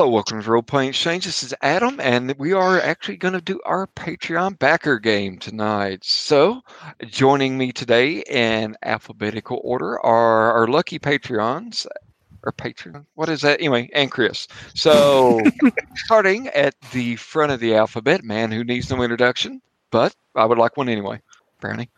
[0.00, 1.26] Hello, welcome to Role Playing Exchange.
[1.26, 6.02] This is Adam, and we are actually going to do our Patreon backer game tonight.
[6.04, 6.62] So,
[7.04, 11.86] joining me today in alphabetical order are our lucky Patreons,
[12.42, 13.60] or Patreon, what is that?
[13.60, 14.48] Anyway, and Chris.
[14.74, 15.42] So,
[15.96, 19.60] starting at the front of the alphabet, man who needs no introduction,
[19.90, 21.20] but I would like one anyway.
[21.60, 21.90] Brownie.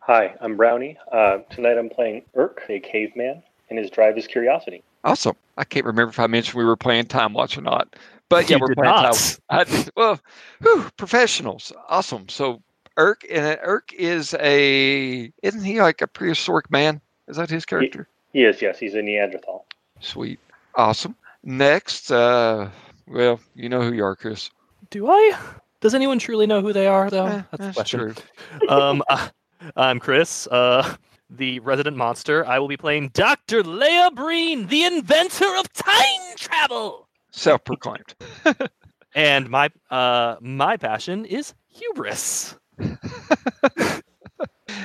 [0.00, 0.98] Hi, I'm Brownie.
[1.12, 4.82] Uh, tonight I'm playing Uurrk, a caveman, and his drive is curiosity.
[5.10, 5.36] Awesome.
[5.56, 7.96] I can't remember if I mentioned we were playing TimeWatch or not,
[8.28, 9.14] but yeah, You we're playing not.
[9.14, 9.38] Time.
[9.50, 10.20] I did, well,
[10.60, 11.72] whew, professionals.
[11.88, 12.28] Awesome.
[12.28, 12.62] So
[12.96, 17.00] Uurrk, and Uurrk is a isn't he like a prehistoric man?
[17.26, 18.08] Is that his character?
[18.32, 19.64] He is, yes, he's a Neanderthal.
[20.00, 20.38] Sweet.
[20.74, 21.14] Awesome.
[21.42, 22.68] Next, uh,
[23.06, 24.50] well, you know who you are, Chris.
[24.90, 25.36] Do I?
[25.80, 27.26] Does anyone truly know who they are, though?
[27.26, 28.00] Eh, That's the that's question.
[28.00, 28.68] true.
[28.68, 29.28] um, uh,
[29.76, 30.94] I'm Chris, uh,
[31.30, 32.46] the resident monster.
[32.46, 33.62] I will be playing Dr.
[33.62, 37.08] Leah Breen, the inventor of time travel.
[37.30, 38.14] Self-proclaimed.
[39.14, 42.54] And my uh, my passion is hubris.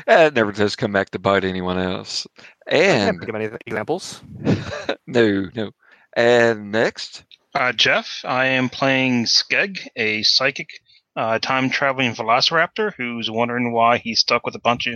[0.07, 2.25] It never does come back to bite anyone else.
[2.67, 4.21] And give of any examples.
[5.07, 5.71] no, no.
[6.15, 10.69] And next, Uh, Geoff, I am playing Skegg, a psychic
[11.15, 14.95] uh, time traveling velociraptor who's wondering why he's stuck with a bunch of,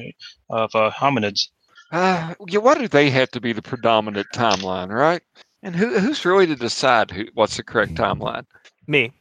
[0.50, 1.50] of uh, hominids.
[1.92, 5.22] Uh, yeah, why do they have to be the predominant timeline, right?
[5.64, 8.46] And who who's really to decide who what's the correct timeline?
[8.88, 9.12] Me.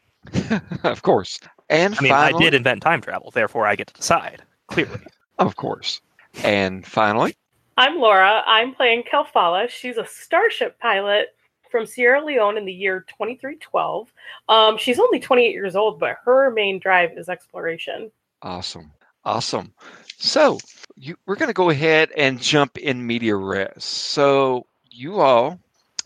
[0.82, 1.38] of course.
[1.68, 4.42] And I mean, finally, I did invent time travel, therefore I get to decide.
[4.68, 5.00] Clearly.
[5.38, 6.00] of course.
[6.42, 7.36] And finally,
[7.76, 8.42] I'm Laura.
[8.46, 9.68] I'm playing Kelfala.
[9.68, 11.35] She's a starship pilot
[11.70, 14.12] from Sierra Leone in the year 2312.
[14.48, 18.10] Um, she's only 28 years old, but her main drive is exploration.
[18.42, 18.92] awesome,
[19.24, 19.72] awesome.
[20.18, 20.58] So
[20.96, 23.84] you, we're going to go ahead and jump in media res.
[23.84, 25.60] So you all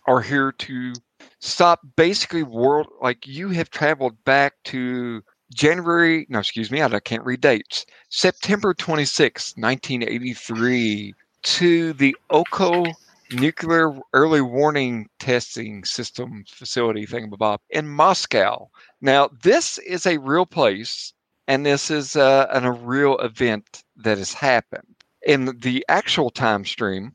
[0.07, 0.93] are here to
[1.41, 5.23] stop basically world like you have traveled back to
[5.55, 6.27] January.
[6.29, 7.87] No, excuse me, I can't read dates.
[8.09, 12.85] September 26, 1983, to the Oko
[13.33, 18.69] Nuclear Early Warning Testing System Facility thingamabob in Moscow.
[19.01, 21.13] Now, this is a real place,
[21.47, 24.97] and this is uh, an, a real event that has happened.
[25.27, 27.13] In the actual time stream,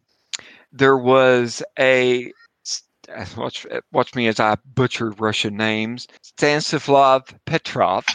[0.71, 2.31] there was a
[3.37, 6.07] watch, watch me as I butcher Russian names.
[6.21, 8.05] Stanislav Petrov,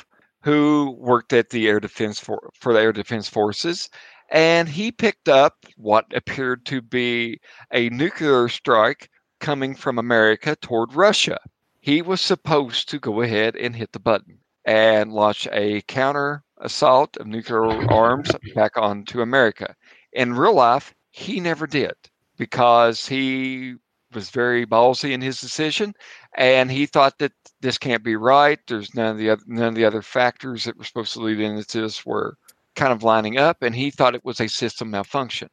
[0.43, 3.91] who worked at the air defense for, for the air defense forces,
[4.31, 7.41] and he picked up what appeared to be
[7.73, 9.11] a nuclear strike
[9.41, 11.39] coming from America toward Russia.
[11.81, 17.17] He was supposed to go ahead and hit the button and launch a counter assault
[17.17, 19.75] of nuclear arms back onto America.
[20.13, 21.95] In real life, he never did
[22.37, 23.75] because he
[24.13, 25.95] was very ballsy in his decision,
[26.37, 28.59] and he thought that this can't be right.
[28.67, 31.41] There's none of the other, none of the other factors that were supposed to lead
[31.41, 32.37] into this were
[32.77, 35.49] kind of lining up, and he thought it was a system malfunction.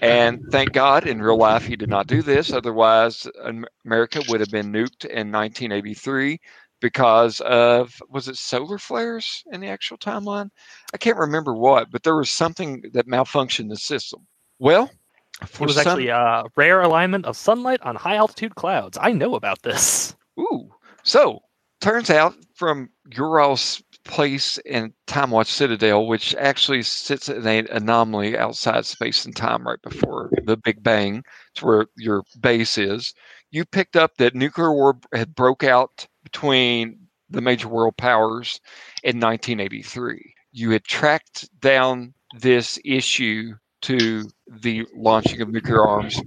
[0.00, 2.52] And thank God, in real life, he did not do this.
[2.52, 3.26] Otherwise,
[3.84, 6.40] America would have been nuked in 1983
[6.80, 10.50] because of was it solar flares in the actual timeline?
[10.92, 14.26] I can't remember what, but there was something that malfunctioned the system.
[14.58, 14.90] Well,
[15.46, 18.98] for It was some- actually a rare alignment of sunlight on high altitude clouds.
[19.00, 20.16] I know about this.
[20.38, 20.70] Ooh.
[21.04, 21.40] So
[21.80, 28.86] turns out from Ural's place in TimeWatch Citadel, which actually sits in an anomaly outside
[28.86, 33.14] space and time right before the Big Bang, it's where your base is.
[33.50, 36.98] You picked up that nuclear war had broke out between
[37.30, 38.60] the major world powers
[39.02, 40.34] in 1983.
[40.52, 46.20] You had tracked down this issue to the launching of nuclear arms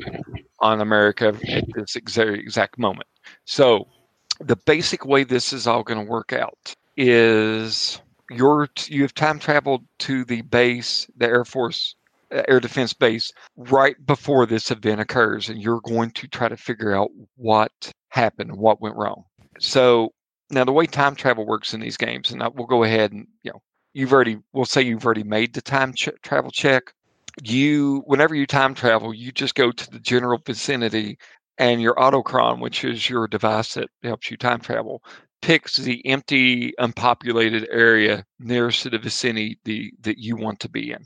[0.59, 3.07] on America at this exact, exact moment.
[3.46, 3.88] So,
[4.40, 9.39] the basic way this is all going to work out is you're you have time
[9.39, 11.95] traveled to the base, the Air Force
[12.31, 16.57] uh, Air Defense Base, right before this event occurs, and you're going to try to
[16.57, 17.72] figure out what
[18.09, 19.23] happened, what went wrong.
[19.59, 20.13] So
[20.50, 23.27] now the way time travel works in these games, and I, we'll go ahead and
[23.44, 23.62] you know
[23.94, 26.94] you've already we'll say you've already made the time ch- travel check.
[27.44, 31.18] You whenever you time travel, you just go to the general vicinity
[31.57, 35.01] and your autochron, which is your device that helps you time travel,
[35.42, 40.92] picks the empty, unpopulated area nearest to the vicinity the, that you want to be
[40.92, 41.06] in,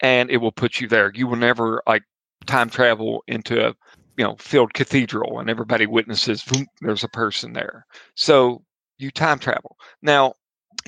[0.00, 1.12] and it will put you there.
[1.14, 2.02] You will never like
[2.46, 3.74] time travel into a
[4.16, 7.86] you know filled cathedral and everybody witnesses boom, there's a person there.
[8.16, 8.62] So
[8.98, 10.34] you time travel now.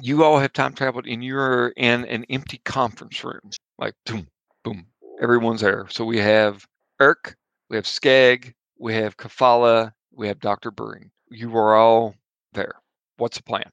[0.02, 3.50] You all have time traveled, and you're in an empty conference room.
[3.78, 4.26] Like boom,
[4.64, 4.86] boom,
[5.20, 5.86] everyone's there.
[5.88, 6.66] So we have
[7.00, 7.34] Uurrk,
[7.70, 10.70] we have Skegg, we have Kelfala, we have Dr.
[10.70, 11.10] Breen.
[11.30, 12.14] you are all
[12.54, 12.74] there.
[13.16, 13.70] What's the plan?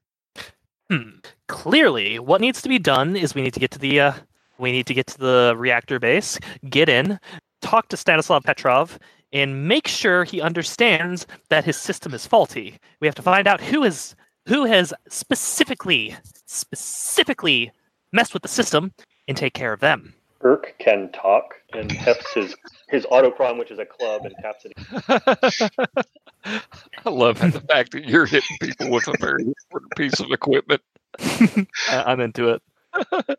[0.90, 1.18] Hmm.
[1.48, 4.12] Clearly, what needs to be done is we need to get to the uh,
[4.58, 6.38] we need to get to the reactor base,
[6.68, 7.18] get in,
[7.62, 8.98] talk to Stanislav Petrov,
[9.32, 12.78] and make sure he understands that his system is faulty.
[13.00, 14.14] We have to find out who is
[14.46, 17.72] who has specifically specifically
[18.12, 18.92] messed with the system
[19.28, 20.14] and take care of them.
[20.42, 22.54] Uurrk can talk and hefts his
[22.88, 26.06] his autochron, which is a club, and taps it.
[27.04, 30.82] I love the fact that you're hitting people with a very important piece of equipment.
[31.20, 31.66] I-
[32.06, 32.62] I'm into it.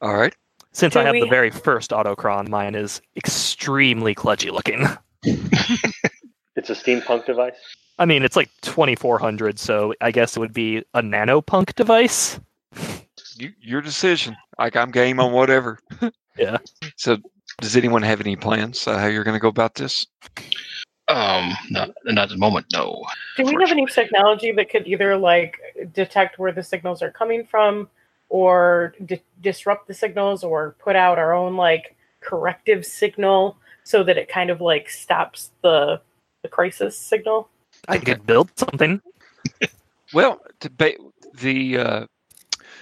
[0.00, 0.34] All right.
[0.72, 4.86] Since Do I have the we- very first autochron, mine is extremely kludgy looking.
[6.56, 7.54] It's a steampunk device.
[7.98, 12.38] I mean, it's like 2400, so I guess it would be a nanopunk device.
[13.38, 14.36] You, your decision.
[14.58, 15.78] Like I'm game on whatever.
[16.38, 16.58] Yeah.
[16.94, 17.16] So,
[17.60, 20.06] does anyone have any plans uh, how you're going to go about this?
[21.08, 23.04] Um, not, not at the moment, no.
[23.36, 25.58] Do we have any technology that could either like
[25.92, 27.88] detect where the signals are coming from,
[28.28, 34.16] or di- disrupt the signals, or put out our own like corrective signal so that
[34.16, 36.00] it kind of like stops the
[36.42, 37.48] the crisis signal?
[37.88, 39.00] I could build something.
[40.12, 40.94] Well, to ba-
[41.34, 42.06] the uh,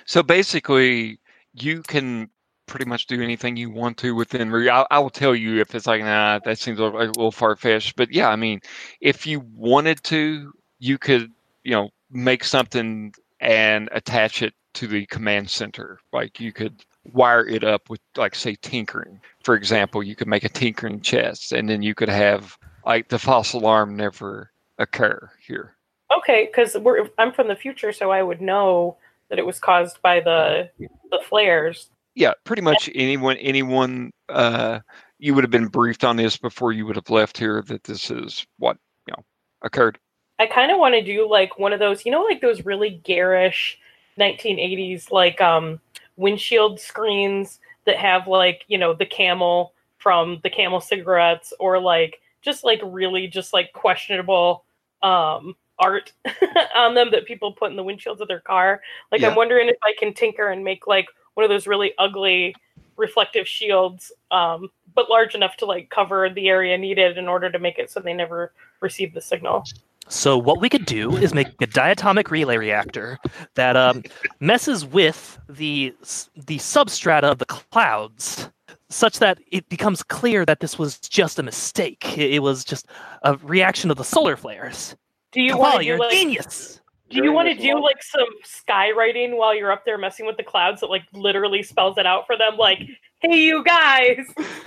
[0.06, 1.19] so basically,
[1.53, 2.31] you can
[2.67, 4.50] pretty much do anything you want to within.
[4.50, 7.32] Re- I, will tell you if it's like, nah, that seems a little, a little
[7.32, 7.97] far fetched.
[7.97, 8.61] But yeah, I mean,
[9.00, 11.32] if you wanted to, you could,
[11.64, 15.99] you know, make something and attach it to the command center.
[16.12, 19.20] Like you could wire it up with, like, say, tinkering.
[19.43, 23.19] For example, you could make a tinkering chest, and then you could have like the
[23.19, 25.76] false alarm never occur here.
[26.17, 26.76] Okay, because
[27.19, 28.97] I'm from the future, so I would know
[29.28, 30.70] that it was caused by the
[31.11, 31.90] the flares.
[32.14, 34.81] yeah pretty much anyone anyone uh
[35.19, 38.11] you would have been briefed on this before you would have left here that this
[38.11, 38.76] is what
[39.06, 39.25] you know
[39.62, 39.99] occurred
[40.38, 43.00] I kind of want to do like one of those, you know, like those really
[43.05, 43.78] garish
[44.19, 45.81] 1980s like um
[46.17, 52.20] windshield screens that have like, you know, the camel from the camel cigarettes or like
[52.43, 54.64] just like really just like questionable
[55.02, 56.12] um art
[56.75, 58.81] on them that people put in the windshields of their car.
[59.12, 59.28] Like Yeah.
[59.28, 62.55] I'm wondering if I can tinker and make like one of those really ugly
[62.96, 67.58] reflective shields um but large enough to like cover the area needed in order to
[67.58, 69.64] make it so they never receive the signal.
[70.08, 73.19] So what we could do is make a diatomic relay reactor
[73.55, 74.05] that um,
[74.40, 75.94] messes with the
[76.37, 78.49] the substrata of the clouds,
[78.88, 82.17] such that it becomes clear that this was just a mistake.
[82.17, 82.87] It, it was just
[83.22, 84.94] a reaction of the solar flares.
[85.32, 86.12] Do you want on, to you're do like?
[86.12, 86.81] genius.
[87.08, 90.43] Do you want to do like some skywriting while you're up there messing with the
[90.43, 92.56] clouds that like literally spells it out for them?
[92.56, 92.81] Like,
[93.20, 94.26] hey, you guys,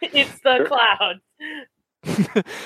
[0.00, 0.66] it's the Sure.
[0.66, 1.20] clouds.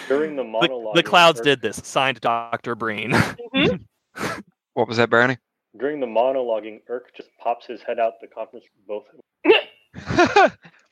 [0.09, 1.77] During the The, monologue, the clouds did this.
[1.83, 3.13] Signed, Doctor Breen.
[3.13, 3.85] Mhm.
[4.75, 5.39] what was that brownie
[5.79, 9.05] During the monologuing, Uurrk just pops his head out the conference both.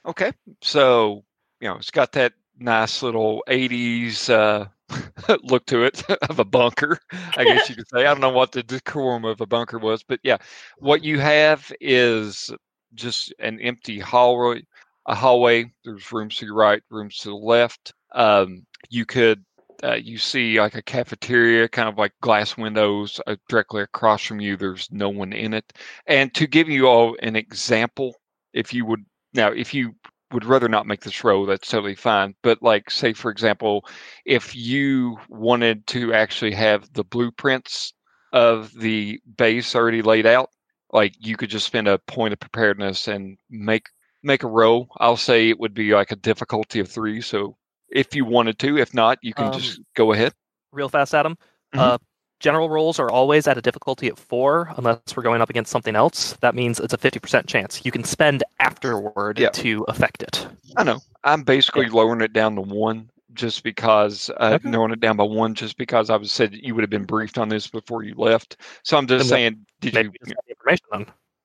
[0.06, 0.32] okay
[0.62, 1.22] so
[1.60, 4.66] you know it's got that nice little 80s uh
[5.43, 6.99] look to it of a bunker
[7.37, 8.00] i guess you could say.
[8.00, 10.38] I don't know what the decorum of a bunker was but yeah
[10.79, 12.50] what you have is
[12.94, 14.62] just an empty hallway
[15.06, 15.73] a hallway.
[15.85, 17.94] There's rooms to your right rooms to the left.
[18.15, 19.44] Um you could
[19.85, 24.40] uh, you see like a cafeteria kind of like glass windows uh, directly across from
[24.40, 24.57] you.
[24.57, 25.71] There's no one in it.
[26.07, 28.14] And to give you all an example
[28.55, 29.95] if you would now if you
[30.37, 33.87] would rather not make this row that's totally fine but like say for example
[34.26, 37.95] if you wanted to actually have the blueprints
[38.35, 40.50] of the base already laid out
[40.93, 43.87] like you could just spend a point of preparedness and make
[44.23, 47.57] make a row i'll say it would be like a difficulty of three so
[47.88, 50.35] if you wanted to if not you can Um, just go ahead
[50.71, 51.38] Real fast, Adam.
[51.75, 51.81] Mhm.
[51.81, 51.99] Uh,
[52.40, 55.97] general rolls are always at a difficulty of four, unless we're going up against something
[55.97, 56.33] else.
[56.40, 57.85] That means it's a fifty percent chance.
[57.85, 59.50] You can spend afterward Yeah.
[59.50, 60.47] to affect it.
[60.76, 61.00] I know.
[61.25, 64.71] I'm basically lowering it down to one just because uh, Okay.
[64.71, 67.37] lowering it down by one just because I was said you would have been briefed
[67.38, 68.57] on this before you left.
[68.83, 70.12] So I'm just Then saying, did Maybe you?
[70.26, 70.87] just have the information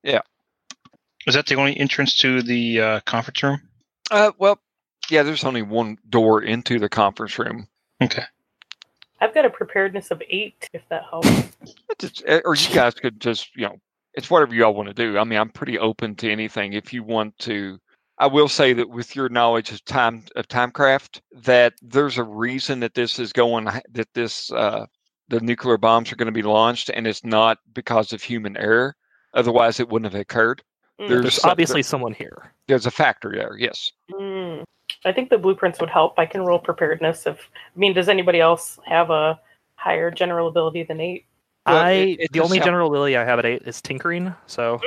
[0.04, 0.22] then.
[1.28, 3.62] Is that the only entrance to the uh, conference room?
[4.10, 4.60] Uh, well,
[5.10, 5.22] yeah.
[5.24, 7.68] There's only one door into the conference room.
[8.02, 8.24] Okay.
[9.22, 11.28] I've got a preparedness of eight, if that helps.
[11.28, 13.78] It's- uh, or you guys could just, you know,
[14.14, 15.18] it's whatever you all want to do.
[15.18, 16.74] I mean, I'm pretty open to anything.
[16.74, 17.78] If you want to,
[18.18, 22.80] I will say that with your knowledge of time of timecraft, that there's a reason
[22.82, 24.86] that this is going, that this uh,
[25.30, 28.96] the nuclear bombs are going to be launched, and it's not because of human error.
[29.34, 30.62] Otherwise, it wouldn't have occurred.
[31.00, 31.08] Mm.
[31.10, 32.54] There's There's some- obviously someone here.
[32.68, 33.56] There's a factor there.
[33.58, 33.92] Yes.
[34.12, 34.64] Mm.
[35.06, 36.18] I think the blueprints would help.
[36.20, 37.40] I can roll preparedness if
[37.76, 39.40] I mean, does anybody else have a
[39.76, 41.26] higher general ability than eight.
[41.66, 44.34] Well, I it- it the only sound- general ability I have at eight is tinkering.
[44.48, 44.80] So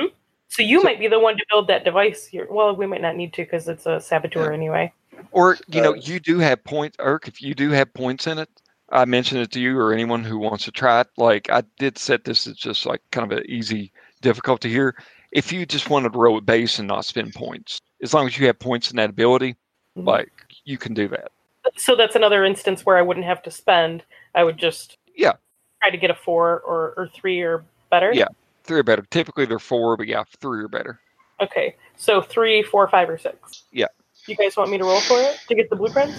[0.47, 2.25] So you So- might be the one to build that device.
[2.27, 2.47] Here.
[2.49, 4.53] Well, we might not need to because it's a saboteur Yeah.
[4.53, 4.93] anyway.
[5.31, 7.27] Or you know, Uh, you do have points, Uurrk.
[7.27, 8.49] If you do have points in it,
[8.89, 11.07] I mentioned it to you or anyone who wants to try it.
[11.17, 14.95] Like I did set this as just like kind of an easy difficulty here.
[15.35, 18.37] If you just wanted to roll at base and not spend points, as long as
[18.39, 19.57] you have points in that ability,
[19.97, 20.05] Mhm.
[20.07, 20.31] like
[20.63, 21.29] you can do that.
[21.75, 24.03] So that's another instance where I wouldn't have to spend.
[24.33, 25.33] I would just Yeah.
[25.81, 28.13] try to get a four or, or three or better.
[28.13, 28.29] Yeah.
[28.63, 29.01] Three or better.
[29.11, 31.01] Typically they're four, but yeah, three or better.
[31.41, 31.75] Okay.
[31.97, 33.65] So three, four, five, or six.
[33.73, 33.87] Yeah.
[34.27, 36.15] You guys want me to roll for it to get the blueprints?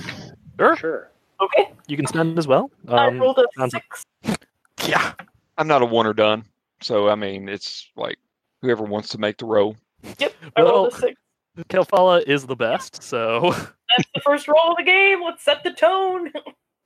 [0.58, 1.10] sure, Sure.
[1.40, 1.72] Okay.
[1.86, 2.70] you can spend as well.
[2.88, 4.04] I Um, rolled a six.
[4.86, 5.14] yeah,
[5.56, 6.44] I'm not a one or done.
[6.82, 8.18] So I mean it's like
[8.62, 9.76] whoever wants to make the roll.
[10.18, 10.34] Yep.
[10.56, 11.20] I rolled Well- a six.
[11.70, 13.02] Kelfala is the best.
[13.02, 15.22] So That's the first roll of the game.
[15.22, 16.30] Let's set the tone.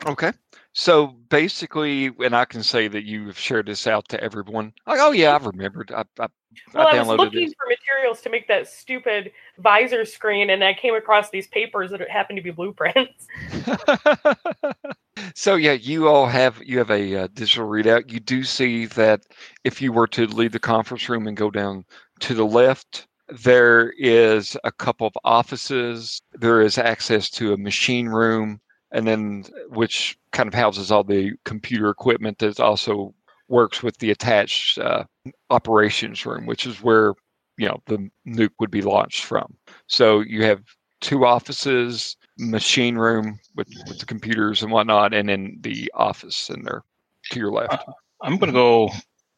[0.07, 0.33] Okay.
[0.73, 4.73] So basically, and I can say that you have shared this out to everyone.
[4.87, 5.91] Like, oh yeah, I've remembered.
[5.93, 6.29] I, I,
[6.75, 7.55] Well, I, I was looking this.
[7.55, 12.01] for materials to make that stupid visor screen, and I came across these papers that
[12.09, 13.27] happened to be blueprints.
[15.35, 18.11] so yeah, you all have you have a uh, digital readout.
[18.11, 19.23] You do see that
[19.65, 21.85] if you were to leave the conference room and go down
[22.21, 26.21] to the left, there is a couple of offices.
[26.33, 31.33] There is access to a machine room, and then which kind of houses all the
[31.45, 33.15] computer equipment that's also
[33.51, 35.05] works with the attached uh,
[35.51, 37.13] operations room, which is where
[37.59, 39.55] you know the nuke would be launched from.
[39.87, 40.63] So you have
[41.01, 46.63] two offices, machine room with, with the computers and whatnot, and then the office in
[46.63, 46.83] there
[47.31, 47.85] to your left.
[48.23, 48.91] I'm gonna go.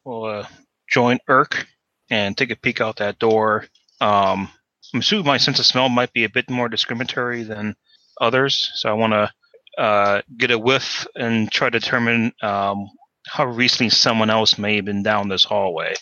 [0.05, 0.47] Well, uh,
[0.89, 1.65] join Uurrk
[2.09, 3.65] and take a peek out that door.
[4.01, 4.49] Um,
[4.93, 7.75] I'm assuming my sense of smell might be a bit more discriminatory than
[8.19, 12.89] others, so I want to uh, get a whiff and try to determine um,
[13.27, 15.95] how recently someone else may have been down this hallway.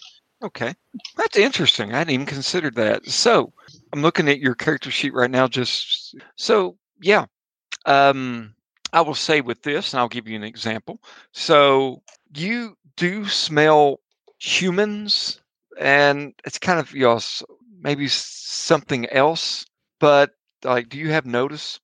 [0.44, 0.74] Okay,
[1.18, 1.94] that's interesting.
[1.94, 3.06] I hadn't even considered that.
[3.06, 3.54] So
[3.94, 5.48] I'm looking at your character sheet right now.
[5.48, 7.26] Just so yeah,
[7.86, 8.56] um,
[8.92, 11.00] I will say with this, and I'll give you an example.
[11.32, 12.02] So
[12.34, 14.00] you do smell
[14.40, 15.40] humans,
[15.80, 17.20] and it's kind of you know
[17.80, 19.66] maybe something else,
[20.00, 20.32] but
[20.64, 21.80] like, do you have notice?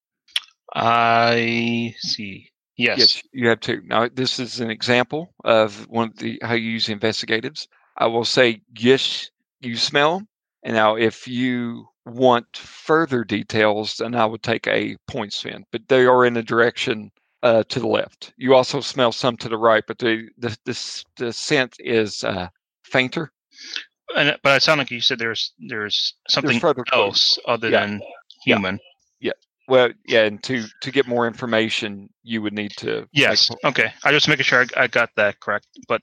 [0.73, 2.51] I see.
[2.77, 3.21] Yes.
[3.31, 3.81] you have to.
[3.85, 7.67] Now, this is an example of one of the how you use investigatives.
[7.97, 9.31] I will say, yes,
[9.61, 10.21] you smell.
[10.63, 15.65] And now, if you want further details, then I would take a point spin.
[15.71, 17.11] But they are in a direction
[17.43, 18.33] uh, to the left.
[18.37, 22.49] You also smell some to the right, but the the the, the scent is uh,
[22.83, 23.31] fainter.
[24.15, 27.03] And, but it sounded like you said there's there's something further clues.
[27.03, 27.81] else other Yeah.
[27.81, 28.01] than
[28.45, 28.71] Yeah.
[29.67, 33.07] Well, yeah, and to to get more information, you would need to.
[33.11, 33.51] Yes.
[33.65, 33.91] Okay.
[34.03, 35.67] I just making sure I, I got that correct.
[35.87, 36.01] But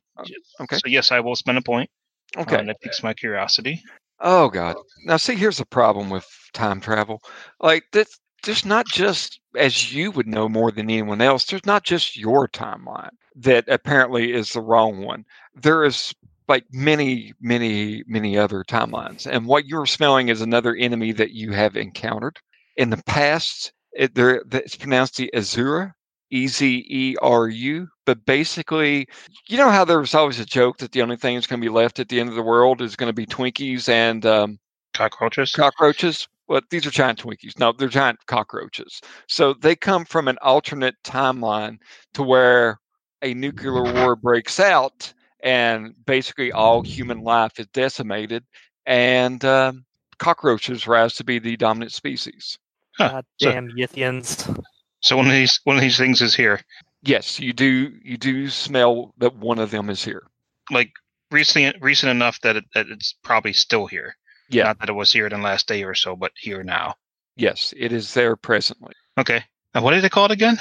[0.61, 0.76] Okay.
[0.76, 1.88] so yes, I will spend a point.
[2.37, 2.64] Uh, Okay.
[2.64, 3.83] that piques my curiosity.
[4.21, 4.76] Oh God!
[5.04, 7.21] Now see, here's the problem with time travel.
[7.61, 8.09] Like that,
[8.44, 11.44] there's not just as you would know more than anyone else.
[11.44, 15.25] There's not just your timeline that apparently is the wrong one.
[15.54, 16.14] There is
[16.49, 21.52] like many, many, many other timelines, and what you're smelling is another enemy that you
[21.52, 22.38] have encountered
[22.76, 23.73] in the past.
[23.93, 25.93] It, there, it's pronounced the Azura,
[26.31, 29.07] E Z E R U, but basically
[29.49, 31.64] you know how there was always a joke that the only thing that's going to
[31.64, 34.59] be left at the end of the world is going to be Twinkies and um,
[34.95, 35.52] Cockroaches.
[35.52, 36.28] cockroaches?
[36.49, 37.59] Well, these are giant Twinkies.
[37.59, 39.00] No, they're giant cockroaches.
[39.28, 41.78] So they come from an alternate timeline
[42.14, 42.78] to where
[43.23, 45.12] a nuclear war breaks out
[45.43, 48.45] and basically all human life is decimated
[48.87, 49.85] and um,
[50.19, 52.59] cockroaches rise to be the dominant species.
[52.98, 54.62] Huh, God so- damn Yithians.
[55.00, 56.60] so one of these one of these things is here.
[57.02, 57.92] Yes, you do.
[58.02, 60.22] You do smell that one of them is here.
[60.70, 60.90] Like
[61.30, 64.14] recently recent enough that it, that it's probably still here.
[64.48, 64.64] Yeah.
[64.64, 66.94] Not that it was here in the last day or so, but here now.
[67.36, 68.92] Yes, it is there presently.
[69.18, 69.42] Okay.
[69.74, 70.56] Now what did they call it again?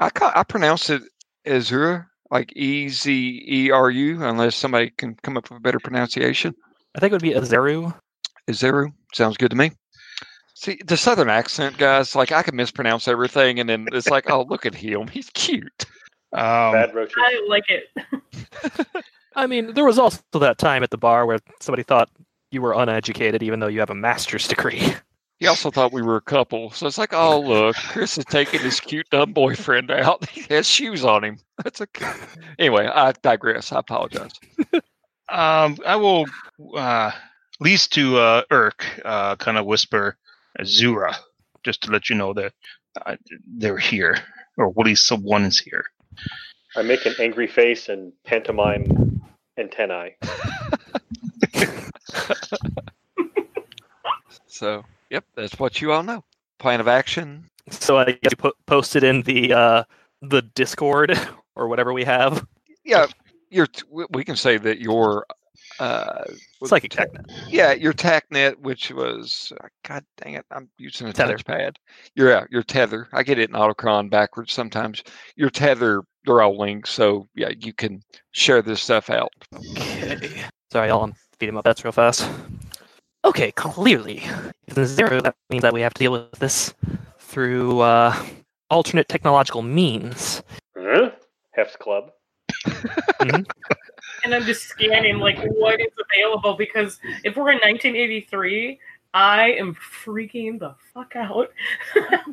[0.00, 1.02] I ca- I pronounce it
[1.46, 5.78] Azura, like E Z E R U, unless somebody can come up with a better
[5.80, 6.54] pronunciation.
[6.96, 7.94] I think it would be Azeru.
[8.48, 9.70] Azaru sounds good to me.
[10.60, 12.14] See the southern accent, guys.
[12.14, 15.86] Like I can mispronounce everything, and then it's like, oh, look at him, he's cute.
[16.34, 17.16] Um, Bad roaches.
[17.16, 17.84] I like it.
[19.36, 22.10] I mean, there was also that time at the bar where somebody thought
[22.50, 24.82] you were uneducated, even though you have a master's degree.
[25.38, 28.60] He also thought we were a couple, so it's like, oh, look, Chris is taking
[28.60, 30.28] his cute dumb boyfriend out.
[30.30, 31.38] He has shoes on him.
[31.64, 31.86] That's a.
[32.58, 33.72] Anyway, I digress.
[33.72, 34.32] I apologize.
[35.30, 36.26] Um, I will,
[36.76, 40.18] uh, at least to uh, Uurrk, uh, kind of whisper
[40.58, 41.14] Azura,
[41.64, 42.52] just to let you know that
[43.06, 43.16] uh,
[43.46, 44.18] they're here,
[44.56, 45.84] or at least someone is here.
[46.76, 49.20] I make an angry face and pantomime
[49.58, 50.16] antennae.
[54.46, 56.22] So, yep, that's what you all know.
[56.58, 57.48] Plan of action.
[57.70, 59.84] So I guess you po- posted in the uh,
[60.22, 61.18] the Discord
[61.56, 62.44] or whatever we have.
[62.84, 63.06] Yeah,
[63.48, 63.68] you're.
[63.68, 65.24] t- we- We can say that your.
[65.78, 66.24] Uh,
[66.58, 67.24] what's Psychic the- TechNet.
[67.48, 71.36] Yeah, your TACnet, which was uh, God dang it, I'm using a Tether.
[71.38, 71.76] touchpad.
[72.14, 73.08] Your yeah, your tether.
[73.12, 75.02] I get it in Autochron backwards sometimes.
[75.36, 78.02] Your tether, they're all linked, so yeah, you can
[78.32, 79.32] share this stuff out.
[79.78, 80.42] Okay.
[80.70, 81.04] Sorry, y'all.
[81.04, 82.28] I'm feeding my pets real fast.
[83.24, 84.22] Okay, clearly,
[84.66, 86.74] if there's zero, that means that we have to deal with this
[87.18, 88.14] through uh,
[88.70, 90.42] alternate technological means.
[90.76, 91.10] Huh?
[91.52, 92.10] Hef's Club.
[93.20, 93.42] Mm-hmm.
[94.24, 98.78] And I'm just scanning like what is available because if we're in 1983,
[99.14, 101.50] I am freaking the fuck out.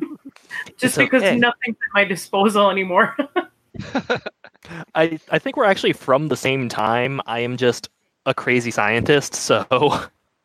[0.68, 1.38] It's just because okay.
[1.38, 3.16] nothing's at my disposal anymore.
[4.96, 7.22] I I think we're actually from the same time.
[7.26, 7.90] I am just
[8.26, 9.66] a crazy scientist, so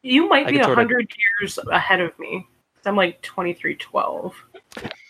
[0.02, 2.46] you might be could a sorta- hundred years ahead of me.
[2.84, 4.34] I'm like 2312.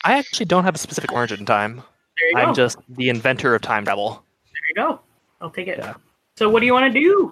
[0.04, 1.82] I actually don't have a specific origin time.
[2.18, 2.42] You go.
[2.42, 4.22] I'm just the inventor of time travel.
[4.62, 5.00] There you go.
[5.40, 5.78] I'll take it.
[5.78, 5.94] Yeah.
[6.36, 7.30] So what do you want to do?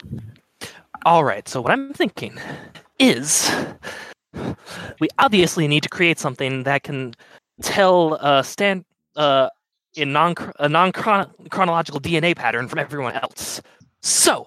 [1.06, 2.38] All right, so what I'm thinking
[2.98, 3.50] is
[5.00, 7.14] we obviously need to create something that can
[7.62, 8.84] tell uh stand
[9.16, 9.48] uh
[9.94, 13.62] in non a non chronological DNA pattern from everyone else.
[14.02, 14.46] So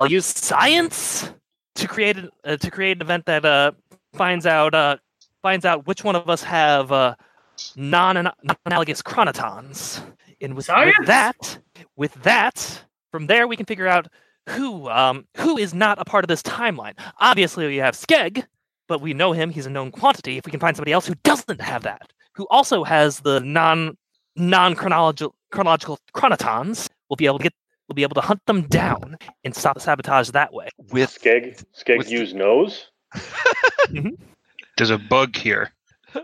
[0.00, 1.30] I'll use science
[1.74, 3.72] to create an, uh, to create an event that uh
[4.14, 4.96] finds out uh
[5.42, 7.14] finds out which one of us have uh
[7.76, 8.30] non
[8.66, 10.00] analogous chronotons.
[10.40, 11.58] And with, with that,
[11.96, 14.08] with that, from there we can figure out
[14.48, 16.94] who um who is not a part of this timeline.
[17.20, 18.44] Obviously, we have Skegg,
[18.86, 20.38] but we know him; he's a known quantity.
[20.38, 23.96] If we can find somebody else who doesn't have that, who also has the non
[24.36, 27.54] non chronological chronological chronotons, we'll be able to get
[27.88, 30.68] we'll be able to hunt them down and stop the sabotage that way.
[30.92, 32.86] With Skegg, Skegg With- use nose.
[34.76, 35.72] There's a bug here.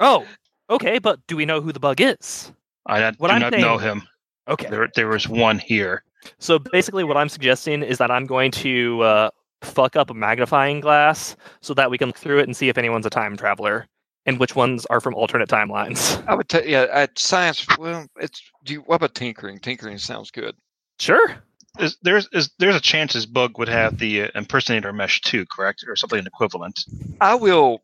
[0.00, 0.24] Oh,
[0.70, 2.52] okay, but do we know who the bug is?
[2.88, 4.02] I not, What do I'm not know him.
[4.48, 6.02] Okay, There, there was one here.
[6.38, 9.30] so basically, what I'm suggesting is that I'm going to uh,
[9.62, 12.78] fuck up a magnifying glass so that we can look through it and see if
[12.78, 13.86] anyone's a time traveler
[14.26, 16.22] and which ones are from alternate timelines.
[16.28, 17.66] I would tell yeah, at science.
[17.78, 19.58] Well, it's do you, what about tinkering?
[19.58, 20.54] Tinkering sounds good.
[20.98, 21.36] Sure.
[21.78, 25.46] Is, there's is, there's a chance this bug would have the uh, impersonator mesh too,
[25.46, 26.78] correct, or something equivalent.
[27.20, 27.82] I will.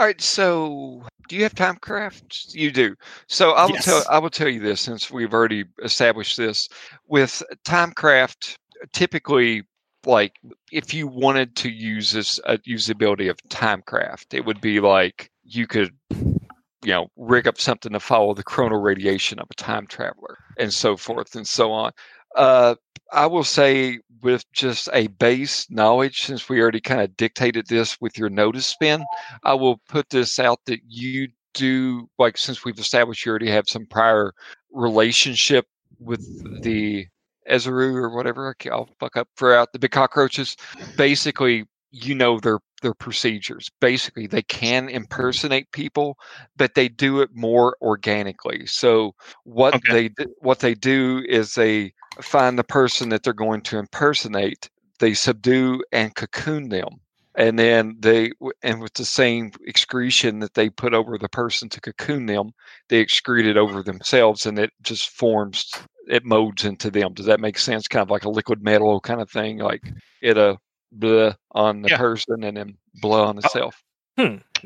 [0.00, 0.18] All right.
[0.18, 2.54] So, do you have timecraft?
[2.54, 2.96] You do.
[3.28, 4.02] So, I will tell.
[4.08, 6.70] I will tell you this since we've already established this
[7.06, 8.56] with timecraft.
[8.94, 9.62] Typically,
[10.06, 10.32] like
[10.72, 14.80] if you wanted to use this, uh, use the ability of timecraft, it would be
[14.80, 16.38] like you could, you
[16.86, 20.96] know, rig up something to follow the chronal radiation of a time traveler, and so
[20.96, 21.92] forth and so on.
[22.36, 22.74] Uh,
[23.12, 28.00] I will say with just a base knowledge, since we already kind of dictated this
[28.00, 29.04] with your notice spin,
[29.44, 33.68] I will put this out that you do like since we've established you already have
[33.68, 34.32] some prior
[34.72, 35.66] relationship
[35.98, 36.20] with
[36.62, 37.06] the
[37.50, 38.54] Ezeru or whatever.
[38.70, 40.56] I'll fuck up for out the big cockroaches.
[40.96, 43.70] Basically, you know their their procedures.
[43.80, 46.16] Basically, they can impersonate people,
[46.56, 48.66] but they do it more organically.
[48.66, 49.14] So
[49.44, 49.82] what Okay.
[49.88, 54.68] they what they do is they find the person that they're going to impersonate.
[54.98, 57.00] They subdue and cocoon them,
[57.34, 61.80] and then they and with the same excretion that they put over the person to
[61.80, 62.50] cocoon them,
[62.88, 65.70] they excrete it over themselves, and it just forms.
[66.08, 67.14] It molds into them.
[67.14, 67.86] Does that make sense?
[67.86, 69.58] Kind of like a liquid metal kind of thing.
[69.58, 70.56] Like it uh
[70.92, 71.96] blah on the Yeah.
[71.98, 73.82] person and then blah on itself.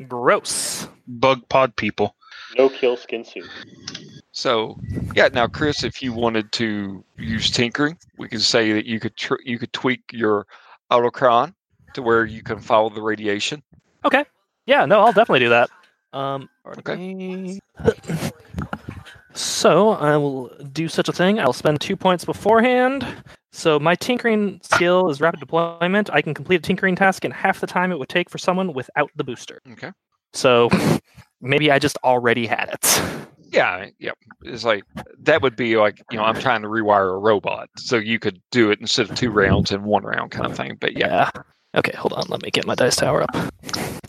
[0.07, 0.87] Gross.
[1.07, 2.15] Bug pod people.
[2.57, 3.49] No kill skin suit.
[4.31, 4.77] So
[5.15, 9.15] yeah, now Chris, if you wanted to use tinkering, we could say that you could
[9.15, 10.45] tr- you could tweak your
[10.91, 11.53] autochron
[11.93, 13.63] to where you can follow the radiation.
[14.03, 14.25] Okay.
[14.65, 15.69] Yeah, no, I'll definitely do that.
[16.11, 17.59] Um, Okay.
[19.35, 21.39] So I will do such a thing.
[21.39, 23.05] I'll spend two points beforehand.
[23.51, 26.09] So my tinkering skill is rapid deployment.
[26.09, 28.73] I can complete a tinkering task in half the time it would take for someone
[28.73, 29.61] without the booster.
[29.73, 29.91] Okay.
[30.33, 30.69] So
[31.41, 33.01] maybe I just already had it.
[33.51, 34.11] Yeah, yeah.
[34.43, 34.83] It's like
[35.19, 38.41] that would be like you know I'm trying to rewire a robot, so you could
[38.51, 40.77] do it instead of two rounds in one round kind of thing.
[40.81, 41.29] But yeah,
[41.75, 42.25] Okay, hold on.
[42.29, 43.53] Let me get my dice tower up.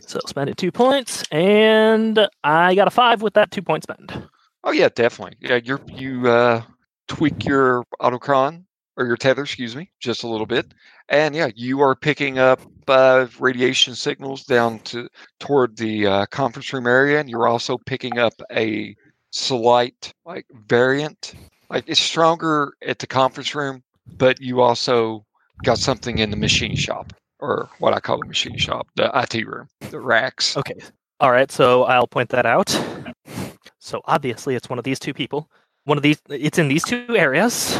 [0.00, 4.28] So spend it two points, and I got a five with that two point spend.
[4.66, 5.36] Oh yeah, definitely.
[5.40, 6.62] Yeah, you're you uh,
[7.06, 8.64] tweak your autochron
[8.96, 10.74] or your tether, excuse me, just a little bit,
[11.08, 16.72] and yeah, you are picking up uh, radiation signals down to toward the uh, conference
[16.72, 18.96] room area, and you're also picking up a
[19.30, 21.34] slight like variant.
[21.70, 23.84] Like it's stronger at the conference room,
[24.18, 25.24] but you also
[25.62, 29.46] got something in the machine shop or what I call the machine shop, the IT
[29.46, 30.56] room, the racks.
[30.56, 30.74] Okay.
[31.20, 31.52] All right.
[31.52, 32.76] So I'll point that out.
[33.78, 35.50] So obviously, it's one of these two people.
[35.84, 36.20] One of these.
[36.28, 37.78] It's in these two areas.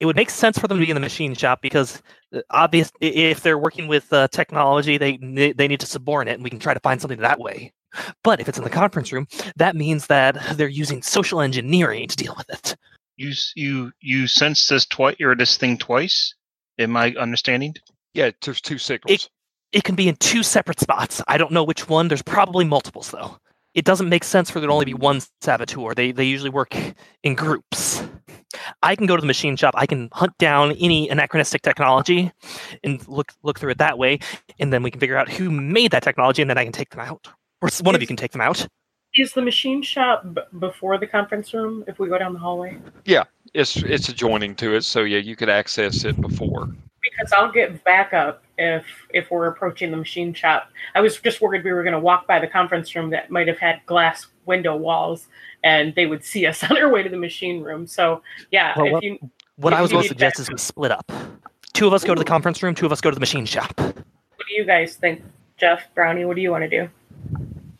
[0.00, 2.02] It would make sense for them to be in the machine shop because,
[2.34, 6.42] uh, obvious, if they're working with uh, technology, they they need to suborn it, and
[6.42, 7.72] we can try to find something that way.
[8.24, 12.16] But if it's in the conference room, that means that they're using social engineering to
[12.16, 12.76] deal with it.
[13.16, 16.34] You you you sense this twice or this thing twice.
[16.78, 17.74] Am I understanding?
[18.14, 19.28] Yeah, there's two signals.
[19.72, 21.22] It can be in two separate spots.
[21.28, 22.08] I don't know which one.
[22.08, 23.38] There's probably multiples though.
[23.74, 25.94] It doesn't make sense for there to only be one saboteur.
[25.94, 26.74] They they usually work
[27.22, 28.02] in groups.
[28.82, 29.74] I can go to the machine shop.
[29.76, 32.30] I can hunt down any anachronistic technology
[32.84, 34.18] and look look through it that way,
[34.58, 36.90] and then we can figure out who made that technology, and then I can take
[36.90, 37.28] them out.
[37.62, 38.66] Or s- one of you can take them out.
[39.14, 42.78] Is the machine shop b- before the conference room if we go down the hallway?
[43.04, 46.66] Yeah, it's it's adjoining to it, so yeah, you could access it before.
[47.02, 50.68] Because I'll get backup if if we're approaching the machine shop.
[50.94, 53.48] I was just worried we were going to walk by the conference room that might
[53.48, 55.28] have had glass window walls,
[55.64, 57.86] and they would see us on our way to the machine room.
[57.86, 59.18] So yeah, Well, if what- you
[59.56, 61.10] What You- I was you going to suggest is we split up.
[61.74, 62.74] Two of us go to the conference room.
[62.74, 63.72] Two of us go to the machine shop.
[63.80, 63.94] what
[64.48, 65.22] do you guys think,
[65.58, 66.24] Geoff Brownie?
[66.24, 66.88] What do you want to do?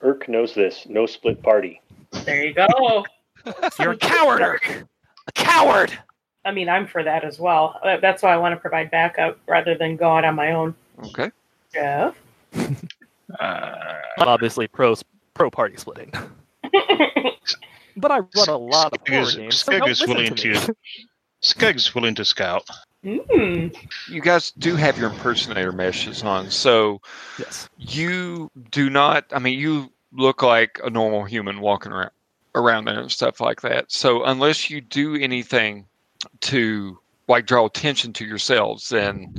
[0.02, 0.86] Uurrk knows this.
[0.88, 1.80] No split party.
[2.24, 3.04] There you go.
[3.78, 4.86] You're a coward, Uurrk.
[5.28, 5.92] A coward.
[6.44, 7.78] I mean, I'm for that as well.
[7.82, 10.74] Uh, That's why I want to provide backup rather than go out on my own.
[11.06, 11.30] Okay.
[11.72, 12.16] Geoff.
[13.40, 14.94] Uh, obviously pro
[15.34, 16.12] pro party splitting.
[17.96, 19.58] But I run a lot of Skegg horror is- games.
[19.58, 20.76] So Skegg don't is listen willing to, to-
[21.42, 22.68] Skegg's willing to scout.
[23.04, 23.76] Mm.
[24.08, 27.00] You guys do have your impersonator meshes on, so
[27.38, 27.68] yes.
[27.76, 29.24] you do not.
[29.32, 32.12] I mean, you look like a normal human walking around
[32.54, 33.90] around there and stuff like that.
[33.90, 35.86] So unless you do anything
[36.40, 39.32] to like draw attention to yourselves, then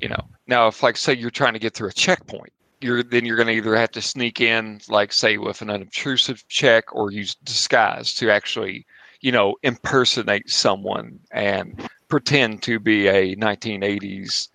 [0.00, 0.22] you know.
[0.46, 3.48] Now, if like say you're trying to get through a checkpoint, you're then you're going
[3.48, 8.14] to either have to sneak in, like say with an unobtrusive check, or use disguise
[8.14, 8.86] to actually,
[9.20, 14.48] you know, impersonate someone and pretend to be a 1980s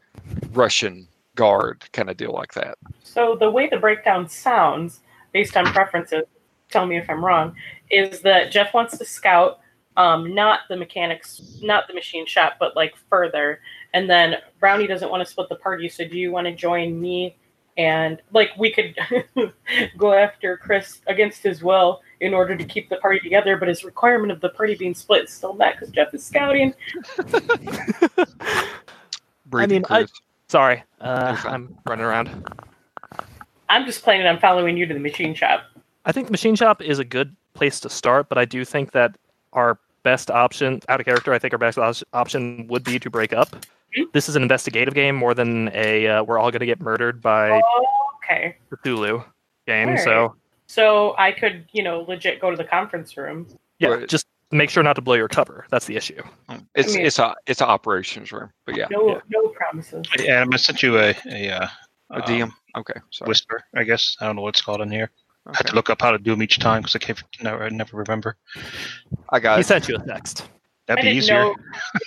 [0.52, 2.78] Russian guard kind of deal like that.
[3.04, 6.24] So the way the breakdown sounds, based on preferences,
[6.70, 7.56] tell me if I'm wrong,
[7.92, 9.60] is that Geoff wants to scout
[9.98, 13.60] um, not the mechanics, not the machine shop, but like further.
[13.94, 15.88] And then Brownie doesn't want to split the party.
[15.90, 17.38] So do you want to join me?
[17.78, 18.96] And like we could
[19.98, 23.84] go after Chris against his will in order to keep the party together, but his
[23.84, 26.74] requirement of the party being split is still met because Geoff is scouting.
[29.48, 30.06] Breathing, mean, I-
[30.48, 32.48] Sorry, uh, I'm running around.
[33.70, 35.64] I'm just planning on following you to the machine shop.
[36.06, 38.92] I think the machine shop is a good place to start, but I do think
[38.92, 39.18] that
[39.54, 41.78] our best option, out of character, I think our best
[42.14, 43.50] option would be to break up.
[43.98, 44.12] Mhm.
[44.14, 47.22] This is an investigative game more than a uh, we're all going to get murdered
[47.22, 47.62] by
[48.26, 48.58] Okay.
[48.72, 49.24] Cthulhu
[49.68, 49.90] game.
[49.90, 50.04] Alright.
[50.04, 50.36] So
[50.68, 53.48] So I could, you know, legit go to the conference room.
[53.80, 54.10] yeah, Right.
[54.10, 55.66] just make sure not to blow your cover.
[55.70, 56.22] That's the issue.
[56.76, 59.20] It's I mean- it's a it's an operations room, but yeah, No, Yeah.
[59.30, 60.06] no promises.
[60.20, 61.68] Yeah, I sent you a a, uh,
[62.12, 62.52] a um, DM.
[62.76, 63.30] Okay, sorry.
[63.30, 63.64] whisper.
[63.76, 65.12] I guess I don't know what's called in here.
[65.46, 67.64] I had to look up how to do them each time because I can't never,
[67.64, 68.38] I never remember.
[69.30, 69.66] I got He it.
[69.66, 70.48] sent you a text.
[70.88, 71.44] That'd I be didn't easier.
[71.44, 71.56] know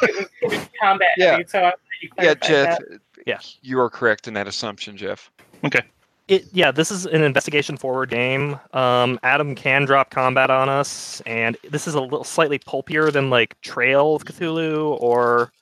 [0.03, 1.31] it was, it was combat Yeah.
[1.33, 2.79] heavy, so I'm glad you Yeah, Geoff.
[2.79, 3.01] that.
[3.27, 3.39] Yeah.
[3.63, 5.31] you are correct in that assumption, Geoff.
[5.65, 5.81] Okay.
[6.29, 8.59] It, yeah, this is an investigation forward game.
[8.73, 13.31] Um, Adam can drop combat on us, and this is a little slightly pulpier than
[13.31, 15.53] like Trail of Cthulhu or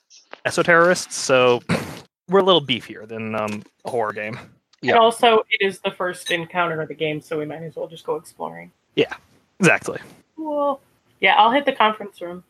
[0.45, 1.61] Esoterrorists, so
[2.29, 4.39] we're a little beefier than um, a horror game.
[4.85, 4.93] Yeah.
[4.93, 7.87] And also, it is the first encounter of the game, so we might as well
[7.87, 8.71] just go exploring.
[8.95, 9.13] Yeah,
[9.59, 9.99] exactly.
[10.35, 10.79] Cool.
[11.21, 12.43] Yeah, I'll hit the conference room.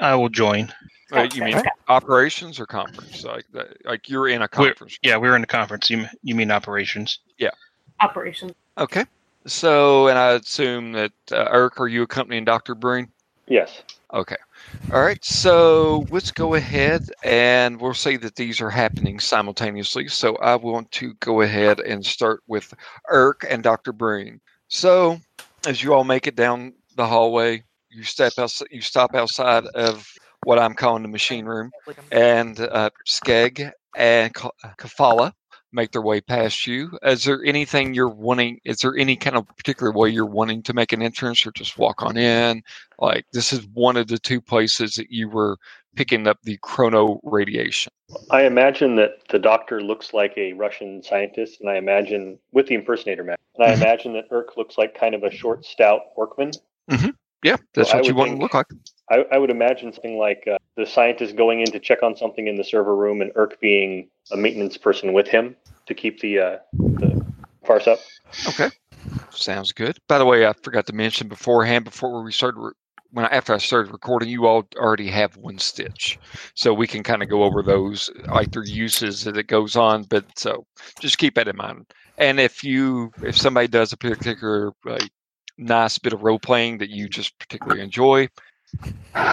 [0.00, 0.72] I will join.
[1.12, 1.72] Uh, Scout, you mean scout, scout.
[1.88, 3.22] operations or conference?
[3.24, 3.44] Like
[3.84, 4.98] like you're in a We're- conference.
[5.02, 5.88] Yeah, we're in the conference.
[5.88, 7.20] You you mean operations?
[7.38, 7.50] Yeah.
[8.00, 8.52] Operations?
[8.76, 9.04] Okay.
[9.46, 13.08] So, and I assume that uh, Eric, are you accompanying Doctor Breen?
[13.46, 13.82] Yes.
[14.12, 14.36] Okay.
[14.92, 15.24] All right.
[15.24, 20.08] So let's go ahead and we'll say that these are happening simultaneously.
[20.08, 22.72] So I want to go ahead and start with
[23.10, 23.92] Uurrk and Dr.
[23.92, 24.40] Breen.
[24.68, 25.18] So
[25.66, 30.06] as you all make it down the hallway, you step out, you stop outside of
[30.44, 31.72] what I'm calling the machine room,
[32.12, 35.32] and uh, Skegg and Ka- Kelfala
[35.72, 36.98] make their way past you.
[37.02, 38.60] Is there anything you're wanting?
[38.64, 41.78] Is there any kind of particular way you're wanting to make an entrance, or just
[41.78, 42.62] walk on in?
[42.98, 45.58] Like this is one of the two places that you were
[45.94, 47.90] picking up the chrono radiation.
[48.30, 52.74] I imagine that the doctor looks like a Russian scientist, and I imagine with the
[52.74, 53.82] impersonator mask, and I Mhm.
[53.82, 56.52] imagine that Uurrk looks like kind of a short, stout workman.
[56.90, 57.14] Mhm.
[57.42, 58.66] Yeah, that's I what you want think- to look like.
[59.08, 62.48] I, I would imagine something like uh, the scientist going in to check on something
[62.48, 65.54] in the server room, and Uurrk being a maintenance person with him
[65.86, 67.24] to keep the uh, the
[67.64, 68.00] farce up.
[68.48, 68.68] Okay,
[69.30, 69.96] sounds good.
[70.08, 72.58] By the way, I forgot to mention beforehand before we started.
[72.58, 72.72] Re-
[73.12, 76.18] when I, after I started recording, you all already have one stitch,
[76.54, 80.02] so we can kind of go over those like their uses as it goes on.
[80.02, 80.66] But so
[80.98, 81.86] just keep that in mind.
[82.18, 85.10] And if you if somebody does a particular like
[85.58, 88.28] nice bit of role playing that you just particularly enjoy,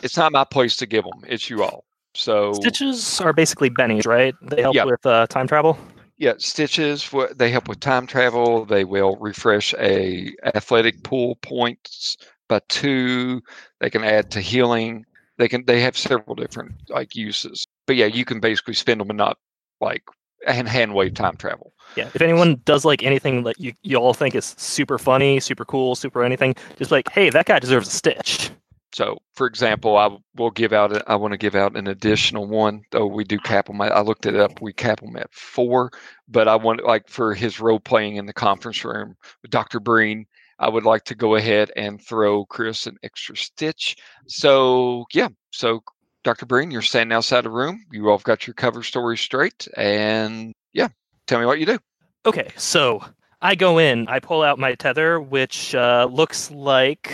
[0.03, 1.23] it's not my place to give them.
[1.27, 1.86] It's you all.
[2.15, 4.36] So Stitches are basically bennies, right?
[4.41, 4.86] They help Yeah.
[4.86, 5.77] with uh, time travel.
[6.17, 7.12] Yeah, stitches.
[7.12, 8.65] What they help with time travel.
[8.65, 13.41] They will refresh a athletic pool points by two.
[13.79, 15.05] They can add to healing.
[15.38, 15.65] They can.
[15.65, 17.65] They have several different like uses.
[17.88, 19.38] But yeah, you can basically spend them and not
[19.81, 20.03] like
[20.45, 21.72] and hand wave time travel.
[21.95, 22.10] Yeah.
[22.13, 25.95] If anyone does like anything that you, you all think is super funny, super cool,
[25.95, 28.51] super anything, just like, hey, that guy deserves a stitch.
[28.93, 30.95] So, for example, I will give out.
[30.95, 32.84] a- I want to give out an additional one.
[32.91, 33.82] Though we do cap them.
[33.82, 34.62] I, I looked it up.
[34.62, 35.89] We cap them at four,
[36.27, 39.79] but I want like for his role playing in the conference room with Dr.
[39.79, 40.25] Breen.
[40.60, 43.97] I would like to go ahead and throw Chris an extra stitch.
[44.27, 45.29] So yeah.
[45.51, 45.82] So
[46.23, 46.45] Dr.
[46.45, 47.84] Breen, you're standing outside the room.
[47.91, 50.89] You all got your cover story straight, and yeah,
[51.27, 51.77] tell me what you do.
[52.25, 53.03] Okay, so
[53.41, 57.13] I go in, I pull out my tether, which uh, looks like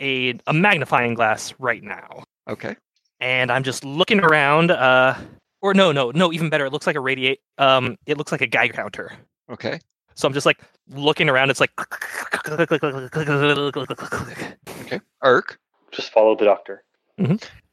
[0.00, 2.24] a, a magnifying glass right now.
[2.48, 2.76] Okay.
[3.20, 4.70] And I'm just looking around.
[4.70, 5.14] Uh,
[5.62, 6.66] or no, no, no, even better.
[6.66, 7.40] It looks like a radiate.
[7.58, 9.12] Um, it looks like a Geiger counter.
[9.50, 9.78] Okay.
[10.14, 10.58] So I'm just like
[10.88, 11.50] looking around.
[11.50, 11.70] It's like
[12.48, 15.00] Okay.
[15.22, 15.56] Uurrk.
[15.92, 16.82] Just follow the doctor.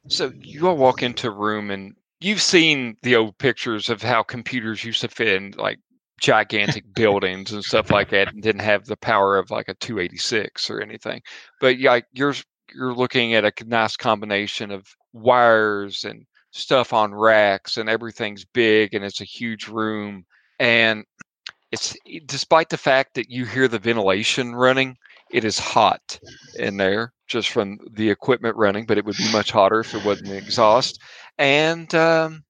[0.08, 4.22] So you all walk into a room and you've seen the old pictures of how
[4.22, 5.78] computers used to fit in like
[6.20, 10.70] gigantic buildings and stuff like that and didn't have the power of like a 286
[10.70, 11.20] or anything.
[11.60, 12.34] But yeah, like, you're
[12.74, 18.94] you're looking at a nice combination of wires and stuff on racks and everything's big
[18.94, 20.24] and it's a huge room
[20.58, 21.04] and
[21.70, 24.96] it's despite the fact that you hear the ventilation running,
[25.30, 26.18] it is hot
[26.58, 30.04] in there just from the equipment running, but it would be much hotter if it
[30.04, 31.00] wasn't the exhaust.
[31.38, 32.44] And um,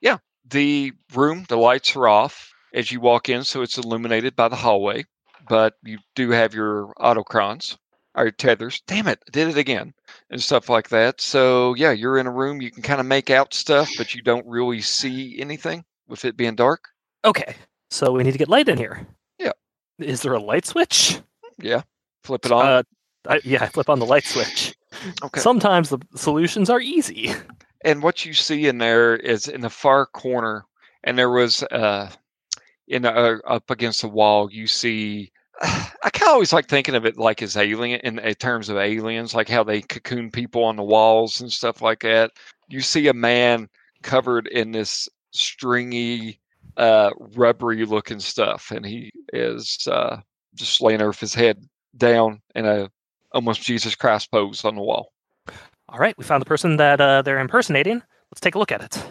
[0.00, 0.18] yeah,
[0.50, 4.56] the room, the lights are off as you walk in, so it's illuminated by the
[4.56, 5.04] hallway,
[5.48, 7.78] but you do have your autochrons
[8.14, 8.82] or tethers.
[8.86, 9.94] Damn it, I did it again,
[10.30, 11.20] and stuff like that.
[11.20, 14.22] So yeah, you're in a room, you can kind of make out stuff, but you
[14.22, 16.88] don't really see anything with it being dark.
[17.24, 17.54] okay,
[17.90, 19.06] so we need to get light in here.
[19.38, 19.52] Yeah.
[19.98, 21.20] Is there a light switch?
[21.60, 21.82] Yeah,
[22.22, 22.66] flip it on.
[22.66, 22.82] Uh,
[23.28, 24.74] I, yeah, I flip on the light switch.
[25.22, 25.40] okay.
[25.40, 27.32] Sometimes the solutions are easy.
[27.84, 30.64] and what you see in there is in the far corner
[31.04, 32.10] and there was uh
[32.88, 35.30] in uh, up against the wall you see
[35.62, 38.76] i kind of always like thinking of it like as alien in, in terms of
[38.76, 42.32] aliens like how they cocoon people on the walls and stuff like that
[42.68, 43.68] you see a man
[44.02, 46.40] covered in this stringy
[46.76, 50.16] uh rubbery looking stuff and he is uh
[50.54, 51.62] just laying there with his head
[51.96, 52.90] down in a
[53.32, 55.12] almost jesus christ pose on the wall
[55.88, 58.02] All right, we found the person that uh, they're impersonating.
[58.30, 59.02] Let's take a look at it.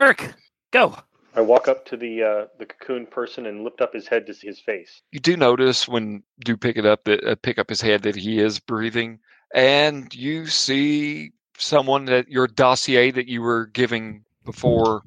[0.00, 0.34] Eric,
[0.72, 0.96] go.
[1.36, 4.34] I walk up to the uh, the cocoon person and lift up his head to
[4.34, 5.02] see his face.
[5.12, 8.16] you do notice when you pick it up that uh, pick up his head that
[8.16, 9.20] he is breathing
[9.54, 15.02] and you see someone that your dossier that you were giving before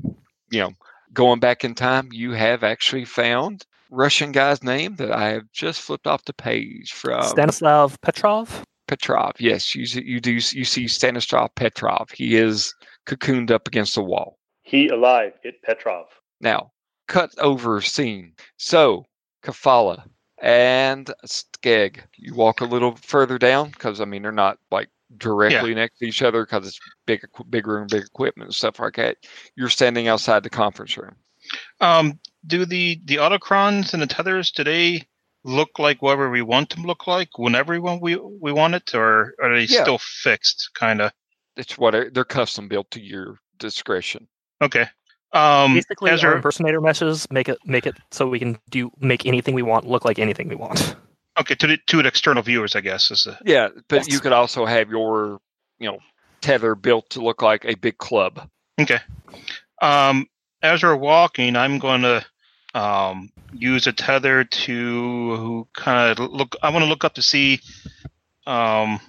[0.50, 0.72] you know
[1.12, 5.82] going back in time you have actually found russian guy's name that i have just
[5.82, 8.64] flipped off the page from Stanislav Petrov.
[8.88, 12.74] petrov yes you, see- you do you see stanislav petrov he is
[13.06, 16.08] cocooned up against the wall He alive, it Petrov.
[16.40, 16.72] Now,
[17.08, 18.34] cut over scene.
[18.58, 19.06] So,
[19.44, 20.04] Kelfala
[20.42, 25.74] and Skegg, you walk a little further down because I mean they're not like directly
[25.76, 29.18] next to each other because it's big, big room, big equipment and stuff like that.
[29.56, 31.16] You're standing outside the conference room.
[31.82, 35.04] Um, do the the autochrons and the tethers today
[35.44, 38.76] look like whatever we want them to look like whenever we want we we want
[38.76, 39.84] it, or are they Yeah.
[39.84, 40.72] still fixed?
[40.74, 41.12] Kind of.
[41.56, 44.28] It's what they're custom built to your discretion.
[44.62, 44.88] Okay.
[45.34, 49.26] Um, Basically, our Ezra, impersonator meshes make it make it so we can do make
[49.26, 50.96] anything we want look like anything we want.
[51.40, 54.32] okay, to the to the external viewers, I guess is the Yeah, but you could
[54.34, 55.40] also have your,
[55.80, 56.00] you know,
[56.42, 58.48] tether built to look like a big club.
[58.80, 59.00] Okay.
[59.82, 60.28] Um,
[60.64, 62.26] as we're walking, I'm going to
[62.74, 66.56] um, use a tether to kind of look.
[66.64, 67.60] I want to look up to see
[68.48, 69.00] um,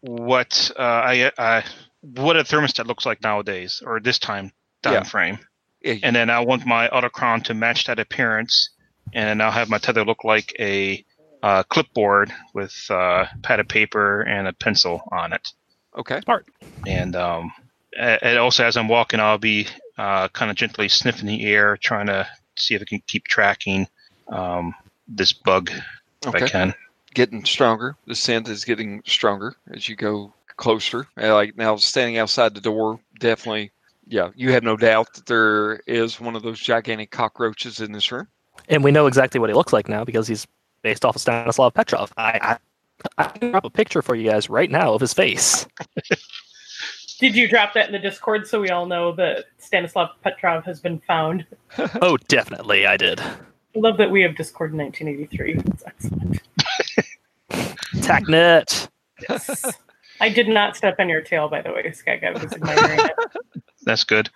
[0.00, 1.64] what uh, I, I
[2.00, 5.02] what a thermostat looks like nowadays, or this time time Yeah.
[5.02, 5.38] frame.
[5.82, 8.70] Yeah, And then I want my autocron to match that appearance,
[9.12, 11.04] and I'll have my tether look like a
[11.42, 15.48] uh, clipboard with uh, pad of paper and a pencil on it.
[15.98, 16.20] Okay.
[16.20, 16.46] Smart.
[16.86, 17.52] And um,
[17.96, 19.66] a- and also as I'm walking, I'll be
[19.98, 22.26] uh, kind of gently sniffing the air, trying to
[22.56, 23.86] see if I can keep tracking
[24.28, 24.74] um,
[25.08, 25.70] this bug
[26.26, 26.74] if I can.
[27.14, 27.96] Getting stronger.
[28.06, 31.06] The scent is getting stronger as you go closer.
[31.20, 33.70] Uh, Like now, standing outside the door, definitely.
[34.06, 38.10] Yeah, you have no doubt that there is one of those gigantic cockroaches in this
[38.10, 38.28] room.
[38.68, 40.46] And we know exactly what he looks like now because he's
[40.82, 42.12] based off of Stanislav Petrov.
[42.16, 42.58] I,
[43.16, 45.66] I, I can drop a picture for you guys right now of his face.
[47.18, 50.80] Did you drop that in the Discord so we all know that Stanislav Petrov has
[50.80, 51.46] been found?
[52.00, 53.20] oh, definitely, I did.
[53.74, 55.62] Love that we have Discord in 1983.
[55.72, 56.42] It's excellent.
[58.02, 58.88] TACnet.
[59.28, 59.64] Yes.
[60.20, 62.24] I did not step on your tail, by the way, Skegg.
[62.24, 63.62] I was admiring it.
[63.82, 64.30] That's good.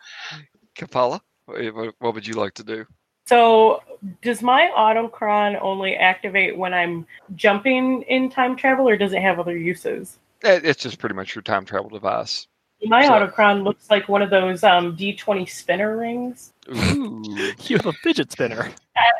[0.76, 2.86] Kelfala, what, what would you like to do?
[3.26, 3.82] So,
[4.22, 9.38] does my autochron only activate when I'm jumping in time travel, or does it have
[9.38, 10.18] other uses?
[10.42, 12.46] It's just pretty much your time travel device.
[12.84, 16.52] My So- autochron looks like one of those um, D20 spinner rings.
[16.68, 17.22] Ooh.
[17.66, 18.70] You have a fidget spinner.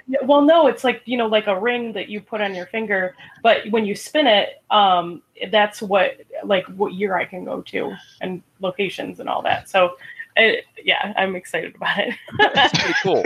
[0.09, 2.67] Yeah, Well, no, it's like you know, like a ring that you put on your
[2.67, 7.63] finger, but when you spin it, um, that's what like what year I can go
[7.63, 9.69] to and locations and all that.
[9.69, 9.97] So,
[10.37, 10.53] uh,
[10.85, 12.15] yeah, I'm excited about it.
[12.55, 13.25] That's pretty cool.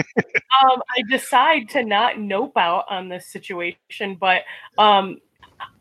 [0.63, 4.43] um, I decide to not nope out on this situation, but
[4.79, 5.21] um,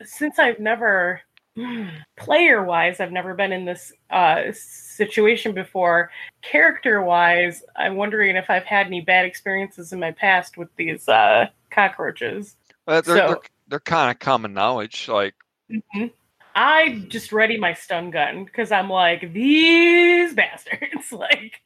[0.04, 1.22] since I've never,
[2.18, 6.12] player wise, I've never been in this uh, situation before.
[6.42, 11.08] Character wise, I'm wondering if I've had any bad experiences in my past with these
[11.08, 12.56] uh, cockroaches.
[12.88, 15.08] Uh, they're, So- they're, they're kind of common knowledge.
[15.08, 15.36] Like,
[15.70, 16.12] Mhm.
[16.56, 21.12] I just ready my stun gun because I'm like these bastards.
[21.12, 21.62] like,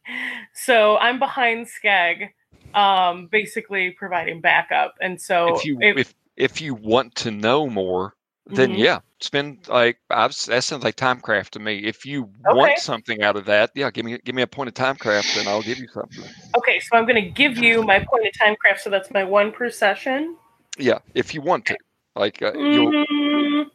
[0.53, 2.29] so I'm behind Skegg,
[2.73, 8.13] um, basically providing backup, and so if you if if you want to know more,
[8.47, 8.77] then Mhm.
[8.77, 11.77] yeah, spend like I've that sounds like timecraft to me.
[11.77, 12.57] If you Okay.
[12.57, 15.47] want something out of that, yeah, give me give me a point of timecraft, and
[15.47, 16.29] I'll give you something.
[16.55, 18.79] Okay, so I'm going to give you my point of timecraft.
[18.79, 20.35] so that's my one per session.
[20.77, 21.77] Yeah, if you want to,
[22.15, 23.65] like uh, you'll, Mm,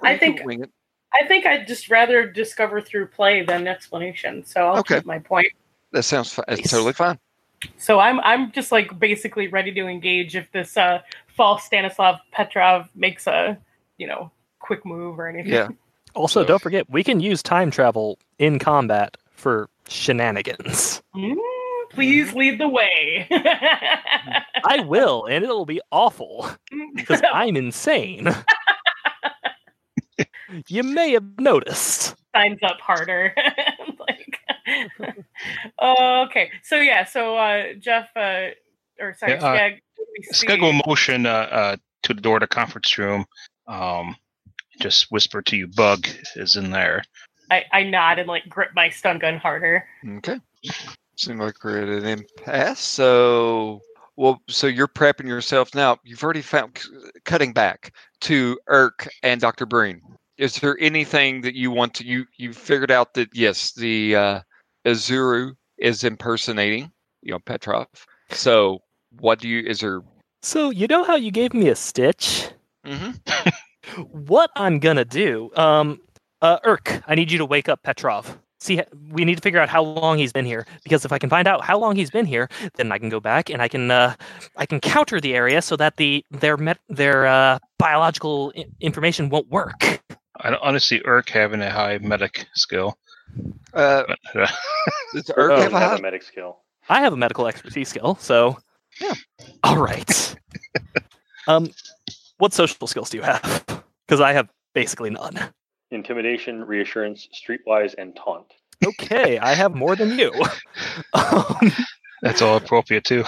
[0.00, 0.40] or I think-.
[1.14, 4.44] I think I'd just rather discover through play than explanation.
[4.46, 4.96] So I'll Okay.
[4.96, 5.48] keep my point.
[5.90, 6.70] That sounds fi- that's Nice.
[6.70, 7.18] totally fine.
[7.76, 12.88] So I'm I'm just like basically ready to engage if this uh, false Stanislav Petrov
[12.94, 13.58] makes a
[13.98, 15.52] you know quick move or anything.
[15.52, 15.68] Yeah,
[16.14, 21.02] Also, So- don't forget, we can use time travel in combat for shenanigans.
[21.16, 21.36] Mm,
[21.90, 23.26] please lead the way.
[23.30, 26.48] I will, and it'll be awful
[26.94, 28.28] because I'm insane.
[30.68, 32.14] you may have noticed.
[32.34, 33.34] signs up harder.
[33.98, 34.38] like,
[35.82, 38.48] okay, so yeah, so uh, Geoff, uh,
[39.00, 39.70] or sorry, Yeah, uh,
[40.32, 43.24] Skegg, we see- motion uh, uh, to the door to the conference room.
[43.66, 44.16] Um,
[44.80, 47.02] just whisper to you, bug is in there.
[47.50, 49.84] I, I nod and like grip my stun gun harder.
[50.16, 50.40] okay.
[51.16, 52.80] Seems like we're at an impasse.
[52.80, 53.80] So,
[54.16, 55.98] well, so you're prepping yourself now.
[56.04, 56.80] You've already found
[57.24, 60.00] cutting back to Uurrk and Doctor Breen.
[60.38, 64.40] Is there anything that you want to you you figured out that yes, the uh,
[64.86, 66.90] Azuru is impersonating
[67.22, 67.86] you know Petrov.
[68.30, 68.82] So,
[69.20, 70.00] what do you is there?
[70.42, 72.48] So, you know how you gave me a stitch?
[72.86, 73.50] Mm-hmm.
[74.26, 76.00] What I'm gonna do, um,
[76.40, 78.38] uh, Uurrk, I need you to wake up Petrov.
[78.60, 81.28] See, we need to figure out how long he's been here because if I can
[81.28, 83.90] find out how long he's been here, then I can go back and I can,
[83.90, 84.14] uh,
[84.56, 89.28] I can counter the area so that the their met, their uh, biological I- information
[89.30, 90.00] won't work.
[90.36, 92.96] I don't honestly Uurrk having a high medic skill.
[93.74, 94.18] Uh, But,
[95.12, 96.60] does Uurrk doesn't have a have a medic skill.
[96.88, 98.58] I have a medical expertise skill, so
[99.00, 99.14] Yeah.
[99.64, 100.36] All right.
[101.48, 101.70] um,
[102.42, 103.64] what social skills do you have?
[104.08, 105.38] Because I have basically none.
[105.90, 108.46] Intimidation, reassurance, streetwise, and taunt.
[108.84, 110.32] Okay, I have more than you.
[111.14, 111.72] um,
[112.20, 113.24] that's all appropriate too.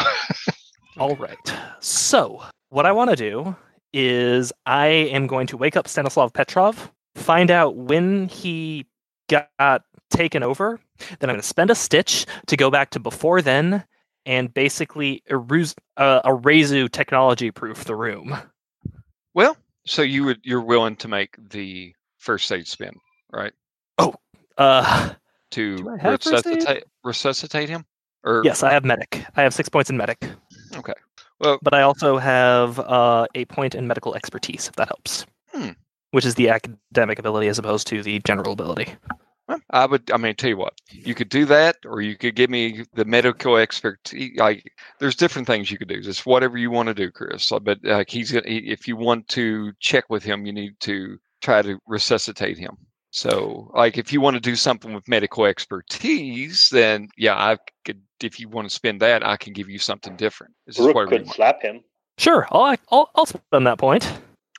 [0.98, 1.54] all right.
[1.78, 3.56] So, what I want to do
[3.94, 8.84] is I am going to wake up Stanislav Petrov, find out when he
[9.30, 10.80] got taken over.
[11.20, 13.84] Then I'm going to spend a stitch to go back to before then
[14.26, 18.36] and basically erase, uh, Arazu technology proof the room.
[19.34, 19.56] Well,
[19.86, 22.94] so you would you're willing to make the first aid spin,
[23.32, 23.52] right?
[23.98, 24.14] Oh,
[24.58, 25.10] uh,
[25.50, 26.56] To Do I have first aid?
[26.56, 27.84] resuscitate resuscitate him?
[28.24, 29.24] Or yes, I have medic.
[29.36, 30.24] I have six points in medic.
[30.74, 30.94] Okay.
[31.38, 35.26] Well, but I also have uh, a point in medical expertise, if that helps.
[35.52, 35.70] Hmm.
[36.10, 38.94] Which is the academic ability as opposed to the general ability.
[39.48, 40.10] Well, I would.
[40.10, 43.04] I mean, tell you what, you could do that, or you could give me the
[43.04, 44.38] medical expertise.
[44.38, 46.00] Like, there's different things you could do.
[46.00, 47.52] Just whatever you want to do, Chris.
[47.62, 48.48] But like, he's gonna.
[48.48, 52.76] He, if you want to check with him, you need to try to resuscitate him.
[53.10, 58.00] So, like, if you want to do something with medical expertise, then yeah, I could.
[58.22, 60.54] If you want to spend that, I can give you something different.
[60.66, 61.36] It's just Rook whatever you could want.
[61.36, 61.82] slap him.
[62.16, 64.10] Sure, I'll I'll, I'll spend that point.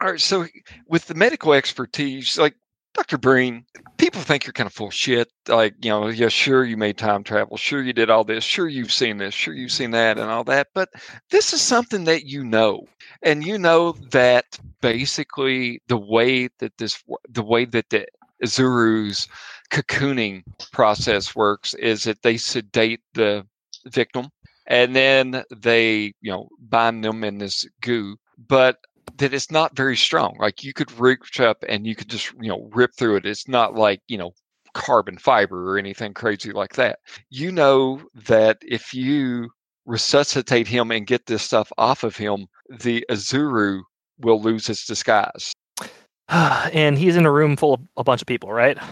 [0.02, 0.20] All right.
[0.22, 0.46] So
[0.88, 2.54] with the medical expertise, like
[2.96, 3.18] Dr.
[3.18, 3.66] Breen,
[3.98, 5.28] people think you're kind of full shit.
[5.50, 7.58] Like, you know, yeah, sure you made time travel.
[7.58, 8.44] Sure you did all this.
[8.44, 9.34] Sure you've seen this.
[9.34, 10.68] Sure you've seen that and all that.
[10.74, 10.90] But
[11.30, 12.88] this is something that you know.
[13.22, 18.08] And you know that basically the way that this, the way that the
[18.46, 19.28] Zuru's
[19.72, 23.46] cocooning process works is that they sedate the
[23.88, 24.30] victim
[24.68, 28.16] and then they, you know, bind them in this goo.
[28.48, 28.78] But
[29.18, 30.36] that it's not very strong.
[30.40, 33.26] Like you could reach up and you could just, you know, rip through it.
[33.26, 34.32] It's not like, you know,
[34.74, 37.00] carbon fiber or anything crazy like that.
[37.30, 39.50] You know that if you
[39.86, 43.82] resuscitate him and get this stuff off of him, the Azuru
[44.20, 45.54] will lose its disguise.
[46.30, 48.78] and he's in a room full of a bunch of people, right?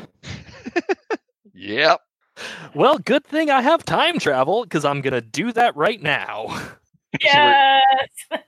[1.63, 2.01] Yep.
[2.73, 6.47] Well, good thing I have time travel because I'm gonna do that right now.
[7.21, 8.09] Yes.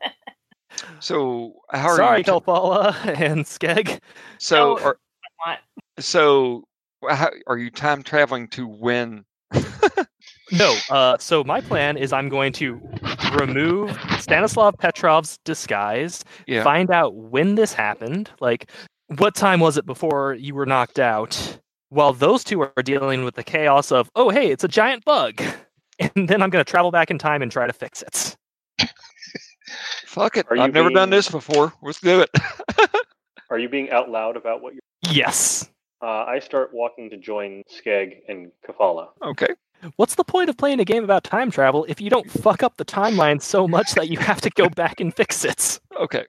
[1.00, 2.24] So how are Sorry, you?
[2.24, 4.00] Kelfala and Skegg.
[4.40, 4.84] so Oh.
[4.84, 4.98] are,
[6.00, 6.64] so
[7.10, 9.26] how, are you time traveling to when?
[10.52, 12.80] No, uh, so my plan is I'm going to
[13.40, 16.64] remove Stanislav Petrov's disguise, Yeah.
[16.64, 18.70] find out when this happened, like
[19.18, 21.58] what time was it before you were knocked out,
[21.90, 25.42] while those two are dealing with the chaos of, oh, hey, it's a giant bug.
[26.00, 28.36] And then I'm going to travel back in time and try to fix it.
[30.06, 30.46] Fuck it.
[30.50, 31.74] Are I've never done this before.
[31.82, 32.30] Let's do it.
[33.50, 34.82] Are you being out loud about what you're?
[35.14, 35.70] Yes.
[36.02, 39.10] Uh, I start walking to join Skegg and Kelfala.
[39.24, 39.48] okay.
[39.98, 42.78] What's the point of playing a game about time travel if you don't fuck up
[42.78, 45.80] the timeline so much that you have to go back and fix it?
[46.00, 46.26] Okay.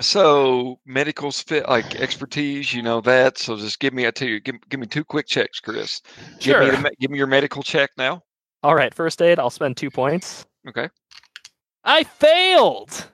[0.00, 3.36] So medical's fit like expertise, you know that.
[3.38, 4.40] So just give me a two.
[4.40, 6.00] Give, give me two quick checks, Chris.
[6.40, 6.76] Give me Sure.
[6.76, 8.22] the, give me your medical check now.
[8.62, 10.46] All right, first aid, I'll spend two points.
[10.68, 10.88] Okay.
[11.84, 13.10] I failed.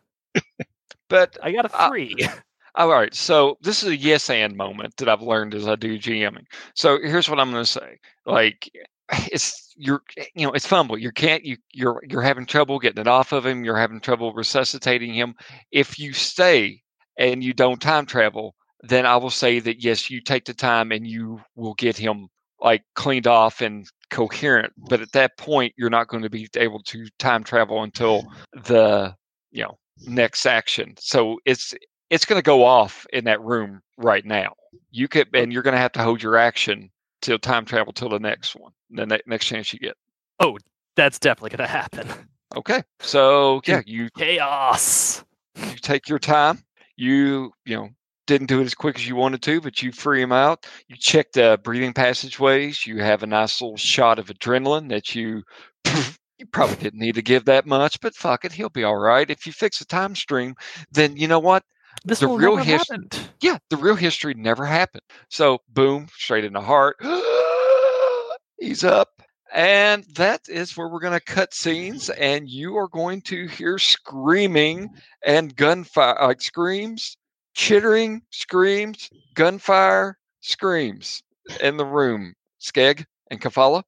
[1.09, 2.17] But I got a Uh, three.
[2.75, 3.15] all right.
[3.15, 6.47] So this is a yes and moment that I've learned as I do GMing.
[6.75, 7.99] So here's what I'm going to say.
[8.27, 8.71] Like
[9.33, 10.03] it's you're
[10.35, 10.99] you know it's fumble.
[10.99, 13.65] You can't you you're you're having trouble getting it off of him.
[13.65, 15.35] You're having trouble resuscitating him.
[15.73, 16.83] If you stay
[17.19, 20.93] and you don't time travel, then I will say that yes, you take the time
[20.93, 22.29] and you will get him
[22.61, 24.73] like cleaned off and coherent.
[24.77, 29.15] But at that point, you're not going to be able to time travel until the
[29.51, 30.95] you know next action.
[30.99, 31.75] So it's
[32.11, 34.55] it's going to go off in that room right now.
[34.91, 36.91] You could and you're going to have to hold your action
[37.21, 39.97] till time travel till the next one, the ne- next chance you get.
[40.41, 40.59] Oh,
[40.97, 42.09] that's definitely gonna happen.
[42.57, 45.25] Okay, so yeah, you Chaos.
[45.57, 46.65] you take your time.
[46.97, 47.89] You you know
[48.27, 50.67] didn't do it as quick as you wanted to, but you free him out.
[50.89, 52.87] You check the breathing passageways.
[52.87, 55.43] You have a nice little shot of adrenaline that you
[56.39, 59.31] you probably didn't need to give that much, but fuck it, he'll be all right.
[59.31, 60.55] If you fix the time stream,
[60.91, 61.65] then you know what?
[62.05, 63.31] This The will real happened.
[63.41, 65.03] Yeah, the real history never happened.
[65.29, 66.97] So boom, straight in the heart.
[68.61, 69.09] He's up.
[69.53, 73.79] And that is where we're going to cut scenes, and you are going to hear
[73.79, 74.89] screaming
[75.27, 77.17] and gunfire, like screams,
[77.55, 81.23] chittering screams, gunfire screams
[81.63, 82.35] in the room.
[82.61, 83.83] Skegg and Kelfala.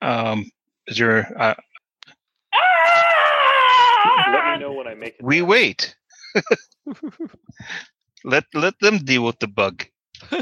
[0.00, 0.50] Um,
[0.86, 1.54] is your uh,
[4.32, 5.24] Let me know when I make it.
[5.24, 5.46] we there.
[5.46, 5.96] wait.
[8.24, 9.84] let let them deal with the bug.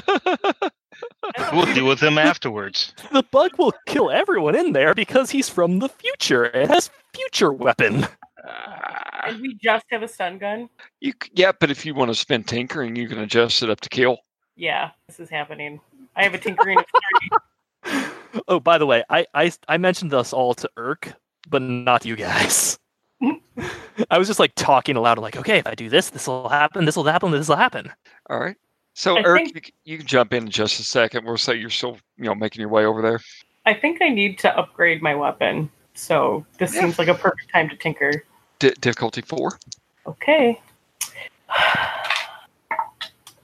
[1.52, 2.92] We'll deal with them afterwards.
[3.12, 6.44] The bug will kill everyone in there because he's from the future.
[6.46, 8.06] It has future weapon.
[8.46, 10.68] Ah, And we just have a stun gun.
[11.00, 13.88] you, yeah, but if you want to spend tinkering, you can adjust it up to
[13.88, 14.18] kill.
[14.56, 15.80] Yeah, this is happening.
[16.16, 16.84] I have a tinkering of
[17.84, 18.02] three.
[18.48, 21.14] Oh, by the way, I, I I mentioned this all to Uurrk,
[21.48, 22.78] but not you guys.
[24.10, 26.84] I was just like talking aloud, like, okay, if I do this, this will happen,
[26.84, 27.90] this will happen, this will happen.
[28.28, 28.56] All right.
[28.94, 31.24] So, I Eric, think- you, you can jump in in just a second.
[31.24, 33.20] We'll say you're still, you know, making your way over there.
[33.66, 35.70] I think I need to upgrade my weapon.
[35.94, 36.82] So this Yeah.
[36.82, 38.24] seems like a perfect time to tinker.
[38.60, 39.58] D- difficulty four.
[40.06, 40.60] Okay.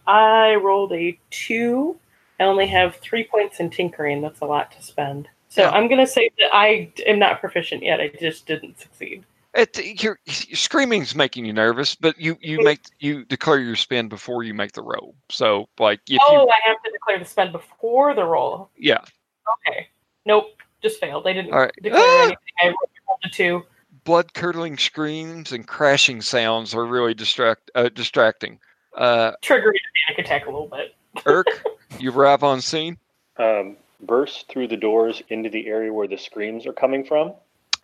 [0.06, 1.96] I rolled a two.
[2.38, 4.22] I only have three points in tinkering.
[4.22, 5.28] That's a lot to spend.
[5.48, 5.70] So Yeah.
[5.70, 8.00] I'm going to say that I am not proficient yet.
[8.00, 9.24] I just didn't succeed.
[9.54, 14.06] It, your, your screaming's making you nervous, but you you make you declare your spin
[14.06, 15.14] before you make the roll.
[15.30, 18.68] So like if oh, you I have to declare the spend before the roll.
[18.76, 19.00] yeah
[19.66, 19.88] Okay.
[20.26, 20.60] Nope.
[20.82, 21.26] Just failed.
[21.26, 21.72] I didn't All right.
[21.82, 22.18] declare Ah!
[22.24, 22.36] anything.
[22.60, 23.62] I rolled a two.
[24.06, 28.58] Blood curdling screams and crashing sounds are really distract uh, distracting.
[28.96, 30.94] Uh, Triggering a panic attack a little bit.
[31.24, 31.44] Uurrk,
[31.98, 32.96] you arrive on scene.
[33.36, 37.34] Um, burst through the doors into the area where the screams are coming from.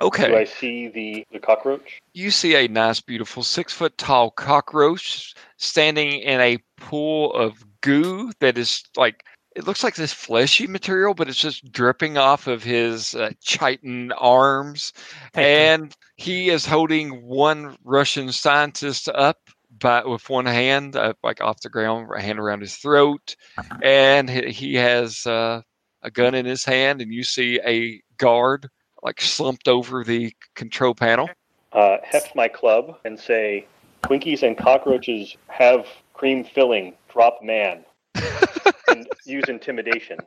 [0.00, 0.28] Okay.
[0.28, 2.00] Do I see the, the cockroach?
[2.14, 8.32] you see a nice, beautiful, six foot tall cockroach standing in a pool of goo
[8.40, 12.62] that is like it looks like this fleshy material, but it's just dripping off of
[12.62, 14.92] his uh, chitin arms.
[15.34, 19.38] and he is holding one Russian scientist up
[19.78, 23.34] by with one hand, uh, like off the ground, a hand around his throat,
[23.82, 25.62] and he, he has uh,
[26.02, 28.68] a gun in his hand, and you see a guard
[29.02, 31.28] like slumped over the control panel.
[31.72, 33.66] Uh, heft my club and say,
[34.02, 36.94] Twinkies and cockroaches have cream filling.
[37.08, 37.84] Drop man.
[39.06, 40.18] and use intimidation.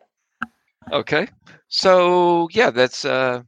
[0.92, 1.28] Okay,
[1.68, 3.42] so yeah, that's uh,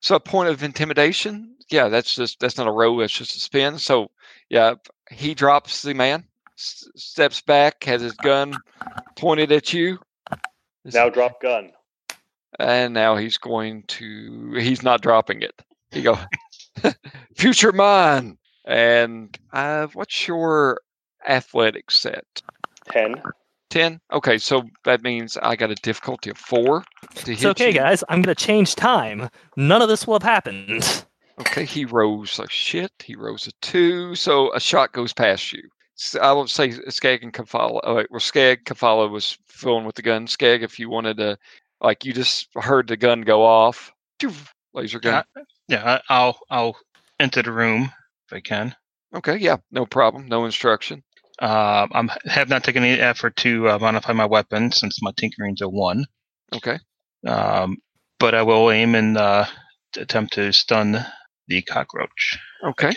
[0.00, 1.54] so a point of intimidation.
[1.70, 2.98] Yeah, that's just that's not a row.
[3.00, 3.78] That's just a spin.
[3.78, 4.10] So
[4.48, 4.74] yeah,
[5.10, 6.24] he drops the man,
[6.58, 8.62] s- steps back, has his gun
[9.16, 9.98] pointed at you.
[10.84, 11.72] Now drop gun.
[12.58, 16.16] and now he's going to he's not dropping it he go
[17.36, 20.80] future mine and uh what's your
[21.26, 22.42] athletic set
[22.90, 23.20] 10.
[23.70, 26.82] 10 okay so that means i got a difficulty of 4
[27.16, 27.72] to It's hit okay, you.
[27.74, 28.04] guys.
[28.08, 29.28] I'm gonna change time.
[29.56, 31.04] None of this will have happened.
[31.40, 35.62] okay he rolls a shit he rolls a 2 so a shot goes past you
[35.98, 37.80] S- I would say Skegg and Kelfala.
[37.82, 40.26] Uh, well, Skegg Kelfala was filling with the gun.
[40.26, 41.38] Skegg, if you wanted to,
[41.80, 43.90] like, you just heard the gun go off.
[44.74, 45.24] Laser gun.
[45.34, 45.98] Yeah, yeah.
[46.10, 46.76] I'll I'll
[47.18, 47.90] enter the room
[48.26, 48.76] if I can.
[49.14, 50.26] Okay, yeah, no problem.
[50.28, 51.02] No instruction.
[51.40, 55.60] Uh, I'm have not taken any effort to uh, modify my weapon since my tinkering's
[55.60, 56.06] a one.
[56.54, 56.78] Okay.
[57.26, 57.78] Um,
[58.18, 59.46] but I will aim and uh,
[59.96, 61.04] attempt to stun
[61.48, 62.38] the cockroach.
[62.64, 62.94] Okay.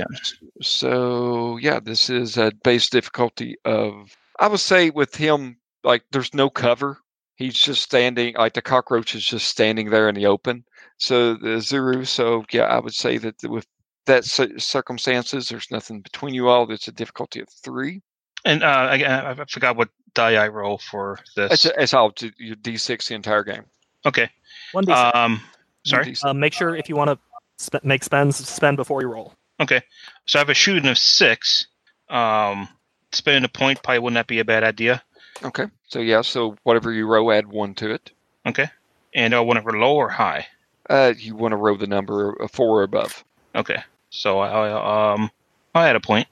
[0.62, 6.34] So yeah, this is a base difficulty of I would say with him like there's
[6.34, 6.98] no cover.
[7.36, 10.64] He's just standing like the cockroach is just standing there in the open.
[10.98, 12.06] So the Zuru.
[12.08, 13.68] So yeah, I would say that with
[14.06, 16.70] that circumstances, there's nothing between you all.
[16.72, 18.02] It's a difficulty of three.
[18.46, 21.52] And uh, I, I I forgot what die I roll for this.
[21.52, 23.64] It's, it's all to your d6 the entire game.
[24.06, 24.30] okay.
[24.72, 25.42] One d Um,
[25.86, 26.06] sorry.
[26.06, 26.26] D6.
[26.26, 27.20] Uh, make sure if you want to
[27.60, 29.34] sp- make spends, spend before you roll.
[29.60, 29.82] Okay.
[30.26, 31.68] So I have a shooting of six.
[32.10, 32.70] Um,
[33.12, 35.04] spending a point probably wouldn't that be a bad idea?
[35.44, 35.66] Okay.
[35.88, 36.22] So yeah.
[36.22, 38.12] So whatever you roll, add one to it.
[38.46, 38.70] Okay.
[39.14, 40.48] And I want to low or high.
[40.90, 43.24] Uh, you want to roll the number four or above.
[43.56, 43.84] Okay.
[44.12, 45.30] So I um
[45.76, 46.28] I had a point,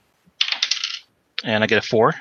[1.44, 2.14] and I get a four.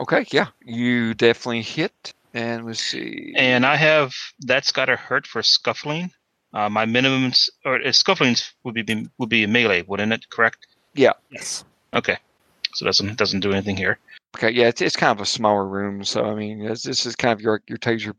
[0.00, 2.12] Okay, yeah, you definitely hit.
[2.34, 3.32] And let's see.
[3.36, 6.10] And I have that's got to hurt for scuffling.
[6.52, 10.28] Uh, my minimums or uh, scuffling would be would be a melee, wouldn't it?
[10.30, 10.66] Correct.
[10.94, 11.12] Yeah.
[11.30, 11.64] Yes.
[11.94, 12.16] Okay.
[12.74, 13.98] So it doesn't doesn't do anything here.
[14.36, 17.16] okay, yeah, it's, it's kind of a smaller room, so I mean, this, this is
[17.16, 18.14] kind of your your taser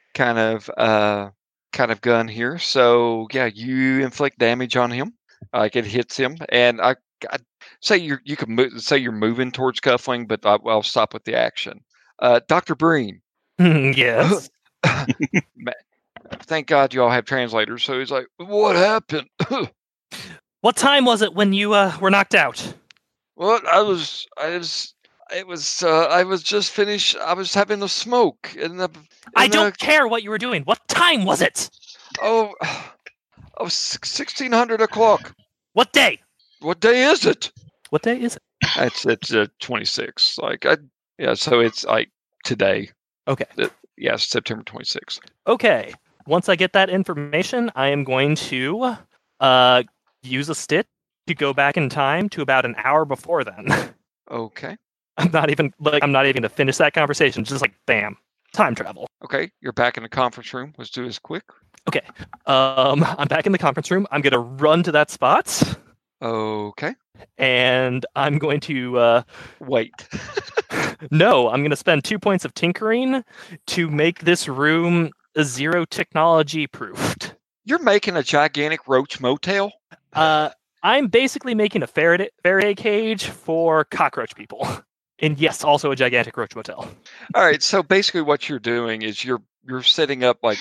[0.14, 1.30] kind of uh
[1.72, 2.58] kind of gun here.
[2.58, 5.14] So yeah, you inflict damage on him,
[5.52, 6.96] like it hits him, and I,
[7.30, 7.36] I
[7.82, 11.24] say you you can move, say you're moving towards cuffling, but I, I'll stop with
[11.24, 11.80] the action.
[12.18, 13.20] Uh, Doctor Breen,
[13.58, 14.48] yes.
[16.42, 17.84] thank God you all have translators.
[17.84, 19.28] So he's like, "What happened?"
[20.62, 22.74] What time was it when you uh, were knocked out?
[23.34, 24.94] Well, I was, I was,
[25.34, 27.16] it was, uh, I was just finished.
[27.16, 28.88] I was having a smoke in the.
[29.34, 30.62] I don't the- care what you were doing.
[30.62, 31.68] What time was it?
[32.20, 32.54] Oh,
[33.58, 35.34] oh, sixteen hundred o'clock.
[35.72, 36.20] What day?
[36.60, 37.50] What day is it?
[37.92, 38.42] What day is it?
[38.78, 40.38] It's it's uh, twenty six.
[40.38, 40.78] Like I,
[41.18, 41.34] yeah.
[41.34, 42.08] So it's like
[42.42, 42.88] today.
[43.28, 43.44] Okay.
[43.98, 45.20] Yes, September twenty sixth.
[45.46, 45.92] Okay.
[46.26, 48.96] Once I get that information, I am going to
[49.40, 49.82] uh,
[50.22, 50.86] use a stitch
[51.26, 53.66] to go back in time to about an hour before then.
[54.30, 54.74] Okay.
[55.18, 57.44] I'm not even like I'm not even gonna finish that conversation.
[57.44, 58.16] Just like bam,
[58.54, 59.06] time travel.
[59.22, 59.50] Okay.
[59.60, 60.72] You're back in the conference room.
[60.78, 61.44] Let's do this quick.
[61.86, 62.00] Okay,
[62.46, 64.06] um, I'm back in the conference room.
[64.10, 65.76] I'm gonna run to that spot,
[66.22, 66.94] Okay.
[67.36, 69.22] and I'm going to uh,
[69.60, 69.92] Wait.
[71.10, 73.24] no, I'm gonna spend two points of tinkering
[73.68, 75.10] to make this room
[75.42, 77.34] zero technology proofed.
[77.64, 79.72] You're making a gigantic roach motel.
[80.12, 80.50] Uh,
[80.82, 84.66] I'm basically making a Faraday, Faraday cage for cockroach people.
[85.18, 86.88] And yes, also a gigantic roach motel.
[87.36, 87.62] All right.
[87.62, 90.58] So basically, what you're doing is you're you're setting up like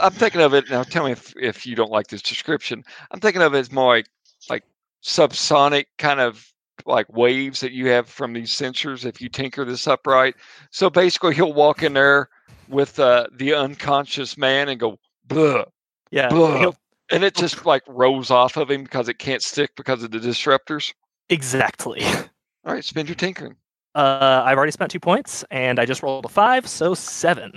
[0.00, 0.84] I'm thinking of it now.
[0.84, 2.84] Tell me if if you don't like this description.
[3.10, 4.06] I'm thinking of it as more like
[4.48, 4.62] like
[5.04, 6.46] subsonic kind of
[6.86, 10.34] like waves that you have from these sensors if you tinker this up right.
[10.70, 12.28] So basically, he'll walk in there
[12.68, 14.98] with uh, the unconscious man and go,
[15.28, 15.64] Bleh,
[16.10, 16.28] Yeah.
[16.28, 16.72] Blah.
[17.10, 20.18] and it just like rolls off of him because it can't stick because of the
[20.18, 20.92] disruptors.
[21.28, 22.02] exactly.
[22.66, 23.56] All right, spend your tinkering.
[23.94, 27.52] Uh, I've already spent two points, and I just rolled a five, so seven.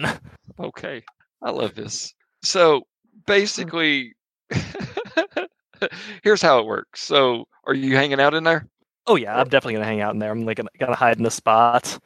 [0.60, 1.02] Okay,
[1.42, 2.14] I love this.
[2.44, 2.84] So
[3.26, 4.14] basically,
[6.24, 7.02] here's how it works.
[7.02, 8.68] So, are you hanging out in there?
[9.08, 10.32] Oh yeah, I'm definitely gonna hang out in there.
[10.32, 11.98] I'm like gonna, hide in a spot,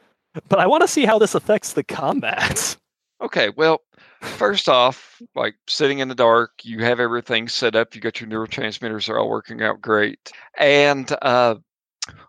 [0.48, 2.76] but I want to see how this affects the combat.
[3.22, 3.82] Okay, well,
[4.20, 7.94] first off, like sitting in the dark, you have everything set up.
[7.94, 10.32] You got your neurotransmitters are all working out great.
[10.58, 11.54] And uh,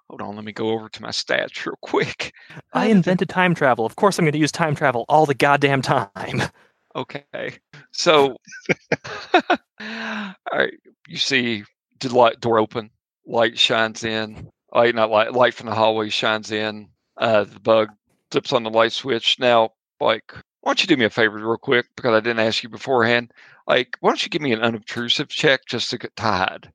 [0.08, 2.32] hold on, let me go over to my stats real quick.
[2.74, 3.88] I invented time travel.
[3.88, 6.44] Of course, I'm gonna use time travel all the goddamn time.
[6.96, 7.58] Okay,
[7.92, 8.38] so
[9.50, 10.74] all right,
[11.08, 11.64] you see
[12.00, 12.92] the light door open,
[13.26, 14.50] light shines in.
[14.74, 16.90] Light, not light, light from the hallway shines in.
[17.18, 17.90] Uh, the bug
[18.32, 19.40] flips on the light switch.
[19.40, 22.64] Now, like, why don't you do me a favor real quick because I didn't ask
[22.64, 23.32] you beforehand.
[23.68, 26.72] Like, why don't you give me an unobtrusive check just to get tied?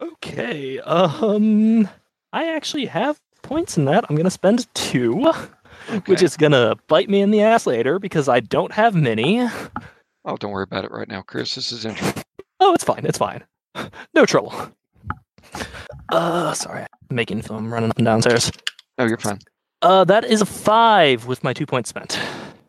[0.00, 0.80] Okay.
[0.80, 1.88] Um,
[2.32, 4.04] I actually have points in that.
[4.08, 5.32] I'm gonna spend two,
[6.06, 9.40] which is gonna bite me in the ass later because I don't have many.
[10.24, 11.54] oh, don't worry about it right now, Chris.
[11.54, 12.22] This is interesting.
[12.60, 13.04] Oh, it's fine.
[13.04, 13.44] It's fine.
[14.14, 14.54] No trouble.
[16.10, 16.86] Uh, sorry.
[17.10, 18.50] I'm making film running up and downstairs.
[18.98, 19.38] Oh, you're fine.
[19.82, 22.18] Uh, that is a five with my two points spent.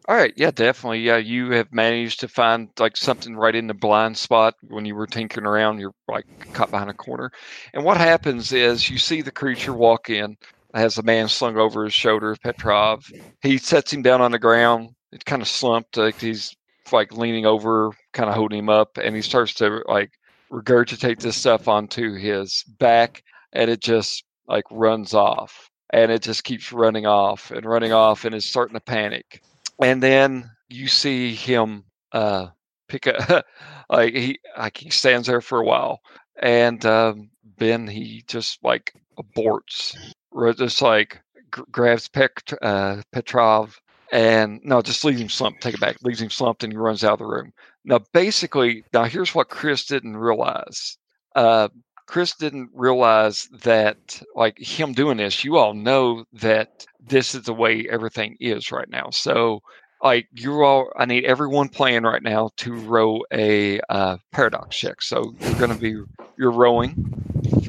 [0.08, 1.00] All right, yeah, definitely.
[1.00, 4.94] Yeah, you have managed to find like something right in the blind spot when you
[4.94, 5.80] were tinkering around.
[5.80, 7.32] You're like caught behind a corner,
[7.74, 10.38] and what happens is you see the creature walk in.
[10.76, 13.10] Has a man slung over his shoulder, Petrov.
[13.42, 14.90] He sets him down on the ground.
[15.12, 16.56] It's kind of slumped, like he's
[16.92, 20.12] like leaning over, kind of holding him up, and he starts to like
[20.52, 23.24] regurgitate this stuff onto his back,
[23.54, 28.26] and it just like runs off, and it just keeps running off and running off,
[28.26, 29.42] and it's starting to panic
[29.82, 32.48] and then you see him uh
[32.88, 33.44] pick a
[33.90, 36.02] like he like he stands there for a while
[36.42, 40.25] and um then he just like aborts or
[40.58, 41.22] just like
[41.52, 43.80] gr- grabs Pet- uh, petrov
[44.12, 47.04] and no just leaves him slumped take it back leaves him slumped and he runs
[47.04, 47.52] out of the room
[47.84, 50.98] now basically now here's what chris didn't realize
[51.36, 51.68] uh
[52.08, 57.54] Chris didn't realize that, like him doing this, you all know that this is the
[57.54, 59.10] way everything is right now.
[59.12, 59.62] So,
[60.04, 65.02] like you all, I need everyone playing right now to row a uh, paradox check.
[65.02, 65.96] So you're going to be
[66.38, 66.96] you're rowing,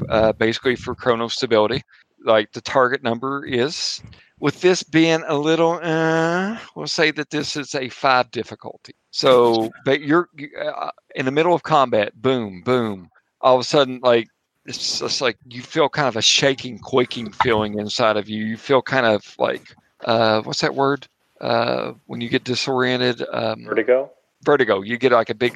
[0.09, 1.81] uh, basically for chrono stability.
[2.23, 4.01] Like the target number is,
[4.39, 8.95] with this being a little, uh, we'll say that this is a five difficulty.
[9.11, 12.13] So, but you're uh, in the middle of combat.
[12.21, 13.09] Boom, boom
[13.41, 14.27] all of a sudden like
[14.65, 18.57] it's just like you feel kind of a shaking quaking feeling inside of you you
[18.57, 19.73] feel kind of like
[20.05, 21.07] uh what's that word
[21.41, 24.11] uh when you get disoriented um Vertigo.
[24.47, 25.53] Vertigo you get like a big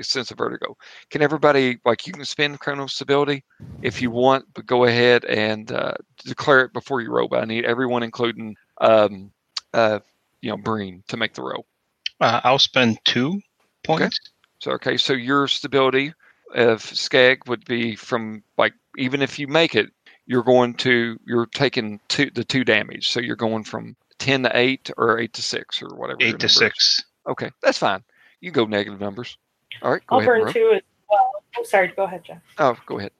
[0.00, 0.74] sense of vertigo
[1.10, 3.44] can everybody like you can spend chronal stability
[3.82, 5.92] if you want but go ahead and uh
[6.24, 9.30] declare it before you roll but i need everyone including um
[9.74, 9.98] uh
[10.40, 11.66] you know breen to make the roll
[12.20, 13.40] Uh, I'll spend two
[13.82, 14.18] points.
[14.60, 16.12] So okay, so your stability
[16.54, 19.90] of Skegg would be from like even if you make it,
[20.26, 23.08] you're going to you're taking two the two damage.
[23.08, 26.18] So you're going from ten to eight or eight to six or whatever.
[26.20, 26.54] Eight to number is.
[26.54, 27.04] six.
[27.26, 28.02] Okay, that's fine.
[28.40, 29.36] You go negative numbers.
[29.82, 30.28] All right, go I'll ahead.
[30.28, 30.52] burn roll.
[30.52, 31.30] two as well.
[31.56, 31.92] I'm sorry.
[31.94, 32.38] Go ahead, Geoff.
[32.58, 33.12] Oh, go ahead.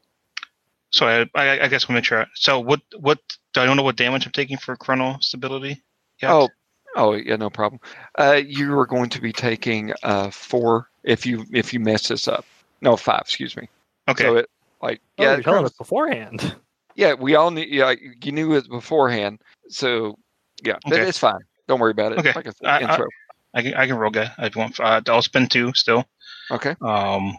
[0.92, 2.26] So I, I, I guess we'll make sure.
[2.34, 2.80] So what?
[2.98, 3.18] What?
[3.52, 5.82] Do I don't know what damage I'm taking for chrono stability?
[6.20, 6.30] yet?
[6.30, 6.48] Oh,
[6.96, 7.80] oh yeah, no problem.
[8.18, 12.26] Uh, you are going to be taking uh four if you if you mess this
[12.28, 12.44] up.
[12.80, 13.20] No, five.
[13.22, 13.68] Excuse me.
[14.08, 14.24] okay.
[14.24, 14.50] So it
[14.82, 16.56] like Oh, yeah, you're telling us beforehand.
[16.96, 17.64] yeah, we all knew.
[17.68, 19.40] Yeah, you knew it beforehand.
[19.68, 20.18] So
[20.64, 21.08] yeah, but Okay.
[21.08, 21.40] it's fine.
[21.68, 22.18] Don't worry about it.
[22.20, 22.32] Okay.
[22.34, 23.06] Like I said, I-
[23.54, 24.30] I- can I can roll guy.
[24.38, 24.78] I want.
[24.80, 26.04] Uh, I'll spend two still.
[26.50, 26.74] okay.
[26.80, 27.36] Um.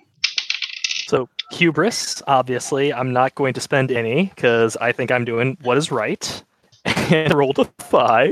[1.08, 5.78] So hubris, obviously, I'm not going to spend any because I think I'm doing what
[5.78, 6.44] is right.
[7.12, 8.32] And rolled a five.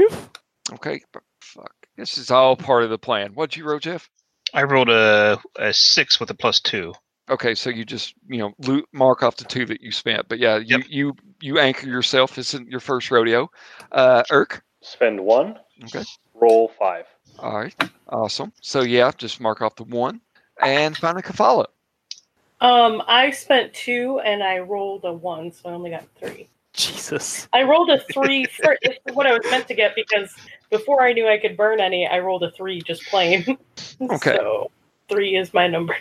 [0.71, 1.01] Okay.
[1.11, 1.73] but Fuck.
[1.97, 3.31] This is all part of the plan.
[3.33, 4.09] What'd you roll, Geoff?
[4.53, 6.93] I rolled a, a six with a plus two.
[7.29, 10.39] Okay, so you just you know loot, mark off the two that you spent, but
[10.39, 10.85] yeah, you Yep.
[10.87, 12.35] you you anchor yourself.
[12.35, 13.51] This isn't your first rodeo.
[13.91, 14.61] Uh, Uurrk.
[14.81, 15.59] Spend one.
[15.83, 16.03] Okay.
[16.33, 17.05] Roll five.
[17.41, 17.75] All right.
[18.09, 18.51] Awesome.
[18.61, 20.21] So yeah, just mark off the one
[20.61, 21.65] and find a Kelfala.
[22.61, 26.49] Um, I spent two and I rolled a one, so I only got three.
[26.73, 27.47] Jesus.
[27.53, 30.35] I rolled a three for it's what I was meant to get because
[30.69, 33.57] before I knew I could burn any, I rolled a three just plain.
[34.01, 34.37] Okay.
[34.37, 34.71] So
[35.09, 35.95] three is my number.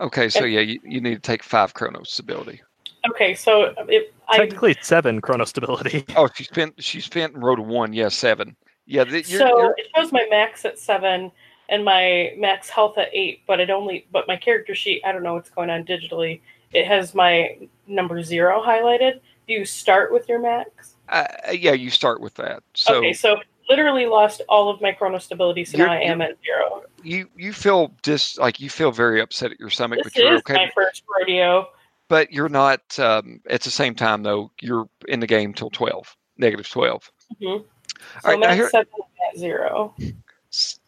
[0.00, 2.60] Okay, so yeah, you, you need to take five chrono stability.
[3.08, 6.04] Okay, so if I Technically, seven chronostability.
[6.16, 7.92] Oh, she spent she spent and rolled a one.
[7.92, 8.56] Yeah, seven.
[8.86, 11.30] Yeah, the, you're, so you're- it shows my max at seven
[11.68, 15.22] and my max health at eight, but it only but my character sheet I don't
[15.22, 16.40] know what's going on digitally.
[16.72, 17.56] It has my
[17.86, 19.20] number zero highlighted.
[19.46, 20.96] Do you start with your max?
[21.08, 22.62] uh, yeah, you start with that.
[22.74, 23.36] So okay, so
[23.68, 26.82] literally lost all of my chrono stability, so now I am at zero.
[27.02, 30.34] you you feel just like you feel very upset at your stomach, This but you're
[30.34, 30.54] is okay.
[30.54, 31.68] my first rodeo.
[32.08, 32.98] But you're not.
[32.98, 37.10] Um, at the same time, though, you're in the game till twelve, negative twelve.
[37.42, 37.64] Mhm.
[38.22, 39.94] So All right, I'm at zero.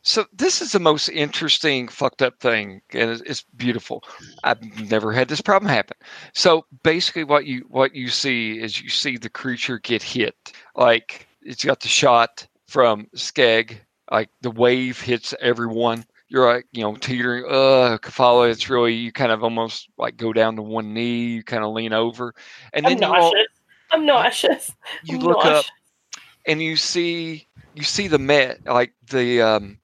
[0.02, 4.04] So this is the most interesting fucked up thing, and it's, it's beautiful.
[4.44, 5.96] I've never had this problem happen.
[6.32, 10.36] So basically, what you what you see is you see the creature get hit.
[10.76, 13.78] Like it's got the shot from Skegg.
[14.12, 16.04] Like the wave hits everyone.
[16.28, 17.44] You're like you know teetering.
[17.46, 18.48] Uh, Kelfala.
[18.48, 21.26] It's really you kind of almost like go down to one knee.
[21.26, 22.32] You kind of lean over,
[22.72, 23.46] and I'm then you all, nauseous.
[23.90, 24.72] I'm nauseous.
[25.02, 25.70] you I'm look up nauseous.
[26.46, 29.78] And you see you see the met like the um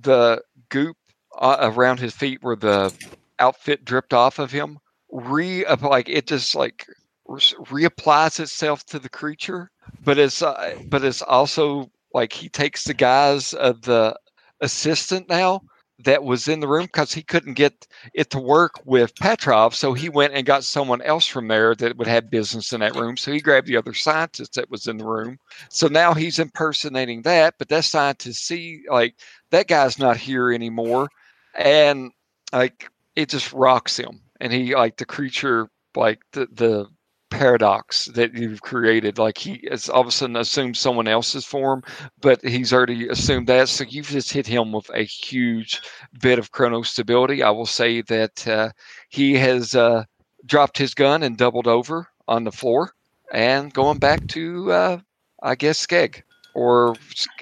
[0.00, 0.96] the goop
[1.38, 2.92] uh, around his feet where the
[3.38, 4.78] outfit dripped off of him
[5.10, 6.86] re like it just like
[7.26, 9.70] re- reapplies itself to the creature
[10.04, 14.16] but it's uh, but it's also like he takes the guise of the
[14.60, 15.62] assistant now
[16.04, 19.92] that was in the room because he couldn't get it to work with Petrov, so
[19.92, 23.16] he went and got someone else from there that would have business in that room.
[23.16, 25.38] So he grabbed the other scientist that was in the room.
[25.70, 29.16] So now he's impersonating that, but that scientist see like
[29.50, 31.08] that guy's not here anymore,
[31.54, 32.12] and
[32.52, 36.86] like it just rocks him, and he like the creature like the the
[37.30, 41.82] paradox that you've created like he has all of a sudden assumed someone else's form
[42.20, 45.80] but he's already assumed that so you've just hit him with a huge
[46.20, 48.70] bit of chronostability i will say that uh,
[49.08, 50.04] he has uh,
[50.46, 52.92] dropped his gun and doubled over on the floor
[53.32, 54.98] and going back to uh,
[55.42, 56.22] i guess Skegg
[56.54, 56.94] or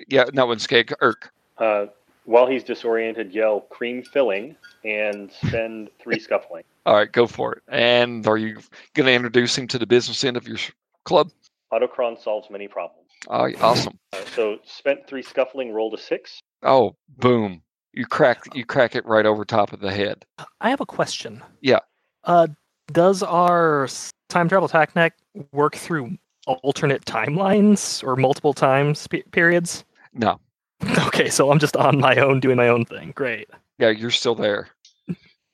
[0.08, 1.86] yeah no one Skegg Uurrk Uh,
[2.26, 6.64] while he's disoriented, yell "cream filling" and spend three scuffling.
[6.86, 8.54] All right go for it and are you
[8.94, 10.58] going to introduce him to the business end of your
[11.04, 11.30] club
[11.72, 13.08] Autochron solves many problems.
[13.28, 16.38] uh, awesome Uh, so spent three scuffling, rolled a six.
[16.62, 17.60] oh boom
[17.92, 20.24] you crack you crack it right over top of the head
[20.60, 21.42] I have a question.
[21.60, 21.80] Yeah.
[22.24, 22.46] Uh,
[22.92, 23.88] does our
[24.28, 25.10] time travel TACnet
[25.52, 26.16] work through
[26.46, 29.84] alternate timelines or multiple times pe- periods?
[30.12, 30.38] no
[31.06, 33.12] Okay, so I'm just on my own doing my own thing.
[33.16, 33.48] Great.
[33.78, 34.68] yeah you're still there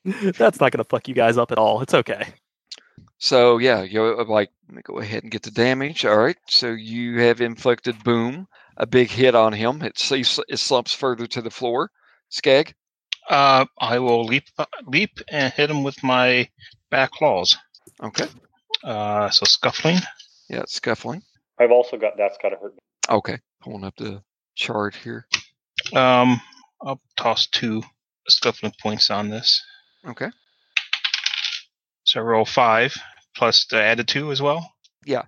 [0.38, 1.80] That's not gonna fuck you guys up at all.
[1.82, 2.26] It's okay.
[3.18, 6.04] So yeah, you uh, like let me go ahead and get the damage.
[6.04, 8.46] All right, so you have inflicted boom,
[8.76, 9.82] a big hit on him.
[9.82, 11.90] It sleeps, it slumps further to the floor.
[12.30, 12.72] Skegg,
[13.28, 14.44] Uh, I will leap,
[14.86, 16.48] leap, and hit him with my
[16.90, 17.56] back claws.
[18.02, 18.26] okay,
[18.82, 19.98] Uh, so scuffling.
[20.48, 21.22] yeah, it's scuffling.
[21.60, 22.74] I've also got that's got to hurt.
[22.74, 22.80] Me.
[23.08, 24.22] Okay, pulling up the
[24.56, 25.26] chart here.
[25.94, 26.40] Um,
[26.84, 27.82] I'll toss two
[28.28, 29.62] scuffling points on this.
[30.06, 30.30] Okay,
[32.04, 32.94] So I roll five
[33.36, 34.72] plus the added two as well.
[35.06, 35.22] Yeah.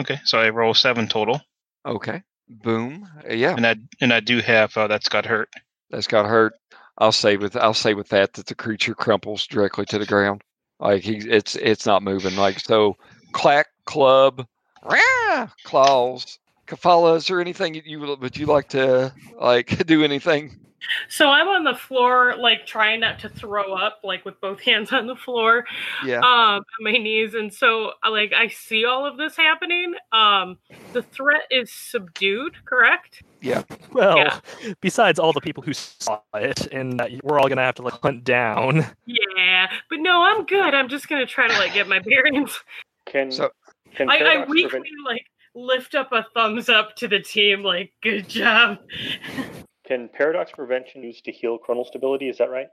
[0.00, 1.40] Okay, so I roll seven total,
[1.84, 3.06] okay, boom.
[3.28, 5.50] Uh, yeah, and I and I do have uh, that's got hurt.
[5.90, 6.54] that's got hurt.
[6.96, 10.42] I'll say with I'll say with that that the creature crumples directly to the ground.
[10.78, 12.36] Like he, it's it's not moving.
[12.36, 12.96] Like so,
[13.32, 14.46] clack club,
[14.82, 16.38] rah, claws.
[16.66, 20.59] Kelfala, is there anything you- you would you like to like do anything?
[21.08, 24.92] So I'm on the floor, like trying not to throw up, like with both hands
[24.92, 25.64] on the floor,
[26.04, 26.18] Yeah.
[26.18, 29.94] um, on my knees, and so uh, like I see all of this happening.
[30.12, 30.58] Um,
[30.92, 33.22] the threat is subdued, correct?
[33.40, 33.62] Yeah.
[33.92, 34.40] Well, Yeah.
[34.80, 38.00] besides all the people who saw it, and that we're all gonna have to like
[38.02, 38.86] hunt down.
[39.06, 40.74] Yeah, but no, I'm good.
[40.74, 42.58] I'm just gonna try to like get my bearings.
[43.06, 43.50] Can So-
[43.94, 47.92] can I, I weakly prevent, like lift up a thumbs up to the team, like
[48.02, 48.78] good job.
[49.90, 52.28] can paradox prevention used to heal chronal stability?
[52.28, 52.68] Is that right?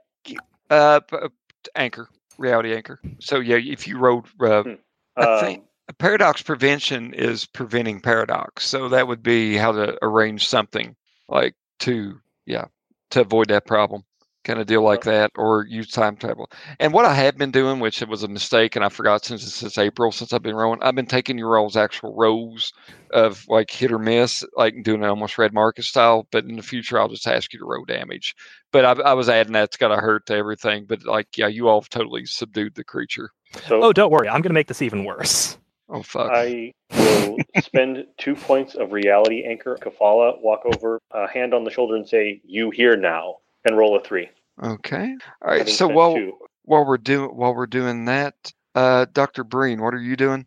[0.70, 1.28] Uh, uh,
[1.74, 2.08] anchor,
[2.38, 3.00] reality anchor.
[3.18, 4.74] So yeah, if you rode uh, Hmm.
[5.16, 5.64] I Um, think-
[5.98, 8.66] paradox prevention is preventing paradox.
[8.68, 10.94] So that would be how to arrange something
[11.28, 12.66] like to yeah
[13.10, 14.04] to avoid that problem.
[14.48, 16.50] Kind of deal like that, or use timetable.
[16.80, 19.42] And what I have been doing, which it was a mistake, and I forgot since
[19.42, 22.72] it's since April since I've been rolling, I've been taking your rolls actual rolls
[23.12, 26.26] of like hit or miss, like doing it almost red market style.
[26.32, 28.34] But in the future, I'll just ask you to roll damage.
[28.72, 30.86] But I, I was adding that's got to hurt to everything.
[30.86, 33.28] But like yeah, you all have totally subdued the creature.
[33.66, 35.58] so Oh, don't worry, I'm gonna make this even worse.
[35.90, 36.30] Oh fuck.
[36.32, 39.76] I will spend two points of reality anchor.
[39.78, 43.94] Kelfala, walk over, uh, hand on the shoulder, and say, "You here now," and roll
[43.94, 44.30] a three.
[44.62, 45.14] Okay.
[45.42, 45.68] All right.
[45.68, 46.32] So while two.
[46.64, 48.34] while we're doing while we're doing that,
[48.74, 49.44] Uh, Dr.
[49.44, 50.46] Breen, what are you doing?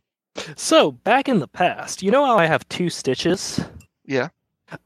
[0.55, 3.59] So, back in the past, you know how I have two stitches?
[4.05, 4.30] Yeah.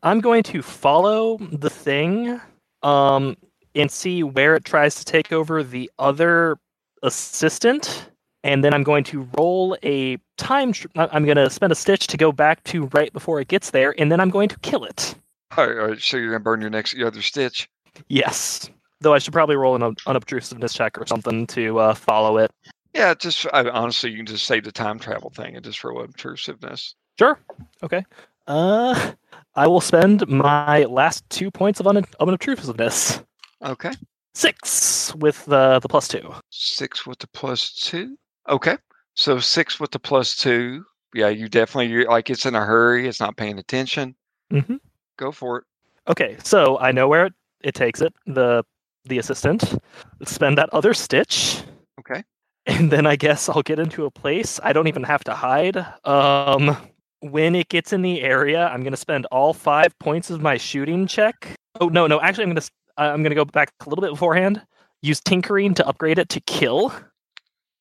[0.02, 2.42] I'm going to follow the thing
[2.82, 3.38] um,
[3.76, 6.58] and see where it tries to take over the other
[7.04, 8.10] assistant.
[8.44, 10.72] And then I'm going to roll a time.
[10.74, 13.48] Tr- I- I'm going to spend a stitch to go back to right before it
[13.48, 15.14] gets there, and then I'm going to kill it.
[15.58, 17.70] All right, all right, so you're gonna burn your next your other stitch.
[18.08, 18.70] Yes.
[19.02, 22.52] Though I should probably roll an un- unobtrusiveness check or something to uh, follow it.
[22.93, 26.00] Yeah, just I, honestly, you can just say the time travel thing and just throw
[26.00, 26.96] obtrusiveness.
[27.20, 27.39] Sure.
[27.84, 28.06] Okay.
[28.48, 29.12] Uh,
[29.56, 33.24] I will spend my last two points of, un- of unobtrusiveness.
[33.64, 33.91] Okay,
[34.34, 36.34] Six with the the plus two.
[36.50, 38.18] six with the plus two.
[38.50, 38.78] Okay,
[39.16, 40.84] so six with the plus two.
[41.14, 43.08] Yeah, you definitely you're like it's in a hurry.
[43.08, 44.14] It's not paying attention.
[44.52, 44.76] Mm-hmm.
[45.18, 45.64] Go for it.
[46.10, 48.14] Okay, so I know where it, it takes it.
[48.28, 48.64] The
[49.08, 49.78] the assistant.
[50.26, 51.62] Spend that other stitch,
[51.99, 52.24] Okay.
[52.66, 55.78] and then I guess I'll get into a place I don't even have to hide.
[56.03, 56.76] Um,
[57.22, 61.08] when it gets in the area, I'm gonna spend all five points of my shooting
[61.08, 61.56] check.
[61.80, 62.62] Oh no, no, actually, I'm gonna
[62.97, 64.62] I'm gonna go back a little bit beforehand.
[65.01, 66.93] Use tinkering to upgrade it to kill.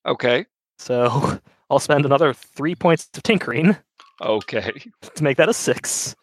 [0.06, 0.44] Okay.
[0.78, 1.38] So
[1.70, 3.76] I'll spend another three points of tinkering
[4.20, 4.72] Okay.
[5.14, 6.14] to make that a six,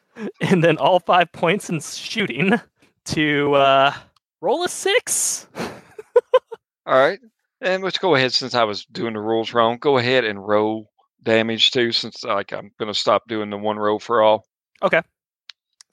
[0.42, 2.60] and then all five points in shooting
[3.06, 3.94] to uh,
[4.42, 5.48] roll a six.
[5.56, 7.20] All right.
[7.62, 9.78] And let's go ahead since I was doing the rules wrong.
[9.80, 10.90] Go ahead and roll
[11.24, 14.46] damage too, since like I'm gonna stop doing the one roll for all.
[14.82, 15.02] Okay.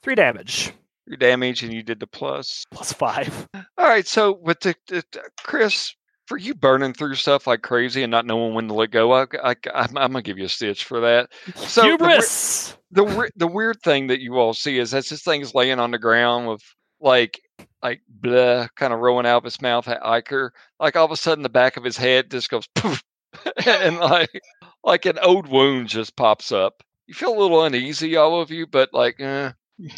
[0.01, 0.71] Three damage
[1.05, 2.63] Your damage and you did the plus.
[2.71, 3.47] plus five.
[3.77, 5.93] All right, so with the, the the- Chris,
[6.25, 9.25] for you burning through stuff like crazy and not knowing when to let go, I,
[9.43, 11.29] I, I'm, I'm gonna give you a stitch for that.
[11.55, 12.75] So the Hubris.
[12.91, 15.91] The we- the weird thing that you all see is that this thing's laying on
[15.91, 16.61] the ground with
[16.99, 17.39] like
[17.81, 20.49] like blah kind of rolling out of his mouth at Iker.
[20.79, 23.03] Like all of a sudden, the back of his head just goes poof,
[23.65, 24.41] and like
[24.83, 26.83] like an old wound just pops up.
[27.07, 29.51] You feel a little uneasy, all of you, but like, eh.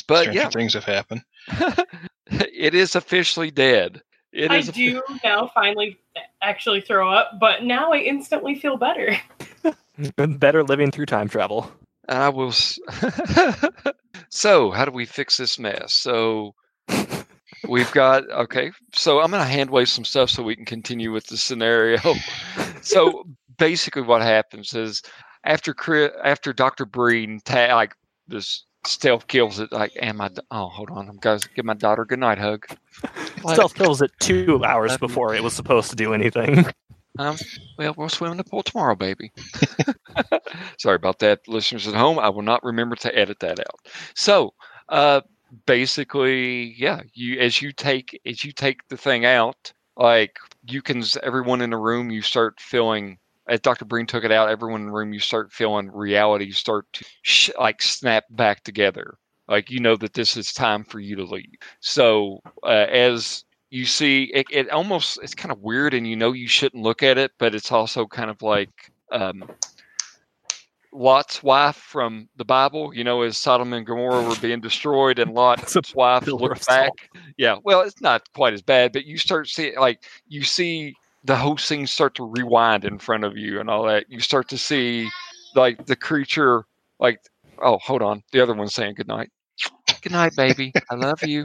[0.07, 1.21] but Stranger yeah, things have happened.
[2.27, 4.01] it is officially dead.
[4.31, 5.99] It I is offi- do now finally
[6.41, 9.17] actually throw up, but now I instantly feel better.
[10.15, 11.69] Better living through time travel.
[12.07, 12.47] And I will.
[12.49, 12.79] s-
[14.29, 15.93] so, how do we fix this mess?
[15.93, 16.55] So,
[17.67, 18.71] we've got okay.
[18.93, 21.99] So, I'm going to hand wave some stuff so we can continue with the scenario.
[22.81, 23.23] so,
[23.57, 25.01] basically, what happens is
[25.43, 27.95] after Chris, after Doctor Breen, ta- like
[28.27, 29.71] this stealth kills it.
[29.71, 30.29] Like, am I?
[30.51, 31.09] Oh, hold on.
[31.09, 32.65] I'm going to give my daughter a good night hug.
[33.43, 36.65] Like, Stealth kills it two hours before it was supposed to do anything.
[37.19, 37.37] Um,
[37.77, 39.31] well, we'll swim in the pool tomorrow, baby.
[40.77, 42.17] Sorry about that, listeners at home.
[42.17, 43.79] I will not remember to edit that out.
[44.15, 44.53] So,
[44.89, 45.21] uh,
[45.65, 50.37] basically, yeah, you as you take as you take the thing out, like
[50.67, 53.17] you can everyone in the room, you start feeling.
[53.47, 53.85] As Dr.
[53.85, 57.05] Breen took it out, everyone in the room, you start feeling reality you start to
[57.23, 59.17] sh- like snap back together.
[59.47, 61.55] Like you know that this is time for you to leave.
[61.81, 66.33] So uh, as you see it, it almost it's kind of weird and you know
[66.33, 69.43] you shouldn't look at it but it's also kind of like um
[70.93, 75.33] Lot's wife from the Bible, you know, as Sodom and Gomorrah were being destroyed, and
[75.33, 76.91] Lot's wife looked back.
[77.37, 81.35] Yeah, well, it's not quite as bad, but you start seeing, like, you see the
[81.35, 84.05] whole scene start to rewind in front of you and all that.
[84.09, 85.09] You start to see,
[85.55, 86.65] like, the creature,
[86.99, 87.21] like,
[87.59, 89.29] oh, hold on, the other one's saying good night.
[90.01, 90.73] Good night, baby.
[90.89, 91.43] I love you.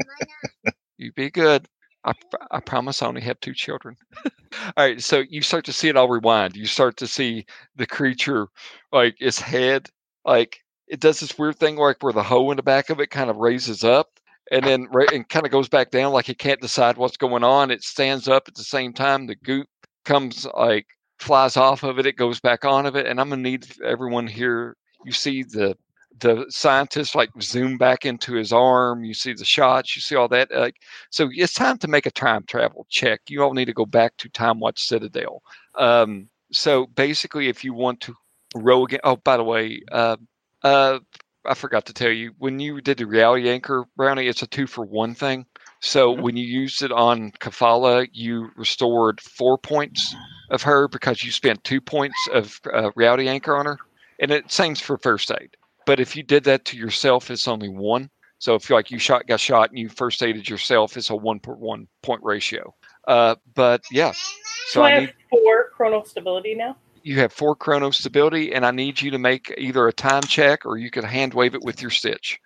[0.96, 1.68] You be good.
[2.06, 2.12] I,
[2.52, 3.96] I promise I only have two children.
[4.24, 6.56] all right, so you start to see it all rewind.
[6.56, 7.44] You start to see
[7.74, 8.46] the creature,
[8.92, 9.90] like its head,
[10.24, 13.10] like it does this weird thing, like where the hoe in the back of it
[13.10, 14.08] kind of raises up
[14.50, 14.68] and ah.
[14.68, 17.70] then ra- and kind of goes back down, like it can't decide what's going on.
[17.70, 19.26] It stands up at the same time.
[19.26, 19.66] The goop
[20.04, 20.86] comes like
[21.18, 22.06] flies off of it.
[22.06, 24.76] It goes back on of it, and I'm gonna need everyone here.
[25.04, 25.76] You see the
[26.18, 29.04] the scientist like zoom back into his arm.
[29.04, 29.96] You see the shots.
[29.96, 30.50] You see all that.
[30.50, 30.76] Like
[31.10, 33.20] so, it's time to make a time travel check.
[33.28, 35.42] You all need to go back to TimeWatch Citadel.
[35.76, 38.14] Um, so basically, if you want to
[38.54, 40.16] row again, oh, by the way, uh,
[40.62, 41.00] uh,
[41.44, 44.66] I forgot to tell you when you did the reality anchor brownie, it's a two
[44.66, 45.46] for one thing.
[45.80, 46.22] So Mhm.
[46.22, 50.14] when you used it on Kelfala, you restored four points
[50.50, 53.78] of her because you spent two points of uh, reality anchor on her,
[54.18, 55.56] and it same's for first aid.
[55.86, 58.10] But if you did that to yourself, it's only one.
[58.38, 61.16] So if you like you shot got shot and you first aided yourself, it's a
[61.16, 62.74] one per one point ratio.
[63.08, 64.20] Uh, but yeah, so
[64.66, 66.76] So I I have need four chrono stability now.
[67.02, 70.66] you have four chrono stability, and I need you to make either a time check
[70.66, 72.38] or you could hand wave it with your stitch.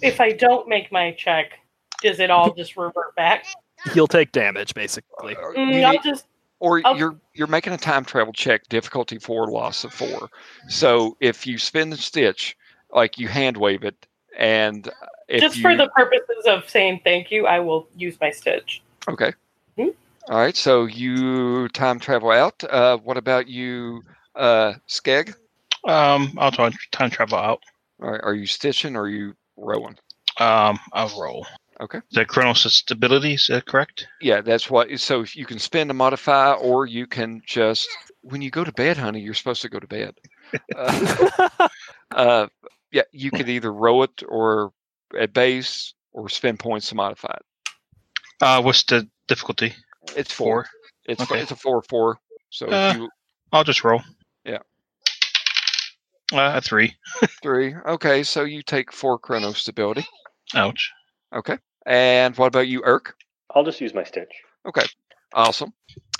[0.00, 1.58] If I don't make my check,
[2.00, 3.44] does it all just revert back?
[3.92, 5.36] He'll take damage, basically.
[5.36, 6.26] Uh, you Mm, I'll just
[6.64, 6.94] or Oh.
[6.94, 10.30] you're you're making a time travel check, difficulty four, loss of four.
[10.68, 12.56] So if you spin the stitch,
[12.90, 14.06] like you hand wave it,
[14.38, 14.88] and
[15.28, 18.82] if Just you, for the purposes of saying thank you, I will use my stitch.
[19.08, 19.32] okay.
[19.76, 19.88] Hmm?
[20.30, 22.64] All right, so you time travel out.
[22.64, 24.02] Uh, what about you,
[24.34, 25.34] uh, Skegg?
[25.86, 27.62] Um, I'll try time travel out.
[28.02, 29.98] All right, are you stitching or are you rowing?
[30.38, 31.46] Um, I'll roll.
[31.80, 31.98] Okay.
[31.98, 33.34] Is that Chronos stability?
[33.34, 34.06] Is that correct?
[34.20, 34.98] Yeah, that's what.
[35.00, 37.88] So if you can spend to modify, or you can just
[38.22, 40.14] when you go to bed, honey, you're supposed to go to bed.
[40.76, 41.68] Uh,
[42.14, 42.46] uh,
[42.92, 44.72] yeah, you could either row it or
[45.18, 47.44] at base or spend points to modify it.
[48.40, 49.74] Uh, what's the difficulty?
[50.16, 50.64] It's four.
[50.64, 50.66] Four.
[51.06, 51.40] It's Okay.
[51.40, 52.18] it's a four four.
[52.50, 53.10] So Uh, you
[53.52, 54.02] I'll just roll.
[54.44, 54.58] Yeah.
[56.32, 56.94] Uh, three.
[57.42, 57.74] three.
[57.86, 60.06] Okay, so you take four chrono stability.
[60.54, 60.92] Ouch.
[61.34, 63.12] Okay, and what about you, Uurrk?
[63.54, 64.32] I'll just use my stitch.
[64.66, 64.84] Okay.
[65.32, 65.72] Awesome.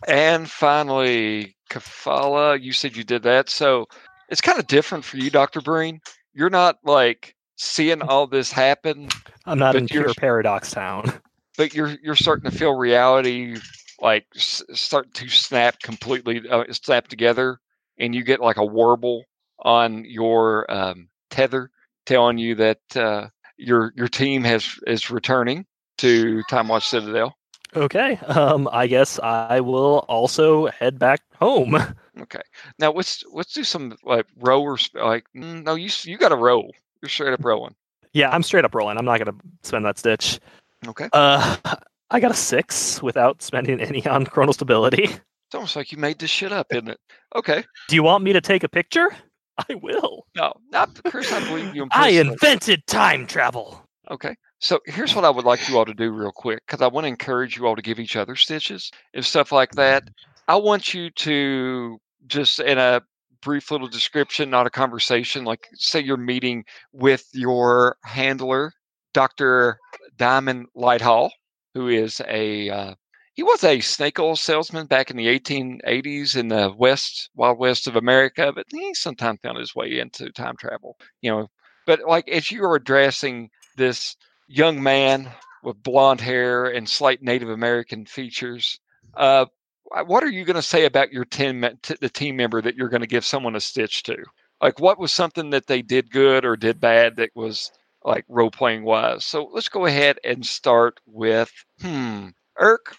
[0.07, 3.49] And finally, Kelfala, you said you did that.
[3.49, 3.87] So
[4.29, 5.61] it's kind of different for you, Dr.
[5.61, 6.01] Breen.
[6.35, 9.09] You're not like seeing all this happen,
[9.47, 11.13] I'm not in you're- pure paradox town.
[11.57, 13.57] but you're you're starting to feel reality
[14.01, 17.61] like s- start to snap completely uh, snap together
[17.99, 19.25] and you get like a warble
[19.61, 21.71] on your um, tether
[22.07, 25.67] telling you that uh, your your team has is returning
[25.99, 27.37] to TimeWatch Citadel.
[27.77, 28.17] Okay.
[28.27, 31.77] Um, I guess I will also head back home.
[32.21, 32.43] Okay.
[32.79, 34.89] Now let's let's do some like rowers.
[34.95, 36.71] Like mm, no, you you got to roll.
[37.03, 37.75] You're straight up rolling.
[38.13, 38.99] Yeah, I'm straight up rolling.
[38.99, 40.39] I'm not gonna spend that stitch.
[40.87, 41.09] Okay.
[41.13, 41.57] Uh,
[42.11, 45.05] I got a six without spending any on chronal stability.
[45.05, 47.01] It's almost like you made this shit up, isn't it?
[47.35, 47.65] Okay.
[47.89, 49.11] Do you want me to take a picture?
[49.69, 50.27] I will.
[50.37, 51.33] No, not Chris.
[51.33, 51.87] I believe you.
[51.93, 53.81] I invented time travel.
[54.11, 54.35] Okay.
[54.59, 57.05] So here's what I would like you all to do real quick because I want
[57.05, 60.09] to encourage you all to give each other stitches and stuff like that.
[60.49, 63.03] I want you to just in a
[63.43, 68.73] brief little description, not a conversation, like say you're meeting with your handler,
[69.13, 69.79] Dr.
[70.17, 71.31] Diamond Lighthall,
[71.75, 72.95] who is a uh,
[73.35, 77.87] he was a snake oil salesman back in the 1880s in the west, wild west
[77.87, 80.97] of America, but he sometimes found his way into time travel.
[81.21, 81.51] You know,
[81.87, 84.17] but like as you are addressing this
[84.47, 85.31] young man
[85.65, 88.79] with blonde hair and slight Native American features.
[89.15, 89.47] Uh,
[90.07, 93.01] what are you going to say about your team, the team member that you're going
[93.01, 94.17] to give someone a stitch to?
[94.61, 97.71] Like, what was something that they did good or did bad that was
[98.05, 99.25] like role playing wise?
[99.25, 102.29] So let's go ahead and start with hmm,
[102.59, 102.97] Uurrk.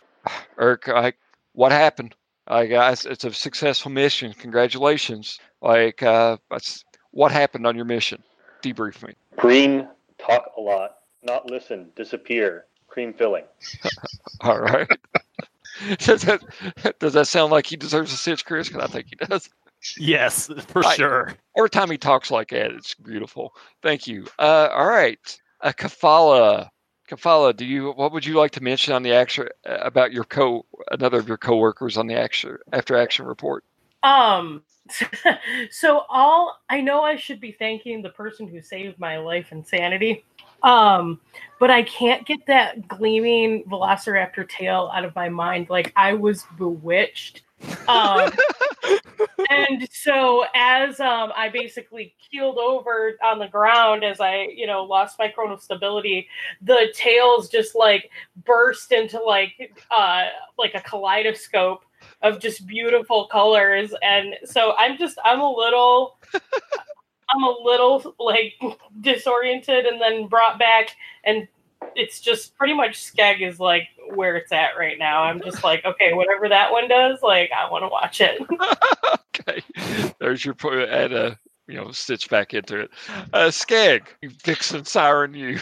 [0.57, 1.17] Uurrk, like,
[1.53, 2.15] what happened?
[2.49, 4.34] Like, guys, it's a successful mission.
[4.34, 5.39] Congratulations.
[5.61, 6.38] Like, uh,
[7.11, 8.21] what happened on your mission?
[8.61, 9.13] Debrief me.
[9.38, 12.65] Green, talk a lot, not listen, disappear.
[12.88, 13.43] Cream filling.
[14.41, 14.88] All right.
[15.97, 16.41] does, that,
[16.99, 18.67] does that sound like he deserves a stitch, Chris?
[18.69, 19.49] Because I think he does.
[19.97, 21.34] Yes, for I- sure.
[21.57, 23.55] Every time he talks like that, it's beautiful.
[23.82, 24.28] Thank you.
[24.39, 25.19] Uh, all right.
[25.61, 26.69] Uh, Kelfala.
[27.08, 30.24] Kelfala, do you what would you like to mention on the action uh, about your
[30.24, 33.64] co another of your coworkers on the action after action report?
[34.03, 34.64] Um,
[35.72, 39.66] so all I know I should be thanking the person who saved my life and
[39.66, 40.24] sanity.
[40.64, 41.22] Um,
[41.60, 45.70] but I can't get that gleaming velociraptor tail out of my mind.
[45.70, 47.43] Like I was bewitched.
[47.88, 48.32] Um,
[49.49, 54.84] and so as um, I basically keeled over on the ground as I, you know,
[54.84, 56.28] lost my chronal stability,
[56.62, 58.10] the tails just like
[58.45, 60.26] burst into like uh
[60.58, 61.86] like a kaleidoscope
[62.22, 63.93] of just beautiful colors.
[64.03, 66.18] And so i'm just i'm a little
[67.30, 68.53] i'm a little like
[69.01, 71.47] disoriented and then brought back and
[71.96, 75.84] it's just pretty much Skegg is like where it's at right now i'm just like
[75.86, 78.40] okay whatever that one does like i want to watch it
[79.50, 79.62] okay.
[80.20, 80.90] There's your point.
[80.90, 82.92] Add a you know stitch back into it.
[83.34, 85.60] Uh, Skegg, you vixen siren, you.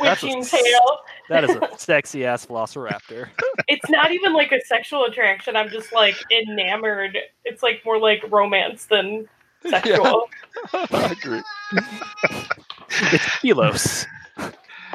[0.00, 0.98] witching s- tail
[1.30, 3.28] That is a sexy ass velociraptor.
[3.68, 8.22] it's not even like a sexual attraction i'm just like enamored it's like more like
[8.30, 9.26] romance than
[9.68, 10.28] sexual
[10.74, 11.42] I agree.
[12.90, 14.06] It's Philos.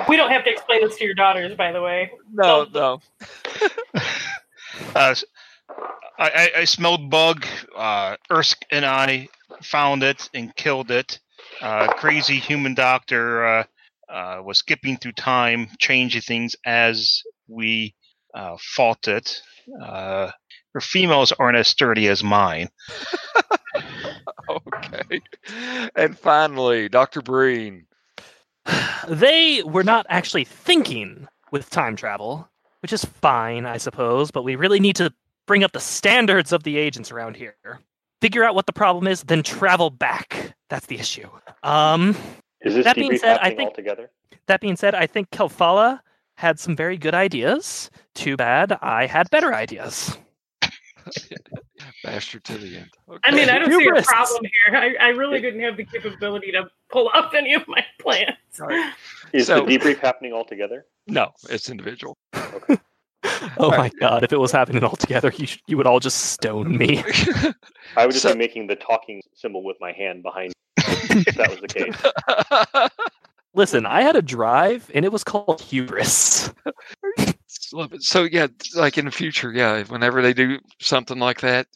[0.07, 3.01] We don't have to explain this to your daughters by the way No, no.
[4.95, 5.25] Uh, s-
[6.17, 7.45] I, I, I smelled bug.
[7.75, 9.27] Uh, Uurrk and I
[9.61, 11.19] found it and killed it.
[11.61, 13.63] Uh, crazy human doctor uh,
[14.09, 17.93] uh, was skipping through time, changing things as we
[18.33, 19.41] uh, fought it.
[19.83, 20.31] Uh,
[20.73, 22.69] her females aren't as sturdy as mine.
[24.49, 25.21] Okay.
[25.95, 27.21] And finally, Dr.
[27.21, 27.85] Breen.
[29.07, 32.47] They were not actually thinking with time travel.
[32.81, 35.11] which is fine, I suppose, but we really need to
[35.47, 37.55] bring up the standards of the agents around here.
[38.21, 40.53] Figure out what the problem is, then travel back.
[40.69, 41.27] That's the issue.
[41.63, 42.15] Um,
[42.61, 44.11] Is this That being said, I think- altogether?
[44.47, 45.99] that being said, I think Kelfala
[46.37, 47.89] had some very good ideas.
[48.15, 50.17] Too bad I had better ideas.
[52.03, 52.89] Bastard to the end.
[53.23, 54.75] I mean, I don't see a problem here.
[54.77, 58.35] I, I really didn't have the capability to pull off any of my plans.
[58.59, 58.93] Alright.
[59.33, 60.85] Is So- the debrief happening altogether?
[61.07, 62.17] no, it's individual.
[62.33, 63.93] Oh my Alright.
[63.99, 67.03] god, if it was happening all together, you, you would all just stone me.
[67.97, 71.35] I would just So- be making the talking symbol with my hand behind me, if
[71.35, 72.89] that was the case.
[73.55, 76.53] Listen, I had a drive and it was called hubris.
[77.73, 78.03] Love it.
[78.03, 81.67] So yeah, like in the future, yeah, whenever they do something like that,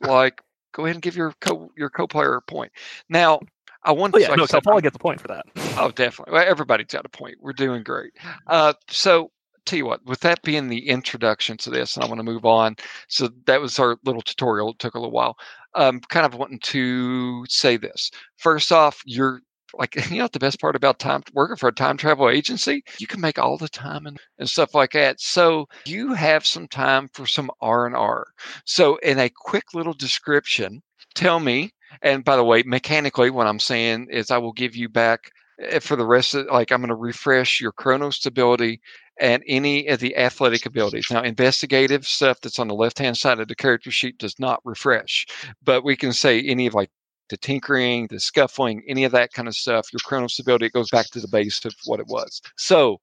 [0.00, 0.40] like
[0.72, 2.72] go ahead and give your co your co-player a point.
[3.08, 3.40] Now,
[3.84, 5.46] I want Oh yeah, like no, said, Kelfala gets the point for that.
[5.76, 6.34] Oh, definitely.
[6.34, 7.36] Well, everybody's got a point.
[7.40, 8.12] We're doing great.
[8.48, 9.30] Uh, so,
[9.64, 12.44] tell you what, with that being the introduction to this, and I want to move
[12.44, 12.74] on.
[13.08, 14.70] So, that was our little tutorial.
[14.70, 15.36] It took a little while.
[15.74, 18.10] Um, kind of wanting to say this.
[18.38, 19.40] First off, you're
[19.74, 23.06] like, you know, the best part about time working for a time travel agency, you
[23.06, 25.20] can make all the time and, and stuff like that.
[25.20, 28.26] So, you have some time for some R and R.
[28.64, 30.82] So, in a quick little description,
[31.14, 31.72] tell me.
[32.02, 35.78] And by the way, mechanically, what I'm saying is, I will give you back eh,
[35.78, 38.80] for the rest of like I'm going to refresh your chronal stability
[39.20, 41.06] and any of the athletic abilities.
[41.10, 44.60] Now, investigative stuff that's on the left hand side of the character sheet does not
[44.64, 45.26] refresh,
[45.62, 46.90] but we can say any of like
[47.28, 49.88] the tinkering, the scuffling, any of that kind of stuff.
[49.92, 52.40] Your chronal stability it goes back to the base of what it was.
[52.56, 52.98] So,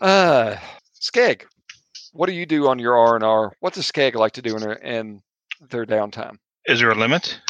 [0.00, 0.56] uh,
[1.00, 1.42] Skegg,
[2.12, 3.52] what do you do on your R and R?
[3.60, 5.20] What does Skegg like to do in their in
[5.70, 6.36] their downtime?
[6.66, 7.40] Is there a limit?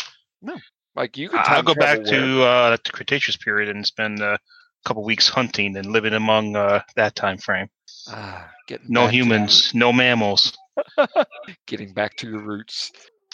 [0.42, 0.56] No,
[0.94, 4.38] like you can I'll go back travel to uh, the Cretaceous period and spend a
[4.84, 7.68] couple weeks hunting and living among uh, that time frame.
[8.10, 10.56] Ah, getting No back to- humans, no mammals.
[11.66, 12.92] getting back to your roots.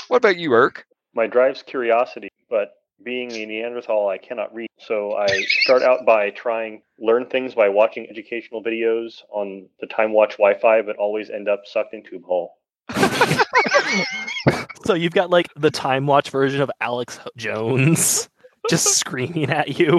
[0.09, 0.83] What about you, Uurrk?
[1.15, 4.69] My drive's curiosity, but being a Neanderthal, I cannot read.
[4.79, 5.27] So I
[5.63, 10.95] start out by trying learn things by watching educational videos on the TimeWatch Wi-Fi, but
[10.95, 12.55] always end up sucked into a hole.
[14.85, 18.29] So you've got like the TimeWatch version of Alex Jones
[18.69, 19.99] just screaming at you.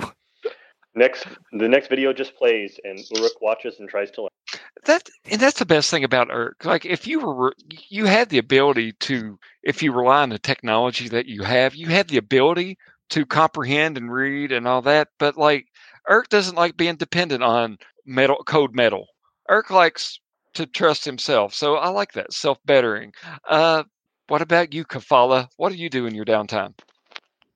[0.95, 4.29] Next, the next video just plays, and Uurrk watches and tries to learn.
[4.85, 6.63] That and that's the best thing about Uurrk.
[6.63, 7.53] Like if you were
[7.89, 11.87] you had the ability to if you rely on the technology that you have, you
[11.87, 12.77] had the ability
[13.09, 15.09] to comprehend and read and all that.
[15.19, 15.65] But like
[16.09, 19.07] Uurrk doesn't like being dependent on metal code metal.
[19.49, 20.19] Uurrk likes
[20.53, 21.53] to trust himself.
[21.53, 23.11] So I like that self bettering.
[23.49, 23.83] Uh,
[24.27, 25.49] what about you, Kelfala?
[25.57, 26.73] What do you do in your downtime?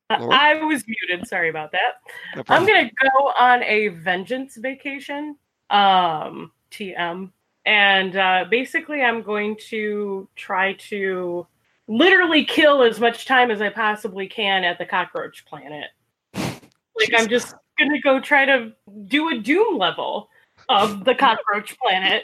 [0.09, 0.35] Laura?
[0.35, 1.27] I was muted.
[1.27, 1.93] Sorry about that.
[2.35, 5.35] No I'm gonna go on a vengeance vacation.
[5.69, 7.31] Um, TM,
[7.65, 11.45] and uh, basically, I'm going to try to
[11.87, 15.89] literally kill as much time as I possibly can at the cockroach planet.
[16.33, 18.71] Like, I'm just gonna go try to
[19.05, 20.29] do a Doom level
[20.69, 22.23] of the cockroach planet,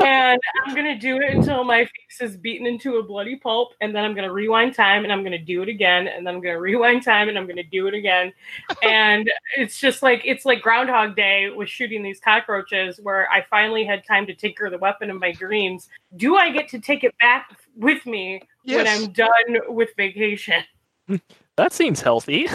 [0.00, 3.94] and I'm gonna do it until my face is beaten into a bloody pulp, and
[3.94, 6.60] then I'm gonna rewind time, and I'm gonna do it again, and then I'm gonna
[6.60, 8.32] rewind time, and I'm gonna do it again,
[8.82, 13.84] and it's just like it's like Groundhog Day with shooting these cockroaches, where I finally
[13.84, 15.88] had time to tinker the weapon of my dreams.
[16.16, 19.30] Do I get to take it back with me when I'm done
[19.68, 20.62] with vacation?
[21.56, 22.48] That seems healthy.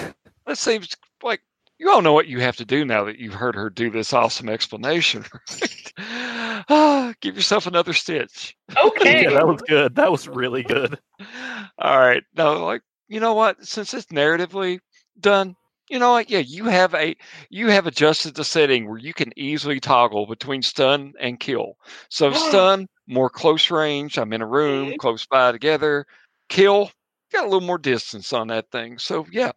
[0.47, 1.41] That seems like
[1.79, 4.13] you all know what you have to do now that you've heard her do this
[4.13, 5.25] awesome explanation.
[5.99, 8.55] ah, give yourself another stitch.
[8.75, 9.23] Okay.
[9.23, 9.95] Yeah, that was good.
[9.95, 10.99] That was really good.
[11.79, 12.23] All right.
[12.35, 13.65] Now, like you know what?
[13.65, 14.79] Since it's narratively
[15.19, 15.55] done,
[15.89, 16.29] you know what?
[16.29, 17.15] Yeah, you have a
[17.49, 21.77] you have adjusted the setting where you can easily toggle between stun and kill.
[22.09, 24.17] So stun, more close range.
[24.17, 26.05] I'm in a room close by together.
[26.49, 26.91] Kill,
[27.31, 28.97] got a little more distance on that thing.
[28.97, 29.51] So yeah.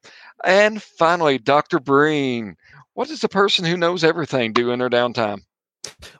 [0.44, 1.80] And finally, Dr.
[1.80, 2.56] Breen.
[2.94, 5.42] What does the person who knows everything do in their downtime?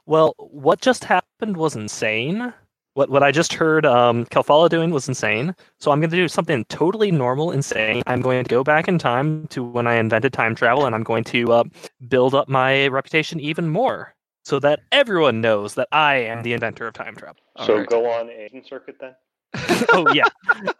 [0.07, 2.53] Well, what just happened was insane.
[2.95, 5.55] What what I just heard um, Kelfala doing was insane.
[5.79, 8.03] So I'm going to do something totally normal, and insane.
[8.07, 11.05] I'm going to go back in time to when I invented time travel, and I'm
[11.05, 11.65] going to uh,
[12.09, 14.15] build up my reputation even more,
[14.45, 17.37] so that everyone knows that I am the inventor of time travel.
[17.57, 17.89] All so right.
[17.89, 19.15] go on a circuit then.
[19.93, 20.27] oh yeah,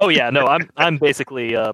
[0.01, 0.31] oh yeah.
[0.31, 1.73] No, I'm I'm basically uh,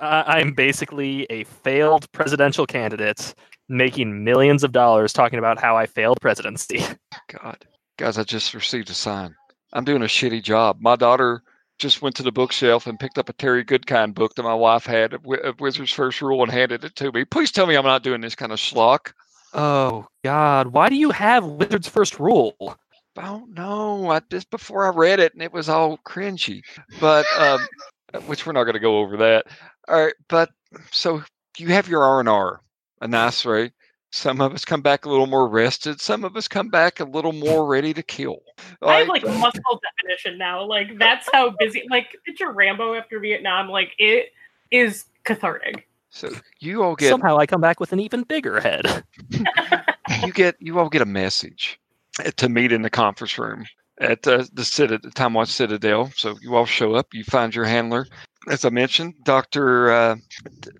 [0.00, 3.34] I, I'm basically a failed presidential candidate
[3.68, 6.84] making millions of dollars talking about how I failed presidency.
[7.42, 7.64] God,
[7.96, 9.34] guys, I just received a sign.
[9.72, 10.78] I'm doing a shitty job.
[10.80, 11.42] My daughter
[11.78, 14.84] just went to the bookshelf and picked up a Terry Goodkind book that my wife
[14.84, 17.24] had of, of Wizard's First Rule and handed it to me.
[17.24, 19.12] Please tell me I'm not doing this kind of schlock.
[19.54, 22.76] Oh God, why do you have Wizard's First Rule?
[23.16, 24.10] I don't know.
[24.10, 26.62] I just before I read it, and it was all cringy.
[27.00, 27.60] But um,
[28.26, 29.46] which we're not going to go over that.
[29.88, 30.50] All right, but
[30.90, 31.22] so
[31.58, 32.60] you have your R and R,
[33.00, 33.72] a nice right.
[34.14, 36.00] Some of us come back a little more rested.
[36.00, 38.40] Some of us come back a little more ready to kill.
[38.82, 40.64] I have like muscle definition now.
[40.64, 41.84] Like that's how busy.
[41.90, 43.68] Like picture Rambo after Vietnam.
[43.68, 44.32] Like it
[44.70, 45.88] is cathartic.
[46.10, 46.30] so
[46.60, 49.02] you all get Somehow I come back with an even bigger head.
[50.24, 51.81] you get you all get a message uh,
[52.36, 53.64] to meet in the conference room
[54.00, 56.10] at uh, the Citadel, TimeWatch Citadel.
[56.16, 57.08] So you all show up.
[57.12, 58.06] You find your handler,
[58.48, 60.16] as I mentioned, Doctor uh,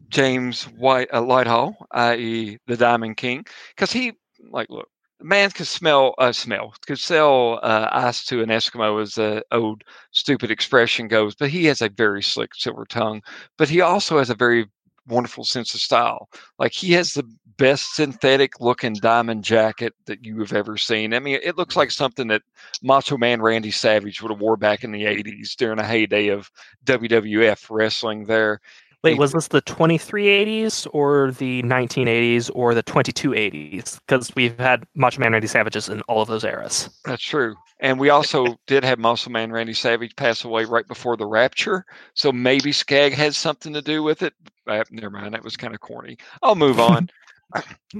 [0.09, 3.44] James White uh, Lighthall, i.e., the Diamond King,
[3.74, 4.12] because he
[4.50, 4.88] like look.
[5.24, 9.82] Man could smell, uh, smell, could sell uh, ice to an Eskimo, as the old
[10.10, 11.36] stupid expression goes.
[11.36, 13.22] But he has a very slick silver tongue.
[13.56, 14.66] But he also has a very
[15.06, 16.28] wonderful sense of style.
[16.59, 17.22] Like he has the
[17.56, 21.14] best synthetic looking diamond jacket that you have ever seen.
[21.14, 22.42] I mean, it looks like something that
[22.82, 26.50] Macho Man Randy Savage would have wore back in the 80s during a heyday of
[26.84, 28.60] WWF wrestling there.
[29.04, 33.98] Wait, was this the 2380s or the 1980s or the 2280s?
[34.06, 36.88] Because we've had Macho Man Randy Savages in all of those eras.
[37.04, 37.56] That's true.
[37.82, 41.84] And we also did have Muscle Man Randy Savage pass away right before the rapture.
[42.14, 44.34] So maybe Skegg has something to do with it.
[44.68, 45.34] Uh, never mind.
[45.34, 46.16] That was kind of corny.
[46.42, 47.10] I'll move on.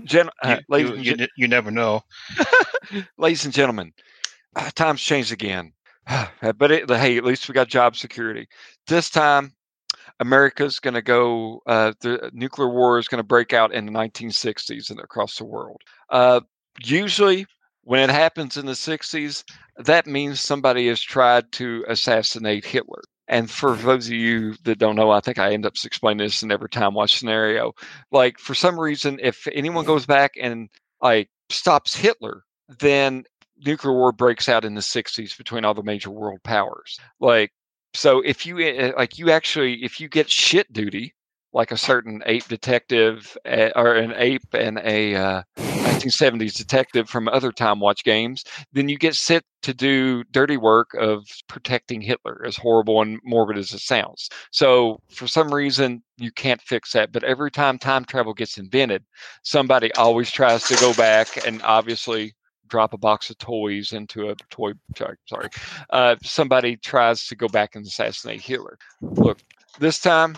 [0.04, 2.02] Gen- uh, You, ladies, you, gen- you never know.
[3.18, 3.92] ladies and gentlemen,
[4.56, 5.72] uh, times changed again.
[6.56, 8.46] but it, hey, at least we got job security.
[8.86, 9.52] This time,
[10.20, 11.60] America's going to go.
[11.66, 15.44] Uh, the nuclear war is going to break out in the 1960s and across the
[15.44, 15.80] world.
[16.10, 16.40] Uh,
[16.84, 17.46] usually,
[17.84, 19.44] when it happens in the 60s,
[19.76, 23.02] that means somebody has tried to assassinate Hitler.
[23.32, 26.42] And for those of you that don't know, I think I end up explaining this
[26.42, 27.72] in every TimeWatch scenario.
[28.10, 30.68] Like for some reason, if anyone goes back and
[31.00, 32.44] like stops Hitler,
[32.78, 33.24] then
[33.64, 36.98] nuclear war breaks out in the 60s between all the major world powers.
[37.20, 37.52] Like
[37.94, 41.14] so if you uh, like you actually if you get shit duty
[41.52, 47.28] like a certain ape detective uh, or an ape and a uh, 1970s detective from
[47.28, 52.56] other TimeWatch games then you get sent to do dirty work of protecting hitler as
[52.56, 57.24] horrible and morbid as it sounds so for some reason you can't fix that but
[57.24, 59.04] every time time travel gets invented
[59.42, 62.32] somebody always tries to go back and obviously
[62.68, 65.48] drop a box of toys into a toy sorry, sorry
[65.90, 68.78] uh, somebody tries to go back and assassinate Hitler.
[69.02, 69.40] Look,
[69.78, 70.36] this time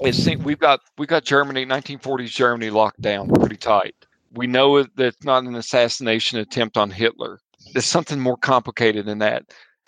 [0.00, 3.94] it we've got we got Germany, 1940s Germany locked down pretty tight.
[4.32, 7.40] We know that it's not an assassination attempt on Hitler.
[7.72, 9.44] There's something more complicated than that.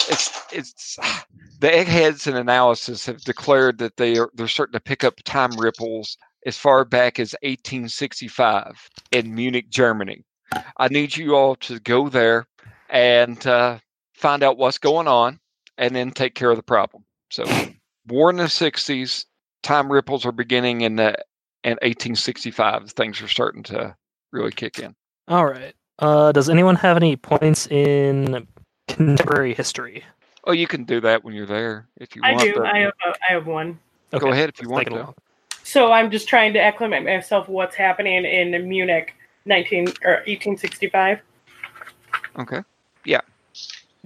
[0.09, 0.99] It's it's
[1.61, 5.53] the eggheads and analysis have declared that they are they're starting to pick up time
[5.59, 6.17] ripples
[6.47, 10.25] as far back as 1865 in Munich, Germany.
[10.79, 12.47] I need you all to go there
[12.89, 13.79] and uh,
[14.15, 15.39] find out what's going on
[15.77, 17.05] and then take care of the problem.
[17.31, 17.45] So,
[18.07, 19.27] war in the 60s,
[19.63, 21.17] time ripples are beginning in the
[21.65, 22.91] in 1865.
[22.93, 23.95] Things are starting to
[24.33, 24.95] really kick in.
[25.27, 25.75] All right.
[25.99, 28.47] Uh, does anyone have any points in
[28.87, 30.05] contemporary history?
[30.45, 32.45] Oh, you can do that when you're there if you I want.
[32.45, 32.55] do.
[32.55, 32.93] but I have.
[33.05, 33.79] A, I have one.
[34.19, 35.23] Go ahead if you let's want to.
[35.65, 39.15] So I'm just trying to acclimate myself what's happening in Munich,
[39.45, 41.21] 19 or 1865.
[42.39, 42.63] Okay.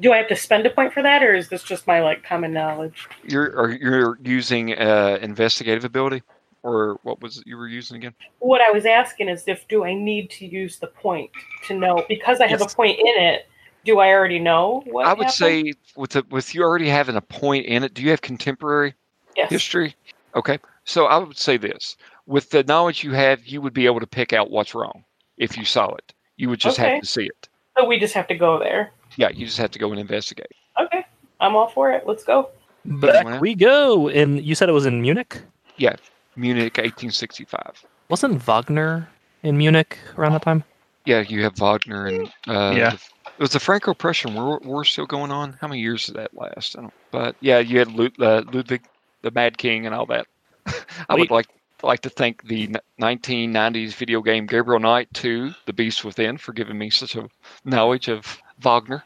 [0.00, 2.24] Do I have to spend a point for that, or is this just my like
[2.24, 3.06] common knowledge?
[3.24, 6.22] You're are, you're using uh, investigative ability,
[6.62, 8.14] or what was it you were using again?
[8.38, 11.30] What I was asking is if do I need to use the point
[11.66, 12.72] to know because I have Yes.
[12.72, 13.46] a point in it.
[13.84, 15.06] Do I already know what?
[15.06, 15.34] I would happened?
[15.34, 17.94] say with the, with you already having a point in it.
[17.94, 18.94] Do you have contemporary
[19.36, 19.50] yes.
[19.50, 19.94] history?
[20.36, 20.58] Okay.
[20.84, 21.96] So I would say this:
[22.26, 25.04] with the knowledge you have, you would be able to pick out what's wrong
[25.36, 26.14] if you saw it.
[26.36, 26.92] You would just Okay.
[26.92, 27.48] have to see it.
[27.76, 28.92] So we just have to go there.
[29.16, 30.52] Yeah, you just have to go and investigate.
[30.80, 31.04] Okay,
[31.40, 32.04] I'm all for it.
[32.06, 32.50] Let's go.
[32.84, 34.08] Back Well- we go.
[34.08, 35.40] And you said it was in Munich?
[35.76, 35.96] Yeah,
[36.36, 37.84] Munich, 1865.
[38.08, 39.08] Wasn't Wagner
[39.42, 40.64] in Munich around that time?
[41.04, 42.90] Yeah, you have Wagner and uh, Yeah.
[42.90, 43.00] the-
[43.38, 45.56] was the Franco-Prussian War, war still going on?
[45.60, 46.76] How many years did that last?
[46.78, 46.92] I don't.
[47.10, 48.82] But yeah, you had Lud, uh, Ludwig,
[49.22, 50.26] the Mad King, and all that.
[51.08, 51.46] I would like
[51.82, 56.52] like to thank the n- 1990s video game Gabriel Knight 2, The Beast Within, for
[56.52, 57.28] giving me such a
[57.64, 59.04] knowledge of Wagner.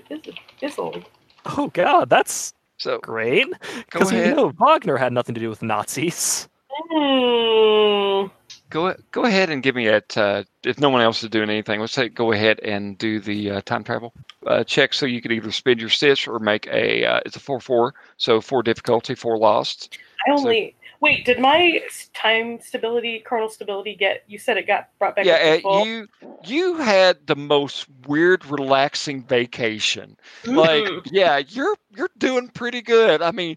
[0.61, 1.05] Isolde.
[1.59, 3.47] Oh God, that's So great.
[3.77, 6.49] Because you ahead, know Wagner had nothing to do with Nazis.
[6.71, 8.27] Hmm.
[8.71, 11.81] go go ahead and give me at uh, if no one else is doing anything.
[11.81, 14.13] Let's say go ahead and do the uh, time travel
[14.47, 14.95] uh, check.
[14.95, 17.95] So you could either spend your stitch or make a uh, it's a four four.
[18.17, 19.99] So four difficulty, four lost.
[20.27, 20.75] I only
[21.05, 21.25] wait.
[21.25, 21.81] Did my
[22.15, 24.25] time stability, chronal stability, get?
[24.27, 25.23] You said it got brought back.
[25.23, 26.09] up yeah, to uh, you
[26.45, 30.17] you had the most weird, relaxing vacation.
[30.47, 31.03] Like, Mhm.
[31.13, 33.23] yeah, you're you're doing pretty good.
[33.23, 33.57] I mean,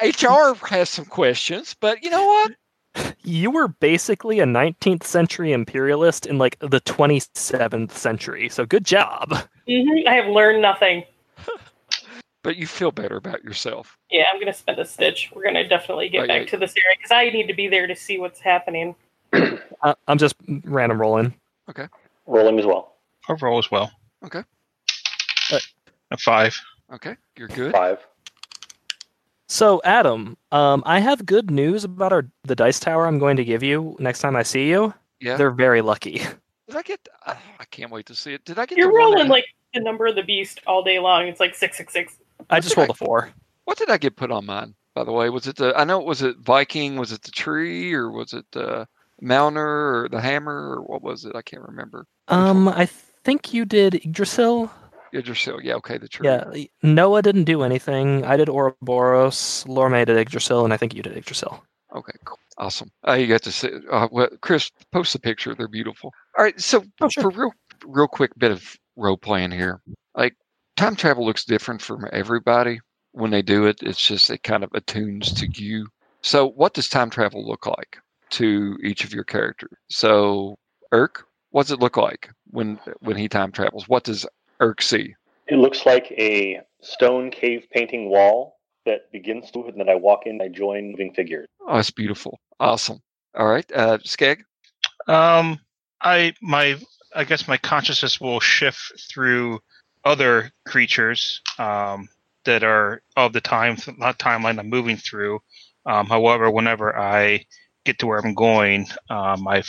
[0.00, 2.52] HR has some questions, but you know what?
[3.22, 8.48] You were basically a 19th century imperialist in like the 27th century.
[8.48, 9.30] So good job.
[9.68, 11.04] Mhm, I have learned nothing.
[12.46, 13.98] But you feel better about yourself.
[14.08, 15.32] Yeah, I'm gonna spend a stitch.
[15.34, 16.46] We're gonna definitely get Oh, back yeah.
[16.50, 18.94] to this area because I need to be there to see what's happening.
[19.82, 21.34] Uh, I'm just random rolling.
[21.68, 21.86] Okay.
[22.26, 22.94] Rolling as well.
[23.28, 23.90] I'll roll as well.
[24.24, 24.42] Okay.
[25.52, 25.58] Uh,
[26.12, 26.56] A five.
[26.94, 27.72] Okay, you're good.
[27.72, 27.98] Five.
[29.48, 33.06] So Adam, um, I have good news about our the dice tower.
[33.06, 34.94] I'm going to give you next time I see you.
[35.20, 35.36] Yeah.
[35.36, 36.18] They're very lucky.
[36.68, 37.06] Did I get?
[37.26, 38.44] Uh, I can't wait to see it.
[38.44, 38.78] Did I get?
[38.78, 41.26] You're the one rolling that- like the number of the beast all day long.
[41.26, 42.16] It's like six six six.
[42.50, 43.30] I just rolled a four.
[43.64, 44.74] What did I get put on mine?
[44.94, 45.74] By the way, was it the?
[45.76, 46.96] I know it was it Viking.
[46.96, 48.86] Was it the tree or was it the
[49.22, 51.34] Mountner or the hammer or what was it?
[51.36, 52.06] I can't remember.
[52.28, 52.86] Um, I
[53.24, 54.70] think you did Yggdrasil.
[55.12, 55.60] Yggdrasil.
[55.62, 55.74] Yeah.
[55.74, 55.98] Okay.
[55.98, 56.26] The tree.
[56.26, 56.44] Yeah,
[56.82, 58.24] Noah didn't do anything.
[58.24, 59.64] I did Ouroboros.
[59.66, 61.62] Lorme did Yggdrasil, and I think you did Yggdrasil.
[61.94, 62.38] Okay, cool.
[62.58, 62.90] Awesome.
[63.06, 63.70] Uh, you got to see.
[63.90, 65.54] Uh, well, Chris, post the picture.
[65.54, 66.12] They're beautiful.
[66.38, 66.58] All right.
[66.60, 67.22] So Oh, sure.
[67.24, 67.52] for real,
[67.84, 69.80] real quick bit of role playing here.
[70.78, 72.80] Like time travel looks different from everybody
[73.12, 73.82] when they do it.
[73.82, 75.88] It's just it kind of attunes to you.
[76.22, 77.96] So what does time travel look like
[78.30, 79.72] to each of your characters?
[79.88, 80.56] So
[80.92, 83.88] Uurrk, what does it look like when when he time travels?
[83.88, 84.26] What does
[84.60, 85.14] Uurrk see?
[85.46, 90.26] It looks like a stone cave painting wall that begins to, and then I walk
[90.26, 91.46] in, I join moving figures.
[91.66, 92.38] Oh, it's beautiful.
[92.60, 93.00] Awesome.
[93.34, 94.40] All right, uh, Skegg.
[95.08, 95.58] Um,
[96.02, 96.78] I my
[97.14, 99.60] I guess my consciousness will shift through
[100.06, 102.08] other creatures um,
[102.44, 105.40] that are of the time not timeline I'm moving through.
[105.84, 107.44] Um, however, whenever I
[107.84, 109.62] get to where I'm going, uh, my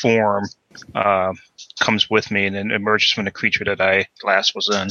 [0.00, 0.46] form
[0.94, 1.32] uh,
[1.80, 4.88] comes with me and then emerges from the creature that I last was in.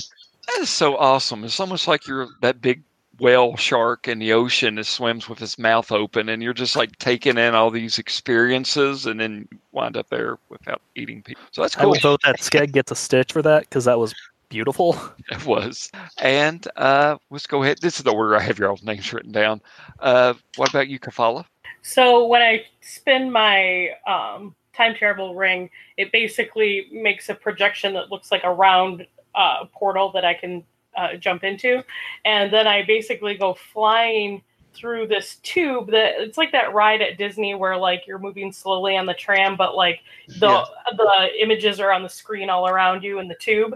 [0.48, 1.44] That is so awesome.
[1.44, 2.84] It's almost like you're that big
[3.20, 6.98] whale shark in the ocean that swims with his mouth open, and you're just like
[6.98, 11.44] taking in all these experiences, and then wind up there without eating people.
[11.52, 11.92] So that's I cool.
[11.92, 14.14] would vote that Skegg gets a stitch for that because that was
[14.50, 14.98] beautiful.
[15.32, 15.92] It was.
[16.20, 17.80] And uh, let's go ahead.
[17.82, 19.62] This is the order I have your all names written down.
[20.00, 21.46] Uh, what about you, Kelfala?
[21.82, 28.10] So when I spin my um, time travel ring, it basically makes a projection that
[28.10, 29.06] looks like a round
[29.36, 30.64] uh, portal that I can
[30.96, 31.84] uh, jump into,
[32.26, 34.42] and then I basically go flying
[34.78, 38.96] through this tube that it's like that ride at Disney where like you're moving slowly
[38.98, 40.02] on the tram, but like
[40.40, 40.64] the Yeah.
[40.96, 43.76] the images are on the screen all around you in the tube,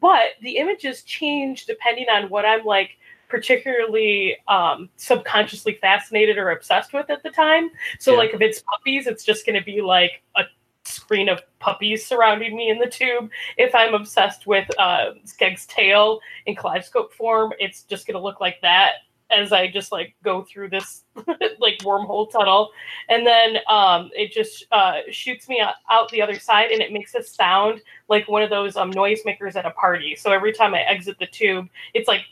[0.00, 2.98] but the images change depending on what I'm like
[3.28, 7.70] particularly um, subconsciously fascinated or obsessed with at the time.
[7.98, 8.18] So, Yeah.
[8.18, 10.44] like, if it's puppies, it's just going to be like a
[10.84, 13.30] screen of puppies surrounding me in the tube.
[13.56, 18.40] If I'm obsessed with uh, Skegg's tail in kaleidoscope form, it's just going to look
[18.40, 18.92] like that
[19.30, 21.04] as I just like go through this
[21.58, 22.70] like wormhole tunnel,
[23.08, 26.92] and then um, it just uh, shoots me out, out the other side, and it
[26.92, 30.14] makes a sound like one of those um, noisemakers at a party.
[30.14, 32.22] So every time I exit the tube, it's like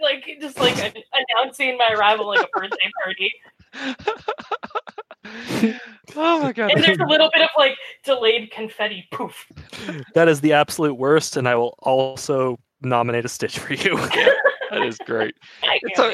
[0.00, 3.32] like just like an- announcing my arrival like a birthday party.
[6.16, 6.72] oh my god!
[6.72, 9.46] And there's a little bit of like delayed confetti poof.
[10.14, 13.96] that is the absolute worst, and I will also nominate a stitch for you.
[14.70, 15.34] that is great.
[15.82, 16.12] It's a-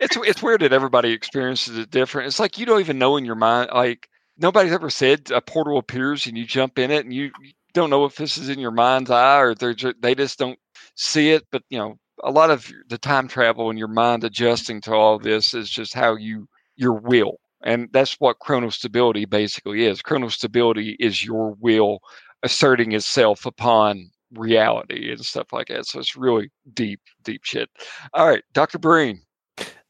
[0.00, 2.28] It's it's weird that everybody experiences it different.
[2.28, 3.70] It's like you don't even know in your mind.
[3.74, 4.08] Like
[4.38, 7.90] nobody's ever said a portal appears and you jump in it, and you, you don't
[7.90, 10.58] know if this is in your mind's eye or they're ju- they just don't
[10.96, 11.44] see it.
[11.52, 15.18] But you know, a lot of the time travel and your mind adjusting to all
[15.18, 20.02] this is just how you your will, and that's what chronostability basically is.
[20.02, 22.00] Chronostability is your will
[22.42, 25.86] asserting itself upon reality and stuff like that.
[25.86, 27.68] So it's really deep, deep shit.
[28.12, 28.78] All right, Dr.
[28.78, 29.20] Breen.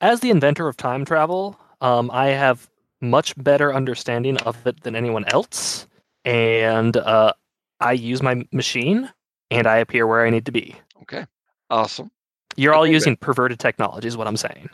[0.00, 2.68] As the inventor of time travel, um, I have
[3.00, 5.86] much better understanding of it than anyone else,
[6.24, 7.32] and uh,
[7.80, 9.10] I use my machine,
[9.50, 10.76] and I appear where I need to be.
[11.02, 11.26] Okay.
[11.70, 12.10] Awesome.
[12.56, 14.68] You're all using perverted technology, is what I'm saying.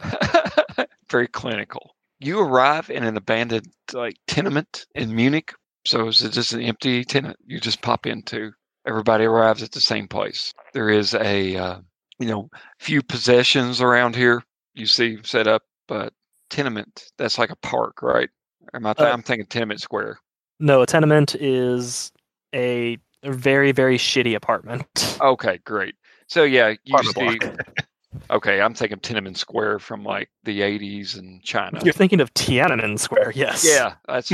[1.10, 1.96] Very clinical.
[2.18, 5.54] You arrive in an abandoned like tenement in Munich.
[5.86, 8.52] So is it just an empty tenement you just pop into?
[8.86, 10.52] Everybody arrives at the same place.
[10.72, 11.78] There is a uh,
[12.18, 12.48] you know,
[12.78, 14.42] few possessions around here
[14.74, 16.12] you see set up, but
[16.48, 18.28] tenement that's like a park, right?
[18.74, 18.90] Am I?
[18.90, 20.18] Uh, I'm thinking tenement square.
[20.60, 22.12] No, a tenement is
[22.54, 24.86] a very very shitty apartment.
[25.20, 25.96] Okay, great.
[26.28, 27.72] So yeah, you Apartment see.
[28.30, 31.78] Okay, I'm thinking Tiananmen Square from like the 80s in China.
[31.84, 33.64] You're thinking of Tiananmen Square, yes.
[33.64, 34.32] Yeah, that's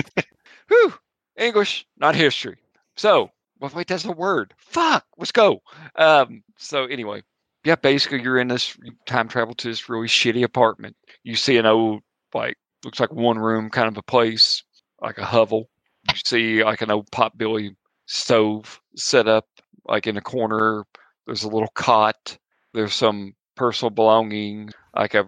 [0.68, 0.94] whew,
[1.36, 2.56] English, not history.
[2.96, 3.30] So,
[3.60, 4.54] well, wait, that's a word.
[4.58, 5.60] Fuck, let's go.
[5.96, 7.22] Um, so anyway,
[7.64, 8.76] yeah, basically you're in this
[9.06, 10.96] time travel to this really shitty apartment.
[11.24, 12.02] You see an old
[12.34, 14.62] like looks like one room kind of a place,
[15.00, 15.68] like a hovel.
[16.08, 17.74] You see like an old potbelly
[18.06, 19.46] stove set up
[19.86, 20.84] like in a corner.
[21.26, 22.38] There's a little cot.
[22.72, 25.26] There's some personal belongings, like a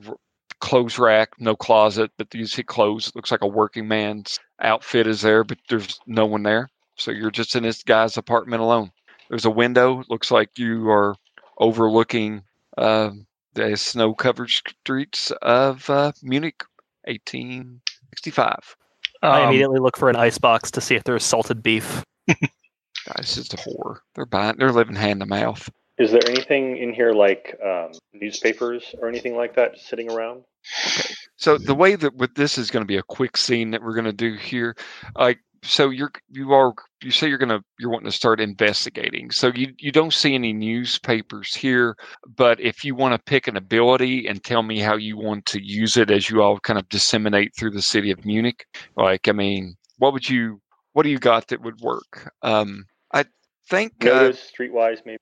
[0.61, 3.09] clothes rack, no closet, but you see clothes.
[3.09, 6.69] It looks like a working man's outfit is there, but there's no one there.
[6.99, 8.91] So you're just in this guy's apartment alone.
[9.29, 10.03] There's a window.
[10.09, 11.15] Looks like you are
[11.59, 12.43] overlooking
[12.77, 16.62] um the snow-covered streets of uh, Munich,
[17.05, 18.77] 1865.
[19.23, 22.05] I Um, immediately look for an ice box to see if there's salted beef.
[22.29, 24.03] Guys, it's a horror.
[24.15, 24.57] They're buying.
[24.59, 25.69] They're living hand to mouth.
[25.99, 30.45] Is there anything in here like um, newspapers or anything like that just sitting around?
[30.87, 31.15] Okay.
[31.37, 33.95] So the way that with this is going to be a quick scene that we're
[33.95, 34.77] going to do here,
[35.16, 36.72] like so you're you are
[37.02, 39.30] you say you're going to you're wanting to start investigating.
[39.30, 41.97] So you you don't see any newspapers here,
[42.36, 45.60] but if you want to pick an ability and tell me how you want to
[45.62, 48.64] use it as you all kind of disseminate through the city of Munich,
[48.97, 50.60] like I mean, what would you
[50.93, 52.30] what do you got that would work?
[52.43, 53.24] Um, I
[53.68, 55.18] think uh, streetwise, maybe.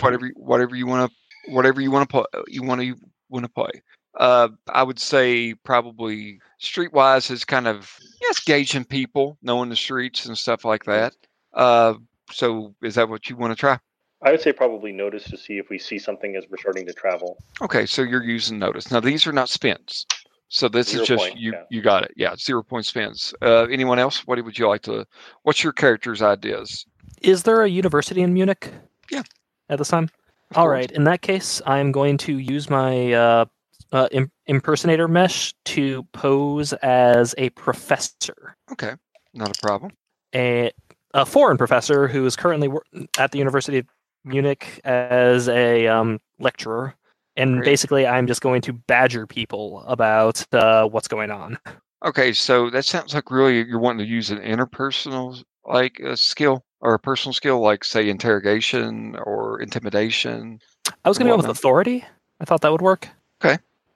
[0.00, 2.94] whatever you- whatever you want to whatever you want to play you want to
[3.30, 3.70] want to play
[4.18, 10.26] uh i would say probably streetwise is kind of yes gauging people knowing the streets
[10.26, 11.14] and stuff like that
[11.54, 11.94] uh
[12.30, 13.78] so is that what you want to try
[14.20, 16.92] I would say probably notice to see if we see something as we're starting to
[16.92, 17.38] travel.
[17.62, 20.04] okay so you're using notice now these are not spins
[20.48, 21.62] so this Zero is just point, you yeah.
[21.70, 25.06] you got it yeah zero point spins uh anyone else what would you like to
[25.44, 26.84] what's your character's ideas
[27.22, 28.70] Is there a university in Munich?
[29.10, 29.22] Yeah.
[29.68, 30.08] At this time?
[30.50, 30.74] Of All course.
[30.74, 30.90] right.
[30.92, 33.44] In that case, I'm going to use my uh,
[33.92, 38.94] uh, im- impersonator mesh to pose as a professor, okay
[39.34, 39.92] not a problem
[40.34, 40.72] a,
[41.14, 42.84] a foreign professor who is currently wor-
[43.18, 43.86] at the University of
[44.24, 46.94] Munich as a um, lecturer.
[47.36, 47.64] And Great.
[47.64, 51.58] basically, I'm just going to badger people about uh, what's going on.
[52.04, 56.64] Okay, so that sounds like really you're wanting to use an interpersonal like uh, skill
[56.80, 60.60] or a personal skill, like say interrogation or intimidation.
[61.04, 62.04] I was going to go with authority.
[62.40, 63.08] I thought that would work.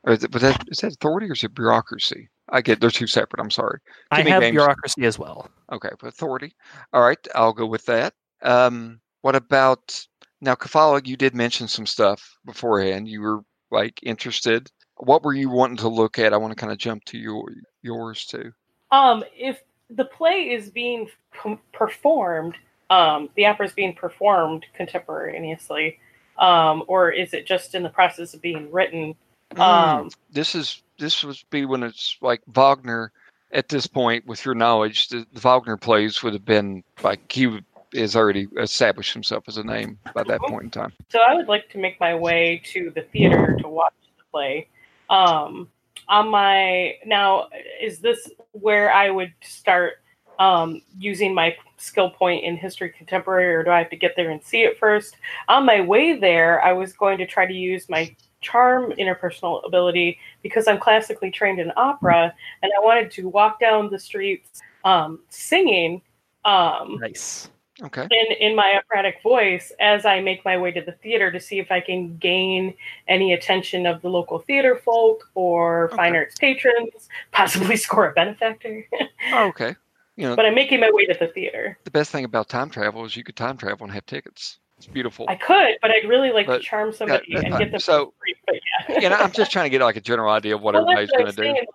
[0.04, 2.28] Or is, it, was that, is that authority or is it bureaucracy?
[2.48, 3.40] I get they're two separate.
[3.40, 3.78] I'm sorry.
[4.10, 4.54] I Give me have names.
[4.54, 5.48] bureaucracy as well.
[5.72, 6.52] Okay, but authority.
[6.92, 8.12] All right, I'll go with that.
[8.42, 10.04] Um, what about
[10.40, 11.06] now, Kelfala?
[11.06, 13.08] You did mention some stuff beforehand.
[13.08, 14.68] You were like interested.
[14.96, 16.32] What were you wanting to look at?
[16.32, 17.44] I want to kind of jump to your
[17.82, 18.52] yours too.
[18.90, 21.08] Um, if the play is being
[21.42, 22.56] p- performed,
[22.90, 25.98] um, the opera is being performed contemporaneously,
[26.38, 29.14] um, or is it just in the process of being written?
[29.54, 33.12] Mm, Um, this is this would be when it's like Wagner
[33.52, 37.60] at this point with your knowledge the, the Wagner plays would have been like he
[37.94, 41.48] has already established himself as a name by that point in time So I would
[41.48, 44.68] like to make my way to the theater to watch the play.
[45.10, 45.68] Um,
[46.08, 47.48] on my now,
[47.80, 49.94] is this where I would start
[50.38, 54.30] um, using my skill point in history contemporary, or do I have to get there
[54.30, 55.16] and see it first?
[55.48, 60.18] On my way there, I was going to try to use my charm interpersonal ability
[60.42, 65.20] because I'm classically trained in opera, and I wanted to walk down the streets um,
[65.28, 66.02] singing.
[66.44, 67.48] Um, Nice.
[67.84, 71.38] okay in in my operatic voice as I make my way to the theater to
[71.38, 72.74] see if I can gain
[73.06, 78.84] any attention of the local theater folk or fine arts patrons, possibly score a benefactor.
[79.32, 79.76] oh, okay
[80.16, 81.78] you know but I'm making my way to the theater.
[81.84, 84.92] the best thing about time travel is you could time travel and have tickets it's
[84.92, 87.80] beautiful I could, but I'd really like But- to charm somebody that's and get them
[87.80, 88.34] So- for free.
[88.46, 88.56] But
[89.02, 91.10] yeah, and I'm just trying to get like a general idea of what Well, that's
[91.12, 91.68] everybody's going to do like,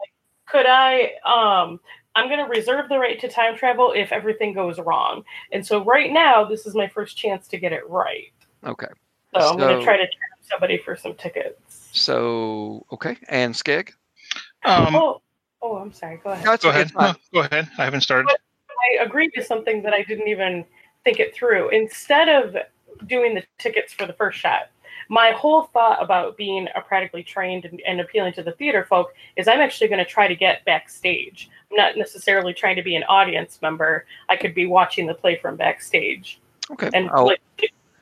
[0.48, 1.12] could I?
[1.26, 1.80] Um,
[2.16, 5.24] I'm going to reserve the right to time travel if everything goes wrong.
[5.52, 8.32] And so right now, this is my first chance to get it right.
[8.66, 8.88] okay
[9.36, 11.90] So, I'm going to try to charm somebody for some tickets.
[11.94, 13.92] so okay and Skegg
[14.66, 15.22] Um, oh,
[15.62, 16.20] oh, I'm sorry.
[16.24, 16.46] Go ahead.
[16.46, 16.92] No, it's- go ahead.
[16.96, 17.70] No, go ahead.
[17.78, 18.30] I haven't started.
[18.30, 20.66] I agreed to something that I didn't even
[21.04, 21.70] think it through.
[21.70, 22.56] Instead of
[23.06, 24.70] doing the tickets for the first shot,
[25.10, 29.14] my whole thought about being a practically trained and, and appealing to the theater folk
[29.36, 31.50] is I'm actually going to try to get backstage.
[31.72, 34.06] I'm not necessarily trying to be an audience member.
[34.30, 36.40] I could be watching the play from backstage
[36.72, 37.42] okay and I'll- like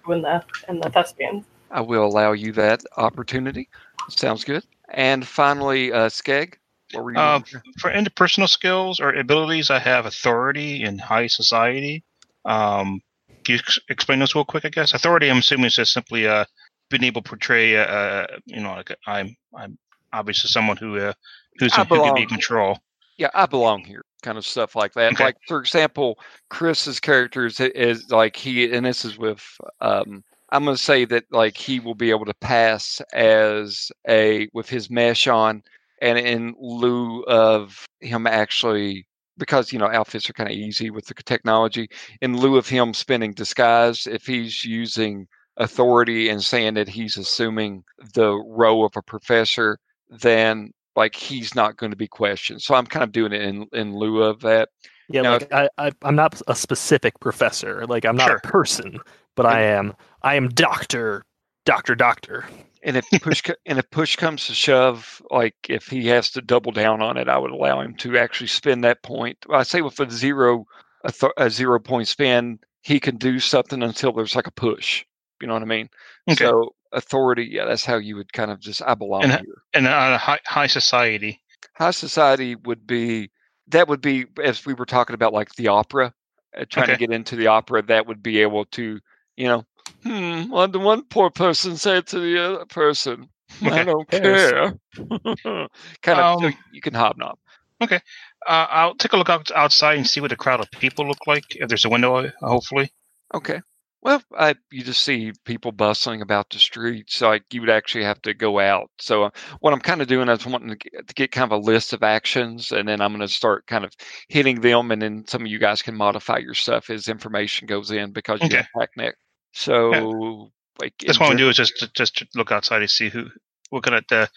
[0.08, 1.46] in the and the thespians.
[1.72, 3.68] I will allow you that opportunity.
[4.10, 4.64] Sounds good.
[4.90, 6.54] And finally, uh, Skegg,
[6.94, 7.18] what were you?
[7.18, 7.40] Uh,
[7.80, 12.04] for interpersonal skills or abilities, I have authority in high society.
[12.46, 13.02] Um,
[13.46, 14.66] can you ex- explain those real quick?
[14.66, 15.30] I guess authority.
[15.30, 16.46] I'm assuming is just simply uh,
[16.90, 19.78] being able to portray, uh, uh, you know, like I'm I'm
[20.12, 21.14] obviously someone who uh,
[21.60, 22.28] who's I who can be belong.
[22.28, 22.80] control.
[23.18, 25.14] yeah, I belong here, kind of stuff like that.
[25.14, 25.24] Okay.
[25.24, 26.20] Like for example,
[26.50, 29.44] Chris's character is, is like he, and this is with,
[29.82, 34.50] um, I'm going to say that like he will be able to pass as a
[34.54, 35.64] with his mesh on,
[36.02, 39.06] and in lieu of him actually
[39.38, 41.88] because you know outfits are kind of easy with the technology.
[42.22, 47.84] In lieu of him spending disguise, if he's using authority and saying that he's assuming
[48.14, 49.78] the role of a professor,
[50.10, 52.62] then like he's not going to be questioned.
[52.62, 54.70] So I'm kind of doing it in in lieu of that.
[55.10, 57.86] Yeah, Now, like I, I, I'm not a specific professor.
[57.86, 58.38] Like I'm not Sure.
[58.38, 59.00] a person,
[59.36, 59.94] but I am.
[60.24, 61.24] I am Doctor,
[61.66, 62.46] Doctor, Doctor.
[62.86, 66.72] And if push and if push comes to shove, like if he has to double
[66.72, 69.38] down on it, I would allow him to actually spend that point.
[69.50, 70.66] I say with a zero
[71.04, 75.04] a, th- a zero point spin, he can do something until there's like a push.
[75.42, 75.90] You know what I mean?
[76.30, 76.46] Okay.
[76.46, 79.62] So authority, yeah, that's how you would kind of just I belong And- here.
[79.74, 81.42] and uh, high high society.
[81.74, 83.32] high society would be
[83.68, 86.14] that would be as we were talking about like the opera
[86.56, 89.00] uh, trying to get into the opera that would be able to
[89.38, 89.64] you know
[90.06, 93.30] hmm what did one poor person say it to the other person
[93.66, 94.78] i don't care
[96.02, 97.38] kind of Um, you can hobnob
[97.82, 98.00] Okay.
[98.48, 101.28] Uh, I'll take a look out, outside and see what a crowd of people look
[101.28, 101.56] like.
[101.56, 102.92] If there's a window, uh, hopefully.
[103.34, 103.62] okay
[104.02, 108.22] well I, you just see people bustling about the streets like you would actually have
[108.24, 109.30] to go out so uh,
[109.60, 111.94] what i'm kind of doing is wanting to get, to get kind of a list
[111.94, 113.94] of actions and then i'm going to start kind of
[114.30, 117.92] hitting them and then some of you guys can modify your stuff as information goes
[117.92, 118.58] in because you Okay.
[118.58, 119.14] have TACnet
[119.56, 123.30] so like That's what gen- do is just just look outside and see who,
[123.72, 124.30] looking at the,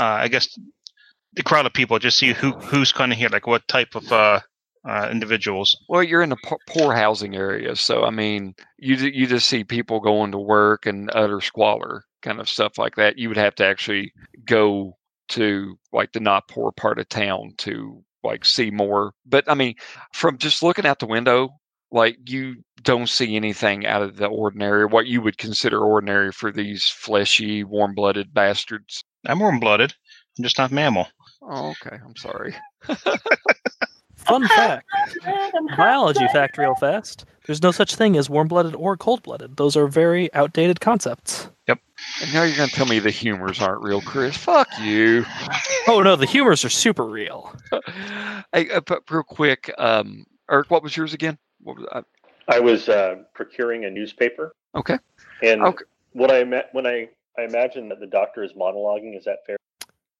[0.00, 0.48] uh, I guess,
[1.34, 4.10] the crowd of people, just see who who's kind of here, like what type of
[4.10, 4.40] uh,
[4.88, 5.76] uh, individuals.
[5.88, 6.36] Well, you're in a
[6.68, 11.10] poor housing area, so I mean, you you just see people going to work and
[11.12, 13.18] utter squalor, kind of stuff like that.
[13.18, 14.12] You would have to actually
[14.46, 14.96] go
[15.28, 19.12] to like the not poor part of town to like see more.
[19.26, 19.74] But I mean,
[20.14, 21.50] from just looking out the window,
[21.96, 26.52] like you don't see anything out of the ordinary, what you would consider ordinary for
[26.52, 29.02] these fleshy, warm-blooded bastards.
[29.26, 29.94] I'm warm blooded.
[30.38, 31.08] I'm just not mammal.
[31.42, 31.96] Oh, okay.
[32.04, 32.54] I'm sorry.
[34.16, 34.86] Fun fact:
[35.76, 37.24] biology fact, real fast.
[37.46, 39.56] There's no such thing as warm-blooded or cold-blooded.
[39.56, 41.48] Those are very outdated concepts.
[41.68, 41.78] Yep.
[42.22, 44.36] And now you're going to tell me the humors aren't real, Chris.
[44.36, 45.24] Fuck you.
[45.88, 47.54] Oh no, the humors are super real.
[48.52, 51.38] hey, uh, but real quick, um, Eric, what was yours again?
[51.66, 52.02] What was, uh,
[52.46, 54.98] I was uh, procuring a newspaper, okay.
[55.42, 55.84] and Okay.
[56.12, 59.18] what I ima- when I I imagine that the doctor is monologuing.
[59.18, 59.56] Is that fair?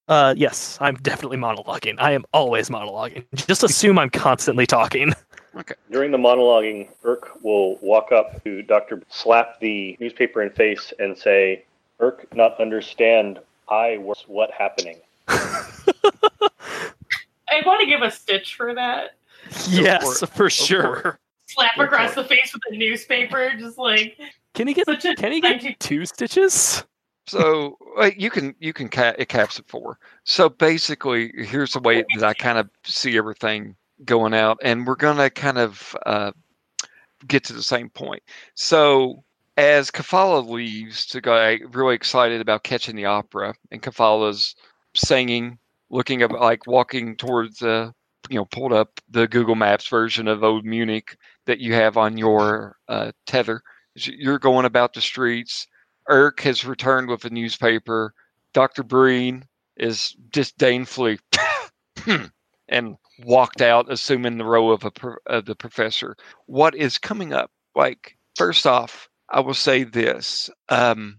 [0.08, 1.94] Uh, yes, I'm definitely monologuing.
[1.98, 3.24] I am always monologuing.
[3.34, 5.12] Just assume I'm constantly talking.
[5.58, 5.74] Okay.
[5.90, 11.16] During the monologuing, Uurrk will walk up to Doctor, slap the newspaper in face, and
[11.16, 11.64] say,
[11.98, 13.38] "Uurrk, not understand.
[13.66, 14.98] I was what happening."
[15.28, 15.64] I
[17.64, 19.12] want to give a stitch for that.
[19.66, 20.52] yes, for for, it.
[20.52, 21.18] sure.
[21.56, 24.18] Slap Go across the face with a newspaper, just like
[24.54, 24.86] Can he get?
[24.86, 26.84] Such a Can he tiny- get two stitches?
[27.26, 27.76] So
[28.16, 29.98] you can you can ca- it caps it four.
[30.24, 33.74] So basically, here's the way that I kind of see everything
[34.04, 36.30] going out, and we're gonna kind of uh,
[37.26, 38.22] get to the same point.
[38.54, 39.24] So
[39.56, 44.54] as Kelfala leaves to go, really excited about catching the opera, and Kelfala's
[44.94, 45.58] singing,
[45.90, 47.92] looking up like walking towards the
[48.28, 51.16] you know pulled up the Google Maps version of Old Munich
[51.46, 53.62] that you have on your uh, tether.
[53.94, 55.66] You're going about the streets.
[56.08, 58.12] Uurrk has returned with a newspaper.
[58.52, 58.82] Dr.
[58.82, 59.44] Breen
[59.76, 61.18] is disdainfully
[62.68, 66.16] and walked out, assuming the role of a pro- of the professor.
[66.46, 67.50] What is coming up?
[67.74, 71.18] Like, first off, I will say this: um,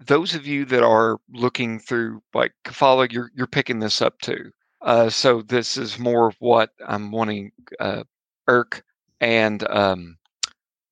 [0.00, 4.50] those of you that are looking through, like Kelfala, you're you're picking this up too.
[4.80, 8.04] Uh, so this is more of what I'm wanting uh,
[8.48, 8.82] Uurrk
[9.22, 10.18] and um,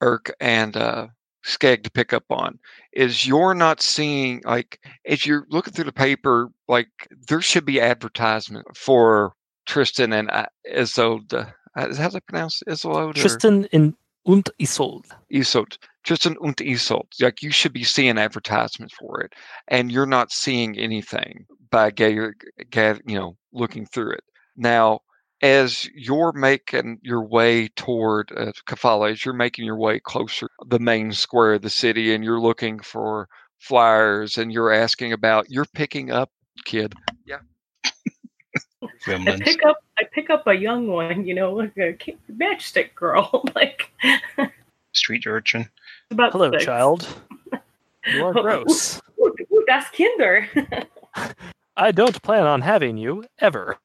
[0.03, 1.09] Uurrk and uh,
[1.45, 2.59] Skegg to pick up on
[2.93, 6.89] is you're not seeing like as you're looking through the paper like
[7.29, 9.35] there should be advertisement for
[9.67, 11.53] Tristan and uh, Isolde.
[11.77, 13.15] Uh, is how they pronounce Isolde?
[13.15, 13.95] Tristan and
[14.25, 15.09] und Isolde.
[15.33, 15.77] Isolde.
[16.05, 17.09] Tristan und Isolde.
[17.21, 19.33] Like you should be seeing advertisements for it,
[19.69, 22.35] and you're not seeing anything by you
[23.07, 24.25] know looking through it.
[24.57, 25.01] Now,
[25.43, 30.69] as you're making your way toward uh, Kelfala, as you're making your way closer to
[30.69, 35.51] the main square of the city, and you're looking for flyers and you're asking about
[35.51, 36.31] you're picking up
[36.65, 36.95] kid
[37.27, 37.41] Yeah.
[39.07, 41.95] I pick up I pick up a young one, you know, like a
[42.33, 43.45] matchstick girl.
[43.55, 43.93] like
[44.93, 45.69] Street urchin.
[46.11, 46.65] about Hello, six.
[46.65, 47.07] child.
[48.07, 49.01] You are gross.
[49.21, 50.49] Ooh, ooh, that's Kinder.
[51.77, 53.77] I don't plan on having you ever.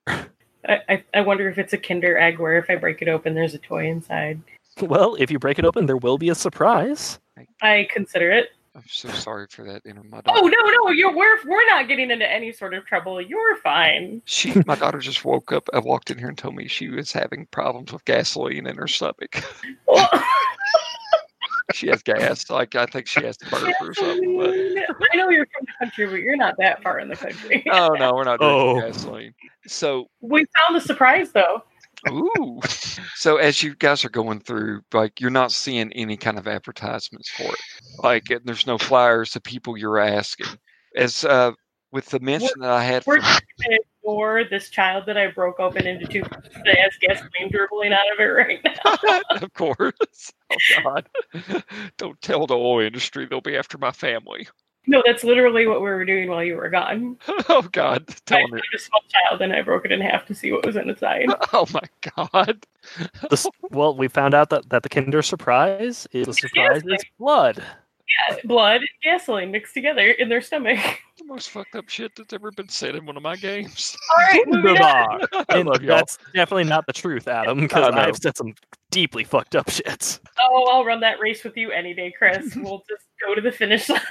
[0.67, 3.33] I, I, I wonder if it's a Kinder egg where if I break it open,
[3.35, 4.41] there's a toy inside.
[4.81, 7.19] Well, if you break it open, there will be a surprise.
[7.61, 8.49] I consider it.
[8.75, 10.49] i'm so sorry for that inner my Oh daughter.
[10.49, 13.21] no, no, you're we're we're not getting into any sort of trouble.
[13.21, 14.21] You're fine.
[14.25, 17.11] she my daughter just woke up i walked in here and told me she was
[17.13, 19.43] having problems with gasoline in her stomach
[19.87, 20.09] Well,
[21.73, 24.49] she has gas like i think she has to burp or something but
[25.13, 27.63] I know you're from the country, but you're not that far in the country.
[27.71, 28.81] oh no we're not drinking Oh.
[28.81, 29.33] gasoline
[29.67, 31.63] so We found the surprise though.
[32.09, 32.59] Ooh.
[33.15, 37.29] So as you guys are going through, like you're not seeing any kind of advertisements
[37.29, 37.59] for it.
[38.03, 40.47] Like and there's no flyers to people you're asking.
[40.95, 41.53] As uh
[41.91, 43.37] with the mention that I had We're from,
[44.05, 46.21] just ignore this child that I broke open into two
[46.65, 49.21] that has gasoline dribbling out of it right now.
[49.41, 50.33] of course.
[50.51, 51.09] Oh God.
[51.97, 54.47] Don't tell the oil industry they'll be after my family.
[54.87, 57.17] No, that's literally what we were doing while you were gone.
[57.49, 58.05] Oh God.
[58.07, 58.61] I Tell found me.
[58.75, 61.25] a small child and I broke it in half to see what was inside.
[61.53, 61.81] Oh my
[62.15, 62.67] God.
[63.29, 67.63] The well, we found out that, that the Kinder Surprise is the surprise is blood.
[68.29, 70.79] Yeah, blood and gasoline mixed together in their stomach.
[71.17, 73.95] The most fucked up shit that's ever been said in one of my games.
[74.11, 75.21] All right, moving on.
[75.49, 75.95] I And love y'all.
[75.95, 78.01] that's definitely not the truth, Adam, because I know.
[78.01, 78.53] I've said some
[78.91, 80.19] deeply fucked up shits.
[80.41, 82.53] Oh, I'll run that race with you any day, Chris.
[82.57, 84.01] We'll just go to the finish line.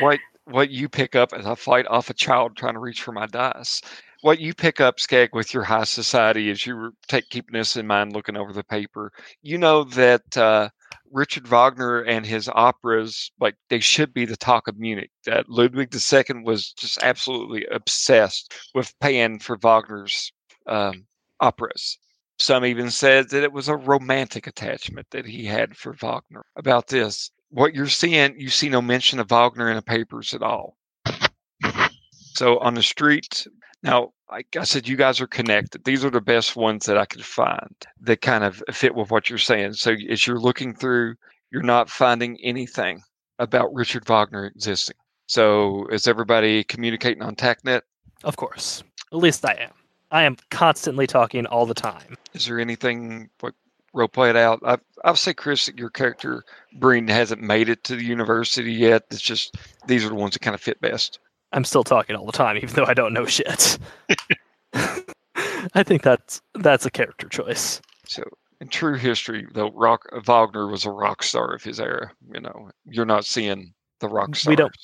[0.00, 3.12] what what you pick up as I fight off a child trying to reach for
[3.12, 3.80] my dice.
[4.22, 7.76] What you pick up, Skegg, with your high society as you were take keeping this
[7.76, 9.12] in mind, looking over the paper,
[9.42, 10.68] you know that uh,
[11.10, 15.10] Richard Wagner and his operas, like they should be the talk of Munich.
[15.26, 20.32] That Ludwig II was just absolutely obsessed with paying for Wagner's
[20.66, 21.06] um,
[21.40, 21.98] operas.
[22.38, 26.46] Some even said that it was a romantic attachment that he had for Wagner.
[26.56, 30.42] About this, what you're seeing, you see no mention of Wagner in the papers at
[30.42, 30.76] all.
[32.34, 33.46] So on the street,
[33.82, 35.84] now, like I said, you guys are connected.
[35.84, 39.28] These are the best ones that I could find that kind of fit with what
[39.28, 39.74] you're saying.
[39.74, 41.14] So as you're looking through,
[41.50, 43.02] you're not finding anything
[43.38, 44.96] about Richard Wagner existing.
[45.26, 47.82] So is everybody communicating on TACnet?
[48.24, 48.82] Of course.
[49.12, 49.72] At least I am.
[50.10, 52.16] I am constantly talking all the time.
[52.34, 53.54] Is there anything what
[53.92, 54.60] role play it out?
[54.64, 56.44] I I'll say Chris that your character
[56.78, 59.04] Breen hasn't made it to the university yet.
[59.10, 61.20] It's just these are the ones that kind of fit best.
[61.52, 63.78] I'm still talking all the time, even though I don't know shit.
[64.74, 67.80] I think that's that's a character choice.
[68.06, 68.22] So
[68.60, 72.10] in true history, though, rock Wagner was a rock star of his era.
[72.32, 74.50] You know, you're not seeing the rock stars.
[74.50, 74.76] We don't-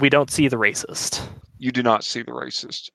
[0.00, 1.24] We don't see the racist.
[1.58, 2.90] You do not see the racist.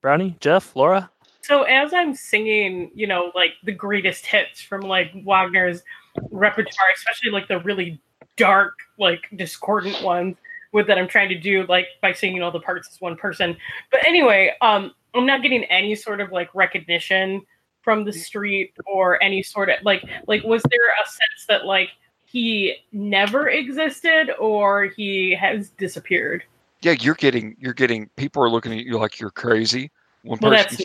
[0.00, 1.10] Brownie, Geoff, Laura.
[1.42, 5.82] So as I'm singing, you know, like the greatest hits from like Wagner's
[6.30, 8.00] repertoire, especially like the really
[8.36, 10.36] dark, like discordant ones
[10.74, 13.56] with that I'm trying to do, like by singing all the parts as one person.
[13.90, 17.40] But anyway, um, I'm not getting any sort of like recognition
[17.80, 21.90] from the street or any sort of like like was there a sense that like
[22.26, 26.42] he never existed or he has disappeared?
[26.82, 29.90] Yeah, you're getting you're getting people are looking at you like you're crazy.
[30.24, 30.84] One Well, person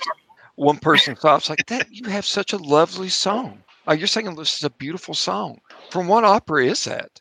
[0.56, 1.91] one person stops like that.
[1.91, 3.64] You have such a lovely song.
[3.88, 5.60] Oh, you're singing this is a beautiful song.
[5.90, 7.20] From what opera is that?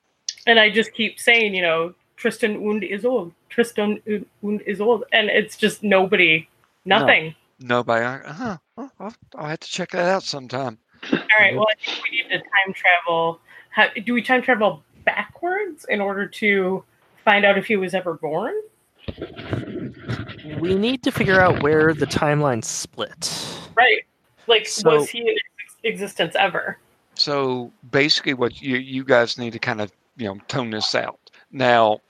[0.49, 4.01] and I just keep saying, you know, Tristan und Isolde, Tristan
[4.43, 6.49] und Isolde, and it's just nobody,
[6.85, 7.35] nothing.
[7.61, 8.05] Nobody.
[8.05, 8.57] Uh-huh.
[8.77, 10.79] Well, I'll, I'll have to check that out sometime.
[11.13, 13.41] All right, well, I think we need to time travel.
[13.71, 16.83] How, do we time travel backwards in order to
[17.25, 18.55] find out if he was ever born?
[20.61, 23.33] We need to figure out where the timeline split.
[23.77, 24.03] Right.
[24.47, 25.37] Like, So- was he in
[25.85, 26.79] existence ever?
[27.15, 31.19] So basically, what you you guys need to kind of you know tone this out.
[31.51, 32.01] Now,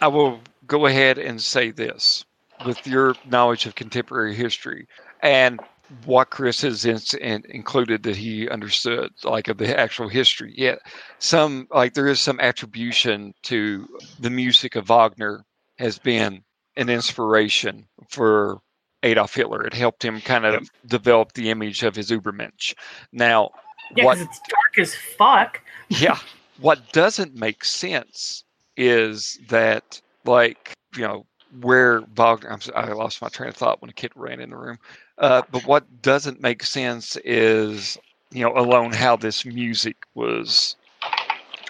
[0.00, 2.24] I will go ahead and say this
[2.64, 4.86] with your knowledge of contemporary history
[5.22, 5.60] and
[6.04, 10.52] what Chris has in, in- included that he understood, like of the actual history.
[10.56, 10.80] Yet,
[11.20, 13.86] some like there is some attribution to
[14.18, 15.44] the music of Wagner
[15.78, 16.42] has been
[16.76, 18.58] an inspiration for
[19.04, 19.64] Adolf Hitler.
[19.64, 22.74] It helped him kind of develop the image of his Ubermensch.
[23.12, 23.50] Now,
[23.94, 25.60] Yeah, what because it's dark as fuck.
[25.88, 26.18] yeah.
[26.58, 28.42] What doesn't make sense
[28.76, 31.26] is that, like, you know,
[31.60, 34.56] where Wagner, I'm, I lost my train of thought when a kid ran in the
[34.56, 34.78] room.
[35.18, 37.96] Uh, but what doesn't make sense is,
[38.30, 40.76] you know, alone how this music was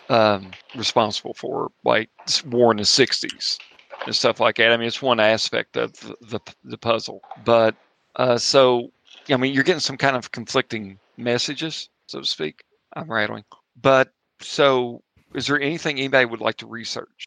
[0.08, 2.08] um, responsible for like
[2.46, 3.58] war in the '60s
[4.06, 4.72] and stuff like that.
[4.72, 7.74] I mean, it's one aspect of the, the puzzle, but
[8.16, 8.90] uh, so
[9.30, 12.62] I mean, you're getting some kind of conflicting messages, so to speak.
[12.94, 13.44] I'm rattling,
[13.80, 15.02] but so
[15.36, 17.26] is there anything anybody would like to research?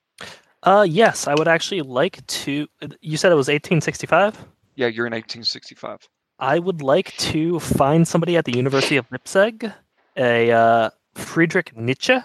[0.64, 2.68] Uh, yes, I would actually like to.
[3.02, 4.38] You said it was 1865.
[4.76, 6.08] Yeah, you're in 1865.
[6.40, 9.72] I would like to find somebody at the University of Leipzig,
[10.18, 12.18] a uh, Friedrich Nietzsche,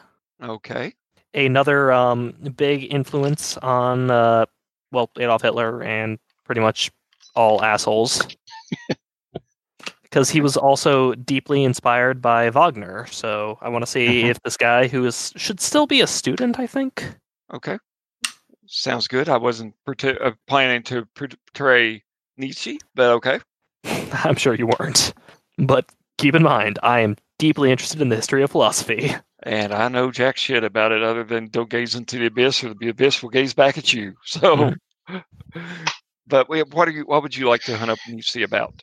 [0.42, 0.94] Okay.
[1.32, 4.46] another um, big influence on, uh,
[4.92, 6.90] well, Adolf Hitler and pretty much
[7.34, 8.22] all assholes.
[10.14, 14.30] Because he was also deeply inspired by Wagner, so I want to see Mhm.
[14.30, 17.16] if this guy, who is should still be a student, I think.
[17.52, 17.80] Okay.
[18.64, 19.28] Sounds good.
[19.28, 22.04] I wasn't uh, planning to portray
[22.36, 23.40] Nietzsche, but okay.
[24.24, 25.14] I'm sure you weren't,
[25.58, 29.16] but keep in mind, I am deeply interested in the history of philosophy.
[29.42, 32.72] And I know jack shit about it other than don't gaze into the abyss or
[32.74, 34.14] the abyss will gaze back at you.
[34.24, 34.74] So,
[36.28, 37.02] but what are you?
[37.02, 38.80] What would you like to hunt up Nietzsche about?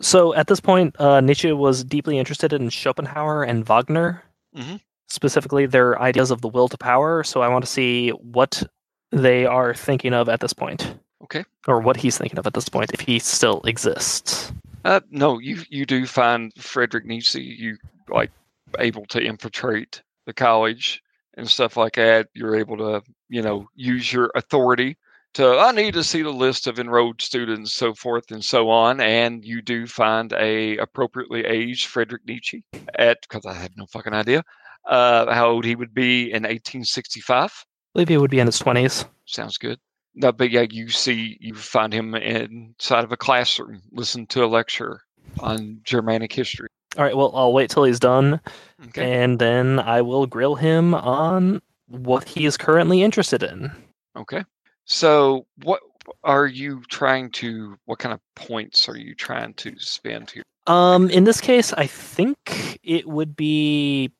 [0.00, 4.22] So at this point, uh, Nietzsche was deeply interested in Schopenhauer and Wagner,
[4.56, 4.80] Mhm.
[5.08, 7.22] specifically their ideas of the will to power.
[7.24, 8.62] So I want to see what
[9.10, 10.96] they are thinking of at this point.
[11.22, 11.44] Okay.
[11.66, 14.52] Or what he's thinking of at this point, if he still exists.
[14.84, 17.40] Uh, no, you you do find Frederick Nietzsche.
[17.40, 18.30] You like
[18.78, 21.02] able to infiltrate the college
[21.38, 22.28] and stuff like that.
[22.34, 24.96] You're able to you know use your authority
[25.34, 25.58] to.
[25.58, 29.00] I need to see the list of enrolled students, so forth and so on.
[29.00, 32.64] And you do find a appropriately aged Frederick Nietzsche
[32.98, 34.42] at because I have no fucking idea
[34.86, 37.50] uh, how old he would be in 1865.
[37.50, 37.52] I
[37.94, 39.04] believe he would be in his 20s.
[39.26, 39.78] Sounds good.
[40.16, 44.46] No, but yeah, you see, you find him inside of a classroom, listen to a
[44.46, 45.00] lecture
[45.40, 46.68] on Germanic history.
[46.96, 48.40] All right, well, I'll wait till he's done,
[48.88, 49.12] Okay.
[49.22, 53.72] and then I will grill him on what he is currently interested in.
[54.16, 54.44] Okay.
[54.86, 55.80] So, what
[56.22, 57.76] are you trying to?
[57.86, 60.42] What kind of points are you trying to spend here?
[60.66, 64.12] Um, in this case, I think it would be.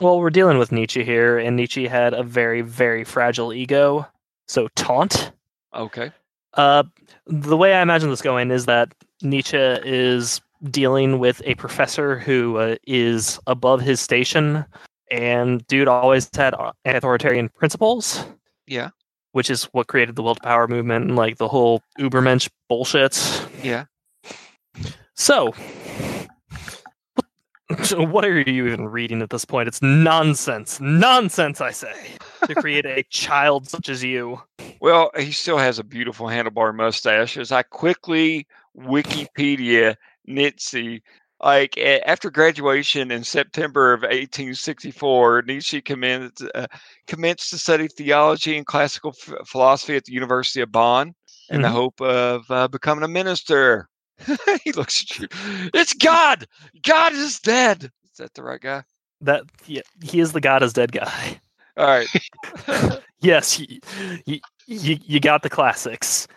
[0.00, 4.06] Well, we're dealing with Nietzsche here, and Nietzsche had a very, very fragile ego.
[4.48, 5.30] So taunt.
[5.74, 6.10] Okay.
[6.54, 6.84] Uh,
[7.26, 8.92] the way I imagine this going is that
[9.22, 10.40] Nietzsche is
[10.70, 14.64] dealing with a professor who uh, is above his station,
[15.10, 18.24] and dude always had uh, authoritarian principles.
[18.66, 18.90] Yeah.
[19.32, 23.46] Which is what created the will to power movement and like the whole Ubermensch bullshit.
[23.62, 23.86] Yeah.
[25.14, 25.52] So,
[27.68, 29.68] what- what are you even reading at this point?
[29.68, 30.80] It's nonsense.
[30.80, 31.92] Nonsense, I say,
[32.46, 34.40] to create a child such as you.
[34.80, 37.36] Well, he still has a beautiful handlebar mustache.
[37.36, 38.46] As I quickly
[38.78, 39.96] Wikipedia
[40.26, 41.02] Nietzsche,
[41.44, 46.66] like after graduation in September of 1864, Nietzsche commenced, uh,
[47.06, 51.14] commenced to study theology and classical f- philosophy at the University of Bonn
[51.50, 51.72] in the Mhm.
[51.72, 53.88] hope of uh, becoming a minister.
[54.64, 55.28] he looks at you.
[55.74, 56.46] It's God.
[56.82, 57.90] God is dead.
[58.10, 58.84] Is that the right guy?
[59.20, 61.40] That yeah, he is the God is dead guy.
[61.76, 62.08] All right.
[63.20, 63.80] Yes, you,
[64.26, 66.28] you, you, you got the classics.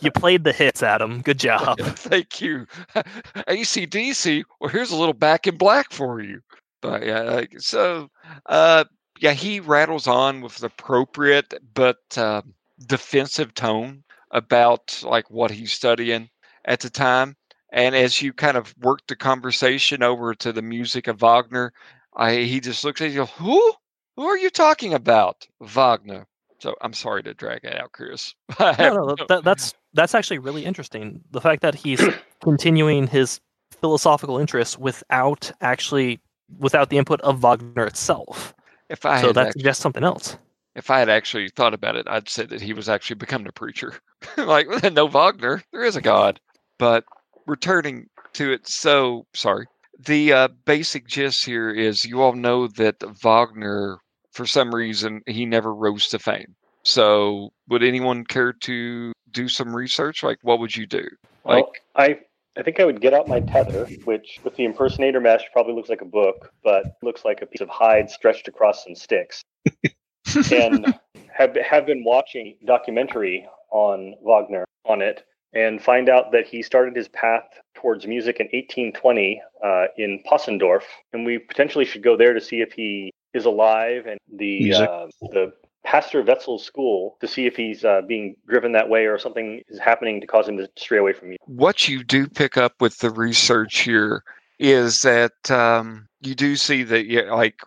[0.00, 1.22] You played the hits, Adam.
[1.22, 1.78] Good job.
[1.80, 2.66] Thank you.
[2.94, 4.44] ACDC.
[4.60, 6.40] Well, here's a little back in black for you.
[6.82, 8.08] But yeah, so
[8.46, 8.84] uh,
[9.18, 12.42] yeah, he rattles on with the appropriate but uh,
[12.86, 16.28] defensive tone about like what he's studying
[16.66, 17.36] at the time.
[17.72, 21.72] And as you kind of work the conversation over to the music of Wagner,
[22.16, 23.24] I he just looks at you.
[23.24, 23.72] Who?
[24.16, 25.46] Who are you talking about?
[25.60, 26.26] Wagner.
[26.60, 28.34] So I'm sorry to drag it out, Chris.
[28.60, 31.20] No, no, that, that's that's actually really interesting.
[31.30, 32.02] The fact that he's
[32.42, 33.40] continuing his
[33.80, 36.20] philosophical interests without actually
[36.58, 38.54] without the input of Wagner itself.
[38.88, 40.36] if I so that actually- suggests something else.
[40.76, 43.52] if I had actually thought about it, I'd say that he was actually becoming a
[43.52, 43.94] preacher.
[44.36, 46.40] like, no Wagner, there is a God.
[46.78, 47.04] But
[47.46, 49.66] returning to it, so sorry.
[50.06, 53.98] The uh, basic gist here is you all know that Wagner,
[54.34, 56.54] for some reason, he never rose to fame.
[56.82, 60.22] So, would anyone care to do some research?
[60.22, 61.08] Like, what would you do?
[61.44, 62.18] Like, Well, I
[62.56, 65.88] I think I would get out my tether, which with the impersonator mask probably looks
[65.88, 69.42] like a book, but looks like a piece of hide stretched across some sticks.
[70.52, 70.94] and
[71.32, 76.94] have have been watching documentary on Wagner on it and find out that he started
[76.96, 77.44] his path
[77.74, 80.82] towards music in 1820 uh, in Possendorf,
[81.12, 85.06] and we potentially should go there to see if he is alive and the uh,
[85.20, 85.52] the
[85.84, 89.78] Pastor Wetzel's school to see if he's uh, being driven that way or something is
[89.78, 91.36] happening to cause him to stray away from you.
[91.44, 94.22] what you do pick up with the research here
[94.58, 97.60] is that um, you do see that yeah, like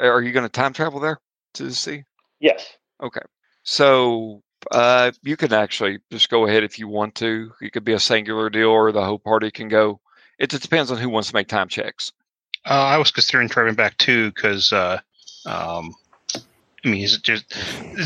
[0.00, 1.18] are you going to time travel there
[1.54, 2.04] to see?
[2.40, 2.76] Yes.
[3.02, 3.20] Okay.
[3.62, 7.52] So uh, you can actually just go ahead if you want to.
[7.60, 10.00] It could be a singular deal, or the whole party can go.
[10.38, 12.12] It just depends on who wants to make time checks.
[12.68, 15.00] Uh, I was considering driving back too because, uh,
[15.46, 15.94] um,
[16.84, 17.44] I mean, there's,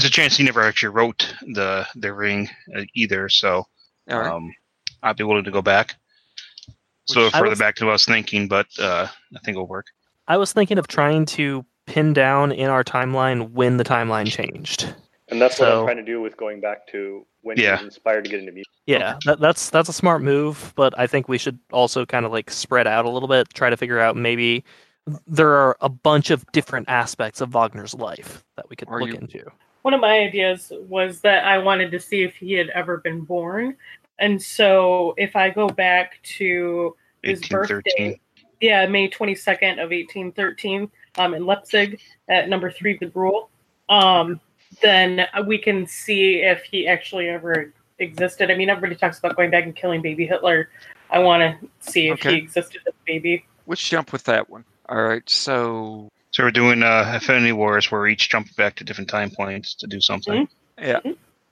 [0.05, 3.29] a chance he never actually wrote the the ring uh, either.
[3.29, 3.65] So
[4.09, 4.31] right.
[4.31, 4.55] um,
[5.03, 5.97] I'd be willing to go back.
[7.07, 9.67] So Which- further was- back than what I was thinking, but uh, I think it'll
[9.67, 9.87] work.
[10.29, 14.95] I was thinking of trying to pin down in our timeline when the timeline changed.
[15.33, 17.73] And that's what I'm trying to do with going back to when he Yeah.
[17.73, 18.71] was inspired to get into music.
[18.87, 22.33] Yeah, that, that's that's a smart move, but I think we should also kind of
[22.33, 24.63] like spread out a little bit, try to figure out maybe
[25.27, 29.09] there are a bunch of different aspects of Wagner's life that we could Are look
[29.09, 29.51] you- into.
[29.83, 33.23] One of my ideas was that I wanted to see if he had ever been
[33.23, 33.77] born.
[34.19, 36.95] And so if I go back to
[37.25, 38.21] his birthday,
[38.61, 40.89] yeah, May 22nd of 1813,
[41.19, 43.49] um, in Leipzig at number three, the Brühl,
[43.89, 44.41] um,
[44.83, 48.51] then we can see if he actually ever existed.
[48.51, 50.69] I mean, everybody talks about going back and killing baby Hitler.
[51.11, 52.33] I want to see if Okay.
[52.33, 53.45] he existed as a baby.
[53.67, 54.65] Let's jump with that one.
[54.89, 55.29] All right.
[55.29, 59.31] So So we're doing uh, Affinity Wars where we're each jumping back to different time
[59.31, 60.49] points to do something.
[60.81, 61.01] yeah.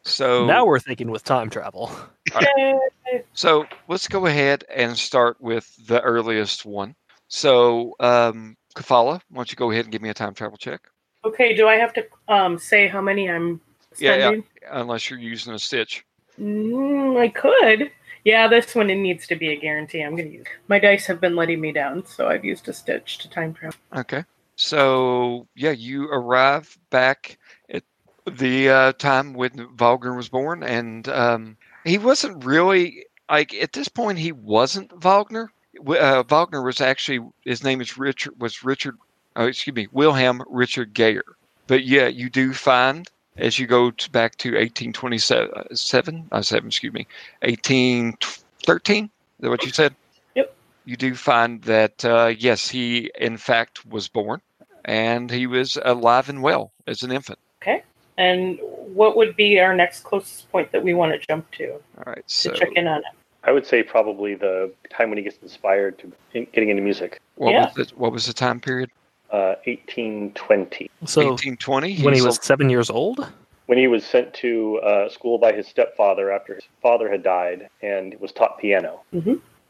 [0.05, 1.91] So Now we're thinking with time travel.
[2.41, 3.23] Yay.
[3.33, 6.95] So let's go ahead and start with the earliest one.
[7.29, 10.81] So, um, Kelfala, why don't you go ahead and give me a time travel check?
[11.25, 13.61] Okay, do I have to um, say how many I'm
[13.99, 14.21] Yeah, yeah.
[14.29, 14.45] spending?
[14.71, 16.05] Unless you're using a stitch.
[16.41, 17.91] Mm, I could.
[18.25, 20.01] Yeah, this one it needs to be a guarantee.
[20.03, 20.47] I'm gonna use.
[20.69, 23.79] My dice have been letting me down, so I've used a stitch to time travel.
[23.97, 24.25] Okay.
[24.57, 27.39] So, yeah, you arrive back
[27.71, 27.83] at
[28.31, 33.89] the uh, time when Wagner was born, and um, he wasn't really like at this
[33.89, 34.19] point.
[34.19, 35.51] He wasn't Wagner.
[35.87, 38.99] Uh, Wagner was actually his name is Richard was Richard.
[39.37, 41.25] Oh, excuse me, Wilhelm Richard Geyer.
[41.67, 46.39] But yeah, you do find as you go to back to 1827, uh, seven, uh,
[46.39, 47.07] excuse me,
[47.43, 49.05] 1813.
[49.05, 49.95] Is that what you said?
[50.35, 50.55] Yep.
[50.85, 54.41] You do find that uh, yes, he in fact was born,
[54.85, 57.39] and he was alive and well as an infant.
[57.63, 57.83] Okay.
[58.19, 62.05] And what would be our next closest point that we want to jump to All
[62.07, 63.05] right, to check in on it?
[63.45, 66.13] I would say probably the time when he gets inspired to
[66.53, 67.21] getting into music.
[67.37, 67.73] what Yeah.
[67.75, 68.91] was the, what was the time period?
[69.33, 72.03] Uh, 1820, So 1820.
[72.03, 73.33] when he He's was seven years old,
[73.67, 77.69] when he was sent to uh, school by his stepfather after his father had died,
[77.83, 79.01] and was taught piano.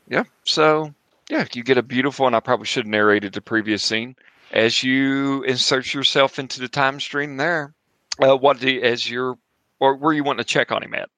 [0.09, 0.25] Yeah.
[0.45, 0.95] So,
[1.29, 4.17] yeah, you get a beautiful, and I probably should have narrated the previous scene.
[4.53, 7.75] As you insert yourself into the time stream there,
[8.23, 9.37] uh, what do you, as you're,
[9.79, 11.11] or where you want to check on him at?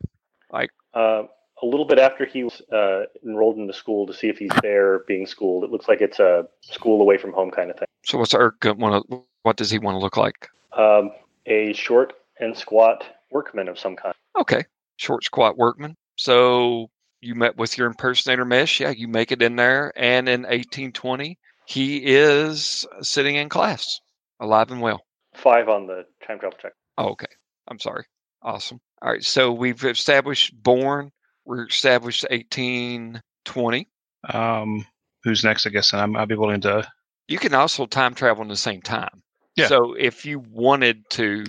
[0.94, 1.22] Uh,
[1.62, 4.98] a little bit after he was uh, enrolled into school to see if he's there
[5.06, 5.64] being schooled.
[5.64, 7.86] It looks like it's a school away from home kind of thing.
[8.04, 10.48] So, what's Uurrk want to, what does he want to look like?
[10.76, 11.10] Um,
[11.46, 14.14] a short and squat workman of some kind.
[14.38, 14.64] Okay.
[14.96, 15.96] Short, squat workman.
[16.16, 18.80] So, you met with your impersonator mesh.
[18.80, 19.92] Yeah, you make it in there.
[19.96, 24.00] And in 1820, he is sitting in class,
[24.40, 25.04] alive and well.
[25.34, 26.72] Five on the time travel check.
[26.98, 27.26] Oh, okay.
[27.68, 28.04] I'm sorry.
[28.42, 28.80] Awesome.
[29.00, 29.22] All right.
[29.22, 31.10] So we've established born.
[31.44, 33.88] We're established 1820.
[34.28, 34.84] Um,
[35.24, 35.66] who's next?
[35.66, 36.86] I guess, and I'm, I'll be willing to.
[37.28, 39.22] You can also time travel in the same time.
[39.56, 39.68] Yeah.
[39.68, 41.44] So if you wanted to,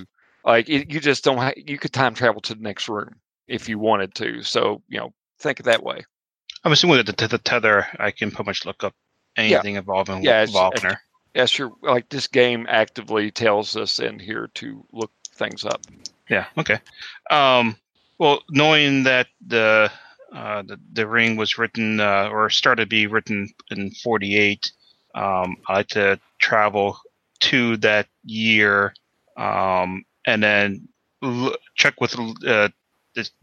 [0.45, 1.37] like, it, you just don't.
[1.37, 3.15] Ha- you could time travel to the next room
[3.47, 4.41] if you wanted to.
[4.43, 6.03] So you know, think of that way.
[6.63, 8.93] I'm assuming that the, the tether, I can pretty much look up
[9.37, 11.01] anything involving Yeah, Wagner.
[11.33, 15.81] Yes, you're like this game actively tells us in here to look things up.
[16.29, 16.45] Yeah.
[16.57, 16.79] Okay.
[17.31, 17.75] Um,
[18.19, 19.91] well, knowing that the
[20.31, 24.71] uh, the, the ring was written uh, or started to be written in '48,
[25.13, 26.97] um, I like to travel
[27.41, 28.93] to that year
[29.37, 30.87] um, and then
[31.23, 32.15] l- check with
[32.45, 32.69] uh,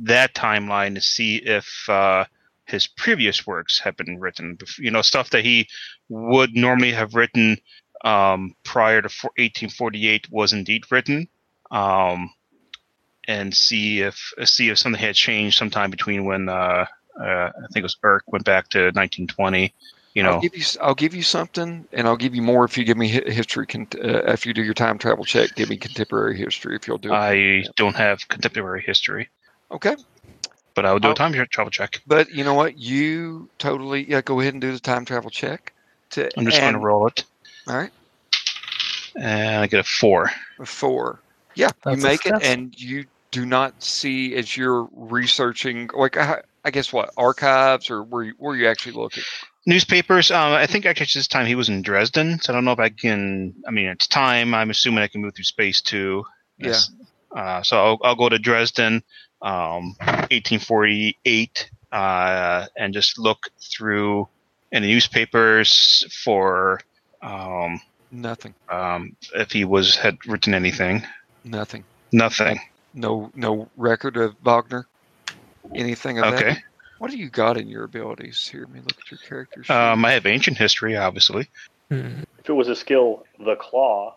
[0.01, 2.25] that timeline to see if uh,
[2.65, 4.59] his previous works have been written.
[4.79, 5.69] You know, stuff that he
[6.09, 7.59] would normally have written
[8.05, 11.29] um, prior to 1848 was indeed written.
[11.71, 12.33] Um,
[13.29, 16.87] and see if see if something had changed sometime between when uh,
[17.21, 19.73] uh, I think it was Uurrk went back to 1920.
[20.15, 20.63] You know, I'll give you.
[20.63, 23.67] s- I'll give you something, and I'll give you more if you give me history.
[23.67, 26.99] Con- uh, if you do your time travel check, give me contemporary history if you'll
[26.99, 27.17] do it.
[27.17, 29.29] I don't have contemporary history,
[29.71, 29.95] okay.
[30.75, 32.01] but I would do I'll- a time travel check.
[32.09, 32.77] But you know what?
[32.77, 34.21] You totally yeah.
[34.21, 35.73] Go ahead and do the time travel check.
[36.11, 37.25] To I'm just going to roll it,
[37.69, 37.93] All right,
[39.15, 40.29] and I get a four.
[40.59, 41.21] a four.
[41.55, 45.89] Yeah, That's you make it, and you do not see as you're researching.
[45.95, 49.23] Like I, I guess what archives or where you, where you actually looking.
[49.67, 50.31] Newspapers.
[50.31, 52.79] Um, I think actually this time he was in Dresden, so I don't know if
[52.79, 53.55] I can.
[53.67, 54.55] I mean, it's time.
[54.55, 56.25] I'm assuming I can move through space too.
[56.59, 56.79] Yeah.
[57.35, 59.03] Uh, so I'll, I'll go to Dresden,
[59.41, 64.29] um, 1848, uh, and just look through
[64.73, 66.81] in the newspapers for
[67.23, 67.81] um,
[68.11, 68.55] Nothing.
[68.69, 71.07] um, if he was had written anything.
[71.45, 71.85] Nothing.
[72.13, 72.61] Nothing.
[72.93, 74.87] No no record of Wagner.
[75.75, 76.43] Anything of that.
[76.43, 76.63] Okay.
[77.01, 78.47] What do you got in your abilities?
[78.47, 79.73] Here, let me look at your character sheet.
[79.73, 81.49] Um, I have ancient history, obviously.
[81.89, 82.25] Hmm.
[82.39, 84.17] If it was a skill, the claw.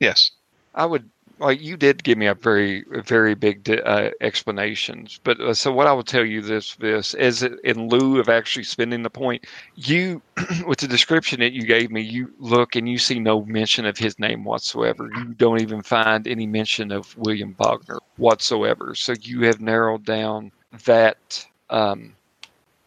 [0.00, 0.30] Yes.
[0.74, 5.52] I would like you did give me a very very big uh, explanations, but uh,
[5.52, 9.10] so what I will tell you this this is in lieu of actually spending the
[9.10, 9.44] point,
[9.74, 10.22] you
[10.66, 13.98] with the description that you gave me, you look and you see no mention of
[13.98, 15.10] his name whatsoever.
[15.18, 18.94] You don't even find any mention of William Wagner whatsoever.
[18.94, 20.50] So you have narrowed down
[20.86, 22.14] that um,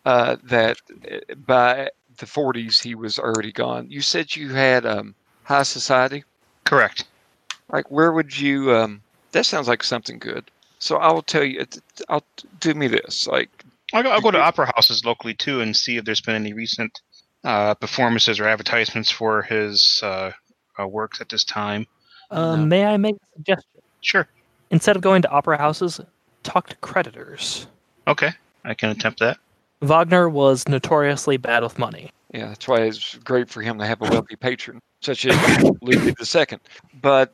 [0.05, 0.77] uh, that
[1.11, 3.87] uh, by the 40s he was already gone.
[3.89, 6.23] You said you had um, high society.
[6.63, 7.05] Correct.
[7.71, 8.73] Like, where would you?
[8.73, 9.01] Um,
[9.31, 10.49] that sounds like something good.
[10.79, 11.65] So I will tell you.
[12.09, 12.23] I'll
[12.59, 13.27] do me this.
[13.27, 13.49] Like,
[13.93, 16.53] I'll go, I'll go to opera houses locally too and see if there's been any
[16.53, 16.99] recent
[17.43, 20.31] uh, performances or advertisements for his uh,
[20.79, 21.87] uh, works at this time.
[22.31, 22.65] Uh, No.
[22.65, 23.81] May I make a suggestion?
[24.01, 24.27] Sure.
[24.71, 25.99] Instead of going to opera houses,
[26.43, 27.67] talk to creditors.
[28.07, 28.31] Okay.
[28.63, 29.37] I can attempt that.
[29.81, 32.11] Wagner was notoriously bad with money.
[32.33, 36.15] yeah, that's why it's great for him to have a wealthy patron such as Ludwig
[36.35, 36.59] II.
[37.01, 37.33] But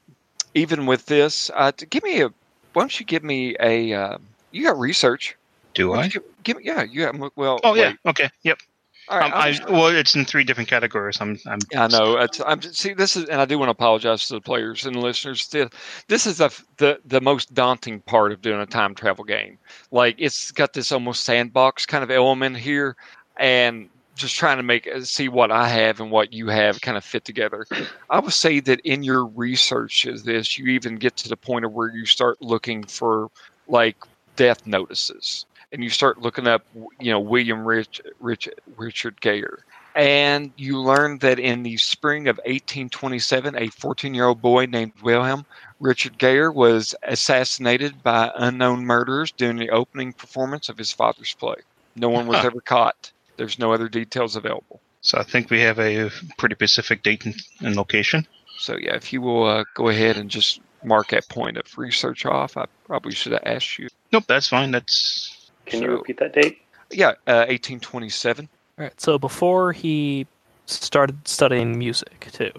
[0.53, 2.27] even with this, uh, t- give me a.
[2.73, 3.93] Why don't you give me a?
[3.93, 4.17] Uh,
[4.51, 5.35] you got research.
[5.73, 6.07] Do I?
[6.09, 6.63] Give, give me.
[6.65, 7.17] Yeah, you have.
[7.35, 7.59] Well.
[7.63, 7.89] Oh yeah.
[7.89, 7.97] wait.
[8.05, 8.29] Okay.
[8.43, 8.59] Yep.
[9.07, 9.31] All right.
[9.31, 11.19] Um, I'll I, well, it's in three different categories.
[11.19, 11.37] I'm.
[11.45, 11.59] I'm.
[11.71, 12.17] Yeah, I know.
[12.17, 12.93] It's, I'm see.
[12.93, 15.47] This is, and I do want to apologize to the players and the listeners.
[15.47, 15.69] This,
[16.07, 19.57] this is the, the the most daunting part of doing a time travel game.
[19.91, 22.95] Like it's got this almost sandbox kind of element here,
[23.37, 27.03] and just trying to make see what I have and what you have kind of
[27.03, 27.65] fit together.
[28.09, 31.65] I would say that in your research of this, you even get to the point
[31.65, 33.29] of where you start looking for
[33.67, 33.97] like
[34.35, 36.65] death notices, and you start looking up,
[36.99, 42.37] you know, William Rich, Rich Richard Geyer and you learn that in the spring of
[42.37, 45.45] 1827, a 14 year old boy named Wilhelm
[45.81, 51.55] Richard Geyer was assassinated by unknown murderers during the opening performance of his father's play.
[51.95, 53.11] No one was ever caught.
[53.35, 54.79] There's no other details available.
[55.01, 58.27] So I think we have a pretty specific date and, and location.
[58.59, 62.27] So, yeah, if you will uh, go ahead and just mark that point of research
[62.27, 63.89] off, I probably should have asked you.
[64.11, 64.25] Nope.
[64.27, 64.69] That's fine.
[64.69, 65.40] That's.
[65.71, 66.61] Can you repeat that date?
[66.91, 68.49] Yeah, uh, 1827.
[68.77, 69.01] All right.
[69.01, 70.27] So before he
[70.65, 72.51] started studying music too.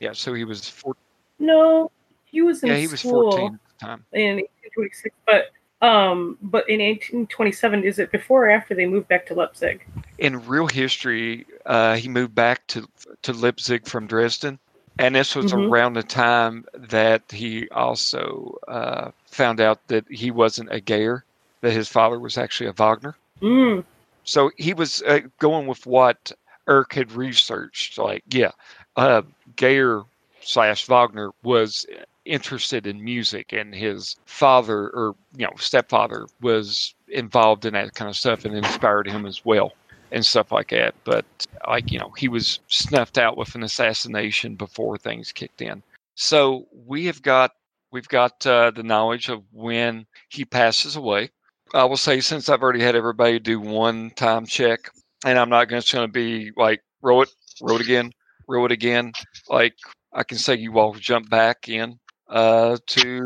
[0.00, 0.94] Yeah, so he was four,
[1.38, 1.90] No,
[2.24, 4.04] he was in yeah, he was 14 at the time.
[4.12, 5.50] in 1826, but
[5.86, 9.84] um, but in 1827, is it before or after they moved back to Leipzig?
[10.18, 12.86] in real history, uh, he moved back to
[13.22, 14.58] to Leipzig from Dresden,
[14.98, 15.68] and this was Mhm.
[15.70, 21.24] around the time that he also uh, found out that he wasn't a Geyer,
[21.60, 23.16] that his father was actually a Wagner.
[23.40, 23.84] Mm.
[24.24, 26.32] So he was uh, going with what
[26.68, 27.98] Uurrk had researched.
[27.98, 28.52] Like, yeah,
[28.96, 29.22] uh,
[29.56, 30.02] Geyer
[30.40, 31.86] slash Wagner was
[32.24, 38.08] interested in music, and his father or you know stepfather was involved in that kind
[38.08, 39.72] of stuff, and inspired him as well,
[40.12, 40.94] and stuff like that.
[41.04, 41.24] But
[41.66, 45.82] like you know, he was snuffed out with an assassination before things kicked in.
[46.14, 47.52] So we have got
[47.90, 51.30] we've got uh, the knowledge of when he passes away.
[51.74, 54.90] I will say since I've already had everybody do one time check,
[55.24, 57.30] and I'm not just going to be like row it,
[57.60, 58.12] row it again,
[58.48, 59.12] row it again.
[59.48, 59.74] Like
[60.12, 63.24] I can say you all jump back in uh, to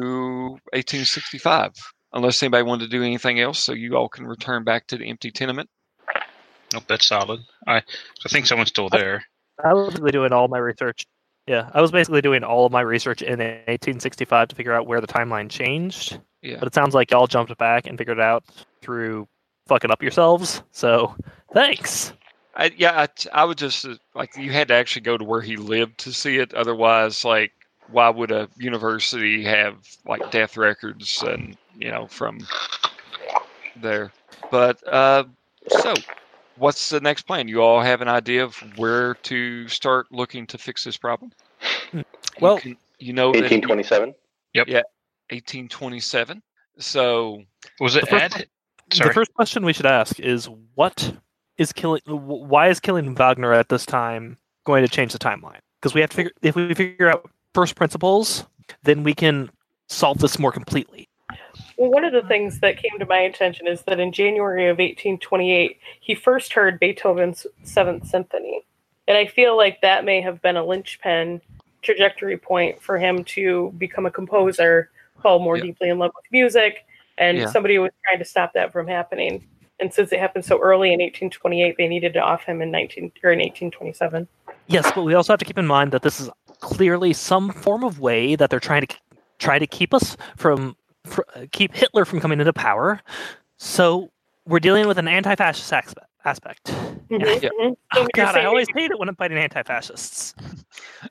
[0.73, 1.73] 1865,
[2.13, 5.09] unless anybody wanted to do anything else, so you all can return back to the
[5.09, 5.69] empty tenement.
[6.73, 6.85] Nope.
[6.89, 7.41] That's solid.
[7.67, 7.77] I.
[7.77, 9.25] I think someone's still there.
[9.63, 11.05] I was basically doing all my research.
[11.47, 15.01] Yeah, I was basically doing all of my research in 1865 to figure out where
[15.01, 16.19] the timeline changed.
[16.43, 16.57] Yeah.
[16.59, 18.45] But it sounds like y'all jumped back and figured it out
[18.81, 19.29] through
[19.67, 20.63] fucking up yourselves.
[20.73, 21.15] So
[21.55, 22.13] thanks.
[22.55, 25.57] I, yeah, I would just uh, like you had to actually go to where he
[25.57, 26.53] lived to see it.
[26.53, 27.53] Otherwise, like,
[27.91, 32.41] why would a university have like death records and you know from
[33.81, 34.13] there?
[34.51, 35.25] But uh,
[35.69, 35.95] so,
[36.57, 37.49] what's the next plan?
[37.49, 41.33] You all have an idea of where to start looking to fix this problem?
[41.93, 42.05] You
[42.41, 44.15] Well- can- you know that 1827.
[45.33, 46.43] 1827.
[46.79, 47.43] So
[47.81, 48.33] Was it The first Ed?
[48.33, 48.45] one-
[48.93, 49.09] Sorry.
[49.09, 51.15] The first question we should ask is what
[51.57, 52.03] is killing?
[52.07, 55.61] Why is killing Wagner at this time going to change the timeline?
[55.81, 56.33] Because we have to figure.
[56.43, 58.45] If we figure out first principles,
[58.83, 59.51] then we can
[59.89, 61.09] solve this more completely.
[61.79, 64.75] Well, one of the things that came to my attention is that in January of
[64.79, 68.63] 1828, he first heard Beethoven's Seventh Symphony.
[69.09, 71.41] And I feel like that may have been a linchpin
[71.81, 75.65] trajectory point for him to become a composer, fall more Yeah.
[75.65, 76.85] deeply in love with music.
[77.19, 77.47] And Yeah.
[77.47, 79.47] somebody was trying to stop that from happening.
[79.81, 83.13] And since it happened so early in 1828, they needed to off him in 19
[83.25, 84.29] or in 1827.
[84.69, 86.31] Yes, but we also have to keep in mind that this is
[86.61, 88.97] clearly some form of way that they're trying to
[89.39, 93.01] try to keep us from fr- keep Hitler from coming into power.
[93.59, 94.11] So
[94.47, 96.71] we're dealing with an anti-fascist aspe- aspect.
[97.11, 97.19] Yeah.
[97.19, 97.49] Mhm, Yeah.
[97.51, 100.35] So Oh God, I always is- hate it when I'm fighting anti-fascists.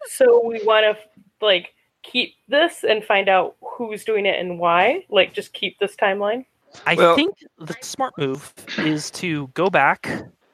[0.06, 0.98] So we want to
[1.46, 1.74] like
[2.04, 5.06] keep this and find out who's doing it and why.
[5.10, 6.46] Like just keep this timeline.
[6.86, 10.10] I Well- think the smart move is to go back,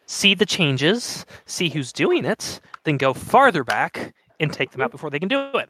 [0.05, 4.91] see the changes, see who's doing it, then go farther back and take them out
[4.91, 5.69] before they can do it.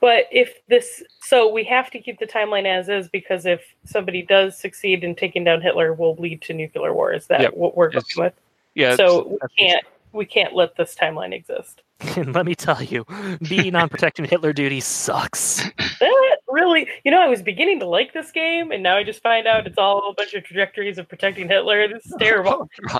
[0.00, 4.22] But if this, so we have to keep the timeline as is because if somebody
[4.22, 7.12] does succeed in taking down Hitler, will lead to nuclear war.
[7.12, 7.54] Is that Yep.
[7.54, 8.32] what we're going with?
[8.74, 8.96] Yeah.
[8.96, 11.82] so we can't we can't let this timeline exist.
[12.16, 13.04] And let me tell you,
[13.48, 15.68] being on protection Hitler duty sucks.
[16.00, 19.20] That really, you know, I was beginning to like this game, and now I just
[19.20, 21.88] find out it's all a bunch of trajectories of protecting Hitler.
[21.88, 22.68] This is terrible.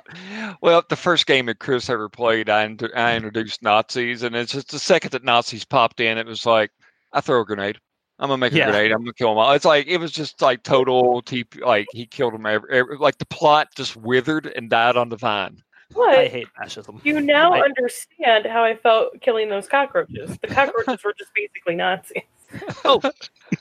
[0.61, 4.53] Well, the first game that Chris ever played, I, int- I introduced Nazis, and it's
[4.53, 6.71] just the second that Nazis popped in, it was like,
[7.13, 7.79] I throw a grenade.
[8.19, 8.71] I'm gonna make a Yeah.
[8.71, 8.91] grenade.
[8.91, 9.53] I'm gonna kill them all.
[9.53, 11.61] It's like it was just like total TP.
[11.65, 12.47] Like he killed them.
[12.47, 15.59] Every, every, like the plot just withered and died on the vine.
[15.97, 17.01] I hate fascism.
[17.05, 20.37] you now I- understand how I felt killing those cockroaches.
[20.39, 22.23] The cockroaches were just basically Nazis.
[22.85, 23.01] Oh,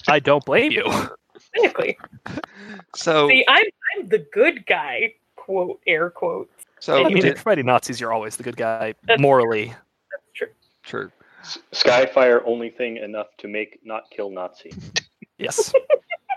[0.08, 0.86] I don't blame you.
[1.54, 1.98] Basically.
[2.96, 3.66] So, See, I'm
[3.98, 5.14] I'm the good guy.
[5.36, 6.52] Quote air quotes.
[6.80, 9.68] so I mean, did- if you're fighting Nazis, you're always the good guy That's morally.
[9.68, 10.48] That's true.
[10.84, 11.12] true.
[11.42, 14.72] S- Skyfire only thing enough to make not kill Nazi.
[15.38, 15.74] Yes.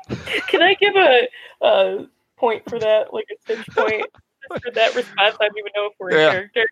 [0.48, 1.28] Can I give a,
[1.62, 2.06] a
[2.36, 4.24] point for that, like a stitch point just
[4.58, 5.36] for that response?
[5.40, 6.26] I don't even know if we're Yeah.
[6.26, 6.66] in character.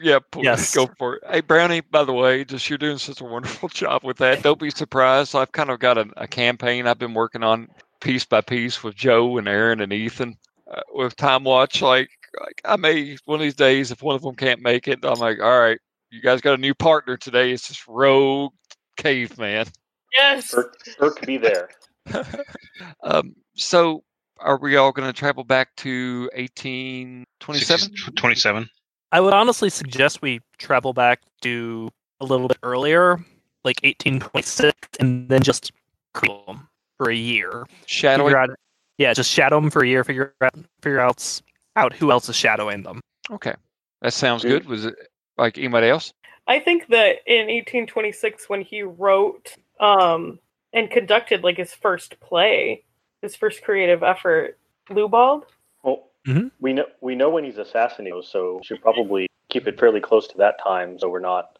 [0.00, 0.74] Yeah, pl- Yes.
[0.74, 1.22] go for it.
[1.28, 4.42] Hey, Brownie, by the way, just you're doing such a wonderful job with that.
[4.42, 5.34] Don't be surprised.
[5.34, 7.68] I've kind of got a, a campaign I've been working on
[8.00, 10.36] piece by piece with Joe and Aaron and Ethan
[10.70, 11.82] uh, with TimeWatch.
[11.82, 12.10] Like,
[12.40, 15.18] like, I may one of these days, if one of them can't make it, I'm
[15.18, 15.78] like, all right,
[16.10, 17.50] you guys got a new partner today.
[17.52, 18.52] It's this rogue
[18.96, 19.66] caveman.
[20.12, 20.54] Yes.
[20.54, 20.70] Uurrk,
[21.00, 21.70] Uurrk be there.
[23.02, 24.04] um, so,
[24.40, 28.14] are we all going to travel back to 1827?
[28.16, 28.68] 27.
[29.12, 31.88] I would honestly suggest we travel back to
[32.20, 33.18] a little bit earlier,
[33.64, 35.72] like 1826, and then just
[36.20, 37.66] kill them for a year.
[37.86, 38.28] Shadowing.
[38.28, 38.50] Figure out,
[38.98, 40.04] yeah, just shadow them for a year.
[40.04, 41.40] Figure out, figure out,
[41.76, 43.00] out who else is shadowing them.
[43.30, 43.54] Okay,
[44.02, 44.62] that sounds Good.
[44.62, 44.68] good.
[44.68, 44.94] Was it
[45.38, 46.12] like anybody else?
[46.46, 50.38] I think that in 1826, when he wrote um,
[50.72, 52.84] and conducted like his first play,
[53.24, 54.58] his first creative effort,
[54.90, 55.44] Leubald.
[55.82, 56.50] Well, Mhm.
[56.60, 60.28] we know we know when he's assassinated, so we should probably keep it fairly close
[60.28, 61.58] to that time, so we're not.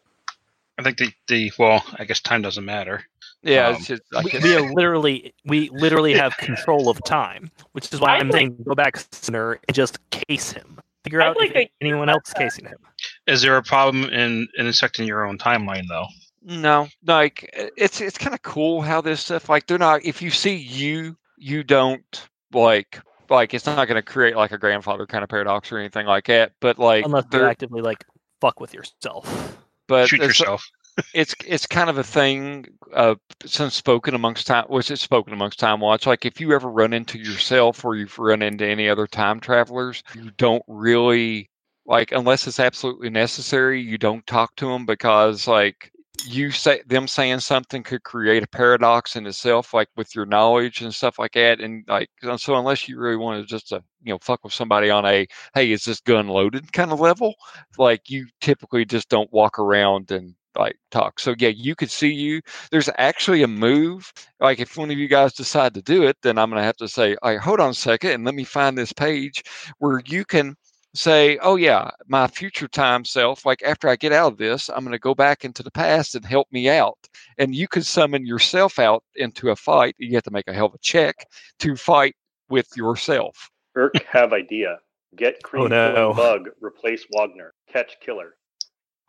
[0.78, 3.04] I think the, the well, I guess time doesn't matter.
[3.42, 7.50] Yeah, Um, it's just, I We, we are literally, we literally have control of time,
[7.72, 10.78] which is why I'd I'm like- saying go back sooner and just case him.
[11.04, 12.78] Figure I'd out like if a- anyone else casing him.
[13.26, 16.06] Is there a problem in intersecting your own timeline though?
[16.42, 20.04] No, like uh, it's it's kind of cool how this stuff like they're not.
[20.04, 23.00] If you see you, you don't like
[23.30, 26.26] like it's not going to create like a grandfather kind of paradox or anything like
[26.26, 26.52] that.
[26.60, 28.04] But like, Unless you they're- actively like
[28.40, 29.56] fuck with yourself.
[29.88, 30.64] but Shoot yourself.
[31.12, 35.58] it's it's kind of a thing uh since spoken amongst time was it spoken amongst
[35.58, 39.40] TimeWatch like if you ever run into yourself or you've run into any other time
[39.40, 41.50] travelers you don't really
[41.84, 45.90] like unless it's absolutely necessary you don't talk to them because like
[46.24, 50.80] you say them saying something could create a paradox in itself like with your knowledge
[50.80, 54.12] and stuff like that and like so unless you really want to just uh, you
[54.12, 57.34] know fuck with somebody on a hey is this gun loaded kind of level
[57.78, 61.18] like you typically just don't walk around and like talk.
[61.18, 62.40] So yeah, you could see you.
[62.70, 64.12] There's actually a move.
[64.40, 66.88] Like if one of you guys decide to do it, then I'm gonna have to
[66.88, 69.42] say, all right, hold on a second and let me find this page
[69.78, 70.56] where you can
[70.94, 74.84] say, oh yeah, my future time self, like after I get out of this, I'm
[74.84, 76.98] gonna go back into the past and help me out.
[77.38, 79.96] And you could summon yourself out into a fight.
[79.98, 81.26] You have to make a hell of a check
[81.58, 82.14] to fight
[82.48, 83.50] with yourself.
[83.76, 84.78] Uurrk have idea.
[85.16, 86.14] Get cream Oh, no.
[86.14, 86.48] bug.
[86.60, 87.52] Replace Wagner.
[87.72, 88.34] Catch killer.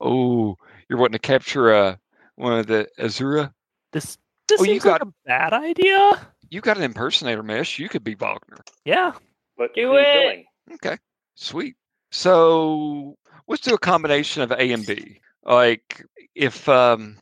[0.00, 0.56] oh,
[0.88, 1.96] you're wanting to capture uh,
[2.36, 3.52] one of the Azura?
[3.92, 4.18] This
[4.48, 6.26] this Oh, you seems like got- a bad idea.
[6.50, 7.78] You got an impersonator mesh.
[7.78, 8.58] You could be Wagner.
[8.84, 9.12] Yeah.
[9.58, 10.12] But Do cream it.
[10.12, 10.44] filling.
[10.74, 10.96] Okay,
[11.34, 11.76] sweet.
[12.10, 13.16] So
[13.48, 15.20] let's do a combination of A and B.
[15.44, 17.18] Like if um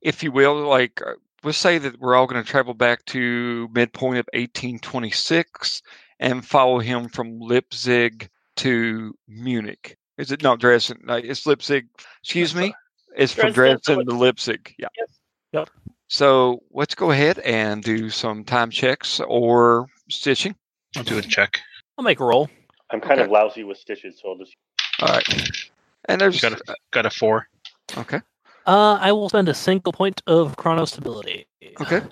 [0.00, 3.68] if you will, like uh, let's say that we're all going to travel back to
[3.72, 5.82] midpoint of 1826
[6.20, 9.96] and follow him from Leipzig to Munich.
[10.18, 11.00] Is it not Dresden?
[11.04, 11.88] Like, it's Leipzig.
[12.22, 12.74] Excuse me.
[13.16, 14.74] It's from Dresden to Dresden to Leipzig.
[14.78, 14.88] Yeah.
[14.98, 15.10] Yep.
[15.52, 15.70] Yep.
[16.08, 20.54] So let's go ahead and do some time checks or stitching.
[20.96, 21.60] I'll do a check.
[21.98, 22.48] I'll make a roll.
[22.90, 24.56] I'm kind of lousy with stitches, so I'll just.
[25.00, 25.60] All right.
[26.08, 27.48] And there's Got a got a four.
[27.96, 28.20] okay.
[28.66, 31.46] Uh, I will spend a single point of chronal stability.
[31.80, 32.02] Okay.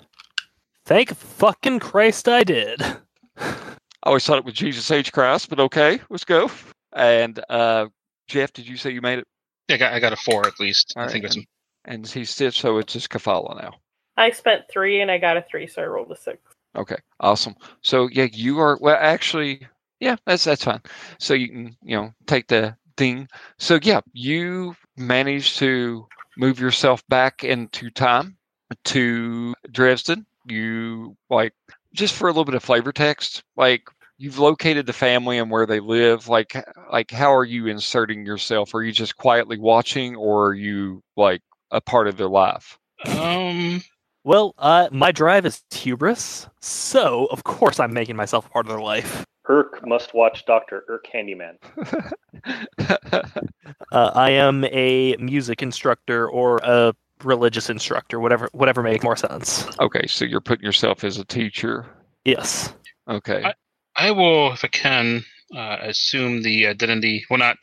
[0.85, 2.81] Thank fucking Christ I did.
[3.37, 3.57] I
[4.03, 6.49] always thought it was Jesus H Christ, but okay, let's go.
[6.93, 7.87] And uh,
[8.27, 9.27] Geoff, did you say you made it?
[9.67, 10.93] Yeah, I got, I got a four at least.
[10.95, 11.45] All I think right, that's
[11.85, 13.73] And he's stitched, so it's just Kelfala now.
[14.15, 16.37] I spent three and I got a three, so I rolled a six.
[16.75, 17.55] Okay, awesome.
[17.81, 18.97] So yeah, you are well.
[18.99, 19.67] Actually,
[19.99, 20.81] yeah, that's that's fine.
[21.19, 23.27] So you can you know take the thing.
[23.57, 26.07] So yeah, you managed to
[26.37, 28.37] move yourself back into time
[28.85, 30.25] to Dresden.
[30.47, 31.53] You like
[31.93, 35.65] just for a little bit of flavor text, like you've located the family and where
[35.65, 36.27] they live.
[36.27, 36.55] Like
[36.91, 38.73] like how are you inserting yourself?
[38.73, 41.41] Are you just quietly watching, or are you like
[41.71, 42.77] a part of their life?
[43.05, 43.83] um
[44.23, 48.81] Well, uh, my drive is hubris, so of course I'm making myself part of their
[48.81, 49.25] life.
[49.49, 51.57] Uurrk must watch Doctor Uurrk Handyman.
[53.91, 56.93] Uh, I am a music instructor or a
[57.23, 59.67] religious instructor, whatever, whatever makes more sense.
[59.79, 61.85] okay, so you're putting yourself as a teacher.
[62.25, 62.73] Yes.
[63.09, 63.43] Okay.
[63.43, 63.53] I-
[63.97, 65.23] I will, if I can,
[65.55, 67.23] uh, assume the identity.
[67.29, 67.55] Well, not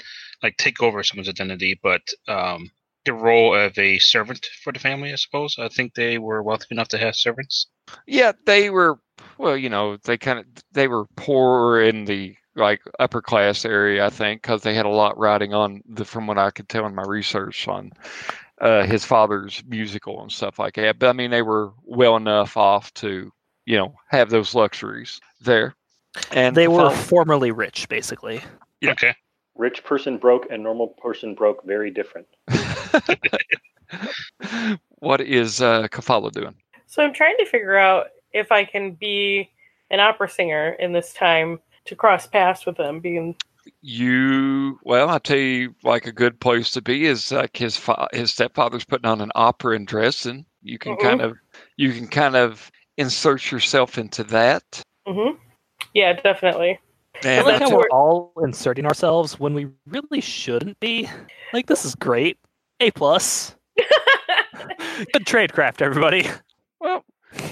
[0.42, 2.70] like take over someone's identity, but um,
[3.04, 5.12] the role of a servant for the family.
[5.12, 5.56] I suppose.
[5.58, 7.66] I think they were wealthy enough to have servants.
[8.06, 8.98] Yeah, they were.
[9.38, 14.06] Well, you know, they kind of they were poor in the like upper class area,
[14.06, 16.86] I think, because they had a lot riding on the from what I could tell
[16.86, 17.92] in my research on
[18.60, 20.98] uh, his father's musical and stuff like that.
[20.98, 23.32] But I mean, they were well enough off to
[23.66, 25.74] you know have those luxuries there.
[26.30, 28.42] And They were Kafal- formerly rich, basically.
[28.80, 28.92] Yeah.
[28.92, 29.14] Okay.
[29.54, 32.26] Rich person broke and normal person broke very different.
[34.98, 36.54] what is uh, Kelfala doing?
[36.92, 39.50] So I'm trying to figure out if I can be
[39.90, 43.00] an opera singer in this time to cross paths with them.
[43.00, 43.34] Being
[43.80, 48.08] You well, I tell you, like a good place to be is like his fa-
[48.12, 50.44] his stepfather's putting on an opera in Dresden.
[50.62, 51.00] You can Mhm.
[51.00, 51.38] kind of
[51.78, 54.82] you can kind of insert yourself into that.
[55.06, 55.30] hmm
[55.94, 56.78] yeah, definitely.
[57.24, 61.08] I And like how we're all inserting ourselves when we really shouldn't be.
[61.54, 62.36] Like this is great.
[62.80, 63.56] A plus.
[65.14, 66.28] Good tradecraft, everybody.
[66.82, 67.04] Well,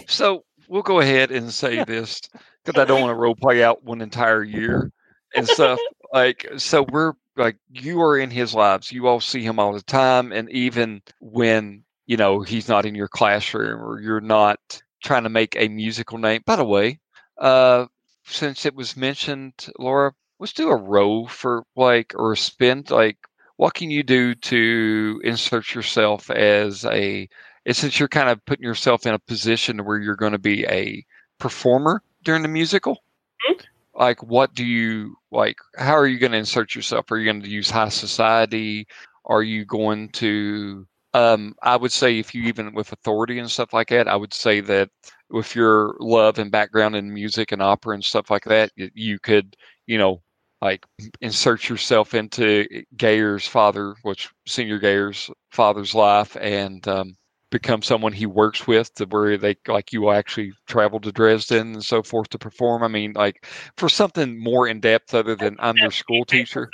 [0.06, 2.20] so we'll go ahead and say this
[2.64, 4.90] because I don't want to role play out one entire year
[5.34, 5.78] and stuff.
[6.12, 8.92] like so, we're like you are in his lives.
[8.92, 12.94] You all see him all the time, and even when you know he's not in
[12.94, 14.58] your classroom or you're not
[15.02, 16.42] trying to make a musical name.
[16.44, 16.98] By the way,
[17.38, 17.86] uh,
[18.24, 22.84] since it was mentioned, Laura, let's do a roll for like or a spin.
[22.90, 23.18] Like,
[23.56, 27.28] what can you do to insert yourself as a?
[27.66, 30.64] And since you're kind of putting yourself in a position where you're going to be
[30.66, 31.04] a
[31.38, 33.02] performer during the musical,
[33.48, 33.64] Mhm.
[33.94, 35.56] like what do you like?
[35.76, 37.10] How are you going to insert yourself?
[37.10, 38.86] Are you going to use high society?
[39.26, 40.86] Are you going to?
[41.12, 44.32] Um, I would say if you even with authority and stuff like that, I would
[44.32, 44.90] say that
[45.28, 49.56] with your love and background in music and opera and stuff like that, you could,
[49.86, 50.22] you know,
[50.62, 50.84] like
[51.20, 52.66] insert yourself into
[52.96, 57.16] Geyer's father, which Senior Geyer's father's life, and um,
[57.50, 61.74] become someone he works with, to where they like you will actually travel to Dresden
[61.74, 62.82] and so forth to perform.
[62.82, 63.46] I mean, like
[63.76, 66.70] for something more in depth other than I'm your school teacher,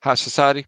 [0.00, 0.66] high society.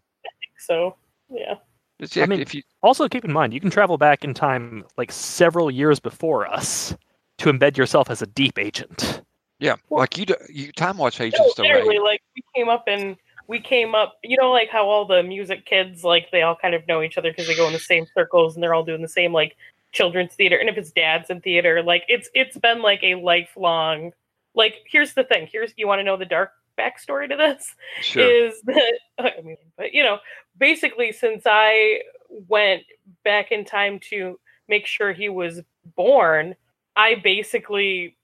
[0.57, 0.95] So
[1.29, 1.55] yeah.
[1.99, 4.85] It's, I mean- if you Also, keep in mind you can travel back in time
[4.97, 6.95] like several years before us
[7.39, 9.21] to embed yourself as a deep agent.
[9.59, 12.83] yeah, Well- like you do, you TimeWatch No, agents don't literally, like we came up
[12.87, 13.17] and
[13.47, 14.17] we came up.
[14.23, 17.17] You know, like how all the music kids like they all kind of know each
[17.17, 19.55] other because they go in the same circles and they're all doing the same like
[19.91, 20.57] children's theater.
[20.57, 24.11] And if it's dads in theater, like it's it's been like a lifelong.
[24.53, 25.47] Like here's the thing.
[25.51, 28.21] Here's you want to know the dark backstory to this Sure.
[28.23, 30.19] is that I mean, but you know,
[30.57, 32.83] basically since I went
[33.23, 35.61] back in time to make sure he was
[35.95, 36.55] born,
[36.95, 38.17] I basically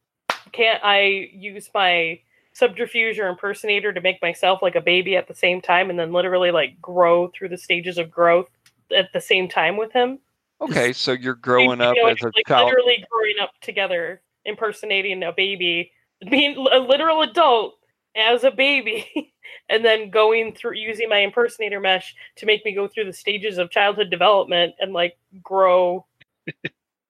[0.51, 2.19] can't I use my
[2.53, 6.13] subterfuge or impersonator to make myself like a baby at the same time and then
[6.13, 8.49] literally like grow through the stages of growth
[8.95, 10.19] at the same time with him.
[10.61, 12.67] Okay, so you're growing You up know, as a like child.
[12.67, 15.91] literally growing up together, impersonating a baby,
[16.29, 17.75] being a literal adult
[18.15, 19.33] as a baby,
[19.69, 23.57] and then going through using my impersonator mesh to make me go through the stages
[23.57, 26.05] of childhood development and like grow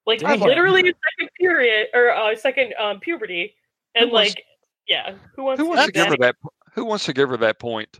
[0.05, 3.55] like literally a second period or a uh, second um, puberty,
[3.95, 4.43] and like
[4.87, 6.35] yeah, who wants Who to wants do to give her that?
[6.43, 6.51] that?
[6.73, 7.99] Who wants to give her that point?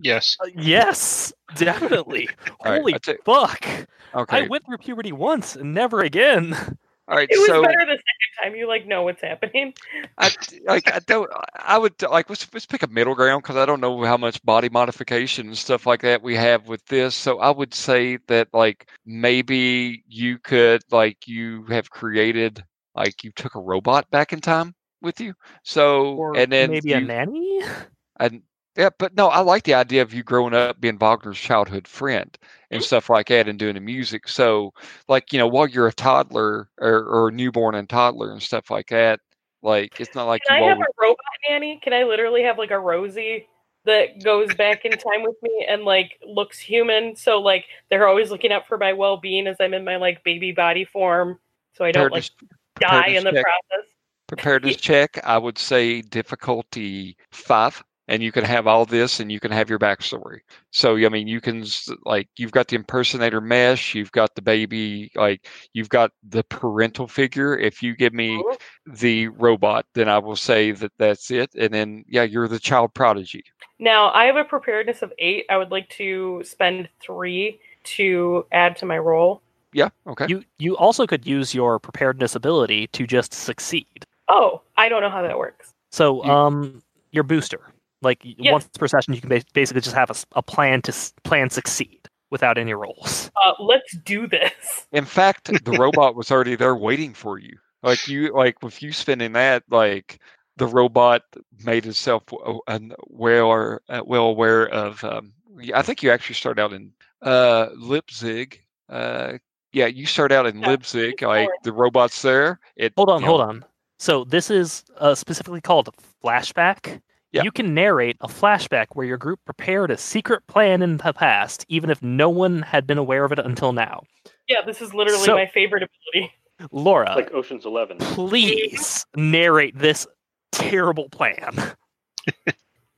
[0.00, 0.36] Yes.
[0.40, 2.28] Uh, yes, definitely.
[2.60, 3.66] Holy I ta- fuck!
[4.14, 4.44] Okay.
[4.44, 6.54] I went through puberty once and never again.
[7.06, 7.28] All right.
[7.30, 8.54] It was so better the second time.
[8.56, 9.74] You like know what's happening.
[10.18, 10.30] I
[10.66, 13.80] like I don't I would like let's let's pick a middle ground because I don't
[13.80, 17.14] know how much body modification and stuff like that we have with this.
[17.14, 23.32] So I would say that like maybe you could like you have created like you
[23.32, 24.74] took a robot back in time
[25.04, 25.34] with you.
[25.62, 27.60] So Or and then maybe a nanny.
[28.18, 28.42] and
[28.76, 32.36] yeah, but no, I like the idea of you growing up being Wagner's childhood friend
[32.70, 34.26] and stuff like that and doing the music.
[34.26, 34.72] So,
[35.06, 38.88] like, you know, while you're a toddler or, or newborn and toddler and stuff like
[38.88, 39.20] that,
[39.62, 41.18] like, it's not like Can you I have always, a robot
[41.48, 41.78] nanny?
[41.84, 43.46] Can I literally have like a Rosie
[43.84, 47.14] that goes back in time with me and like looks human?
[47.14, 50.24] So like they're always looking out for my well being as I'm in my like
[50.24, 51.38] baby body form,
[51.74, 52.28] so I don't like
[52.74, 53.44] preparedness, die in the check.
[53.44, 53.93] process.
[54.36, 57.82] Preparedness check, I would say difficulty five.
[58.06, 60.40] And you can have all this and you can have your backstory.
[60.72, 61.64] So, I mean, you can,
[62.04, 67.08] like, you've got the impersonator mesh, you've got the baby, like, you've got the parental
[67.08, 67.56] figure.
[67.56, 68.58] If you give me Mhm.
[68.84, 71.54] the robot, then I will say that that's it.
[71.54, 73.42] And then, yeah, you're the child prodigy.
[73.78, 75.46] Now I have a preparedness of eight.
[75.48, 79.40] I would like to spend three to add to my roll.
[79.72, 79.88] Yeah.
[80.06, 80.26] Okay.
[80.28, 84.04] You you also could use your preparedness ability to just succeed.
[84.28, 85.72] Oh, I don't know how that works.
[85.92, 86.82] So, um,
[87.12, 87.60] your booster,
[88.02, 88.52] like Yes.
[88.52, 92.58] once per session, you can basically just have a plan to s- plan succeed without
[92.58, 93.30] any rolls.
[93.42, 94.86] Uh, let's do this.
[94.92, 97.56] In fact, the robot was already there waiting for you.
[97.82, 100.18] Like you, like with you spending that, like
[100.56, 101.22] the robot
[101.64, 105.04] made itself w- and well uh, well aware of.
[105.04, 105.34] Um,
[105.74, 106.92] I think you actually start out in
[107.22, 108.60] uh, Leipzig.
[108.88, 109.34] Uh,
[109.72, 111.20] yeah, you start out in Yeah, Leipzig.
[111.22, 112.58] Like the robot's there.
[112.76, 113.64] It Hold on, you hold on.
[114.04, 115.88] So this is uh, specifically called
[116.22, 117.00] flashback.
[117.32, 117.42] Yeah.
[117.42, 121.64] You can narrate a flashback where your group prepared a secret plan in the past,
[121.70, 124.02] even if no one had been aware of it until now.
[124.46, 126.34] Yeah, this is literally So- my favorite ability.
[126.70, 127.96] Laura, like Ocean's Eleven.
[127.96, 130.06] please narrate this
[130.52, 131.56] terrible plan.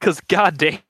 [0.00, 0.80] Because goddamn,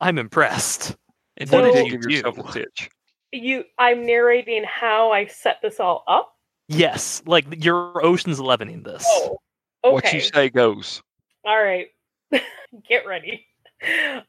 [0.00, 0.96] I'm impressed.
[1.36, 2.42] And So- What did did give you yourself do?
[2.42, 2.90] a stitch.
[3.30, 6.32] You, I'm narrating how I set this all up.
[6.68, 9.04] Yes, like you're Ocean's Elevening this.
[9.08, 9.38] Oh,
[9.84, 9.92] okay.
[9.92, 11.02] What you say goes.
[11.44, 11.88] All right.
[12.88, 13.46] Get ready.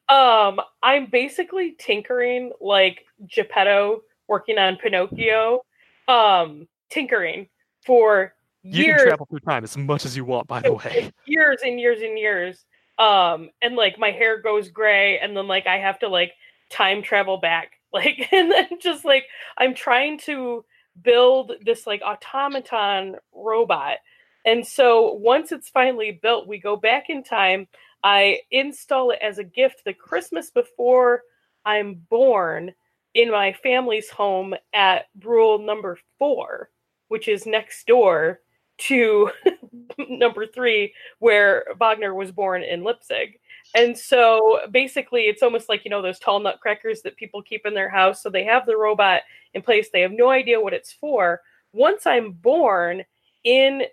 [0.09, 5.61] Um, I'm basically tinkering like Geppetto working on Pinocchio.
[6.07, 7.47] Um, tinkering
[7.85, 8.87] for years.
[8.87, 11.11] you can travel through time as much as you want, by the way.
[11.25, 12.65] years and years and years.
[12.97, 16.33] Um, and like my hair goes gray, and then like I have to like
[16.69, 19.25] time travel back, like, and then just like
[19.57, 20.63] I'm trying to
[21.01, 23.97] build this like automaton robot.
[24.45, 27.67] And so once it's finally built, we go back in time.
[28.03, 31.21] I install it as a gift the Christmas before
[31.65, 32.73] I'm born
[33.13, 36.69] in my family's home at Brühl number four,
[37.07, 38.41] which is next door
[38.79, 39.29] to
[40.09, 43.39] number three, where Wagner was born in Leipzig.
[43.75, 47.73] And so basically, it's almost like, you know, those tall nutcrackers that people keep in
[47.73, 48.21] their house.
[48.21, 49.21] So they have the robot
[49.53, 51.41] in place, they have no idea what it's for.
[51.71, 53.03] Once I'm born
[53.43, 53.83] in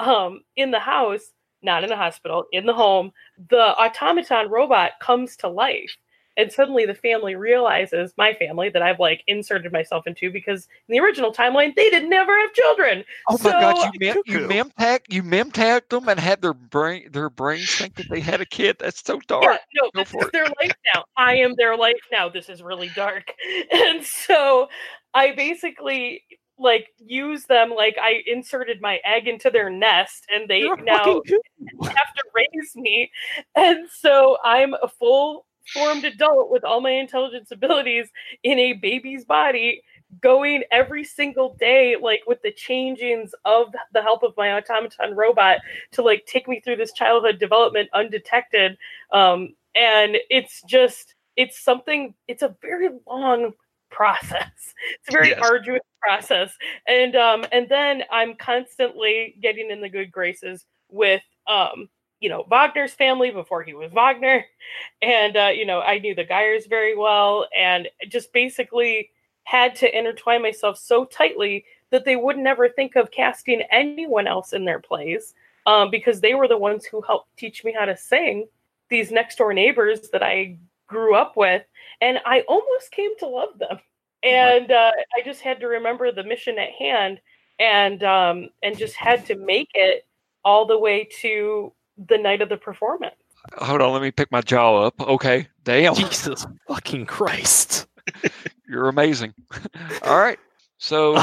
[0.00, 1.32] um in the house,
[1.62, 3.12] not in the hospital, in the home,
[3.48, 5.96] the automaton robot comes to life.
[6.36, 10.92] And suddenly the family realizes, my family, that I've like inserted myself into because in
[10.92, 13.04] the original timeline, they did never have children.
[13.28, 13.76] Oh my God!
[13.76, 14.48] You mem- you Cuckoo.
[14.48, 18.46] memtag you memtagged them and had their brain their brains think that they had a
[18.46, 18.76] kid.
[18.78, 19.42] That's so dark.
[19.42, 20.32] Yeah, no, Go this is it.
[20.32, 21.04] their life now.
[21.16, 22.28] I am their life now.
[22.28, 23.32] This is really dark.
[23.72, 24.68] And so
[25.14, 26.22] I basically
[26.60, 31.04] like use them like I inserted my egg into their nest and they You're now
[31.82, 33.10] have to raise me.
[33.56, 38.08] And so I'm a full formed adult with all my intelligence abilities
[38.42, 39.82] in a baby's body
[40.20, 45.58] going every single day like with the changings of the help of my automaton robot
[45.92, 48.76] to like take me through this childhood development undetected
[49.12, 53.52] um and it's just it's something it's a very long
[53.90, 54.74] process.
[54.98, 55.40] It's a very Yes.
[55.40, 56.56] arduous process.
[56.86, 61.88] And um and then i'm constantly getting in the good graces with um
[62.20, 64.44] you know wagner's family before he was wagner.
[65.02, 69.10] And uh you know i knew the Geyers very well and just basically
[69.44, 74.52] had to intertwine myself so tightly that they would never think of casting anyone else
[74.52, 75.34] in their plays
[75.66, 78.46] um, because they were the ones who helped teach me how to sing
[78.90, 80.56] these next door neighbors that i
[80.86, 81.62] grew up with
[82.00, 83.78] and i almost came to love them
[84.22, 87.20] and uh, i just had to remember the mission at hand
[87.60, 90.06] and um, and just had to make it
[90.44, 91.72] all the way to
[92.08, 93.14] the night of the performance.
[93.58, 94.98] Hold on, let me pick my jaw up.
[95.00, 97.86] Okay, damn, Jesus fucking Christ.
[98.68, 99.34] you're amazing.
[100.02, 100.38] All right,
[100.78, 101.14] so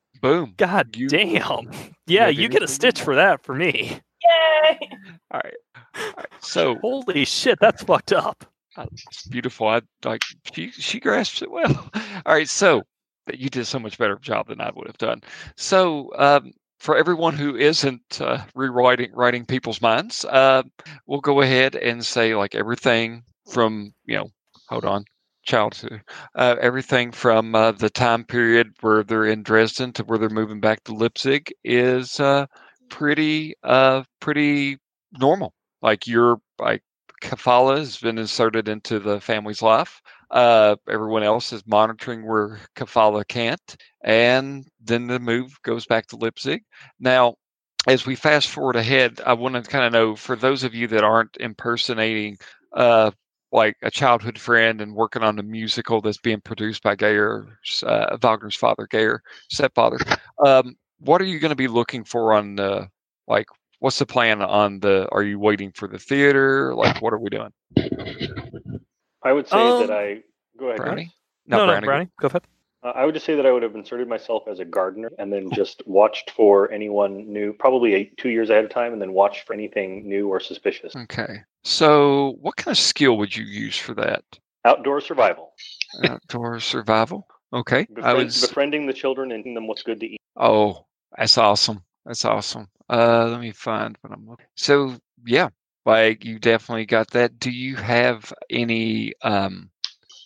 [0.20, 0.54] boom.
[0.58, 1.70] God You- damn.
[2.06, 4.00] Yeah, have you get a stitch for that for me.
[4.22, 4.78] Yay!
[5.30, 5.54] All right,
[5.96, 6.26] all right.
[6.40, 8.44] So Holy shit, that's fucked up.
[9.06, 9.68] It's beautiful.
[9.68, 10.22] I like
[10.52, 11.90] she she grasps it well.
[12.26, 12.82] All right, so
[13.32, 15.20] you did so much better job than I would have done.
[15.56, 20.62] So um, for everyone who isn't uh, rewriting writing people's minds, uh,
[21.06, 24.30] we'll go ahead and say like everything from you know,
[24.68, 25.04] hold on,
[25.44, 26.02] childhood,
[26.34, 30.60] uh, everything from uh, the time period where they're in Dresden to where they're moving
[30.60, 32.46] back to Leipzig is uh,
[32.90, 34.78] pretty uh, pretty
[35.18, 35.54] normal.
[35.82, 36.82] Like you're like
[37.20, 40.00] Kelfala has been inserted into the family's life.
[40.30, 46.16] Uh, everyone else is monitoring where Kelfala can't, and then the move goes back to
[46.16, 46.62] Leipzig.
[47.00, 47.34] Now,
[47.86, 50.86] as we fast forward ahead, I want to kind of know for those of you
[50.88, 52.36] that aren't impersonating
[52.74, 53.10] uh,
[53.52, 58.16] like a childhood friend and working on a musical that's being produced by Geyer's, uh,
[58.20, 59.98] Wagner's father, Geyer, stepfather,
[60.44, 62.88] um, what are you going to be looking for on the
[63.26, 63.46] like?
[63.80, 65.08] What's the plan on the?
[65.12, 66.74] Are you waiting for the theater?
[66.74, 67.52] Like, what are we doing?
[69.22, 70.22] I would say Um, that I
[70.58, 70.78] go ahead.
[70.78, 71.12] Brownie?
[71.46, 71.86] No, no, Brownie.
[71.86, 72.42] Brownie, go ahead.
[72.82, 75.32] Uh, I would just say that I would have inserted myself as a gardener and
[75.32, 79.12] then just watched for anyone new, probably eight, two years ahead of time, and then
[79.12, 80.94] watched for anything new or suspicious.
[80.94, 81.38] Okay.
[81.64, 84.22] So, what kind of skill would you use for that?
[84.64, 85.52] Outdoor survival,
[86.04, 87.26] Outdoor survival.
[87.52, 87.86] Okay.
[88.02, 88.40] I was.
[88.46, 90.20] befriending the children and giving them what's good to eat.
[90.36, 90.84] Oh,
[91.16, 91.82] that's awesome.
[92.04, 92.68] That's awesome.
[92.88, 94.46] Uh, let me find what I'm looking.
[94.56, 94.96] So,
[95.26, 95.48] yeah,
[95.84, 97.38] like you definitely got that.
[97.38, 99.12] Do you have any?
[99.22, 99.70] Um,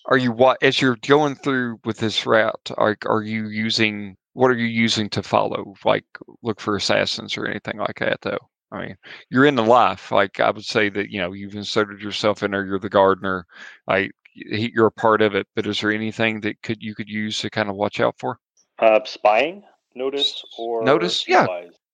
[0.06, 2.70] are you what as you're going through with this route?
[2.76, 4.16] Are are you using?
[4.34, 5.74] What are you using to follow?
[5.84, 6.04] Like
[6.42, 8.20] look for assassins or anything like that?
[8.22, 8.38] Though.
[8.72, 8.96] I mean,
[9.30, 10.10] you're in the life.
[10.10, 12.64] Like I would say that you know you've inserted yourself in there.
[12.64, 13.46] You're the gardener.
[13.86, 15.46] Like y- you're a part of it.
[15.54, 18.38] But is there anything that could you could use to kind of watch out for?
[18.78, 19.62] Uh, spying,
[19.94, 21.46] notice, or Notice, yeah.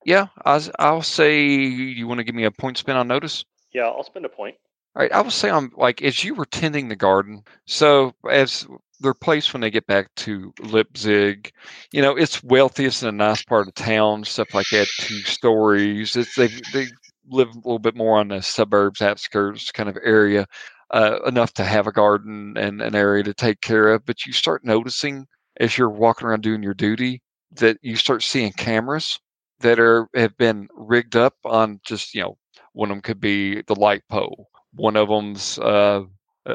[0.08, 3.44] Yeah, I'll, I'll say you want to give me a point spin on notice.
[3.74, 4.56] Yeah, I'll spend a point.
[4.96, 7.42] All right, I will say I'm like as you were tending the garden.
[7.66, 8.66] So as
[9.00, 11.52] their place when they get back to Leipzig,
[11.92, 14.88] you know, it's wealthiest and a nice part of town, stuff like that.
[14.98, 16.16] Two stories.
[16.16, 16.86] It's they they
[17.28, 20.46] live a little bit more on the suburbs, outskirts kind of area,
[20.90, 24.06] uh, enough to have a garden and an area to take care of.
[24.06, 25.26] But you start noticing
[25.60, 27.20] as you're walking around doing your duty
[27.56, 29.20] that you start seeing cameras
[29.60, 32.36] that are have been rigged up on just you know
[32.72, 36.02] one of them could be the light pole one of them's uh,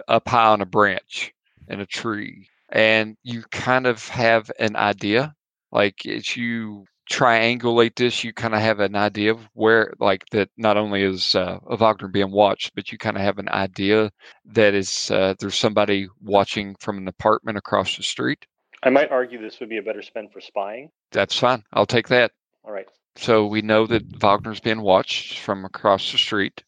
[0.08, 1.34] up high on a branch
[1.68, 5.34] in a tree and you kind of have an idea
[5.72, 10.50] like as you triangulate this you kind of have an idea of where like that
[10.58, 14.10] not only is uh, wagner being watched but you kind of have an idea
[14.46, 18.46] that is uh, there's somebody watching from an apartment across the street.
[18.84, 20.90] I might argue this would be a better spend for spying.
[21.12, 21.64] that's fine.
[21.74, 22.32] I'll take that
[22.64, 22.88] All right.
[23.16, 26.64] so we know that wagner's being watched from across the street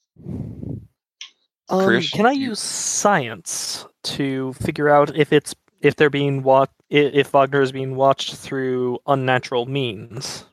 [1.67, 6.41] Um, Chris, can I you- use science to figure out if it's if they're being
[6.43, 10.45] wa- i- if Wagner is being watched through unnatural means?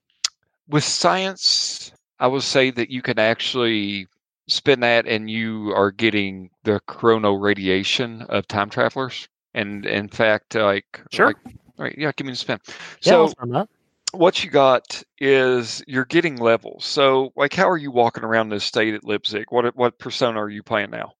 [0.69, 4.07] with science, I would say that you can actually
[4.49, 9.29] spin that and you are getting the chrono radiation of time travelers.
[9.55, 11.27] And in fact, like, Sure.
[11.27, 12.59] like- all right, yeah, give me the spin.
[13.03, 13.69] Yeah, I'll So that.
[14.13, 16.85] What you got is you're getting levels.
[16.85, 19.47] So like, how are you walking around this state at Leipzig?
[19.51, 21.13] What what persona are you playing now?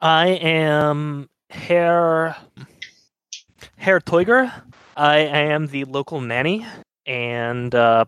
[0.00, 2.36] I am Herr
[3.76, 4.52] Herr Teuger.
[4.96, 6.66] I am the local nanny,
[7.06, 8.04] and uh,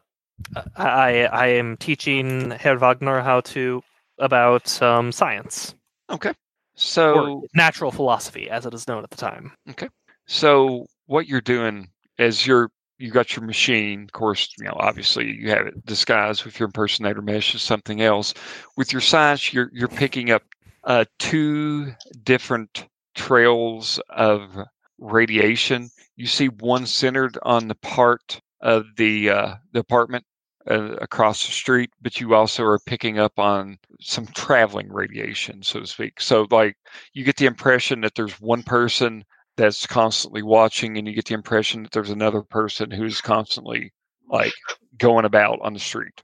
[0.77, 3.83] I I am teaching Herr Wagner how to
[4.19, 5.75] about um, science
[6.11, 6.31] Okay.
[6.31, 6.35] or
[6.75, 9.53] So natural philosophy, as it is known at the time.
[9.71, 9.89] Okay.
[10.27, 12.71] So what you're doing is you're
[13.01, 14.05] you got your machine.
[14.05, 18.03] Of course, you know obviously you have it disguised with your impersonator mesh is something
[18.03, 18.35] else.
[18.77, 20.43] With your science, you're you're picking up
[20.85, 24.57] uh, two different trails of
[24.99, 25.91] radiation.
[26.17, 30.25] You see one centered on the part of the uh, the apartment
[30.71, 35.81] uh, across the street, but you also are picking up on some traveling radiation, so
[35.81, 36.21] to speak.
[36.21, 36.77] So like
[37.15, 39.25] you get the impression that there's one person
[39.57, 43.93] that's constantly watching and you get the impression that there's another person who's constantly
[44.29, 44.53] like
[44.99, 46.23] going about on the street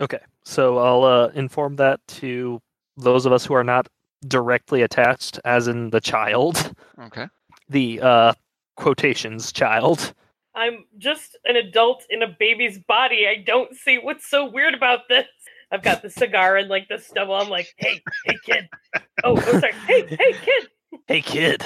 [0.00, 2.60] Okay, so I'll uh, inform that to
[2.96, 3.88] those of us who are not
[4.28, 7.26] directly attached, as in the child, okay
[7.68, 8.32] the uh,
[8.76, 10.14] quotations child.
[10.54, 13.26] I'm just an adult in a baby's body.
[13.28, 15.26] I don't see what's so weird about this.
[15.70, 17.34] I've got the cigar and like the stubble.
[17.34, 18.68] I'm like, hey, hey, kid.
[19.22, 19.72] Oh, oh sorry.
[19.86, 20.68] Hey, hey, kid.
[21.06, 21.62] Hey, kid,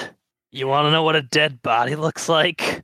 [0.59, 2.83] you want to know what a dead body looks like?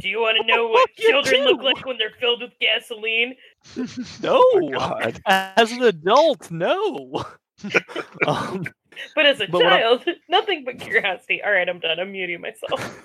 [0.00, 3.34] Do you want to know what You children look like when they're filled with gasoline?
[4.22, 4.42] No.
[4.72, 5.20] God.
[5.26, 7.24] As an adult, no.
[8.26, 8.66] um,
[9.14, 11.40] But as a But child, nothing but curiosity.
[11.42, 11.98] All right, I'm done.
[12.00, 13.04] I'm muting myself.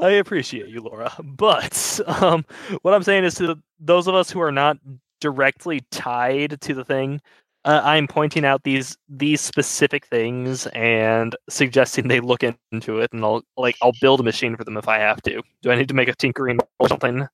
[0.00, 1.12] I appreciate you, Laura.
[1.22, 2.44] But um,
[2.82, 4.78] what I'm saying is to those of us who are not
[5.20, 7.20] directly tied to the thing,
[7.64, 12.42] uh, I'm pointing out these these specific things and suggesting they look
[12.72, 15.42] into it, and I'll like I'll build a machine for them if I have to.
[15.62, 17.26] Do I need to make a tinkering or something?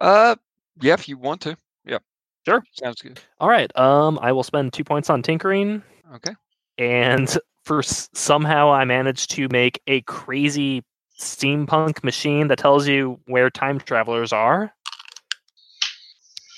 [0.00, 0.36] Uh,
[0.80, 1.56] yeah, if you want to.
[1.84, 1.98] Yeah.
[2.46, 2.62] Sure.
[2.72, 3.18] Sounds good.
[3.40, 3.76] All right.
[3.76, 5.82] Um, I will spend two points on tinkering.
[6.14, 6.34] Okay.
[6.78, 10.84] and for s- somehow I managed to make a crazy
[11.18, 14.72] steampunk machine that tells you where time travelers are.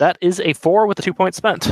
[0.01, 1.69] That is a four with a two point spent.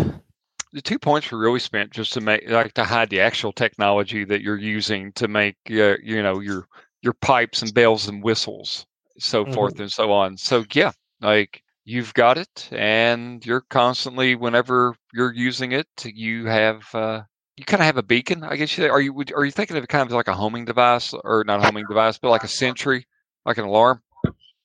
[0.76, 4.24] The two points were really spent just to make, like, to hide the actual technology
[4.24, 6.68] that you're using to make, uh, you know, your
[7.00, 8.84] your pipes and bells and whistles,
[9.18, 9.54] so Mhm.
[9.54, 10.36] forth and so on.
[10.36, 10.92] So yeah,
[11.22, 16.94] like you've got it, and you're constantly, whenever you're using it, you have.
[16.94, 17.22] Uh,
[17.56, 18.76] you kind of have a beacon, I guess.
[18.76, 21.14] You, are you would- are you thinking of it kind of like a homing device,
[21.24, 23.06] or not a homing device, but like a sentry,
[23.46, 24.02] like an alarm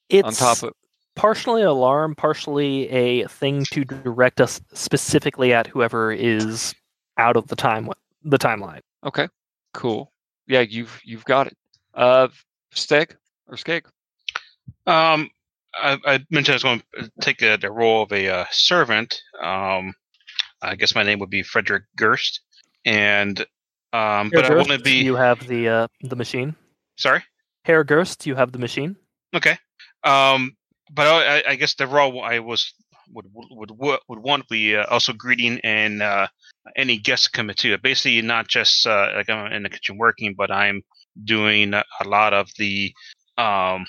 [0.10, 0.74] It's on top of?
[1.16, 6.74] Partially alarm, partially a thing to direct us specifically at whoever is
[7.18, 7.90] out of the time
[8.24, 8.80] the timeline.
[9.06, 9.28] Okay,
[9.74, 10.12] cool.
[10.48, 11.58] Yeah, you've you've got it.
[11.94, 12.30] Uh,
[12.74, 13.16] Steg
[13.48, 13.84] or Skegg?
[14.88, 15.30] Um,
[15.76, 19.22] I, I mentioned I was going to take uh the role of a uh, servant.
[19.42, 19.94] Um,
[20.62, 22.40] I guess my name would be Frederick Gerst,
[22.86, 23.40] and
[23.94, 26.56] um, but I Herr want to be You have the uh, the machine.
[26.98, 27.24] sorry.
[27.66, 28.96] Herr Gerst, you have the machine.
[29.36, 29.58] Okay.
[30.04, 30.56] Um,
[30.94, 32.74] but I, I- guess the role I was
[33.14, 36.28] would would would, want be uh, also greeting and uh,
[36.76, 37.78] any guests coming too.
[37.78, 40.82] Basically, not just uh, like I'm in the kitchen working, but I'm
[41.24, 42.94] doing a lot of the
[43.38, 43.86] um,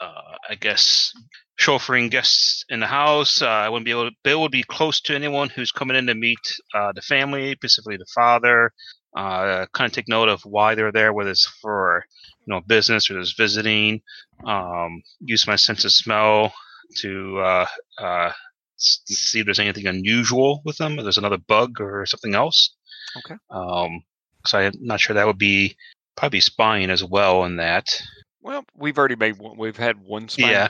[0.00, 1.12] uh, I guess
[1.60, 3.42] chauffeuring guests in the house.
[3.42, 4.16] Uh, I wouldn't be able to.
[4.24, 6.38] Bill would be close to anyone who's coming in to meet
[6.74, 8.72] uh, the family, specifically the father.
[9.14, 12.04] Kind of take note of why they're there, whether it's for
[12.46, 14.00] you know business or just visiting.
[14.44, 16.52] Um, use my sense of smell
[16.98, 17.66] to uh,
[17.98, 18.32] uh,
[18.76, 20.98] see if there's anything unusual with them.
[20.98, 22.74] If there's another bug or something else.
[23.18, 23.36] Okay.
[23.50, 24.02] Um,
[24.46, 25.76] so I'm not sure that would be
[26.16, 28.00] probably spying as well in that.
[28.40, 29.56] Well, we've already made one.
[29.56, 30.68] We've had one spine Yeah.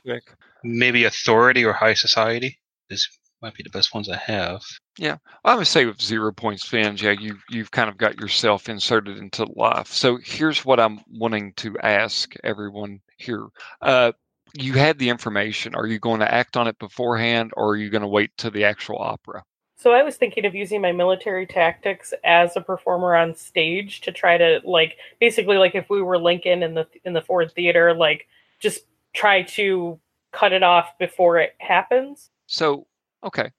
[0.62, 2.58] Maybe authority or high society.
[2.90, 3.08] This
[3.42, 4.62] might be the best ones I have.
[4.98, 5.16] Yeah.
[5.44, 9.18] I would say with zero point fans, yeah, you you've kind of got yourself inserted
[9.18, 9.88] into life.
[9.88, 13.46] So here's what I'm wanting to ask everyone here.
[13.80, 14.12] Uh,
[14.54, 15.74] you had the information.
[15.74, 18.50] Are you going to act on it beforehand, or are you going to wait to
[18.50, 19.42] the actual opera?
[19.76, 24.12] So I was thinking of using my military tactics as a performer on stage to
[24.12, 27.92] try to like basically like if we were Lincoln in the in the Ford Theater,
[27.92, 28.28] like
[28.60, 28.82] just
[29.12, 29.98] try to
[30.30, 32.30] cut it off before it happens.
[32.46, 32.86] So
[33.24, 33.50] okay,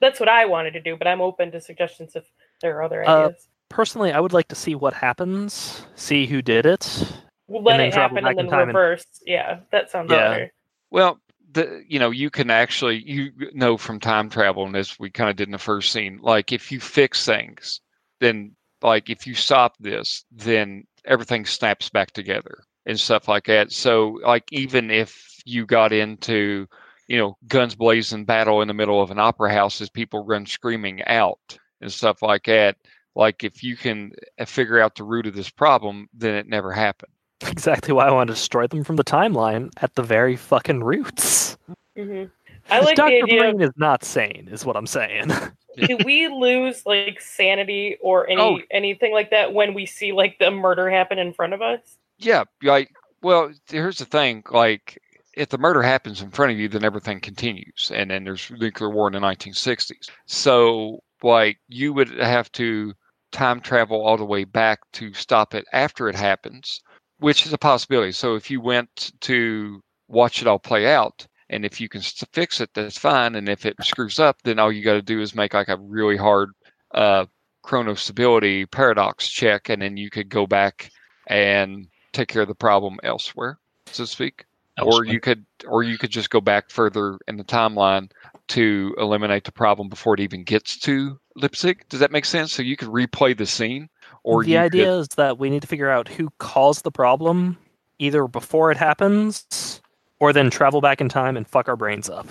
[0.00, 2.24] That's what I wanted to do, but I'm open to suggestions if
[2.62, 3.48] there are other Uh, ideas.
[3.68, 7.12] Personally, I would like to see what happens, see who did it.
[7.48, 9.04] we'll let it happen and in then time and- reverse.
[9.26, 10.30] Yeah, that sounds Yeah.
[10.30, 10.52] better.
[10.90, 11.20] Well,
[11.52, 15.28] the you know you can actually you know from time travel, and as we kind
[15.30, 17.80] of did in the first scene, like if you fix things,
[18.20, 23.72] then like if you stop this, then everything snaps back together and stuff like that.
[23.72, 26.66] So like even if you got into
[27.10, 30.46] you know guns blazing battle in the middle of an opera house as people run
[30.46, 32.76] screaming out and stuff like that,
[33.16, 36.72] like if you can uh, figure out the root of this problem, then it never
[36.72, 37.12] happened.
[37.48, 41.56] Exactly why I want to destroy them from the timeline at the very fucking roots.
[41.96, 42.24] hmm
[42.70, 43.10] I like Dr.
[43.10, 43.40] the idea.
[43.40, 45.32] Breen is not sane, is what I'm saying.
[45.76, 48.60] do we lose like sanity or any Oh.
[48.70, 51.80] anything like that when we see like the murder happen in front of us?
[52.18, 52.92] Yeah, like
[53.22, 55.00] well, here's the thing, like
[55.34, 58.90] if the murder happens in front of you, then everything continues, and then there's nuclear
[58.90, 60.10] war in the 1960s.
[60.26, 62.94] So, like, you would have to
[63.32, 66.80] time travel all the way back to stop it after it happens,
[67.18, 68.12] which is a possibility.
[68.12, 72.00] So, if you went to watch it all play out, and if you can
[72.32, 73.34] fix it, that's fine.
[73.34, 75.76] And if it screws up, then all you got to do is make like a
[75.76, 76.50] really hard
[76.94, 77.26] uh,
[77.64, 80.90] chronal stability paradox check, and then you could go back
[81.26, 84.44] and take care of the problem elsewhere, so to speak.
[84.82, 88.10] Or you could, or you could just go back further in the timeline
[88.48, 91.84] to eliminate the problem before it even gets to Leipzig.
[91.88, 92.52] Does that make sense?
[92.52, 93.88] So you could replay the scene,
[94.24, 97.56] or the idea Could, is that we need to figure out who caused the problem
[97.98, 99.80] either before it happens
[100.18, 102.26] or then travel back in time and fuck our brains up.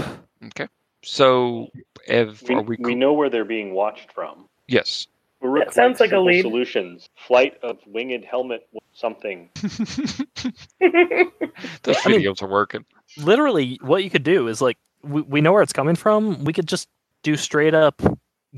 [0.48, 0.68] Okay.
[1.04, 1.68] So,
[2.08, 2.78] if We, are we?
[2.80, 4.46] we know where they're being watched from.
[4.68, 5.08] yes.
[5.42, 6.42] We're That sounds like a simple lead.
[6.42, 7.10] Solutions.
[7.28, 9.50] Flight of winged helmet something.
[9.56, 9.70] Those
[10.82, 12.86] I mean- videos are working.
[13.18, 16.44] Literally, what you could do is like we, we know where it's coming from.
[16.44, 16.88] We could just
[17.24, 18.02] do straight up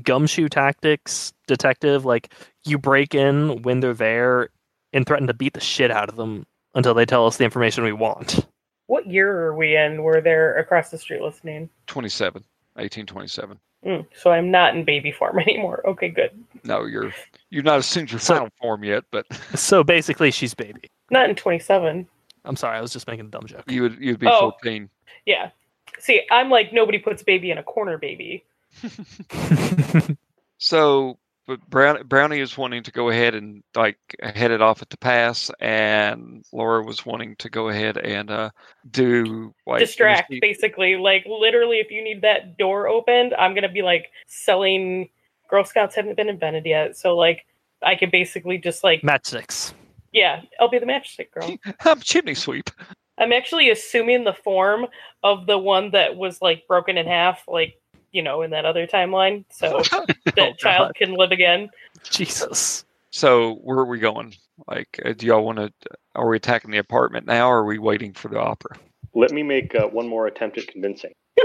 [0.02, 2.04] gumshoe tactics, detective.
[2.04, 2.32] Like
[2.64, 4.48] you break in when they're there
[4.92, 7.84] and threaten to beat the shit out of them until they tell us the information
[7.84, 8.46] we want.
[8.86, 11.68] what year are we in where they're across the street listening?
[11.86, 12.42] 27,
[12.74, 13.58] 1827.
[13.84, 15.82] Mm, so I'm not in baby form anymore.
[15.86, 16.30] Okay, good.
[16.64, 17.12] No, you're
[17.50, 20.82] you're not assumed your So- final form yet, but So basically, she's baby.
[21.10, 22.06] Not in 27.
[22.44, 23.64] I'm sorry, I was just making a dumb joke.
[23.68, 24.52] you would you'd be Oh.
[24.62, 24.88] 14.
[25.26, 25.50] Yeah.
[25.98, 28.44] See, I'm like nobody puts baby in a corner, baby.
[30.58, 34.90] So, but Brown, Brownie is wanting to go ahead and like head it off at
[34.90, 38.50] the pass, and Laura was wanting to go ahead and uh,
[38.90, 40.96] do like Distract, initiate- basically.
[40.96, 45.08] Like literally, if you need that door opened, I'm gonna be like selling.
[45.50, 47.44] Girl Scouts haven't been invented yet, so like
[47.82, 49.74] I could basically just like Matchsticks.
[50.12, 51.56] yeah, I'll be the matchstick girl.
[51.84, 52.70] I'm chimney sweep.
[53.18, 54.86] I'm actually assuming the form
[55.22, 57.74] of the one that was like broken in half, like
[58.12, 59.82] you know, in that other timeline, so
[60.24, 60.94] that Oh, child God.
[60.96, 61.70] can live again.
[62.04, 62.84] Jesus.
[63.10, 64.34] So where are we going?
[64.68, 65.72] Like, uh, do y'all want to?
[66.14, 68.76] Are we attacking the apartment now, or are we waiting for the opera?
[69.14, 71.12] Let me make uh, one more attempt at convincing.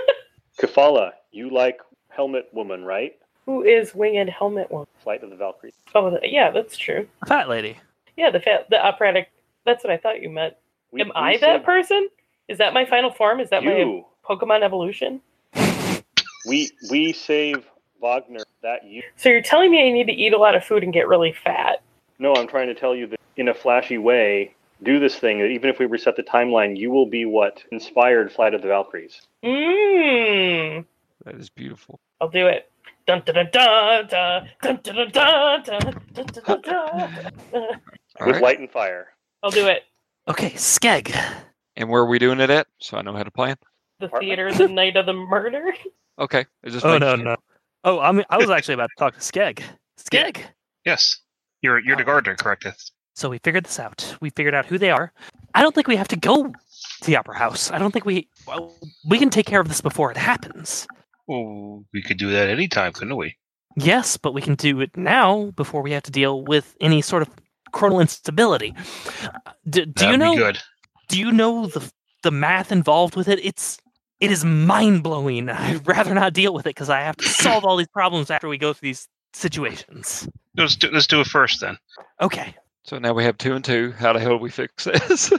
[0.60, 1.80] Kelfala, you like
[2.10, 3.16] Helmet Woman, right?
[3.46, 4.88] Who is winged helmet Woman?
[5.04, 5.74] Flight of the Valkyries.
[5.96, 7.08] Oh, th- yeah, that's true.
[7.28, 7.78] Fat lady.
[8.18, 9.30] Yeah, the fa- the operatic.
[9.66, 10.56] That's what I thought you meant.
[10.92, 12.08] We- Am we I that person?
[12.48, 13.40] Is that my final form?
[13.40, 15.22] Is that my Pokemon evolution?
[16.48, 17.66] We we save
[18.02, 19.04] Wagner that you.
[19.16, 21.34] So you're telling me I need to eat a lot of food and get really
[21.44, 21.82] fat?
[22.20, 25.40] No, I'm trying to tell you that in a flashy way, do this thing.
[25.40, 28.68] That even if we reset the timeline, you will be what inspired Flight of the
[28.68, 29.22] Valkyries.
[29.44, 30.86] Mmm.
[31.26, 32.00] That is beautiful.
[32.22, 32.72] I'll do it.
[33.06, 35.82] Dun dun dun dun dun dun dun dun dun dun
[36.14, 37.12] dun dun dun dun.
[37.54, 38.42] All with right.
[38.44, 39.08] light and fire.
[39.44, 39.84] I'll do it.
[40.28, 41.16] Okay, Skegg.
[41.76, 42.68] And where are we doing it at?
[42.80, 43.56] So I know how to plan.
[44.00, 44.28] The Apartment?
[44.28, 45.74] theater, the night of the murder.
[46.20, 46.46] Okay.
[46.64, 47.24] it just Oh no sense.
[47.24, 47.36] no.
[47.84, 49.62] Oh, I mean, I was actually about to talk to Skegg.
[50.00, 50.42] Skegg.
[50.86, 51.20] Yes,
[51.62, 52.66] you're you're the gardener, correct?
[52.66, 52.92] Yes.
[53.16, 54.16] So we figured this out.
[54.22, 55.12] We figured out who they are.
[55.56, 57.72] I don't think we have to go to the opera house.
[57.72, 58.74] I don't think we well,
[59.08, 60.88] we can take care of this before it happens.
[61.28, 63.36] Well, we could do that anytime, couldn't we?
[63.76, 67.22] Yes, but we can do it now before we have to deal with any sort
[67.22, 67.30] of
[67.74, 68.74] chronal instability.
[69.24, 69.30] Uh,
[69.70, 70.32] Do, do That'd you know?
[70.34, 70.60] be good.
[71.10, 71.92] Do you know the
[72.24, 73.44] the math involved with it?
[73.44, 73.78] It's
[74.20, 75.50] it is mind blowing.
[75.50, 78.48] I'd rather not deal with it because I have to solve all these problems after
[78.48, 80.28] we go through these situations.
[80.56, 81.78] Let's do, let's do it first then.
[82.22, 82.56] Okay.
[82.84, 83.92] So now we have two and two.
[83.98, 85.32] How the hell do we fix this?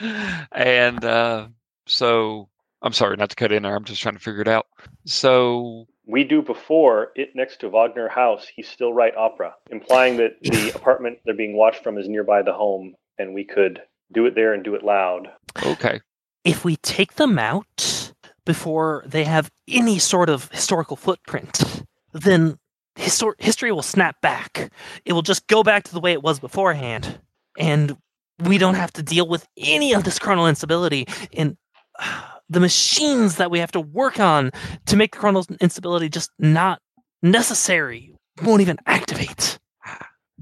[0.52, 1.48] and uh,
[1.86, 2.48] so
[2.80, 3.74] I'm sorry not to cut in there.
[3.74, 4.66] I'm just trying to figure it out.
[5.04, 8.46] So We do before it next to Wagner House.
[8.54, 12.52] He still write opera, implying that the apartment they're being watched from is nearby the
[12.52, 15.28] home, and we could do it there and do it loud.
[15.66, 16.00] okay,
[16.44, 18.01] If we take them out
[18.44, 22.58] before they have any sort of historical footprint, then
[22.96, 24.70] histor- history will snap back.
[25.04, 27.20] It will just go back to the way it was beforehand.
[27.58, 27.96] And
[28.38, 31.06] we don't have to deal with any of this chronal instability.
[31.32, 31.56] And
[31.98, 34.50] uh, the machines that we have to work on
[34.86, 36.80] to make the chronal instability just not
[37.22, 39.58] necessary won't even activate.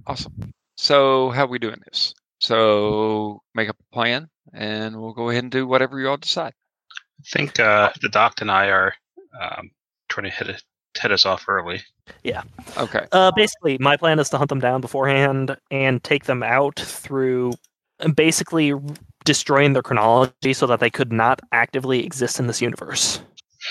[0.07, 0.53] awesome.
[0.77, 2.15] So how are we doing this?
[2.41, 6.55] So make up a plan, and we'll go ahead and do whatever you all decide.
[7.21, 8.95] I think uh, the doc and I are
[9.41, 9.71] um,
[10.09, 10.63] trying to hit it,
[10.99, 11.83] head us off early.
[12.25, 12.43] Yeah.
[12.77, 13.07] Okay.
[13.13, 17.53] Uh, basically, my plan is to hunt them down beforehand and take them out through
[18.15, 18.75] basically
[19.25, 23.21] destroying their chronology so that they could not actively exist in this universe.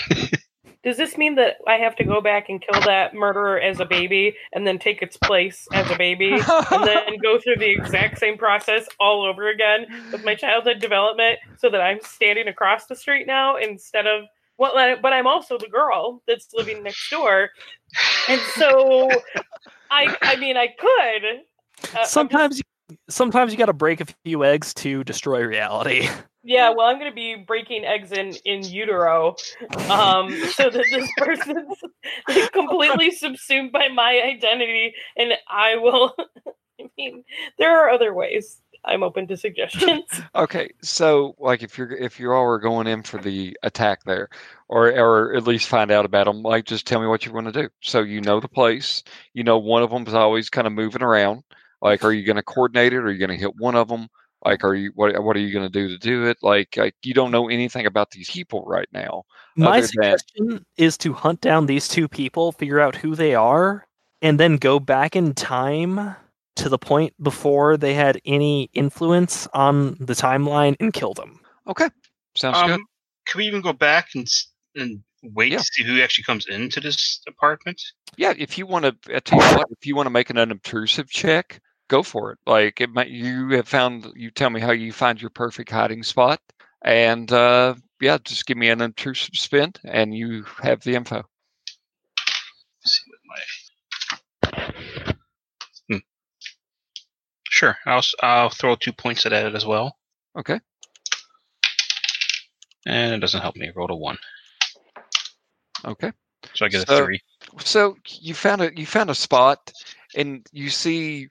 [0.82, 3.84] Does this mean that I have to go back and kill that murderer as a
[3.84, 6.42] baby and then take its place as a baby and
[6.86, 11.68] then go through the exact same process all over again with my childhood development so
[11.68, 14.24] that I'm standing across the street now instead of
[14.56, 17.50] well but I'm also the girl that's living next door.
[18.28, 19.10] And so
[19.90, 21.42] I I mean I could
[21.96, 22.62] uh, sometimes, you,
[23.08, 26.08] sometimes you got to break a few eggs to destroy reality.
[26.42, 29.36] Yeah, well, I'm going to be breaking eggs in in utero,
[29.90, 31.76] um, so that this person's
[32.52, 36.14] completely subsumed by my identity, and I will.
[36.80, 37.24] I mean,
[37.58, 38.62] there are other ways.
[38.86, 40.04] I'm open to suggestions.
[40.34, 44.30] Okay, so like if you're if you all are going in for the attack there,
[44.68, 47.48] or or at least find out about them, like just tell me what you want
[47.48, 47.68] to do.
[47.82, 49.04] So you know the place,
[49.34, 51.44] you know one of them is always kind of moving around.
[51.82, 52.96] Like, are you going to coordinate it?
[52.98, 54.08] Or are you going to hit one of them?
[54.44, 55.22] Like, are you what?
[55.22, 56.38] What are you going to do to do it?
[56.42, 59.24] Like, like, you don't know anything about these people right now.
[59.56, 63.34] My Other than- suggestion is to hunt down these two people, figure out who they
[63.34, 63.86] are,
[64.22, 66.16] and then go back in time
[66.56, 71.40] to the point before they had any influence on the timeline and kill them.
[71.66, 71.88] Okay,
[72.34, 72.80] sounds Um, good.
[73.28, 74.26] can we even go back and
[74.76, 75.58] and wait Yeah.
[75.58, 77.80] to see who actually comes into this apartment?
[78.16, 80.38] Yeah, if you want to, I tell you what, if you want to make an
[80.38, 82.38] unobtrusive check, go for it.
[82.46, 84.06] Like, it might you have found.
[84.16, 86.40] You tell me how you find your perfect hiding spot,
[86.82, 91.16] and uh, yeah, just give me an intrusive spin, and you have the info.
[92.82, 93.20] Let's see what
[94.56, 95.14] my.
[95.90, 95.98] Hmm.
[97.50, 99.96] Sure, I'll I'll throw two points at it as well,
[100.38, 100.58] Okay.
[102.86, 103.70] and it doesn't help me.
[103.74, 104.16] Roll a one,
[105.84, 106.12] Okay.
[106.54, 107.20] so I get So- a three.
[107.58, 109.72] so you found a you found a spot
[110.16, 111.28] and you see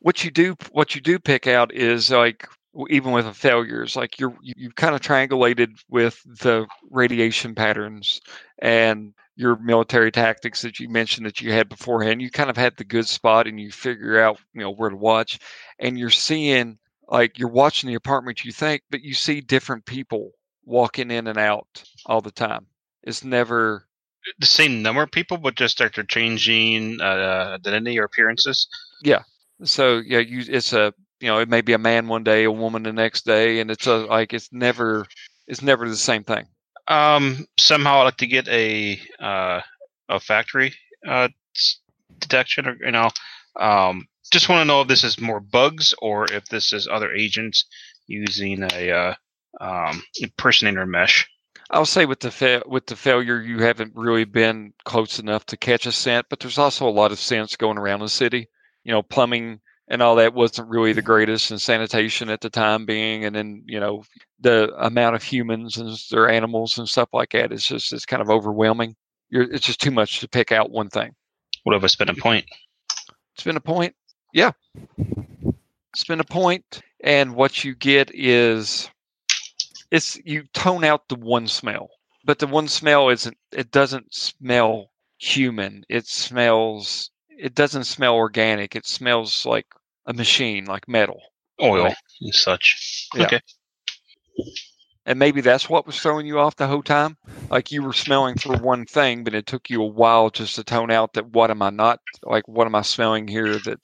[0.00, 2.46] what you do what you do pick out is like
[2.90, 8.20] even with the failures like you're you- you've kind of triangulated with the radiation patterns
[8.60, 12.20] and your military tactics that you mentioned that you had beforehand.
[12.20, 14.96] You kind of had the good spot and you figure out you know where to
[14.96, 15.38] watch
[15.78, 16.78] and you're seeing
[17.08, 20.32] like you're watching the apartment you think but you see different people
[20.64, 22.66] walking in and out all the time.
[23.02, 23.86] It's never
[24.40, 28.68] The same number of people, but just they're changing uh, identity or appearances.
[29.64, 32.52] So yeah you it's a you know it may be a man one day a
[32.52, 35.06] woman the next day and it's a like it's never
[35.46, 36.46] it's never the same thing
[36.88, 39.60] Um, somehow I'd like to get a uh,
[40.08, 40.74] olfactory
[41.06, 41.28] uh,
[42.18, 43.10] detection, or you know,
[43.60, 47.12] um, just want to know if this is more bugs or if this is other
[47.12, 47.64] agents
[48.06, 49.14] using a uh,
[49.60, 51.26] um, impersonator mesh.
[51.70, 55.56] i'll say with the fa- with the failure you haven't really been close enough to
[55.56, 58.48] catch a scent but there's also a lot of scents going around the city
[58.88, 59.60] you know plumbing
[59.90, 63.62] and all that wasn't really the greatest and sanitation at the time being and then
[63.66, 64.02] you know
[64.40, 68.22] the amount of humans and their animals and stuff like that is just it's kind
[68.22, 68.96] of overwhelming
[69.28, 71.14] You're, it's just too much to pick out one thing
[71.64, 72.46] What if I spend a point?
[73.36, 73.94] spin a point.
[74.32, 74.52] Yeah.
[75.94, 78.90] Spin a point, and what you get is
[79.90, 81.88] it's you tone out the one smell,
[82.24, 83.36] but the one smell isn't.
[83.52, 85.84] It doesn't smell human.
[85.88, 87.10] It smells.
[87.38, 88.74] It doesn't smell organic.
[88.76, 89.66] It smells like
[90.06, 91.20] a machine, like metal.
[91.62, 91.96] Oil Right.
[92.20, 93.08] and such.
[93.14, 93.24] Yeah.
[93.26, 93.40] Okay.
[95.06, 97.16] And maybe that's what was throwing you off the whole time.
[97.50, 100.64] Like you were smelling for one thing, but it took you a while just to
[100.64, 102.46] tone out that what am I not like?
[102.46, 103.80] What am I smelling here that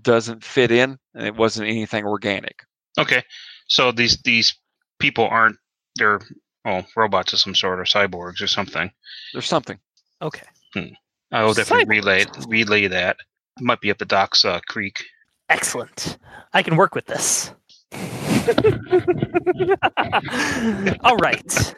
[0.00, 0.98] doesn't fit in?
[1.14, 2.62] And it wasn't anything organic.
[2.98, 3.24] Okay.
[3.66, 4.56] So these these
[5.00, 5.56] people aren't
[5.96, 6.20] they're
[6.64, 8.92] oh robots of some sort or cyborgs or something.
[9.32, 9.78] There's something.
[10.22, 10.46] Okay.
[10.74, 10.94] Hmm.
[11.32, 13.16] I will definitely relay relay that.
[13.58, 15.04] It might be up the docks uh, creek.
[15.48, 16.18] Excellent.
[16.52, 17.52] I can work with this.
[21.04, 21.74] All right.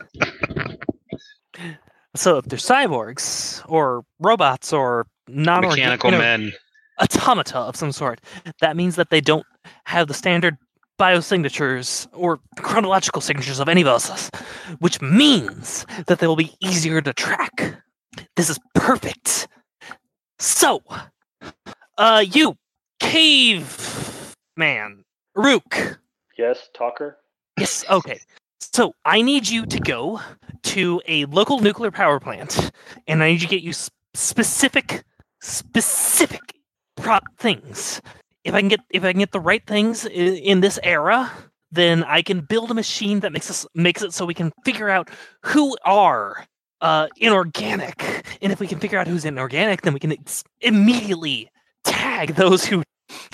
[2.15, 6.53] So if they're cyborgs or robots or non Mechanical men.
[7.01, 8.21] automata of some sort,
[8.61, 9.47] that means that they don't
[9.85, 10.57] have the standard
[10.99, 14.31] biosignatures or chronological signatures of any of us,
[14.79, 17.77] which means that they will be easier to track.
[18.37, 19.49] This is perfect.
[20.39, 20.83] So,
[21.99, 22.57] uh, you
[23.01, 25.05] cave man,
[25.37, 25.99] Uurrk.
[26.37, 27.19] Yes, talker.
[27.59, 28.21] Yes, okay.
[28.61, 30.21] So I need you to go
[30.65, 32.71] to a local nuclear power plant,
[33.07, 33.73] and I need you to get you
[34.15, 35.05] specific,
[35.41, 36.41] specific
[36.97, 38.01] prop things.
[38.45, 41.31] If I can get if I can get the right things i- in this era,
[41.71, 44.89] then I can build a machine that makes us makes it so we can figure
[44.89, 45.11] out
[45.45, 46.45] who are
[46.83, 51.49] uh, inorganic, and if we can figure out who's inorganic, then we can ex- immediately
[51.85, 52.83] tag those who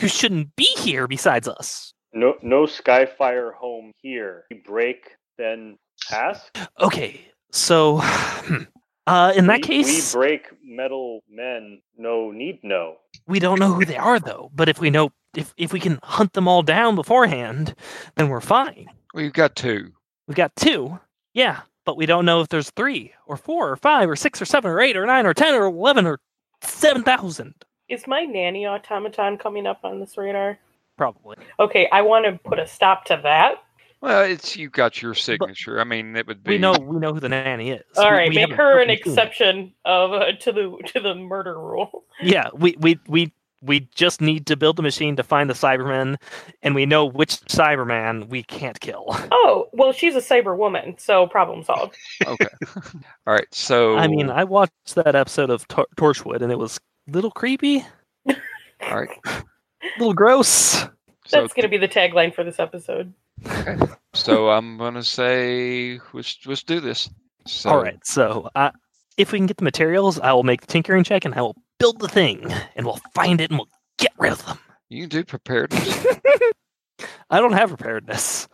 [0.01, 1.93] who shouldn't be here besides us.
[2.13, 4.45] No, no Skyfire home here.
[4.51, 5.79] We break, then
[6.09, 6.51] pass.
[6.81, 7.21] Okay,
[7.51, 8.63] so hmm,
[9.07, 11.81] uh, in that we, case, we break metal men.
[11.97, 12.97] No need no.
[13.27, 14.51] we don't know who they are though.
[14.55, 17.75] But if we know, if if we can hunt them all down beforehand,
[18.17, 18.87] then we're fine.
[19.15, 19.93] Well, you've got two.
[20.27, 20.99] We've got two,
[21.33, 24.45] yeah, but we don't know if there's three or four or five or six or
[24.45, 26.21] seven or eight or nine or ten or eleven or
[26.61, 27.55] seven thousand,
[27.89, 30.59] Is my nanny automaton coming up on this radar?
[30.99, 31.37] probably.
[31.59, 33.63] Okay, I want to put a stop to that.
[34.03, 35.81] Well, it's you got your signature.
[35.81, 36.51] I mean, it would be.
[36.51, 37.83] We know we know who the nanny is.
[37.97, 41.59] All We- right, we make her an exception of uh, to the to the murder
[41.59, 42.05] rule.
[42.21, 46.17] Yeah, we we we we just need to build a machine to find the Cybermen,
[46.63, 49.07] and we know which Cyberman we can't kill.
[49.41, 51.97] Oh, well, she's a cyber woman, so problem solved.
[52.27, 52.47] Okay.
[53.27, 53.47] All right.
[53.51, 56.79] So I mean, I watched that episode of Tor- Torchwood, and it was
[57.09, 57.85] a little creepy,
[58.83, 59.09] all right.
[59.27, 59.43] a
[59.99, 60.45] little gross.
[60.45, 60.91] So,
[61.31, 63.13] That's going to be the tagline for this episode.
[64.15, 67.09] so I'm gonna say let's let's do this.
[67.47, 68.05] So, All right.
[68.05, 68.71] So, uh,
[69.17, 71.57] if we can get the materials, I will make the tinkering check and I will
[71.79, 74.59] build the thing, and we'll find it and we'll get rid of them.
[74.89, 76.07] You do preparedness.
[77.31, 78.49] I don't have preparedness.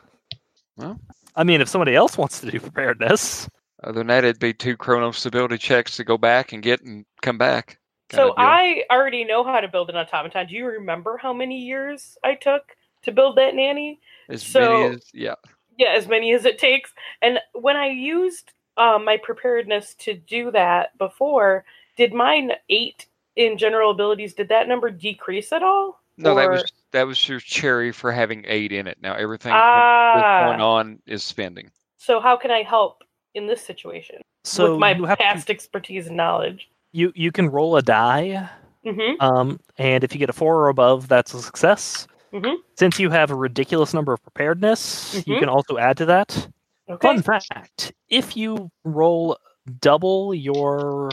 [0.77, 0.99] Well.
[1.37, 3.49] I mean, if somebody else wants to do preparedness,
[3.83, 7.05] Other than that, it'd be two chronal stability checks to go back and get and
[7.23, 7.79] come back.
[8.13, 8.35] So.
[8.37, 10.47] I already know how to build an automaton.
[10.47, 14.01] Do you remember how many years I took to build that nanny?
[14.29, 15.35] as so- many as yeah.
[15.77, 16.93] Yeah, as many as it takes.
[17.21, 21.65] And when I used um, my preparedness to do that before,
[21.97, 24.35] did mine eight in general abilities?
[24.35, 26.01] Did that number decrease at all?
[26.17, 28.99] No, that was that was your cherry for having eight in it.
[29.03, 30.47] Now everything Ah.
[30.49, 31.71] going on is spending.
[31.99, 33.03] So how can I help
[33.35, 36.69] in this situation so with my you have to- past expertise and knowledge?
[36.93, 38.49] you you can roll a die,
[38.87, 39.21] Mm-hmm.
[39.21, 42.07] um, and if you get a four or above, that's a success.
[42.33, 42.57] Mhm.
[42.77, 45.41] Since you have a ridiculous number of preparedness, you Mhm.
[45.41, 46.47] can also add to that.
[46.89, 47.09] Okay.
[47.09, 49.37] Fun fact: if you roll
[49.81, 51.09] double your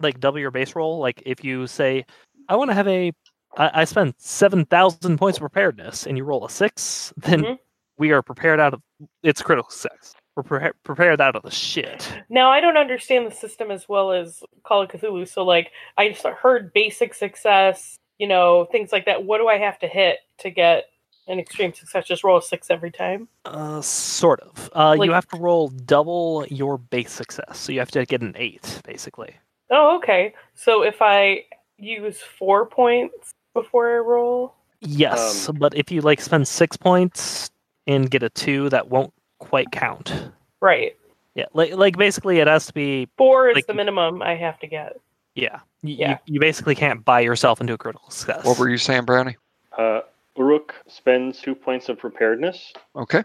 [0.00, 2.04] like double your base roll, like if you say,
[2.48, 3.12] "I want to have a,"
[3.56, 7.58] I, I spend seven thousand points of preparedness, and you roll a six, then Mhm.
[7.98, 8.82] we are prepared out of
[9.22, 10.14] it's critical success.
[10.36, 12.08] We're pre- prepared out of the shit.
[12.28, 15.28] Now I don't understand the system as well as Call of Cthulhu.
[15.28, 19.24] So like I just heard basic success, you know, things like that.
[19.24, 20.84] What do I have to hit to get
[21.26, 22.06] an extreme success?
[22.06, 23.26] Just roll a six every time.
[23.44, 24.70] Uh, sort of.
[24.74, 28.22] Uh, Like- you have to roll double your base success, so you have to get
[28.22, 29.34] an eight, basically.
[29.70, 30.34] Oh, okay.
[30.54, 31.44] So if I
[31.78, 37.50] use four points before I roll, Yes, Um, but if you like spend six points
[37.86, 40.30] and get a two, that won't quite count.
[40.62, 40.96] right?
[41.34, 44.58] Yeah, like like basically it has to be Four is Like- the minimum I have
[44.60, 44.98] to get.
[45.34, 45.60] yeah.
[45.82, 46.10] Y- Yeah.
[46.26, 48.44] You, you basically can't buy yourself into a critical success.
[48.44, 49.36] What were you saying, Brownie?
[49.76, 50.00] Uh,
[50.38, 53.22] Uurrk spends two points of preparedness, Okay.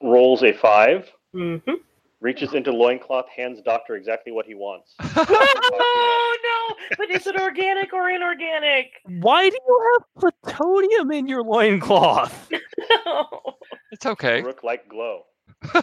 [0.00, 1.74] rolls a five, Mm-hmm.
[2.22, 4.94] Reaches into loincloth, hands Doctor exactly what he wants.
[5.00, 6.38] oh
[6.78, 6.96] no!
[6.96, 8.92] But is it organic or inorganic?
[9.06, 12.48] Why do you have plutonium in your loincloth?
[12.90, 13.26] no.
[13.90, 14.40] it's okay.
[14.40, 15.24] Uurrk like glow.
[15.72, 15.80] whoa,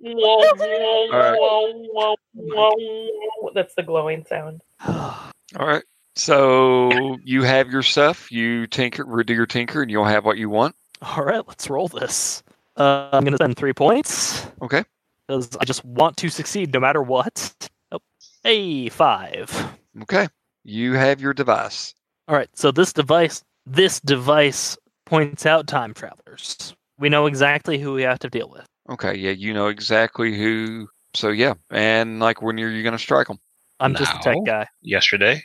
[0.00, 1.34] whoa, right.
[1.38, 3.50] whoa, whoa, whoa, whoa.
[3.54, 4.60] That's the glowing sound.
[4.86, 5.84] All right.
[6.14, 8.30] So you have your stuff.
[8.30, 10.76] You tinker, do your tinker, and you'll have what you want.
[11.00, 12.42] All right, let's roll this.
[12.80, 14.46] Uh, I'm going to spend three points.
[14.62, 14.82] Okay.
[15.28, 17.52] Because I just want to succeed no matter what.
[17.92, 17.98] Oh,
[18.42, 19.78] hey, five.
[20.02, 20.28] Okay.
[20.64, 21.94] You have your device.
[22.26, 26.74] All right, so this device, this device points out time travelers.
[26.98, 28.64] We know exactly who we have to deal with.
[28.88, 29.14] Okay.
[29.14, 29.32] Yeah.
[29.32, 30.88] You know exactly who.
[31.12, 31.54] So yeah.
[31.70, 33.38] And like, when are you going to strike them?
[33.78, 34.66] I'm just a tech guy.
[34.82, 35.42] Yesterday,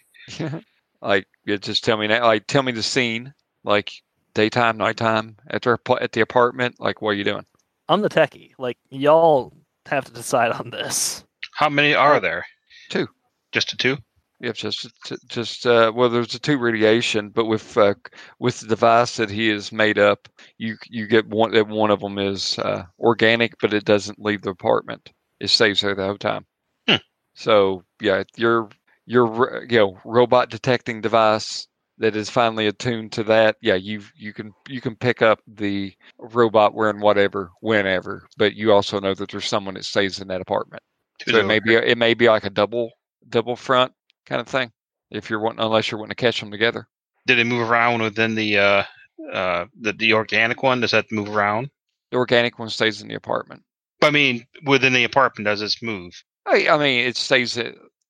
[1.02, 2.26] like, yeah, just tell me now.
[2.26, 3.34] Like, tell me the scene.
[3.64, 3.92] Like,
[4.36, 6.76] daytime, nighttime, at the at the apartment.
[6.80, 7.46] Like, what are you doing?
[7.90, 8.52] I'm the techie.
[8.60, 9.54] Like y'all
[9.88, 11.24] have to decide on this.
[11.56, 12.46] how many are there?
[12.90, 13.08] Two.
[13.52, 13.98] Just a two?
[14.42, 17.94] Yeah, just just- just uh, well, there's a two radiation, but with uh,
[18.40, 22.02] with the device that he has made up, you you get one that one of
[22.02, 25.12] them is uh, organic, but it doesn't leave the apartment.
[25.40, 26.46] It stays there the whole time.
[26.88, 26.96] Hmm.
[27.36, 28.70] So yeah, your
[29.06, 33.57] your you know robot detecting device that is finally attuned to that.
[33.61, 38.72] Yeah, you you can you can pick up the robot wearing whatever whenever, but you
[38.74, 40.83] also know that there's someone that stays in that apartment.
[41.19, 42.91] Two So it may be it may be like a double
[43.30, 43.93] double front
[44.25, 44.72] kind of thing.
[45.11, 46.88] If you're wanting, unless you're wanting to catch them together.
[47.27, 48.83] Did it move around within the uh
[49.32, 50.82] uh the, the organic one?
[50.82, 51.69] Does that move around?
[52.11, 53.64] The organic one stays in the apartment.
[54.01, 56.24] I mean, within the apartment, does this move?
[56.45, 57.57] I, I mean, it stays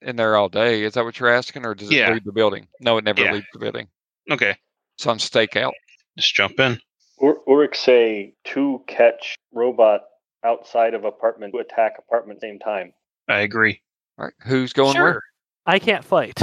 [0.06, 0.84] in there all day.
[0.84, 2.14] Is that what you're asking, or does it Yeah.
[2.14, 2.67] leave the building?
[2.80, 3.34] No, it never Yeah.
[3.34, 3.88] leaves the building.
[4.32, 4.56] Okay,
[4.98, 5.74] It's on stakeout.
[6.17, 6.80] just jump in.
[7.22, 10.01] Ur- Uurrk say to catch robot
[10.43, 12.93] outside of apartment to attack apartment same time.
[13.27, 13.82] I agree.
[14.17, 15.03] All right, who's going sure.
[15.03, 15.22] where?
[15.66, 16.40] I can't fight.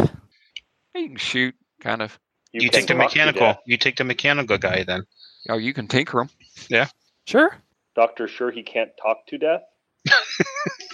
[0.94, 2.18] You can shoot, kind of.
[2.52, 3.56] You, can take the mechanical.
[3.66, 5.04] You take the mechanical guy then.
[5.48, 6.30] Oh, you can tinker him.
[6.68, 6.88] Yeah.
[7.26, 7.56] Sure.
[7.94, 9.62] Doctor sure he can't talk to death.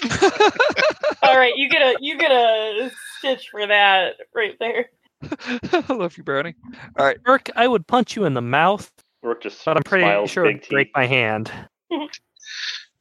[1.28, 4.90] All right, you get a you get a stitch for that right there.
[5.23, 6.55] I love you, Brownie.
[6.98, 8.90] All right, Burke, I would punch you in the mouth,
[9.24, 11.50] Uurrk just but I'm pretty smiles, sure big it'd break my hand.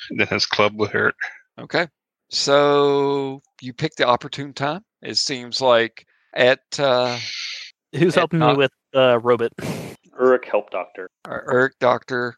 [0.10, 1.16] Then his club would hurt.
[1.60, 1.88] okay.
[2.30, 4.84] So you pick the opportune time.
[5.02, 7.18] It seems like at uh,
[7.94, 9.52] Who's It helping me not- with uh, Robot?
[9.58, 11.10] Uurrk help doctor.
[11.28, 12.36] Or Uurrk Doctor,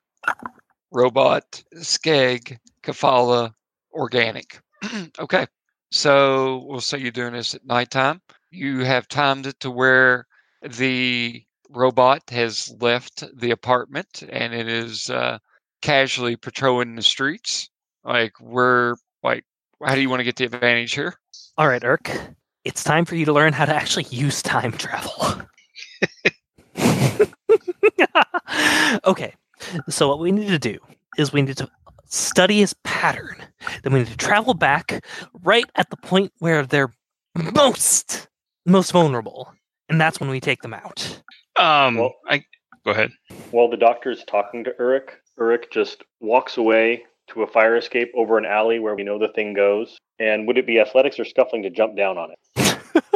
[0.92, 3.54] Robot, Skegg, Kelfala,
[3.94, 4.60] Organic.
[5.20, 5.46] okay.
[5.92, 8.22] So we'll say you're doing this at nighttime.
[8.52, 10.28] You have timed it to where
[10.62, 15.40] the robot has left the apartment and it is uh,
[15.82, 17.70] casually patrolling the streets.
[18.04, 19.46] Like we're like,
[19.84, 21.16] how do you want to get the advantage here?
[21.58, 22.36] All right, Uurrk.
[22.66, 25.42] It's time for you to learn how to actually use time travel.
[29.06, 29.34] okay.
[29.90, 30.78] So what we need to do
[31.18, 31.70] is we need to
[32.10, 33.38] study his pattern.
[33.84, 35.04] Then we need to travel back
[35.44, 36.92] right at the point where they're
[37.54, 38.28] most
[38.66, 39.52] most vulnerable.
[39.88, 41.22] And that's when we take them out.
[41.58, 42.44] Um, Well- I
[42.86, 43.12] go ahead.
[43.52, 48.38] While the doctor's talking to Uurrk, Uurrk just walks away to a fire escape over
[48.38, 49.98] an alley where we know the thing goes.
[50.20, 52.38] And would it be athletics or scuffling to jump down on it?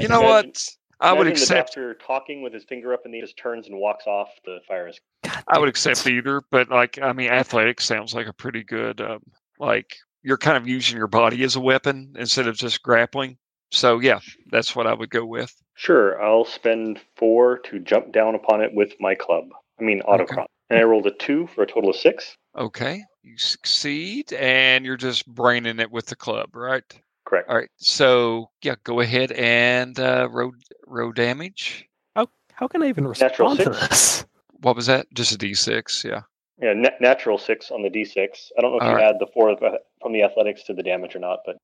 [0.00, 0.68] You know Imagine- what?
[1.00, 1.74] I would imagine accept.
[1.74, 4.58] the doctor talking with his finger up and he just turns and walks off the
[4.66, 5.02] fire escape.
[5.24, 9.00] God I would accept either, but like I mean, athletics sounds like a pretty good.
[9.00, 9.20] Um,
[9.58, 13.38] like you're kind of using your body as a weapon instead of just grappling.
[13.70, 14.20] So yeah,
[14.50, 15.54] that's what I would go with.
[15.74, 19.44] Sure, I'll spend four to jump down upon it with my club.
[19.78, 20.46] I mean, autocron.
[20.70, 22.36] And I rolled a two for a total of six.
[22.56, 26.82] Okay, you succeed, and you're just braining it with the club, right?
[27.28, 27.48] Correct.
[27.50, 27.68] All right.
[27.76, 30.54] So yeah, go ahead and uh, road
[30.86, 31.86] road damage.
[32.16, 33.88] How how can I even Natural respond to six.
[33.88, 34.24] this?
[34.60, 35.06] What was that?
[35.14, 36.02] Just a d6.
[36.04, 36.22] Yeah.
[36.60, 38.16] Yeah, na- natural six on the d6.
[38.58, 39.04] I don't know if All you right.
[39.04, 39.56] add the four
[40.02, 41.58] from the athletics to the damage or not, but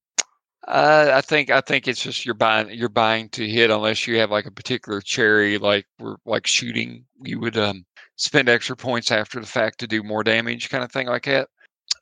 [0.68, 4.18] Uh, I think I think it's just you're buying you're buying to hit unless you
[4.18, 7.84] have like a particular cherry like we're like shooting you would um
[8.16, 11.48] spend extra points after the fact to do more damage kind of thing like that.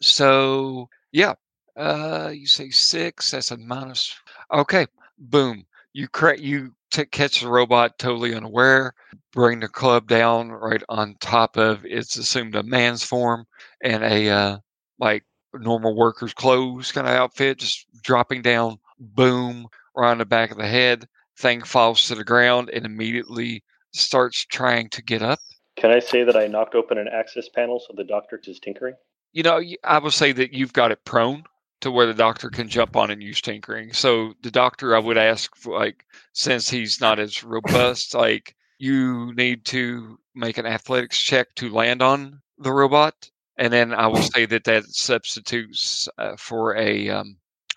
[0.03, 1.33] So yeah,
[1.77, 3.31] uh, you say six.
[3.31, 4.15] That's a minus.
[4.53, 4.87] Okay,
[5.19, 5.65] boom.
[5.93, 8.95] You cra- you t- catch the robot totally unaware.
[9.33, 13.47] Bring the club down right on top of its assumed a man's form
[13.83, 14.59] and a uh,
[14.99, 20.51] like normal worker's clothes kind of outfit, just dropping down, boom, right on the back
[20.51, 21.07] of the head.
[21.39, 25.39] Thing falls to the ground and immediately starts trying to get up.
[25.77, 28.95] can I say that I knocked open an access panel so the doctor is tinkering?
[29.33, 31.45] You know, I would say that you've got it prone
[31.83, 33.93] to where the doctor can jump on and use tinkering.
[33.93, 39.65] So the doctor, I would ask, like, since he's not as robust, like you need
[39.67, 44.47] to make an athletics check to land on the robot, and then I will say
[44.47, 47.37] that that substitutes uh, for a um,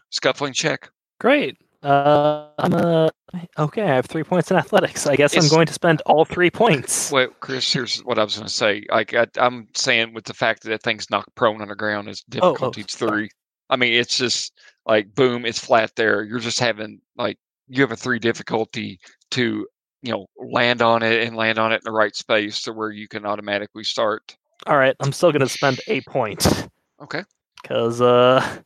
[0.10, 0.90] scuffling check.
[1.20, 1.58] Great.
[1.84, 3.10] Uh, I'm uh,
[3.60, 3.84] okay.
[3.84, 5.06] I have three points in athletics.
[5.06, 7.12] I guess I'm going to spend all three points.
[7.12, 8.86] Well, Chris, here's what I was going to say.
[8.90, 12.10] Like I, I'm saying, with the fact that that thing's knocked prone on the ground,
[12.10, 13.10] is Oh, oh, difficulty sorry.
[13.12, 13.30] three.
[13.70, 14.54] I mean, it's just
[14.86, 16.24] like boom, it's flat there.
[16.24, 17.38] You're just having like
[17.68, 19.00] you have a three difficulty
[19.32, 19.68] to
[20.02, 22.92] you know land on it and land on it in the right space to where
[22.92, 24.36] you can automatically start.
[24.68, 26.68] All right, I'm still going to spend a point
[27.02, 27.24] Okay,
[27.62, 28.58] because uh,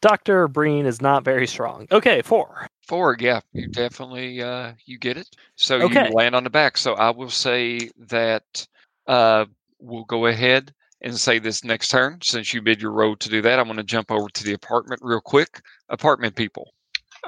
[0.00, 1.86] Doctor Breen is not very strong.
[1.92, 2.66] Okay, four.
[2.86, 3.16] four.
[3.20, 5.28] Yeah, you definitely uh, you get it.
[5.56, 6.08] So Okay.
[6.08, 6.76] you land on the back.
[6.76, 8.66] So I will say that
[9.06, 9.44] uh,
[9.78, 10.72] we'll go ahead
[11.02, 12.18] and say this next turn.
[12.22, 14.52] Since you bid your road to do that, I'm going to jump over to the
[14.52, 15.60] apartment real quick.
[15.88, 16.72] Apartment people.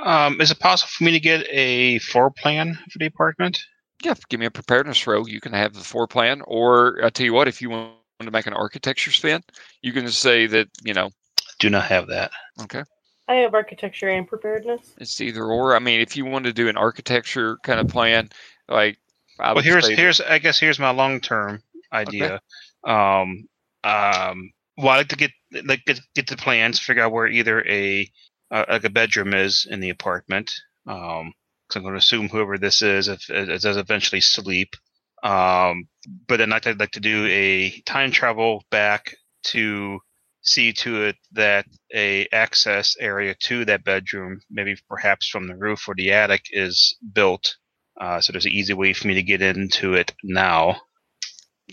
[0.03, 3.61] Um, is it possible for me to get a floor plan for the apartment?
[4.03, 5.29] Yeah, give me a preparedness roll.
[5.29, 8.31] You can have the floor plan, or I tell you what, if you want to
[8.31, 9.43] make an architecture spin,
[9.83, 11.11] you can say that you know.
[11.61, 12.33] Do not have that.
[12.63, 12.83] Okay,
[13.29, 14.95] I have architecture and preparedness.
[14.99, 15.77] it's either or.
[15.77, 18.31] I mean, if you want to do an architecture kind of plan,
[18.69, 18.99] like
[19.39, 22.41] I Well, would here's that- here's I guess here's my long term idea.
[22.85, 23.45] Um,
[23.85, 25.31] um, well, I like to get
[25.65, 28.11] like get, get the plans, figure out where either a
[28.51, 30.53] uh, like a bedroom is in the apartment.
[30.87, 31.33] Um,
[31.73, 34.77] because I'm going to assume whoever this is, if it does eventually sleep.
[35.23, 35.89] Um,
[36.27, 40.01] but then I'd like to do a time travel back to
[40.43, 45.89] see to it that a access area to that bedroom, maybe perhaps from the roof
[45.89, 47.57] or the attic, is built.
[48.01, 50.81] Uh, so there's an easy way for me to get into it now.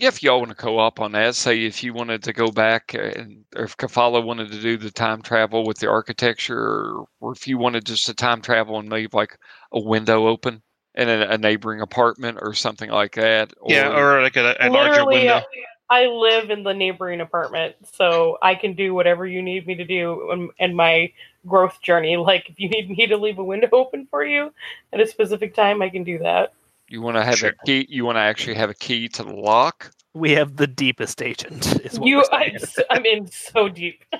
[0.00, 2.94] Yeah, if y'all want to co-op on that, say if you wanted to go back
[2.94, 7.04] uh, and or if Kelfala wanted to do the time travel with the architecture, or,
[7.20, 9.36] or if you wanted just to time travel and leave like
[9.72, 10.62] a window open
[10.94, 13.52] in a, a neighboring apartment or something like that.
[13.66, 15.42] yeah, or like a, a larger Literally, window.
[15.90, 19.84] I live in the neighboring apartment, so I can do whatever you need me to
[19.84, 21.12] do in, in my
[21.46, 22.16] growth journey.
[22.30, 24.50] Like, if you need me to leave a window open for you
[24.94, 26.54] at a specific time, I can do that.
[26.90, 27.50] You want to have Sure.
[27.50, 27.86] a key.
[27.88, 29.90] You want to actually have a key to the lock.
[30.12, 31.80] We have the deepest agent.
[31.84, 32.56] Is what You, I'm, saying.
[32.56, 34.04] s- I'm in so deep.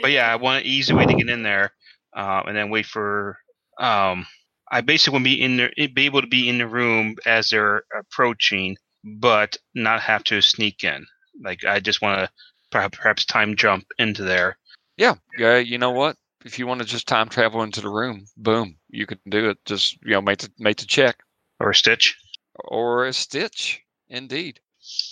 [0.00, 1.72] But yeah, I want an easy way to get in there,
[2.16, 3.36] uh, and then wait for.
[3.80, 4.26] Um,
[4.70, 7.48] I basically want to be in there, be able to be in the room as
[7.50, 11.04] they're approaching, but not have to sneak in.
[11.42, 12.30] Like I just want to
[12.70, 14.56] perhaps, perhaps time jump into there.
[14.96, 15.56] Yeah, yeah.
[15.58, 16.14] You know what?
[16.44, 19.58] If you want to just time travel into the room, boom, you can do it.
[19.64, 21.16] Just you know, make the make the check.
[21.60, 22.16] Or a Stitch.
[22.64, 23.80] or a stitch.
[24.08, 24.60] Indeed.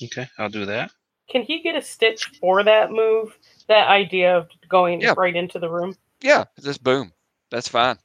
[0.02, 0.90] Okay, I'll do that.
[1.28, 3.36] Can he get a stitch for that move?
[3.68, 5.14] That idea of going Yeah.
[5.16, 5.96] right into the room.
[6.22, 7.12] Yeah, just boom.
[7.50, 7.98] That's fine.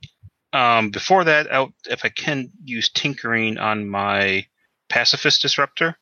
[0.53, 4.45] Um, before that, I'll, if I can use tinkering on my
[4.89, 5.97] pacifist disruptor.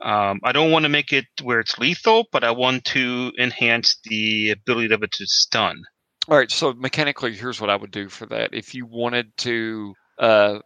[0.00, 3.98] Um, I don't want to make it where it's lethal, but I want to enhance
[4.04, 5.82] the ability of it to stun.
[6.28, 8.52] All right, so mechanically, here's what I would do for that.
[8.52, 10.62] If you wanted to uh, t-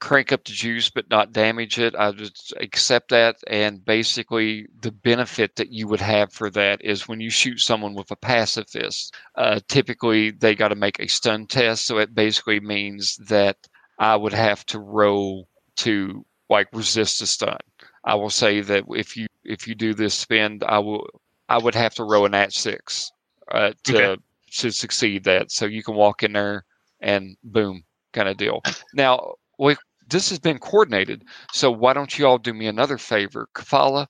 [0.00, 3.36] crank up the juice but not damage it, I just accept that.
[3.46, 7.94] And basically, the benefit that you would have for that is when you shoot someone
[7.94, 11.86] with a pacifist, uh, typically they got to make a stun test.
[11.86, 13.56] So it basically means that
[13.98, 17.58] I would have to roll to like resist a stun.
[18.04, 21.06] I will say that if you if you do this spin, I will
[21.48, 23.10] I would have to roll an at six
[23.50, 24.22] uh, to Okay.
[24.58, 25.50] to succeed that.
[25.50, 26.64] So you can walk in there
[27.00, 28.62] and boom, kind of deal.
[28.92, 29.76] Now, we,
[30.08, 31.24] this has been coordinated.
[31.52, 34.06] So why don't you all do me another favor, Kelfala?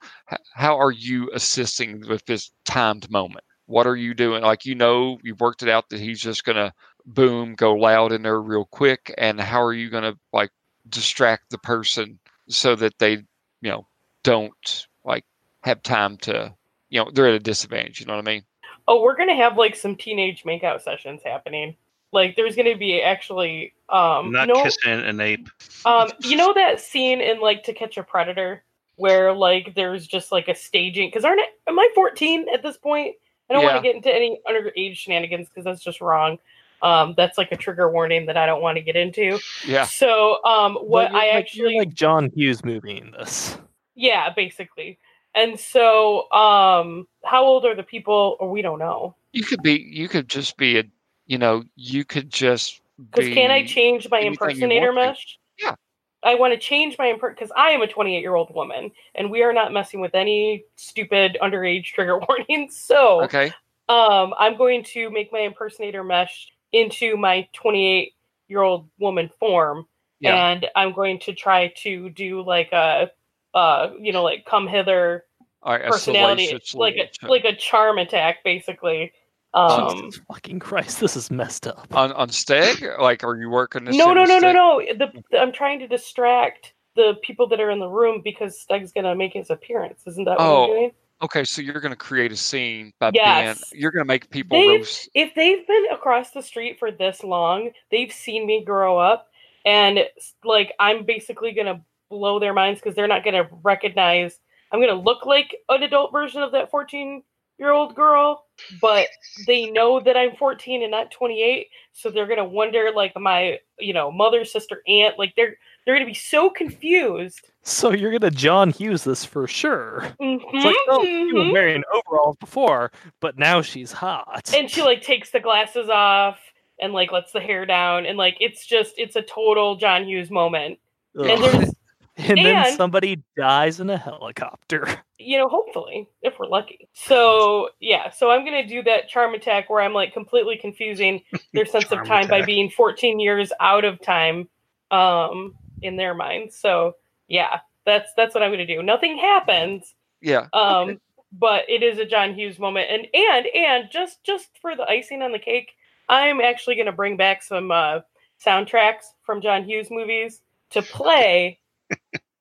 [0.54, 3.44] How are you assisting with this timed moment?
[3.66, 4.42] What are you doing?
[4.42, 6.72] Like you know, you've worked it out that he's just gonna
[7.06, 10.50] boom, go loud in there real quick, and how are you gonna like
[10.88, 12.18] distract the person
[12.48, 13.86] so that they, you know,
[14.22, 15.24] don't like
[15.62, 16.54] have time to,
[16.90, 18.00] you know, they're at a disadvantage.
[18.00, 18.44] You know what I mean?
[18.86, 21.76] Oh, we're gonna have like some teenage makeout sessions happening.
[22.14, 25.48] Like there's gonna be actually um Not no kissing an ape.
[25.84, 28.62] um you know that scene in like To Catch a Predator
[28.96, 32.76] where like there's just like a staging because aren't I, am I 14 at this
[32.78, 33.16] point?
[33.50, 33.72] I don't Yeah.
[33.72, 36.38] want to get into any underage shenanigans because that's just wrong.
[36.80, 39.38] Um, that's like a trigger warning that I don't want to get into.
[39.66, 39.84] Yeah.
[39.84, 43.58] So um, what I like, actually you're like John Hughes movie in this.
[43.96, 44.98] yeah basically.
[45.34, 48.36] And so um, how old are the people?
[48.38, 49.16] Or we don't know.
[49.32, 49.72] You could be.
[49.72, 50.84] You could just be a.
[51.26, 52.80] You know, you could just.
[53.10, 55.38] Because can I change my impersonator mesh?
[55.58, 55.74] Yeah.
[56.22, 59.30] I want to change my imper because I am a 28 year old woman and
[59.30, 62.76] we are not messing with any stupid underage trigger warnings.
[62.76, 63.52] So Okay.
[63.88, 68.14] um, I'm going to make my impersonator mesh into my 28
[68.48, 69.86] year old woman form,
[70.20, 70.34] Yeah.
[70.34, 73.10] and I'm going to try to do like a,
[73.54, 75.24] uh, you know, like come hither
[75.62, 75.84] All right.
[75.84, 79.12] personality, like a like a charm attack, basically.
[79.54, 81.86] Um, Jesus fucking Christ, this is messed up.
[81.94, 82.84] on on stag.
[83.00, 83.96] Like, are you working this?
[83.96, 84.82] no, in no, no, no, no.
[84.98, 88.92] The, the- I'm trying to distract the people that are in the room because Skegg's
[88.92, 90.02] gonna make his appearance.
[90.06, 90.90] Isn't that what Oh, I'm doing?
[91.22, 93.70] Okay, so you're going to create a scene by Yes.
[93.70, 93.80] being.
[93.80, 95.08] You're going to make people They've- roast.
[95.14, 99.28] If they've been across the street for this long, they've seen me grow up,
[99.64, 100.00] and
[100.44, 104.38] like I'm basically gonna blow their minds because they're not gonna recognize.
[104.72, 107.22] I'm gonna look like an adult version of that 14
[107.58, 108.44] year old girl,
[108.80, 109.08] but
[109.46, 113.92] they know that I'm 14 and not 28, so they're gonna wonder like my you
[113.92, 115.18] know mother, sister, aunt.
[115.18, 117.40] Like they're they're gonna be so confused.
[117.62, 120.04] So you're gonna John Hughes this for sure.
[120.20, 121.52] It's like, oh, you were Mhm.
[121.52, 124.52] wearing overalls before, but now she's hot.
[124.54, 126.38] and she like takes the glasses off
[126.80, 130.30] and like lets the hair down and like it's just it's a total John Hughes
[130.30, 130.78] moment.
[131.16, 131.52] And Ugh.
[131.52, 131.74] there's
[132.16, 134.86] and then somebody dies in a helicopter.
[135.18, 136.88] you know, hopefully, if we're lucky.
[136.92, 141.66] So yeah, so I'm gonna do that charm attack where I'm like completely confusing their
[141.66, 144.48] sense of Charm time by being 14 years out of time
[144.90, 146.56] um in their minds.
[146.56, 146.96] So
[147.28, 148.82] yeah, that's that's what I'm gonna do.
[148.82, 150.46] Nothing happens, Yeah.
[150.52, 150.98] um, okay.
[151.32, 152.90] but it is a John Hughes moment.
[152.90, 155.72] And and and just just for the icing on the cake,
[156.08, 158.00] I'm actually gonna bring back some uh
[158.44, 161.58] soundtracks from John Hughes movies to play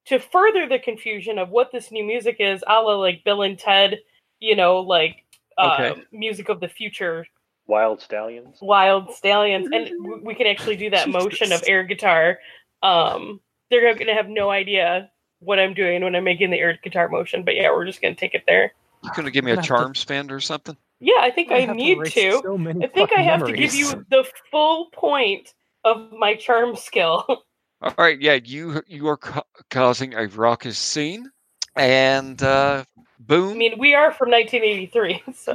[0.06, 3.58] to further the confusion of what this new music is, a la like Bill and
[3.58, 3.98] Ted,
[4.40, 5.24] you know, like
[5.58, 6.02] uh, Okay.
[6.12, 7.26] music of the future,
[7.68, 8.60] Wyld Stallyns.
[8.60, 12.38] Wyld Stallyns, and w- we can actually do that motion of air guitar.
[12.82, 15.10] Um, they're going to have no idea
[15.40, 18.14] what I'm doing when I'm making the air guitar motion, but yeah, we're just going
[18.14, 18.72] to take it there.
[19.02, 20.76] You going to give me a Gonna have to- charm spin or something?
[21.00, 22.40] Yeah, I think I, have need erase to.
[22.42, 25.52] So I think I fucking have to give you the full point
[25.84, 27.24] of my charm skill.
[27.84, 28.20] All right.
[28.20, 28.38] Yeah.
[28.42, 31.30] You you are ca- causing a raucous scene,
[31.76, 32.84] and uh,
[33.20, 33.52] boom.
[33.52, 35.52] I mean, we are from 1983, so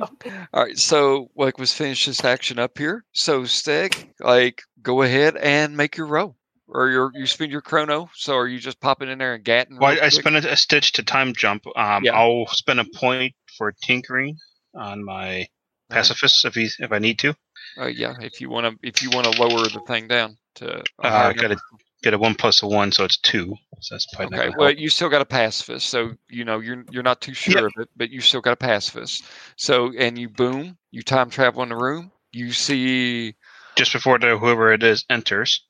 [0.53, 3.03] All right, so like let's finish this action up here.
[3.13, 6.35] So Skegg, like go ahead and make your row.
[6.67, 8.11] Or your you spin your chrono.
[8.13, 9.79] So are you just popping in there and gatting?
[9.79, 10.21] Well, real I, I quick?
[10.21, 11.65] spend a, a stitch to time jump.
[11.75, 12.13] Um, Yeah.
[12.13, 14.37] I'll spend a point for tinkering
[14.75, 15.47] on my
[15.89, 17.35] pacifist if he, if I need to.
[17.75, 20.83] Uh, yeah, if you want to if you want to lower the thing down to
[21.03, 21.57] Uh, I got number.
[22.03, 23.55] Get a one plus a one, so it's two.
[23.81, 24.79] So that's probably Okay, well help.
[24.79, 27.67] you still got a pacifist, so you know you're you're not too sure Yeah.
[27.67, 29.23] of it, but you still got a pacifist.
[29.55, 32.11] So and you boom, you time travel in the room.
[32.31, 33.35] You see,
[33.75, 35.63] Just before the, whoever it is enters.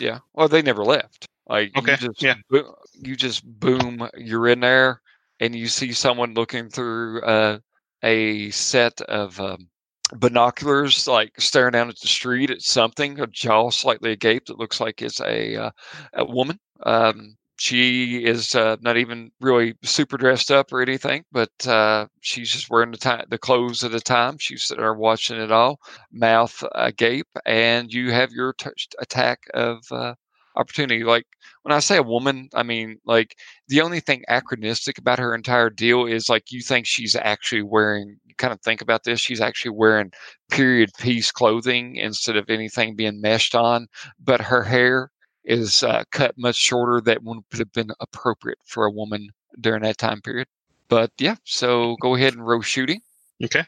[0.00, 0.20] yeah.
[0.34, 1.26] Well, they never left.
[1.48, 2.34] Like Okay, you just yeah.
[2.50, 5.00] bo- you just boom, you're in there,
[5.40, 7.58] and you see someone looking through uh,
[8.02, 9.68] a set of um,
[10.14, 14.80] binoculars, like staring down at the street at something, a jaw slightly agape that looks
[14.80, 15.70] like it's a uh,
[16.14, 16.58] a woman.
[16.84, 22.50] Um, she is uh, not even really super dressed up or anything, but uh, she's
[22.50, 24.36] just wearing the time, the clothes of the time.
[24.38, 25.80] She's sitting there watching it all,
[26.12, 28.70] mouth agape, and you have your t-
[29.00, 30.14] attack of uh,
[30.56, 31.04] opportunity.
[31.04, 31.26] Like
[31.62, 33.36] when I say a woman, I mean like
[33.68, 38.16] the only thing anachronistic about her entire deal is like you think she's actually wearing.
[38.24, 39.20] You kind of think about this.
[39.20, 40.12] She's actually wearing
[40.50, 45.10] period piece clothing instead of anything being meshed on, but her hair
[45.44, 49.28] is uh, cut much shorter that would have been appropriate for a woman
[49.60, 50.48] during that time period.
[50.88, 53.00] But yeah, so go ahead and row shooting.
[53.44, 53.64] Okay.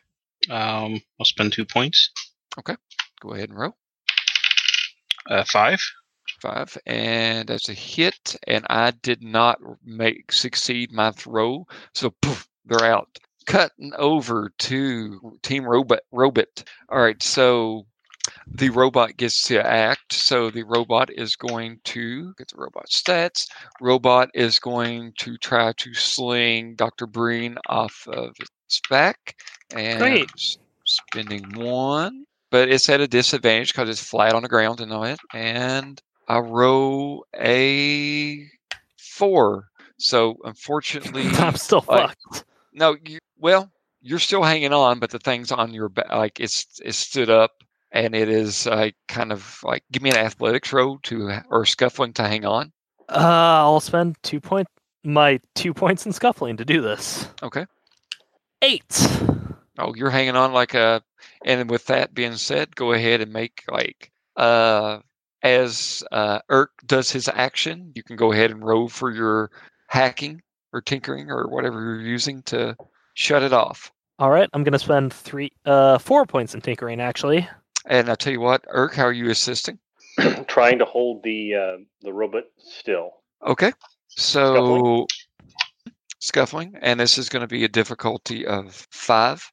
[0.51, 2.11] Um, I'll spend two points.
[2.59, 2.77] Okay.
[3.21, 3.75] Go ahead and row
[5.29, 5.81] Uh, five.
[6.41, 8.37] Five, and that's a hit.
[8.47, 13.19] And I did not make succeed my throw, so poof, they're out.
[13.47, 16.01] Cutting over to Team Robot.
[16.13, 16.65] Robot.
[16.91, 17.87] All right, so
[18.47, 20.13] the robot gets to act.
[20.13, 23.49] So the robot is going to get the robot stats.
[23.81, 27.07] Robot is going to try to sling Dr.
[27.07, 29.37] Breen off of its back.
[29.75, 30.31] And Great.
[30.85, 32.25] spending one.
[32.51, 35.19] But it's at a disadvantage because it's flat on the ground and all that.
[35.35, 38.45] And I roll a
[38.99, 39.69] four.
[39.99, 42.45] So unfortunately, I'm still like- fucked.
[42.73, 46.11] no, you, well, you're still hanging on, but the thing's on your back.
[46.11, 47.51] Like it's it's stood up,
[47.91, 52.13] and it is like kind of like give me an athletics row to or scuffling
[52.15, 52.73] to hang on.
[53.09, 53.17] Uh,
[53.65, 54.69] I'll spend two point
[55.05, 57.27] my two points in scuffling to do this.
[57.43, 57.67] Okay.
[58.63, 59.09] Eight.
[59.79, 61.03] Oh, you're hanging on like a.
[61.45, 64.99] And with that being said, go ahead and make like uh
[65.43, 69.51] as uh Uurrk does his action, you can go ahead and roll for your
[69.89, 70.43] hacking
[70.73, 72.77] or tinkering or whatever you're using to
[73.15, 73.93] shut it off.
[74.19, 77.49] All right, I'm gonna spend three, uh, four points in tinkering actually.
[77.87, 79.79] And I tell you what, Uurrk, how are you assisting?
[80.49, 83.13] Trying to hold the uh, the robot still.
[83.47, 83.73] Okay.
[84.09, 85.07] So
[86.19, 89.51] scuffling, and this is going to be a difficulty of five.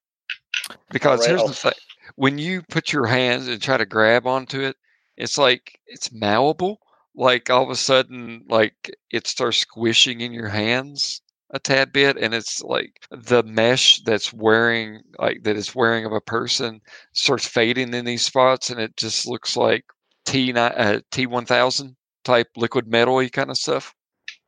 [0.91, 1.73] Because Alright, here's I'll the thing:
[2.15, 4.75] when you put your hands and try to grab onto it,
[5.17, 6.79] it's like it's malleable.
[7.15, 11.21] Like all of a sudden, like it starts squishing in your hands
[11.51, 16.11] a tad bit, and it's like the mesh that's wearing, like that is wearing of
[16.11, 16.81] a person,
[17.13, 19.85] starts fading in these spots, and it just looks like
[20.25, 21.95] T nine uh, T one thousand
[22.25, 23.93] type liquid metal kind of stuff.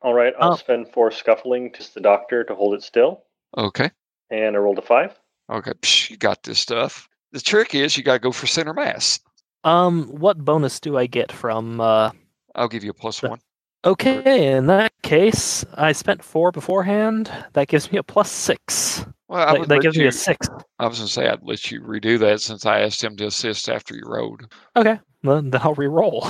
[0.02, 0.56] All right, I'll Oh.
[0.56, 3.24] spend four scuffling to the doctor to hold it still,
[3.56, 3.90] Okay.
[4.30, 5.18] and I rolled a five.
[5.50, 5.72] Okay.
[5.80, 7.08] Psh, you got this stuff.
[7.32, 9.20] The trick is you got to go for center mass.
[9.68, 11.80] Um, what bonus do I get from?
[11.80, 12.10] Uh,
[12.54, 13.40] I'll give you a plus The- one.
[13.84, 17.30] okay, in that case, I spent four beforehand.
[17.52, 19.04] That gives me a plus six.
[19.28, 20.48] Well, That, that gives me a six.
[20.78, 23.26] I was going to say I'd let you redo that since I asked him to
[23.26, 24.50] assist after you rode.
[24.74, 26.26] Okay, then, then I'll re-roll.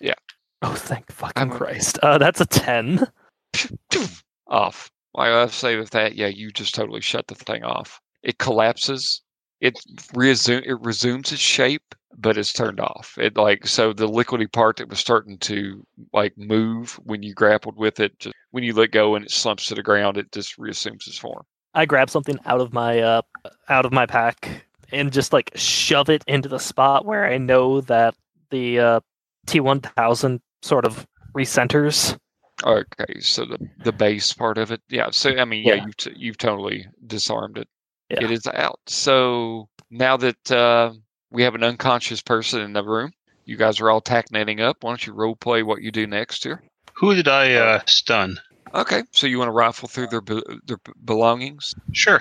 [0.00, 0.14] Yeah.
[0.62, 1.98] Oh, thank fucking I'm- Christ.
[2.02, 3.06] Uh, that's a ten.
[4.48, 4.90] Off.
[5.14, 8.00] Like I say with that, yeah, you just totally shut the thing off.
[8.22, 9.22] It collapses.
[9.62, 9.78] It
[10.14, 13.16] resume it resumes its shape, but it's turned off.
[13.18, 17.76] It like so the liquidy part that was starting to like move when you grappled
[17.76, 20.58] with it, just when you let go and it slumps to the ground, it just
[20.58, 21.42] reassumes its form.
[21.74, 23.22] I grab something out of my uh
[23.68, 27.80] out of my pack and just like shove it into the spot where I know
[27.82, 28.14] that
[28.50, 29.00] the uh,
[29.46, 32.16] T1000 sort of recenters.
[32.64, 35.10] Okay, so the the base part of it, yeah.
[35.10, 35.84] So I mean, yeah, Yeah.
[35.84, 37.68] you've t- you've totally disarmed it.
[38.08, 38.24] Yeah.
[38.24, 38.80] It is out.
[38.86, 40.92] So now that uh,
[41.30, 43.12] we have an unconscious person in the room,
[43.44, 44.78] you guys are all tacknetting up.
[44.80, 46.62] Why don't you role play what you do next here?
[46.96, 48.38] Who did I uh, stun?
[48.74, 51.74] Okay, so you want to rifle through their be- their belongings?
[51.92, 52.20] Sure.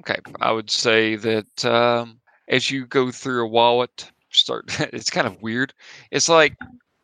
[0.00, 4.64] Okay, I would say that um, as you go through a wallet, start.
[4.92, 5.72] it's kind of weird.
[6.10, 6.56] It's like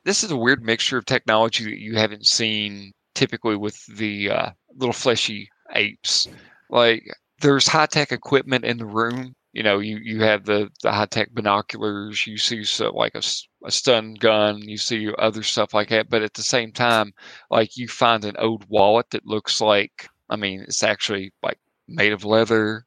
[0.05, 4.51] this is a weird mixture of technology that you haven't seen typically with the uh,
[4.77, 6.29] little fleshy apes.
[6.71, 7.05] Like
[7.41, 9.35] there's high tech equipment in the room.
[9.53, 12.27] You know, you, you have the, the high tech binoculars.
[12.27, 13.23] You see so like a,
[13.65, 14.63] a stun gun.
[14.63, 16.09] You see other stuff like that.
[16.09, 17.13] But at the same time,
[17.51, 20.09] like you find an old wallet that looks like.
[20.31, 22.87] I mean, it's actually like made of leather.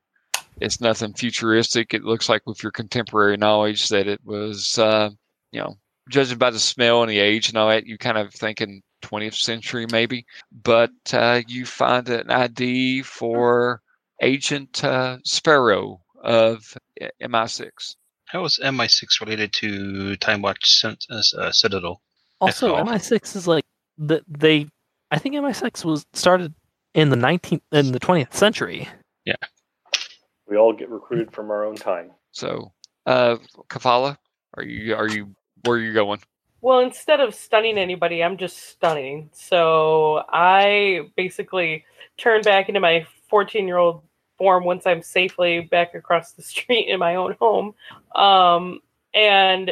[0.60, 1.94] It's nothing futuristic.
[1.94, 5.10] It looks like with your contemporary knowledge that it was, uh,
[5.52, 5.76] you know,
[6.10, 9.36] judging by the smell and the age and all that, you kind of thinking 20th
[9.36, 10.26] century maybe.
[10.52, 13.82] But uh, you find an ID for
[14.22, 17.96] Agent uh, Sparrow of uh, MI6.
[18.26, 22.02] How is MI6 related to TimeWatch Cent- uh, uh, Citadel?
[22.42, 22.76] Also.
[22.76, 23.66] MI6 is like
[23.98, 24.68] the, they
[25.12, 26.54] I think MI6 was started
[26.94, 28.90] in the 19th in the 20th century.
[29.24, 29.36] Yeah,
[30.48, 32.12] we all get recruited from our own time.
[32.32, 32.74] So,
[33.06, 33.38] uh,
[33.70, 34.18] Kelfala,
[34.56, 36.20] are you are you where are you going?
[36.62, 39.30] Well, instead of stunning anybody, I'm just stunning.
[39.34, 41.86] So I basically
[42.18, 44.02] turn back into my 14 year old
[44.38, 47.74] form once I'm safely back across the street in my own home.
[48.16, 48.80] Um,
[49.14, 49.72] and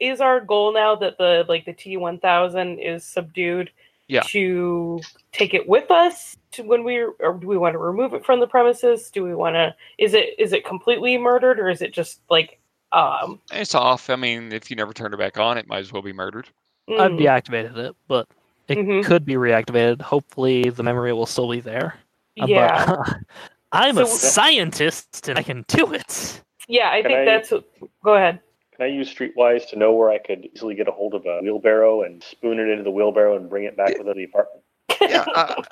[0.00, 3.70] is our goal now that the like the T1000 is subdued
[4.08, 4.22] Yeah.
[4.22, 5.00] to
[5.32, 8.40] take it with us to when we or do we want to remove it from
[8.40, 9.10] the premises?
[9.10, 12.58] Do we want to is it is it completely murdered or is it just like
[12.92, 14.08] um It's off.
[14.10, 16.48] I mean, if you never turned it back on, it might as well be murdered.
[16.88, 18.28] I've mm, deactivated it, but
[18.68, 19.04] it Mhm.
[19.04, 20.00] could be reactivated.
[20.00, 21.96] Hopefully, the memory will still be there.
[22.40, 22.86] Uh, yeah.
[22.86, 23.16] But
[23.76, 26.42] I'm a scientist and I can do it.
[26.68, 27.50] Yeah, I Can think I- that's.
[27.50, 27.64] What,
[28.04, 28.40] go ahead.
[28.76, 31.40] Can I use Streetwise to know where I could easily get a hold of a
[31.40, 34.24] wheelbarrow and spoon it into the wheelbarrow and bring it back with it to the
[34.24, 34.62] apartment?
[35.00, 35.62] Yeah, I,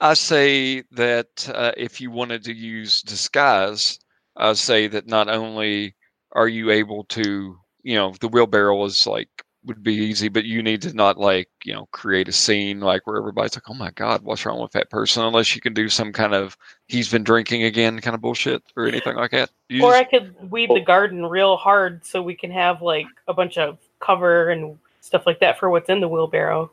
[0.00, 3.98] I say that uh, if you wanted to use disguise,
[4.36, 5.94] I say that not only
[6.32, 9.28] are you able to, you know, the wheelbarrow is like
[9.66, 13.06] would be easy, but you need to not like, you know, create a scene like
[13.06, 15.24] where everybody's like, oh my God, what's wrong with that person?
[15.24, 16.56] Unless you can do some kind of
[16.88, 19.50] he's been drinking again kind of bullshit or anything like that.
[19.68, 23.06] You or just- I could weed the garden real hard so we can have like
[23.28, 26.70] a bunch of cover and stuff like that for what's in the wheelbarrow.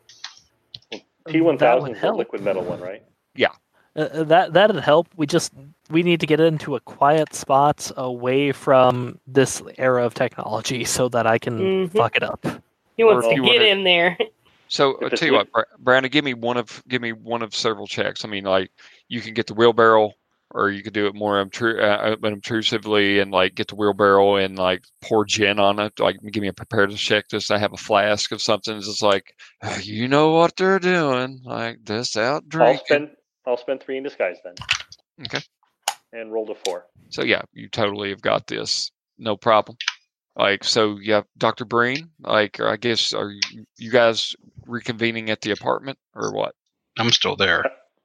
[1.28, 3.02] T one That would thousand is the liquid metal one, right?
[3.34, 3.52] Yeah.
[3.94, 5.06] Uh, that that'd help.
[5.16, 5.52] We just
[5.90, 11.08] we need to get into a quiet spot away from this era of technology so
[11.10, 11.92] that I can Mhm.
[11.92, 12.44] fuck it up.
[12.96, 14.16] He wants to get wanna- in there.
[14.68, 17.12] So If I it's tell you what, Bra- Brandon, give me one of give me
[17.12, 18.24] one of several checks.
[18.24, 18.70] I mean, like
[19.06, 20.12] you can get the wheelbarrow,
[20.50, 24.36] or you could do it more obtru- uh, uh, obtrusively and like get the wheelbarrow
[24.36, 26.00] and like pour gin on it.
[26.00, 27.28] Like give me a preparedness check.
[27.28, 28.74] Just I have a flask of something.
[28.78, 31.42] It's just like "Uh, you know what they're doing.
[31.44, 32.84] Like this out I'll drinking.
[32.86, 33.10] spend
[33.46, 34.54] I'll spend three in disguise then.
[35.26, 35.40] Okay.
[36.14, 36.86] And roll to four.
[37.10, 38.90] So yeah, you totally have got this.
[39.18, 39.76] No problem.
[40.36, 42.10] Like so, yeah, Doctor Breen.
[42.20, 44.34] Like I guess are you, you guys
[44.66, 46.54] reconvening at the apartment or what?
[46.98, 47.64] I'm still there.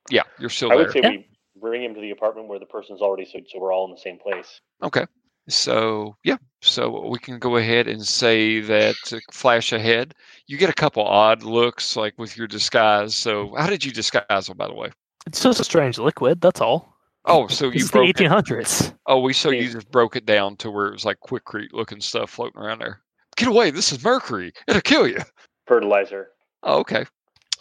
[0.09, 0.77] Yeah, you're still there.
[0.77, 0.87] I there.
[0.87, 1.09] would say Yeah.
[1.09, 1.27] we
[1.59, 4.01] bring him to the apartment where the person's already so, so we're all in the
[4.01, 4.61] same place.
[4.83, 5.05] Okay.
[5.49, 10.13] So yeah, so we can go ahead and say that uh, flash ahead.
[10.47, 13.15] You get a couple odd looks like with your disguise.
[13.15, 14.91] So how did you disguise them, by the way?
[15.25, 16.41] It's just a strange liquid.
[16.41, 16.96] That's all.
[17.27, 18.15] Oh, so you It's the broke it.
[18.15, 18.95] 1800s.
[19.05, 21.99] Oh, we so you just broke it down to where it was like quickcrete looking
[22.01, 23.01] stuff floating around there.
[23.35, 23.69] Get away!
[23.69, 24.53] This is mercury.
[24.67, 25.19] It'll kill you.
[25.67, 26.29] Fertilizer.
[26.63, 27.05] Oh, okay.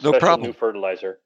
[0.03, 0.47] No Special problem.
[0.49, 1.19] New fertilizer.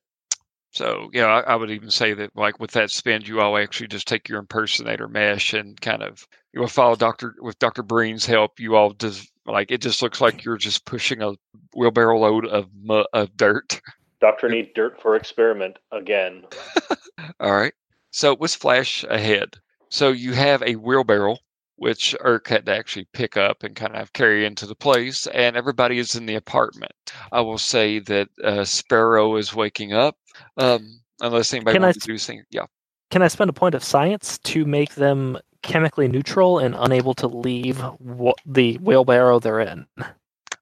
[0.73, 3.89] So yeah, I, I would even say that like with that spend, you all actually
[3.89, 8.25] just take your impersonator mesh and kind of you will follow Doctor with Doctor Breen's
[8.25, 8.59] help.
[8.59, 11.35] You all just like it just looks like you're just pushing a
[11.75, 12.69] wheelbarrow load of
[13.13, 13.81] of dirt.
[14.21, 16.45] Doctor needs dirt for experiment again.
[17.41, 17.73] All right.
[18.11, 19.57] So it was flash ahead.
[19.89, 21.39] So you have a wheelbarrow,
[21.77, 25.57] which Uurrk had to actually pick up and kind of carry into the place, and
[25.57, 26.93] everybody is in the apartment.
[27.33, 30.17] I will say that uh, Sparrow is waking up,
[30.57, 32.45] um, unless anybody Can I wants s- to do something.
[32.51, 32.67] Yeah.
[33.11, 37.27] Can I spend a point of science to make them chemically neutral and unable to
[37.27, 39.87] leave wh- the wheelbarrow they're in?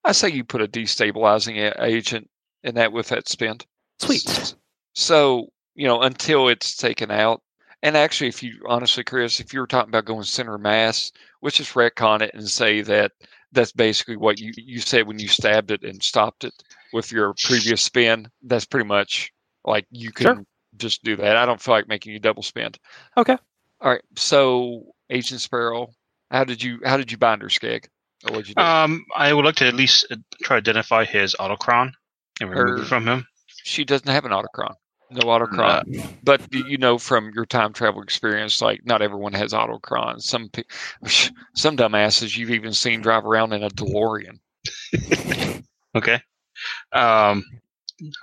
[0.04, 2.30] I say you put a destabilizing agent
[2.62, 3.66] in that with that spend.
[3.98, 4.54] Sweet.
[4.94, 7.40] So, you know, until it's taken out.
[7.84, 11.56] And actually, if you honestly, Chris, if you were talking about going center mass, let's
[11.56, 13.12] just retcon it and say that
[13.52, 16.52] that's basically what you, you said when you stabbed it and stopped it
[16.92, 18.28] with your previous spin.
[18.42, 19.30] That's pretty much
[19.64, 20.44] like you can Sure.
[20.76, 21.36] just do that.
[21.36, 22.78] I don't feel like making you double spend.
[23.16, 23.36] Okay.
[23.80, 24.02] All right.
[24.16, 25.86] So, Agent Sparrow,
[26.32, 27.84] how did you how did you bind her, Skegg?
[28.26, 28.62] Or what'd you do?
[28.62, 31.92] Um, I would like to at least uh, try to identify his autochron
[32.40, 33.24] and remove Her- it from him.
[33.62, 34.74] she doesn't have an autochron.
[35.10, 36.06] No autochron.
[36.22, 40.20] but you know from your time travel experience, like not everyone has autochron.
[40.20, 40.50] Some
[41.54, 44.38] some dumbasses you've even seen drive around in a DeLorean.
[45.94, 46.20] Okay.
[46.92, 47.42] Um,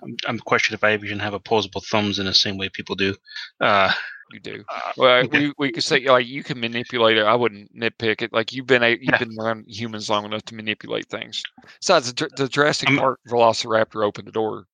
[0.04, 3.16] I'm, I'm questioning if I even have opposable thumbs in the same way people do.
[3.60, 3.92] Uh,
[4.32, 4.64] You do.
[4.70, 7.24] uh, Well, we, we could say like you can manipulate it.
[7.26, 8.32] I wouldn't nitpick it.
[8.34, 11.42] Like you've been a, you've been around humans long enough to manipulate things.
[11.82, 14.66] Besides, the, the Jurassic I'm- Park Velociraptor opened the door.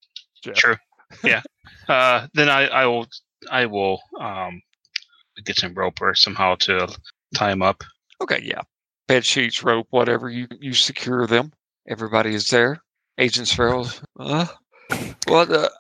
[0.44, 0.56] Geoff.
[0.56, 0.76] True.
[1.24, 1.42] Yeah.
[1.88, 3.08] uh, then I, I will
[3.50, 4.62] I will um
[5.44, 6.88] get some rope or somehow to
[7.36, 7.84] tie him up.
[8.22, 8.62] Okay, yeah.
[9.08, 11.52] Bed sheets, rope, whatever you you secure them.
[11.88, 12.82] Everybody is there.
[13.18, 13.86] Agent Sparrow.
[14.20, 14.48] Uh,
[15.28, 15.50] what?
[15.50, 15.72] The,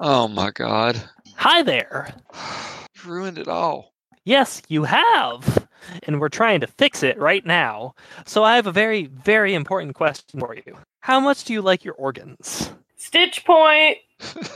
[0.00, 1.00] oh my God!
[1.36, 2.14] Hi there.
[2.34, 3.92] You ruined it all.
[4.24, 5.68] Yes, you have.
[6.02, 7.94] And we're trying to fix it right now.
[8.24, 10.76] So I have a very, very important question for you.
[11.00, 12.72] How much do you like your organs?
[12.96, 13.98] Stitch point.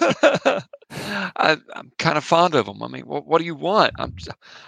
[0.91, 2.83] I, I'm kind of fond of them.
[2.83, 3.93] I mean, what, what do you want?
[3.99, 4.15] I'm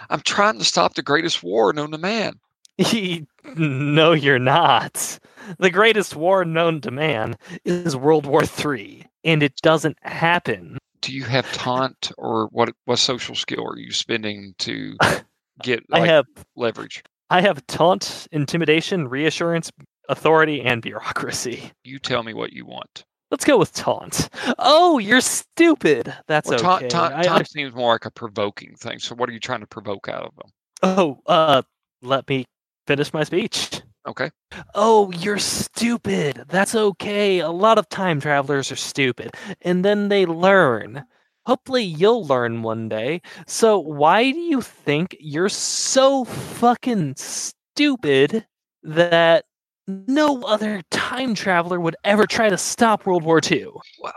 [0.09, 2.39] I'm trying to stop the greatest war known to man.
[3.55, 5.19] no, you're not.
[5.59, 7.35] The greatest war known to man
[7.65, 10.77] is World War III, and it doesn't happen.
[11.01, 12.73] Do you have taunt or what?
[12.85, 14.97] What social skill are you spending to
[15.63, 17.03] get I have leverage?
[17.29, 19.71] I have taunt, intimidation, reassurance,
[20.07, 21.71] authority, and bureaucracy.
[21.83, 23.05] You tell me what you want.
[23.33, 24.29] Let's go with taunt.
[24.59, 26.13] Oh, you're stupid.
[26.27, 26.87] That's Well, okay.
[26.87, 28.99] taunt, taunt, I- taunt seems more like a provoking thing.
[28.99, 30.51] So, what are you trying to provoke out of them?
[30.83, 31.63] oh, uh,
[32.03, 32.45] let me
[32.85, 33.81] finish my speech.
[34.07, 34.29] Okay.
[34.75, 36.43] Oh, you're stupid.
[36.47, 37.39] That's okay.
[37.39, 39.31] A lot of time travelers are stupid,
[39.63, 41.03] and then they learn.
[41.47, 43.23] Hopefully, you'll learn one day.
[43.47, 48.45] So, why do you think you're so fucking stupid
[48.83, 49.45] that
[49.87, 53.67] no other time traveler would ever try to stop World War II?
[53.99, 54.13] Well,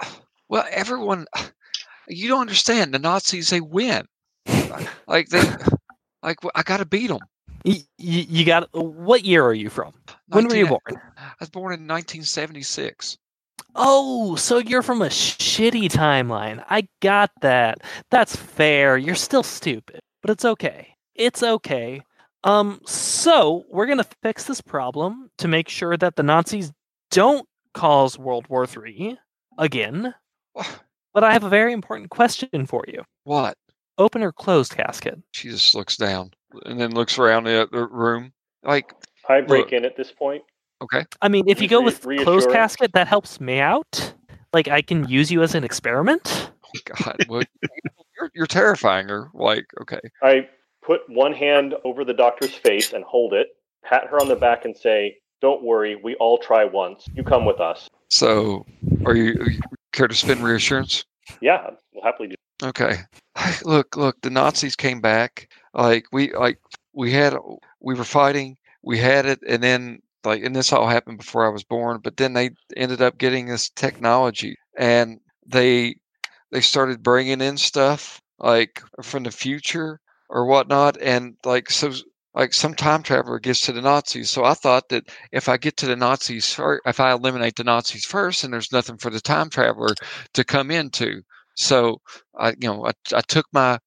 [0.49, 1.27] well, everyone,
[2.09, 2.95] you don't understand.
[2.95, 4.07] The Nazis, they win.
[5.07, 5.43] Like they,
[6.23, 7.21] like I got to beat them.
[7.65, 9.93] Y- y- you got what year are you from?
[10.29, 10.81] When were you born?
[11.17, 13.19] I was born in 1976.
[13.75, 16.65] Oh, so you're from a shitty timeline.
[16.69, 17.79] I got that.
[18.11, 18.97] That's fair.
[18.97, 20.95] You're still stupid, but it's okay.
[21.15, 22.03] It's okay.
[22.47, 26.73] Um, so we're gonna fix this problem to make sure that the Nazis
[27.11, 29.19] don't cause World War III
[29.59, 30.15] again.
[31.15, 33.03] But I have a very important question for you.
[33.25, 33.57] What?
[33.97, 35.19] Open or closed casket?
[35.33, 36.31] She just looks down
[36.67, 38.35] and then looks around the the room.
[38.63, 38.93] Like,
[39.27, 39.73] I break Look.
[39.73, 40.43] in at this point.
[40.83, 44.13] okay, I mean, if you Use go re- with closed casket, that helps me out.
[44.53, 46.51] Like I can use you as an experiment.
[46.67, 47.43] oh God, well,
[48.21, 49.31] you're, you're terrifying her.
[49.33, 50.47] Like, okay, I
[50.87, 53.49] put one hand over the doctor's face and hold it,
[53.85, 57.07] pat her on the back, and say, "Don't worry, we all try once.
[57.15, 58.65] You come with us." so
[59.05, 59.61] are you, are you
[59.93, 61.05] care to spend reassurance?
[61.41, 62.35] Yeah, we'll happily do.
[62.63, 62.99] Okay.
[63.65, 65.51] Look, look, the Nazis came back.
[65.75, 66.59] Like we like
[66.95, 67.37] we had
[67.81, 71.51] we were fighting, we had it and then like and this all happened before I
[71.51, 75.97] was born, but then they ended up getting this technology and they
[76.51, 81.93] they started bringing in stuff like from the future or whatnot and like so
[82.37, 84.31] like some time traveler gets to the Nazis.
[84.31, 87.65] So I thought that if I get to the Nazis first, if I eliminate the
[87.65, 89.95] Nazis first, and there's nothing for the time traveler
[90.35, 91.23] to come into.
[91.55, 91.99] So
[92.39, 93.79] I, you know, I, I took my,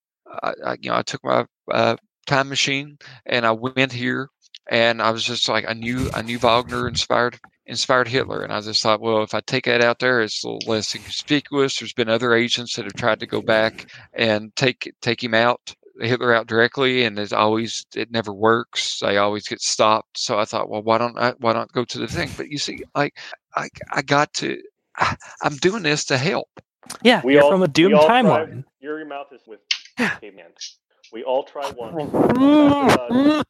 [0.43, 1.95] I, you know, I took my uh,
[2.25, 4.29] time machine and I went here,
[4.71, 8.61] and I was just like, I knew, I knew Wagner inspired inspired Hitler, and I
[8.61, 11.77] just thought, well, if I take that out there, it's a little less inconspicuous.
[11.77, 15.75] There's been other agents that have tried to go back and take take him out,
[16.01, 19.01] Hitler out directly, and it's always it never works.
[19.03, 20.17] I always get stopped.
[20.17, 22.29] So I thought, well, why don't I why not go to the thing?
[22.37, 23.17] But you see, like
[23.55, 24.61] I I got to.
[24.97, 26.49] I, I'm doing this to help.
[27.03, 28.63] Yeah, We you're all- from a we doomed all try- timeline.
[28.81, 29.59] Your mouth is with
[29.97, 30.51] caveman.
[31.13, 32.11] We all try once.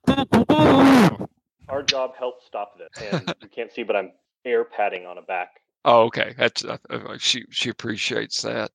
[0.05, 1.25] That's what, uh,
[1.69, 4.11] Our job helps stop this, and you can't see, but I'm
[4.45, 5.61] air patting on a back.
[5.85, 6.33] Oh, okay.
[6.37, 7.45] That's uh, uh, she.
[7.49, 8.71] She appreciates that.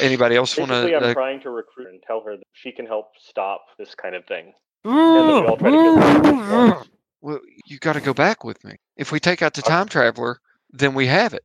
[0.00, 1.04] Anybody else want Basically, I'm?
[1.04, 4.24] Uh, trying to recruit and tell her that she can help stop this kind of
[4.26, 4.52] thing.
[4.84, 6.88] And then we all try to get there at once.
[7.20, 8.76] well, you got to go back with me.
[8.96, 10.40] If we take out the time traveler,
[10.72, 11.44] then we have it.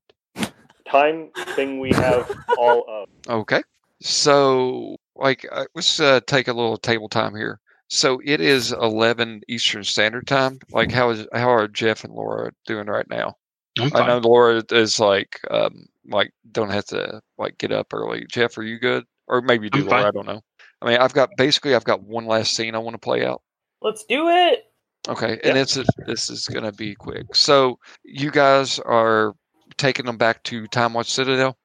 [0.89, 3.09] Time thing we have all of.
[3.29, 3.61] Okay.
[4.01, 7.59] So, like, uh, let's uh, take a little table time here.
[7.87, 10.59] So it is eleven Eastern Standard Time.
[10.71, 13.37] Like, how is how are Geoff and Laura doing right now?
[13.79, 14.07] I'm I fine.
[14.07, 18.25] know Laura is like, um, like don't have to like get up early.
[18.29, 19.05] Geoff, are you good?
[19.27, 19.99] Or maybe you do, I'm Laura.
[20.01, 20.07] fine.
[20.07, 20.41] I don't know.
[20.81, 23.41] I mean, I've got basically I've got one last scene I want to play out.
[23.81, 24.63] Let's do it.
[25.07, 25.49] Okay, Yeah.
[25.49, 27.35] and it's this is gonna be quick.
[27.35, 29.33] So you guys are
[29.77, 31.57] taking them back to TimeWatch Citadel.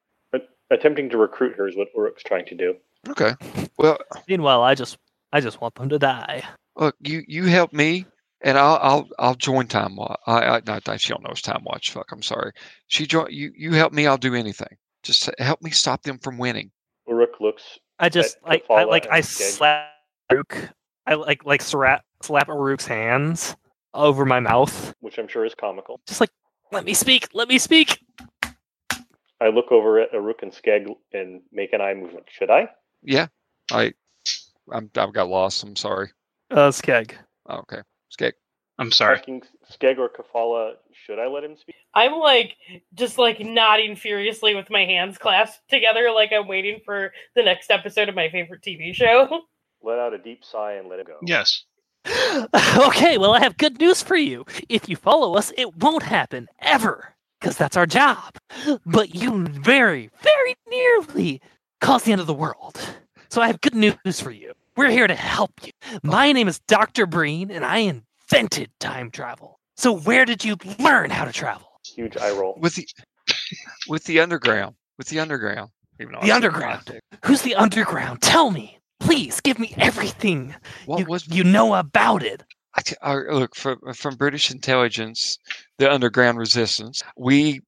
[0.71, 2.75] Attempting to recruit her is what Uruk's trying to do.
[3.09, 3.33] Okay.
[3.79, 4.99] Well, Meanwhile, I just
[5.33, 6.43] I just want them to die.
[6.77, 8.05] look, you you help me,
[8.41, 10.17] and I'll I'll I'll join TimeWatch.
[10.27, 11.91] I, I not that she don't know it's TimeWatch.
[11.91, 12.53] Fuck, I'm sorry.
[12.87, 13.53] She join you.
[13.57, 14.07] You help me.
[14.07, 14.77] I'll do anything.
[15.03, 16.71] Just help me stop them from winning.
[17.09, 17.79] Uruk looks.
[17.99, 19.91] I just like I Kelfala like I slap
[20.33, 20.71] Rook.
[21.07, 23.57] I like like slap slap Rook's hands
[23.95, 24.95] over my mouth.
[25.01, 26.01] which I'm sure is comical.
[26.07, 26.31] Just like
[26.71, 27.29] let me speak.
[27.35, 28.01] Let me speak.
[29.41, 32.27] I look over at Uruk and Skegg and make an eye movement.
[32.29, 32.69] Should I?
[33.03, 33.29] Yeah.
[33.73, 33.95] I
[34.71, 35.63] I'm I've got lost.
[35.63, 36.11] I'm sorry.
[36.51, 37.13] Uh, Skegg.
[37.49, 37.83] Oh, okay.
[38.17, 38.33] Skegg.
[38.79, 39.17] I'm sorry.
[39.19, 41.75] Asking Skegg or Kelfala, should I let him speak?
[41.95, 42.55] I'm like
[42.95, 47.71] just like nodding furiously with my hands clasped together, like I'm waiting for the next
[47.73, 49.41] episode of my favorite TV show.
[49.83, 51.17] Let out a deep sigh and let it go.
[51.23, 51.65] Yes.
[52.87, 54.45] okay, well I have good news for you.
[54.69, 57.15] If you follow us, it won't happen ever.
[57.41, 58.37] because that's our job.
[58.85, 61.41] But you very, very nearly
[61.81, 62.79] caused the end of the world.
[63.29, 64.53] So I have good news for you.
[64.79, 65.73] We're here to help you.
[66.05, 67.05] My name is Dr.
[67.07, 67.79] Breen, and I
[68.31, 69.59] invented time travel.
[69.77, 71.67] So where did you learn how to travel?
[71.85, 72.57] Huge eye roll.
[72.61, 72.87] with the
[73.89, 74.77] with the underground.
[74.97, 75.71] With the underground.
[76.01, 76.85] Even The underground.
[76.87, 77.01] contact.
[77.25, 78.23] Who's the underground?
[78.23, 78.79] Tell me.
[79.01, 80.55] Please give me everything
[80.87, 82.45] What you, was you know about it.
[82.77, 85.39] I t- I- look from from British intelligence,
[85.79, 87.03] the underground resistance.
[87.17, 87.63] We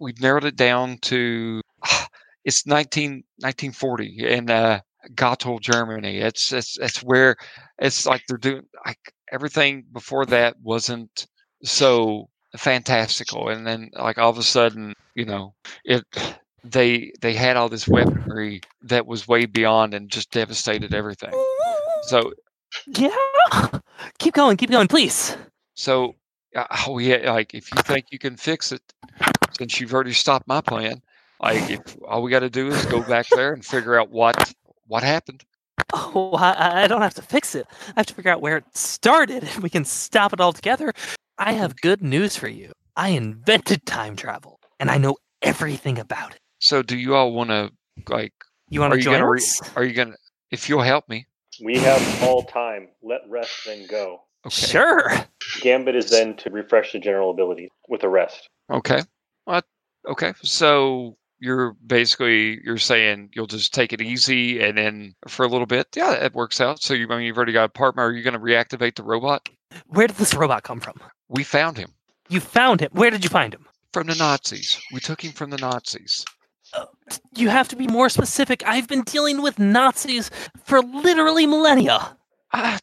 [0.00, 1.60] we've narrowed it down to
[2.44, 4.80] it's 19, 1940 in uh,
[5.14, 6.18] Gottel, Germany.
[6.18, 7.36] It's it's it's where
[7.78, 8.98] it's like they're doing like
[9.32, 11.26] everything before that wasn't
[11.62, 15.54] so fantastical, and then like all of a sudden, you know,
[15.84, 16.04] it
[16.64, 21.32] they they had all this weaponry that was way beyond and just devastated everything.
[22.02, 22.32] So
[22.86, 23.16] Yeah.
[24.18, 25.36] Keep going, keep going, please.
[25.74, 26.14] So,
[26.54, 28.82] uh, oh yeah, like if you think you can fix it,
[29.56, 31.02] since you've already stopped my plan,
[31.40, 34.52] like if all we got to do is go back there and figure out what
[34.86, 35.44] what happened.
[35.92, 37.66] Oh, I, I don't have to fix it.
[37.88, 40.92] I have to figure out where it started and we can stop it all together.
[41.38, 41.60] I mm-hmm.
[41.60, 42.72] have good news for you.
[42.96, 46.40] I invented time travel and I know everything about it.
[46.58, 47.70] So, do you all want to
[48.08, 48.32] like?
[48.70, 49.60] You want to join gonna us?
[49.76, 50.16] Are you gonna?
[50.50, 51.26] If you'll help me,
[51.62, 52.88] We have all time.
[53.02, 54.22] Let rest then go.
[54.46, 54.66] okay.
[54.66, 55.12] Sure.
[55.60, 58.48] Gambit is then to refresh the general abilities with a rest.
[58.70, 59.02] Okay.
[59.44, 59.66] What?
[60.08, 60.32] Okay.
[60.42, 65.66] So you're basically you're saying you'll just take it easy and then for a little
[65.66, 66.82] bit, yeah, it works out.
[66.82, 68.04] So you I mean you've already got a partner.
[68.04, 69.48] Are you going to reactivate the robot?
[69.88, 71.00] Where did this robot come from?
[71.28, 71.92] We found him
[72.28, 72.90] You found him.
[72.92, 73.66] Where did you find him?
[73.92, 74.78] from the Nazis.
[74.92, 76.22] We took him from the Nazis.
[76.74, 76.84] Uh,
[77.34, 78.62] you have to be more specific.
[78.66, 80.30] I've been dealing with Nazis
[80.64, 82.14] for literally millennia.
[82.52, 82.78] I,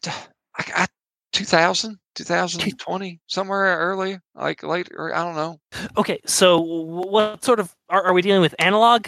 [0.56, 0.86] I, I
[1.34, 5.60] 2000, 2020, somewhere early, like late, or I don't know.
[5.96, 8.54] Okay, so what sort of are, are we dealing with?
[8.60, 9.06] Analog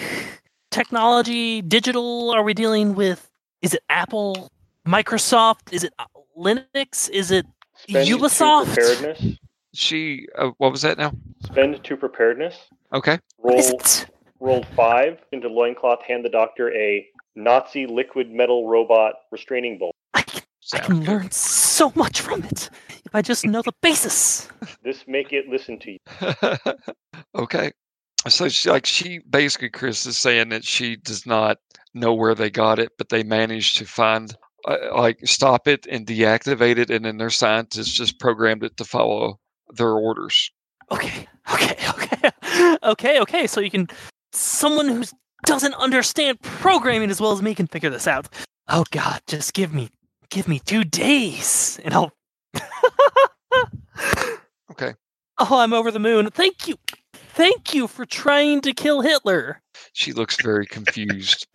[0.70, 2.30] technology, digital?
[2.30, 3.30] Are we dealing with?
[3.62, 4.50] Is it Apple,
[4.86, 5.72] Microsoft?
[5.72, 6.04] Is it uh,
[6.36, 7.08] Linux?
[7.10, 7.46] Is it
[7.76, 8.74] Spend to Ubisoft?
[8.74, 9.38] preparedness.
[9.72, 11.12] She, uh, what was that now?
[11.44, 12.56] Spend to preparedness.
[12.92, 13.18] Okay.
[13.36, 14.06] what is Roll it?
[14.40, 16.02] rolled five into loincloth.
[16.02, 17.06] Hand the doctor a
[17.36, 19.94] Nazi liquid metal robot restraining bolt.
[20.74, 22.70] I can, I can learn so much from it
[23.04, 24.48] if I just know the basis.
[24.82, 26.74] This make it listen to you.
[27.34, 27.72] okay.
[28.28, 31.58] So she, like she basically Chris is saying that she does not
[31.94, 34.34] know where they got it, but they managed to find
[34.66, 38.84] uh, like stop it and deactivate it, and then their scientists just programmed it to
[38.84, 39.38] follow
[39.74, 40.50] their orders.
[40.90, 43.46] Okay, okay, okay, okay, okay.
[43.46, 43.88] So you can,
[44.32, 45.04] someone who
[45.44, 48.28] doesn't understand programming as well as me can figure this out.
[48.68, 49.90] Oh God, just give me,
[50.30, 52.12] give me two days, and I'll.
[54.70, 54.94] Okay.
[55.38, 56.30] Oh, I'm over the moon.
[56.30, 56.76] Thank you,
[57.12, 59.60] thank you for trying to kill Hitler.
[59.92, 61.46] She looks very confused.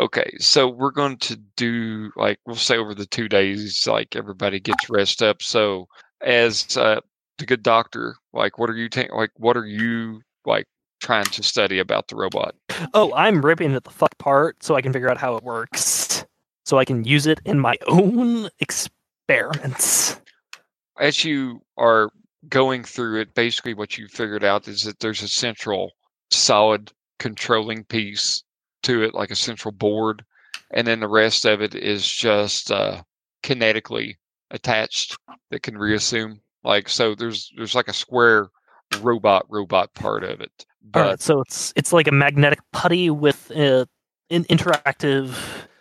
[0.00, 4.58] okay, so we're going to do like we'll say over the two days, like everybody
[4.58, 5.42] gets rest up.
[5.42, 5.86] So
[6.22, 7.00] as uh,
[7.38, 10.66] the good doctor, like what are you ta- like what are you like
[11.00, 12.56] trying to study about the robot?
[12.94, 16.24] Oh, I'm ripping it the fuck apart so I can figure out how it works,
[16.68, 20.20] so I can use it in my own experiments.
[21.00, 22.10] As you are
[22.48, 25.92] going through it, basically what you figured out is that there's a central
[26.30, 28.42] solid controlling piece
[28.82, 30.24] to it, like a central board,
[30.72, 33.02] and then the rest of it is just uh,
[33.42, 34.14] kinetically
[34.50, 35.16] attached
[35.50, 36.40] that can reassume.
[36.64, 38.48] Like so, there's there's like a square
[39.00, 43.10] robot robot part of it, All but right, so it's it's like a magnetic putty
[43.10, 43.86] with uh,
[44.30, 45.34] an interactive,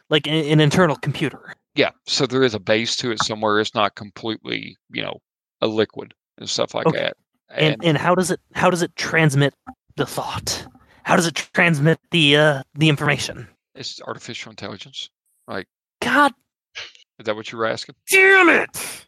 [0.10, 1.54] like an, an internal computer.
[1.76, 3.60] yeah, so there is a base to it somewhere.
[3.60, 5.20] It's not completely, you know,
[5.62, 7.00] a liquid and stuff like Okay.
[7.00, 7.18] that.
[7.50, 9.54] And and how does it how does it transmit
[9.96, 10.66] the thought?
[11.04, 13.48] How does it transmit the uh, the information?
[13.76, 15.10] it's artificial intelligence.
[15.48, 15.68] Like
[16.02, 16.34] God
[17.20, 17.96] Is that what you were asking?
[18.10, 19.06] damn it!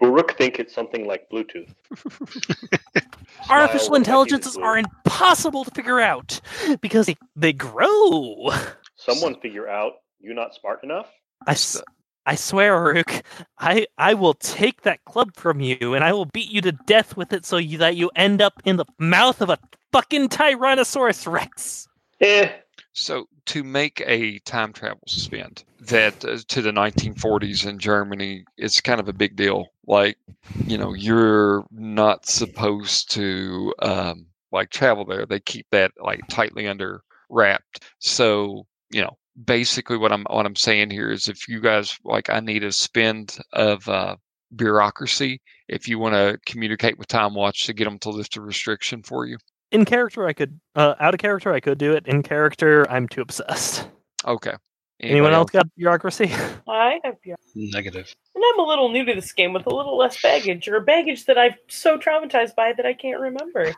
[0.00, 1.72] Uruk think it's something like Bluetooth.
[3.50, 6.40] Artificial intelligences are impossible to figure out
[6.80, 8.50] because they, they grow.
[8.96, 11.10] Someone figure out you not smart enough.
[11.46, 11.82] I, s-
[12.26, 13.22] I swear, Uruk,
[13.58, 17.16] I, I will take that club from you and I will beat you to death
[17.16, 19.58] with it so you, that you end up in the mouth of a
[19.92, 21.88] fucking Tyrannosaurus Rex.
[22.20, 22.50] Eh,
[22.92, 28.80] So to make a time travel spend that uh, to the 1940s in Germany, it's
[28.80, 29.68] kind of a big deal.
[29.86, 30.18] Like,
[30.66, 35.24] you know, you're not supposed to um, like travel there.
[35.24, 37.84] They keep that like tightly under wrapped.
[38.00, 42.30] So, you know, basically what I'm what I'm saying here is if you guys like
[42.30, 44.16] I need a spend of uh
[44.54, 49.02] bureaucracy if you want to communicate with TimeWatch to get them to lift a restriction
[49.02, 49.36] for you.
[49.70, 50.58] In character, I could.
[50.74, 52.06] Uh, out of character, I could do it.
[52.06, 53.86] In character, I'm too obsessed.
[54.26, 54.54] Okay.
[55.00, 56.32] Anyone else got bureaucracy?
[56.68, 57.36] I have yeah.
[57.54, 58.12] Negative.
[58.34, 61.26] And I'm a little new to this game with a little less baggage, or baggage
[61.26, 63.74] that I'm so traumatized by that I can't remember.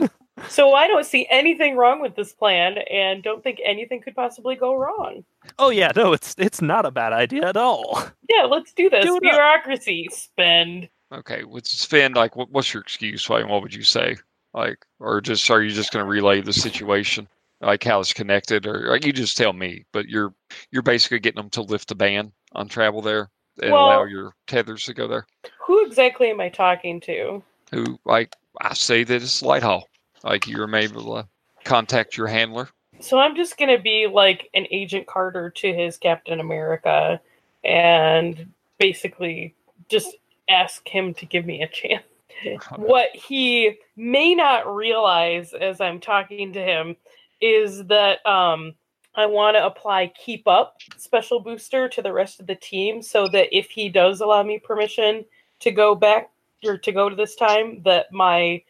[0.48, 4.54] So I don't see anything wrong with this plan and don't think anything could possibly
[4.56, 5.24] go wrong.
[5.58, 8.02] oh yeah, no, it's it's not a bad idea at all.
[8.28, 9.04] Yeah, let's do this.
[9.04, 9.32] Do it up.
[9.32, 10.88] Bureaucracy, spend.
[11.12, 11.42] okay.
[11.46, 12.34] let's spend like?
[12.36, 13.28] What, what's your excuse?
[13.28, 14.16] Like, what would you say?
[14.54, 17.28] Like, or just are you just going to relay the situation?
[17.60, 19.84] Like how it's connected, or like you just tell me.
[19.92, 20.34] But you're
[20.70, 23.30] you're basically getting them to lift the ban on travel there
[23.62, 25.26] and Well- allow your tethers to go there.
[25.66, 27.42] Who exactly am I talking to?
[27.72, 29.82] Who like I say that it's Lighthall.
[30.24, 31.28] Like you're able to
[31.64, 32.68] contact your handler.
[33.00, 37.20] So I'm just gonna be like an Agent Carter to his Captain America,
[37.64, 39.54] and basically
[39.88, 40.16] just
[40.48, 42.04] ask him to give me a chance.
[42.76, 46.96] what he may not realize as I'm talking to him
[47.40, 48.74] is that um,
[49.14, 53.28] I want to apply keep up special booster to the rest of the team so
[53.28, 55.24] that if he does allow me permission
[55.60, 56.30] to go back
[56.64, 58.62] or to go to this time, that my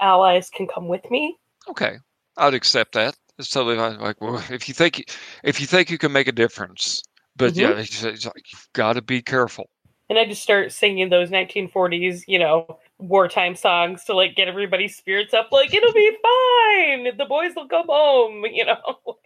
[0.00, 1.36] allies can come with me.
[1.68, 1.96] Okay,
[2.36, 3.16] I'd accept that.
[3.38, 3.98] It's totally fine.
[4.00, 5.04] like well, if you think
[5.44, 7.02] if you think you can make a difference,
[7.36, 7.60] but Mhm.
[7.60, 9.68] yeah, it's, it's like you've got to be careful.
[10.10, 14.96] And I just start singing those 1940s, you know, wartime songs to like get everybody's
[14.96, 15.50] spirits up.
[15.52, 17.16] Like it'll be fine.
[17.18, 18.44] The boys will come home.
[18.52, 19.16] You know.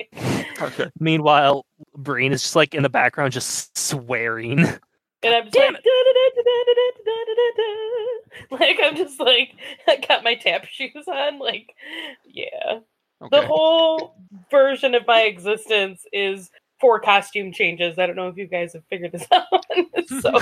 [0.60, 0.90] Okay.
[1.00, 1.64] Meanwhile,
[1.96, 4.66] Breen is just like in the background, just swearing.
[5.24, 5.84] And I'm just like,
[8.60, 9.54] like I'm just like
[9.86, 11.38] I got my tap shoes on.
[11.38, 11.74] Like,
[12.24, 12.80] yeah.
[13.30, 14.16] The whole
[14.50, 17.98] version of my existence is four costume changes.
[17.98, 19.64] I don't know if you guys have figured this out.
[20.20, 20.38] so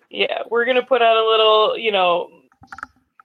[0.10, 2.28] yeah, we're gonna put on a little, you know,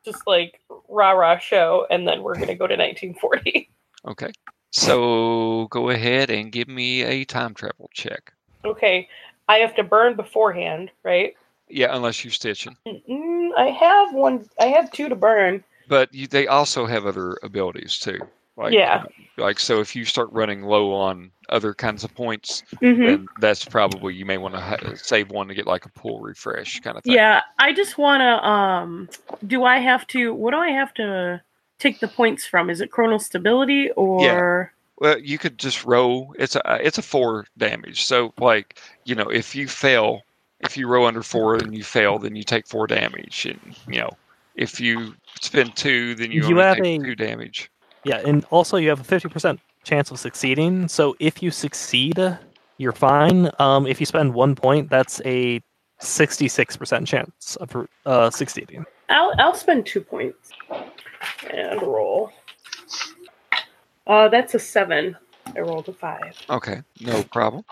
[0.06, 3.70] just like rah rah show, and then we're gonna go to 1940.
[4.08, 4.32] Okay.
[4.72, 8.34] So go ahead and give me a time travel check.
[8.64, 9.08] Okay.
[9.48, 11.36] I have to burn beforehand, right?
[11.70, 12.76] Yeah, unless you're stitching.
[12.88, 14.48] Mm, I have one.
[14.60, 15.64] I have two to burn.
[15.88, 18.20] But you, they also have other abilities too.
[18.58, 19.04] Like, Yeah.
[19.38, 23.04] Like so, if you start running low on other kinds of points, Mm-hmm.
[23.06, 26.22] then that's probably you may want to ha- save one to get like a pull
[26.22, 27.14] refresh kind of thing.
[27.14, 28.48] Yeah, I just want to.
[28.48, 29.10] Um,
[29.46, 30.34] do I have to?
[30.34, 31.42] What do I have to
[31.80, 32.70] take the points from?
[32.70, 34.72] Is it chronal stability or?
[35.00, 36.34] Well, you could just roll.
[36.40, 38.06] It's a it's a four damage.
[38.06, 40.22] So like you know, if you fail,
[40.62, 43.46] if you roll under four and you fail, then you take four damage.
[43.46, 44.12] And you know,
[44.56, 47.70] if you spend two, then you, You only have take a- two damage.
[48.06, 50.88] Yeah, and also you have a fifty percent chance of succeeding.
[50.88, 52.18] So if you succeed,
[52.78, 53.50] you're fine.
[53.60, 55.62] Um, if you spend one point, that's a
[56.00, 58.86] sixty-six percent chance of uh, succeeding.
[59.10, 60.52] I'll I'll spend two points
[61.52, 62.32] and roll.
[64.08, 65.16] Uh, that's a seven.
[65.56, 66.36] I rolled a five.
[66.50, 67.64] Okay, no problem.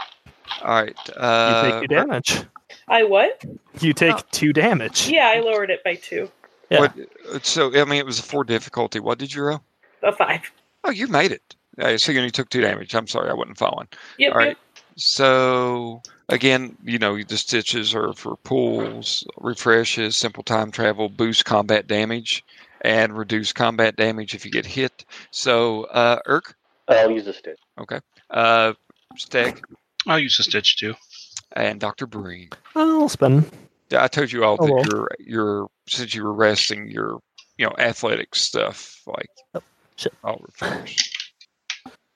[0.61, 0.95] All right.
[1.07, 2.43] You Uh, take two damage.
[2.87, 3.43] I what?
[3.79, 4.21] You take Oh.
[4.31, 5.09] two damage.
[5.09, 6.29] Yeah, I lowered it by two.
[6.69, 6.79] Yeah.
[6.81, 6.93] What,
[7.33, 8.99] uh, so I mean, it was a four difficulty.
[8.99, 9.61] What did you roll?
[10.01, 10.41] A five.
[10.83, 11.55] Oh, you made it.
[11.79, 12.93] Uh, so you only took two damage.
[12.93, 13.87] I'm sorry, I wasn't following.
[14.17, 14.31] Yep.
[14.31, 14.47] All right.
[14.49, 14.57] yep.
[14.95, 21.87] So again, you know, the stitches are for pulls, refreshes, simple time travel, boost combat
[21.87, 22.43] damage,
[22.83, 25.05] and reduce combat damage if you get hit.
[25.31, 26.53] So, uh, Uurrk,
[26.87, 27.59] I'll use a stitch.
[27.79, 27.99] Okay.
[28.29, 28.73] Uh,
[29.17, 29.61] Skegg,
[30.07, 30.93] I'll use a stitch too.
[31.53, 32.49] and Doctor Breen.
[32.75, 33.49] I'll spend.
[33.89, 34.83] Yeah, I told you all Oh, that well.
[34.85, 37.19] your your since you were resting your
[37.57, 39.61] you know athletic stuff like Oh,
[39.97, 40.13] shit.
[40.23, 41.09] all refreshed.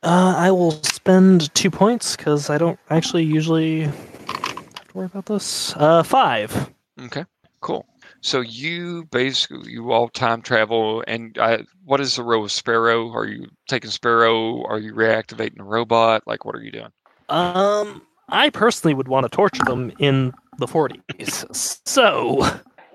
[0.03, 5.25] Uh, I will spend two points because I don't actually usually have to worry about
[5.25, 5.75] this.
[5.75, 6.71] Uh, five.
[7.01, 7.25] Okay,
[7.61, 7.85] cool.
[8.27, 13.09] So you basically you all time travel, and uh, what is the role of Sparrow?
[13.13, 14.65] Are you taking Sparrow?
[14.65, 16.23] Are you reactivating a robot?
[16.27, 16.91] Like, what are you doing?
[17.29, 21.55] Um, I personally would want to torture them in the 40s.
[21.87, 22.43] So,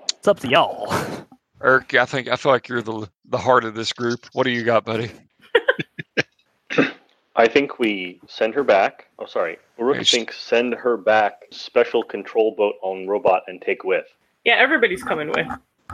[0.07, 0.93] it's up to y'all.
[1.63, 4.27] Eric, I think I feel like you're the the heart of this group.
[4.33, 5.09] What do you got, buddy?
[7.35, 9.07] I think we send her back.
[9.17, 9.57] Oh, sorry.
[9.79, 10.11] Uurrk Yes.
[10.11, 14.05] thinks send her back special control boat on robot and take with.
[14.43, 15.47] Yeah, everybody's coming with.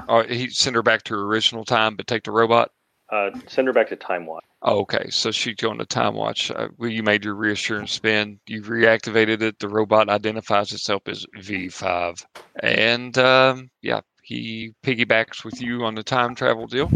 [0.08, 2.72] Oh, he send her back to her original time, but take the robot.
[3.11, 4.40] Uh, send her back to TimeWatch.
[4.61, 5.10] Oh, okay.
[5.10, 6.56] So she's going to TimeWatch.
[6.56, 8.40] Uh, well, you made your reassurance spin.
[8.45, 9.58] You reactivated it.
[9.60, 12.24] The robot identifies itself as V5.
[12.61, 16.92] And um, yeah, he piggybacks with you on the time travel deal.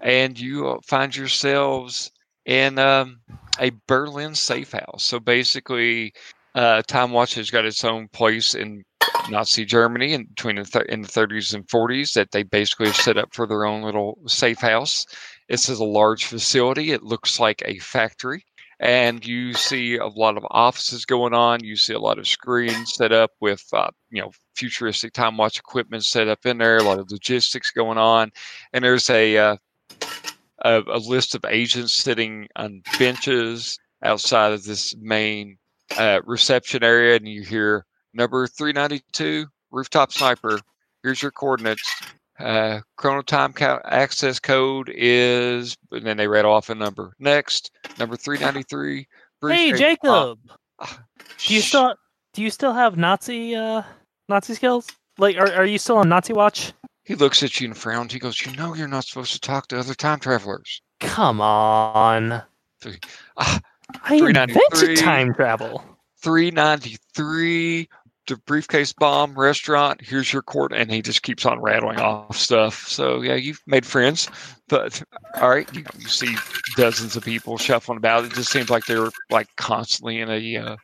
[0.00, 2.10] And you uh, find yourselves
[2.44, 3.20] in um,
[3.58, 5.04] a Berlin safe house.
[5.04, 6.12] So basically,
[6.54, 8.84] uh, TimeWatch has got its own place in
[9.30, 13.16] Nazi Germany in between the th- in the 30s and 40s that they basically set
[13.16, 15.06] up for their own little safe house.
[15.48, 16.92] This is a large facility.
[16.92, 18.44] It looks like a factory,
[18.80, 21.64] and you see a lot of offices going on.
[21.64, 26.04] You see a lot of screens set up with uh, you know futuristic TimeWatch equipment
[26.04, 26.78] set up in there.
[26.78, 28.30] A lot of logistics going on,
[28.72, 29.56] and there's a uh,
[30.64, 35.58] a, a list of agents sitting on benches outside of this main
[35.98, 37.84] uh, reception area, and you hear
[38.16, 40.58] number 392 rooftop sniper.
[41.02, 41.88] Here's your coordinates.
[42.38, 47.12] Uh, chrono time co- access code is, and then they read off a number.
[47.18, 49.06] Next, number 393.
[49.40, 50.38] Bruce Hey, Jacob.
[50.78, 50.98] Ah,
[51.38, 51.68] Do you shh.
[51.68, 51.94] still
[52.34, 53.82] do you still have Nazi uh
[54.28, 54.86] Nazi skills?
[55.18, 56.72] Like, are are you still on Nazi watch?
[57.04, 58.12] He looks at you and frowns.
[58.12, 62.42] He goes, "You know, you're not supposed to talk to other time travelers." Come on.
[63.38, 63.60] Ah,
[64.02, 64.62] I 393.
[64.72, 65.82] invented time travel.
[66.22, 67.88] 393
[68.26, 72.88] the briefcase bomb restaurant here's your court and he just keeps on rattling off stuff.
[72.88, 74.28] So yeah you've made friends
[74.68, 75.02] but
[75.40, 76.34] all right you, you see
[76.76, 78.24] dozens of people shuffling about.
[78.24, 80.76] It just seems like they're like constantly in a uh,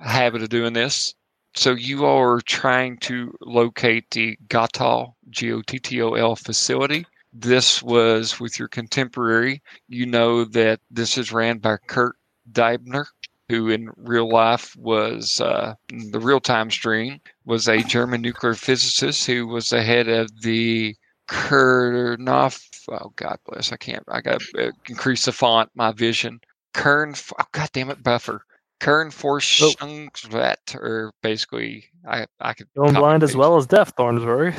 [0.00, 1.14] habit of doing this.
[1.54, 7.06] So you are trying to locate the Gottol G-O-T-T-O-L facility.
[7.32, 9.62] This was with your contemporary.
[9.88, 12.16] You know that this is ran by Kurt
[12.50, 13.06] Diebner
[13.52, 18.54] who in real life was uh, in the real time stream was a German nuclear
[18.54, 20.96] physicist who was the head of the
[21.28, 22.62] Kernov.
[22.90, 23.70] Oh God bless!
[23.70, 24.02] I can't.
[24.08, 25.68] I got to increase the font.
[25.74, 26.40] My vision.
[26.72, 27.14] Kern.
[27.38, 28.42] Oh God damn it, buffer.
[28.80, 32.68] Kern Forschungsrat, or basically, I I could.
[32.74, 34.54] Going blind as well as deaf, Thornsbury.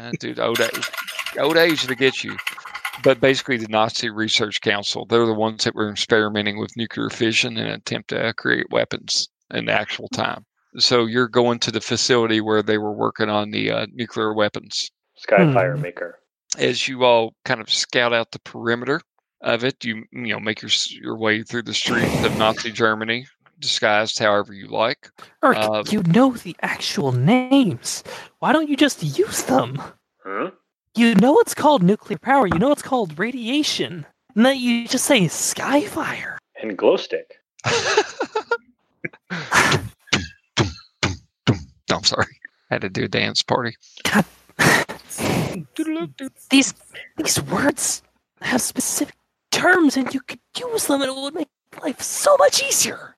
[0.00, 0.90] Uh, dude, old age,
[1.38, 2.36] old age to get you.
[3.02, 7.56] But basically, the Nazi Research Council, they're the ones that were experimenting with nuclear fission
[7.56, 10.44] in an attempt to create weapons in actual time.
[10.78, 14.90] So you're going to the facility where they were working on the uh, nuclear weapons.
[15.26, 15.82] Skyfire Hmm.
[15.82, 16.18] Maker.
[16.58, 19.00] As you all kind of scout out the perimeter
[19.42, 23.26] of it, you you know make your your way through the streets of Nazi Germany,
[23.58, 25.10] disguised however you like.
[25.42, 28.04] Uurrk, Um, you know the actual names.
[28.38, 29.80] Why don't you just use them?
[30.24, 30.48] Hmm?
[30.96, 32.46] You know it's called nuclear power.
[32.46, 34.06] You know it's called radiation.
[34.34, 36.38] And that you just say skyfire.
[36.62, 37.34] And glow stick.
[41.90, 43.76] I'm sorry, I had to do a dance party.
[46.50, 46.72] these
[47.18, 48.02] these words
[48.40, 49.16] have specific
[49.50, 51.48] terms, and you could use them, and it would make
[51.82, 53.16] life so much easier.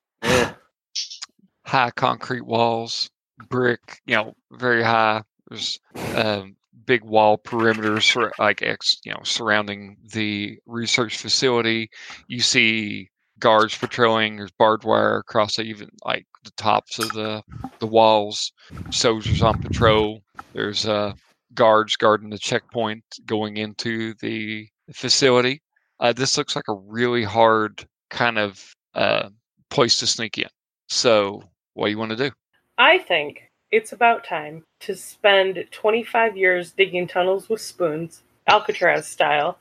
[1.65, 3.09] High concrete walls,
[3.49, 5.23] brick, you know, very high.
[5.49, 5.79] There's
[6.15, 6.57] um,
[6.89, 11.91] big wall perimeters, sur- like ex, you know, surrounding the research facility.
[12.27, 14.37] You see guards patrolling.
[14.37, 17.43] There's barbed wire across the, even like the tops of the
[17.79, 18.51] the walls.
[18.91, 20.23] Soldiers on patrol.
[20.55, 21.13] There's uh,
[21.55, 25.61] guards guarding the checkpoint going into the facility.
[26.01, 29.29] Uh, this looks like a really hard kind of uh,
[29.69, 30.49] place to sneak in.
[30.89, 31.43] So,
[31.75, 32.31] what do you want to do?
[32.79, 39.59] I think it's about time to spend 25 years digging tunnels with spoons, Alcatraz style,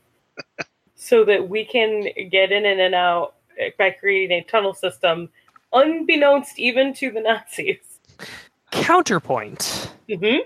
[0.95, 3.35] so that we can get in and out
[3.77, 5.29] by creating a tunnel system
[5.73, 7.99] unbeknownst even to the Nazis.
[8.71, 10.37] Counterpoint: hmm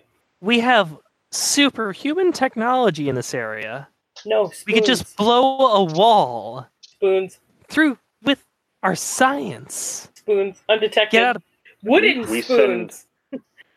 [0.41, 0.97] We have
[1.31, 3.87] superhuman technology in this area.
[4.25, 4.63] No, spoons.
[4.65, 8.43] We could just blow a wall spoons, through with
[8.83, 10.09] our science.
[10.15, 11.11] spoons, undetected.
[11.11, 11.43] Get out of
[11.83, 13.07] Wooden We spoons.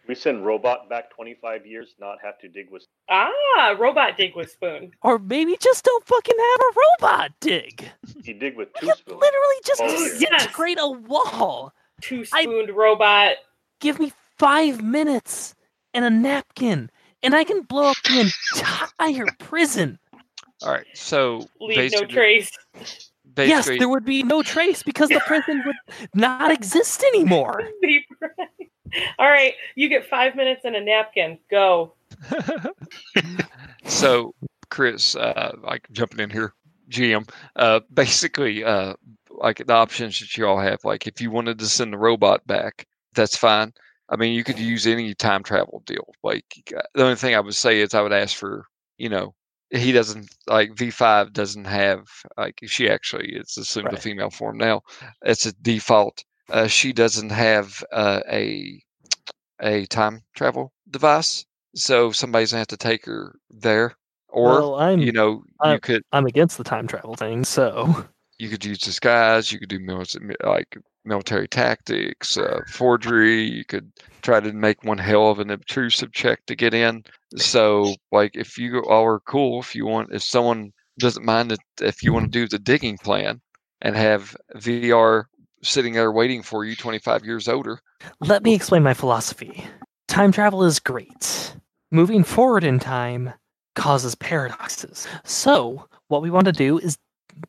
[0.06, 2.84] We send robot back 25 years, not have to dig with.
[3.08, 4.90] Ah, robot dig with spoon.
[5.02, 7.90] or maybe just don't fucking have a robot dig.
[8.22, 9.20] You dig with two You spoons.
[9.20, 11.72] literally just Oh, disintegrate a wall.
[12.02, 13.36] Two I- spooned robot.
[13.80, 15.54] Give me five minutes
[15.94, 16.90] and a napkin,
[17.22, 19.98] and I can blow up the entire prison.
[20.62, 20.86] All right.
[20.94, 22.02] So Leave no
[23.34, 25.76] basically, yes, there would be no trace because the prison would
[26.14, 27.62] not exist anymore.
[29.18, 31.38] All right, you get five minutes and a napkin.
[31.50, 31.94] Go.
[33.84, 34.34] so
[34.70, 36.54] Chris, uh, like jumping in here,
[36.90, 38.94] GM, uh, basically, uh,
[39.30, 42.46] like the options that you all have, like if you wanted to send the robot
[42.46, 43.72] back, that's fine.
[44.08, 46.12] I mean, you could use any time travel deal.
[46.22, 46.44] Like
[46.76, 48.66] uh, the only thing I would say is I would ask for,
[48.98, 49.34] you know,
[49.70, 54.82] he doesn't like V5 doesn't have like she actually it's assumed a female form now.
[55.22, 56.24] It's a default.
[56.50, 58.80] Uh, she doesn't have uh, a
[59.62, 61.44] a time travel device,
[61.74, 63.94] so somebody's gonna have to take her there,
[64.28, 68.06] or well, you know you I'm- could I'm against the time travel thing, so
[68.38, 73.42] you could use disguise, you could do military, like military tactics, uh, forgery.
[73.42, 73.90] You could
[74.22, 77.04] try to make one hell of an obtrusive check to get in.
[77.36, 81.60] So, like, if you all are cool, if you want, if someone doesn't mind it,
[81.80, 83.40] if you want to do the digging plan
[83.82, 85.24] and have VR
[85.62, 87.80] sitting there waiting for you 25 years older,
[88.20, 89.64] Let me explain my philosophy.
[90.08, 91.54] Time travel is great.
[91.90, 93.32] Moving forward in time
[93.74, 95.06] causes paradoxes.
[95.24, 96.98] So, what we want to do is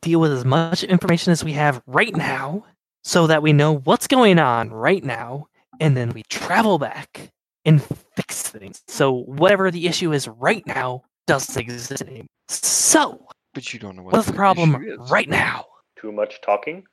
[0.00, 2.64] deal with as much information as we have right now
[3.06, 5.46] so that we know what's going on right now,
[5.78, 7.30] and then we travel back
[7.64, 7.80] and
[8.16, 8.82] fix things.
[8.88, 12.26] So, whatever the issue is right now doesn't exist anymore.
[12.48, 15.10] So, but you don't know what what's the problem issue is.
[15.10, 15.66] right now?
[15.96, 16.84] Too much talking.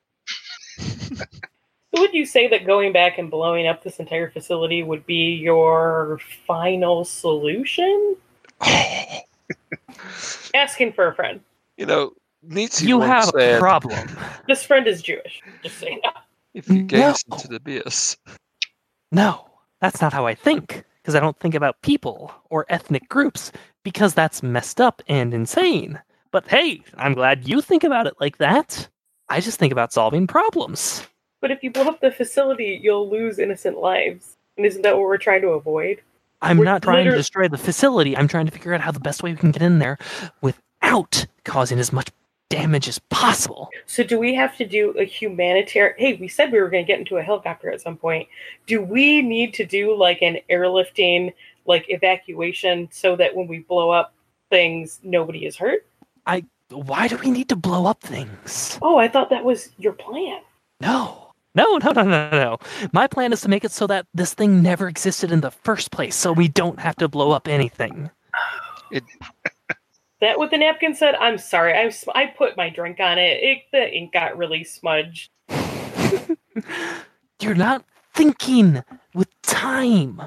[1.96, 5.34] So would you say that going back and blowing up this entire facility would be
[5.36, 8.18] your final solution?
[10.54, 11.40] Asking for a friend.
[11.78, 14.10] you know, Nietzsche You once have a problem.
[14.48, 15.42] This friend is Jewish.
[15.64, 16.02] Just saying.
[16.54, 17.36] if you gaze No.
[17.36, 18.18] into the abyss.
[19.12, 19.50] No,
[19.80, 23.52] that's not how I think, because I don't think about people or ethnic groups,
[23.84, 26.00] because that's messed up and insane.
[26.32, 28.88] But hey, I'm glad you think about it like that.
[29.30, 31.08] I just think about solving problems.
[31.42, 34.36] But if you blow up the facility, you'll lose innocent lives.
[34.58, 36.02] And isn't that what we're trying to avoid?
[36.42, 38.18] I'm We're not trying to destroy the facility.
[38.18, 39.98] I'm trying to figure out how the best way we can get in there
[40.42, 42.10] without causing as much
[42.50, 43.70] damage as possible.
[43.86, 45.96] So do we have to do a humanitarian?
[45.98, 48.28] Hey, we said we were going to get into a helicopter at some point.
[48.68, 51.34] Do we need to do like an airlifting,
[51.66, 54.14] like evacuation, so that when we blow up
[54.50, 55.86] things, nobody is hurt?
[56.26, 56.46] I.
[56.70, 58.80] Why do we need to blow up things?
[58.82, 60.42] Oh, I thought that was your plan.
[60.82, 61.32] No.
[61.56, 62.58] No, no, no, no, no.
[62.94, 65.92] My plan is to make it so that this thing never existed in the first
[65.92, 68.10] place, so we don't have to blow up anything.
[70.24, 71.16] That what the napkin said?
[71.16, 71.74] I'm sorry.
[71.74, 73.44] I I put my drink on it.
[73.44, 73.58] it.
[73.74, 75.30] The ink got really smudged.
[77.42, 78.82] You're not thinking
[79.14, 80.22] with time.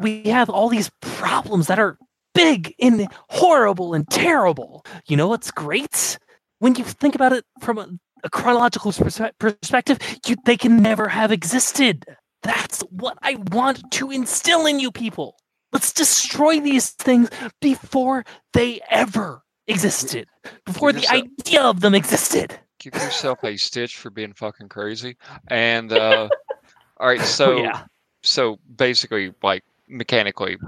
[0.00, 1.98] We have all these problems that are
[2.36, 4.86] big and horrible and terrible.
[5.08, 6.20] You know what's great?
[6.60, 7.88] When you think about it from a,
[8.22, 12.04] a chronological perspe- perspective, you, they can never have existed.
[12.44, 15.34] That's what I want to instill in you people.
[15.72, 20.26] Let's destroy these things before they ever existed,
[20.66, 22.58] before the idea of them existed.
[22.78, 25.16] Give yourself a stitch for being fucking crazy.
[25.48, 26.28] And uh,
[26.98, 27.84] all right, so oh, yeah.
[28.22, 30.58] so basically, like mechanically,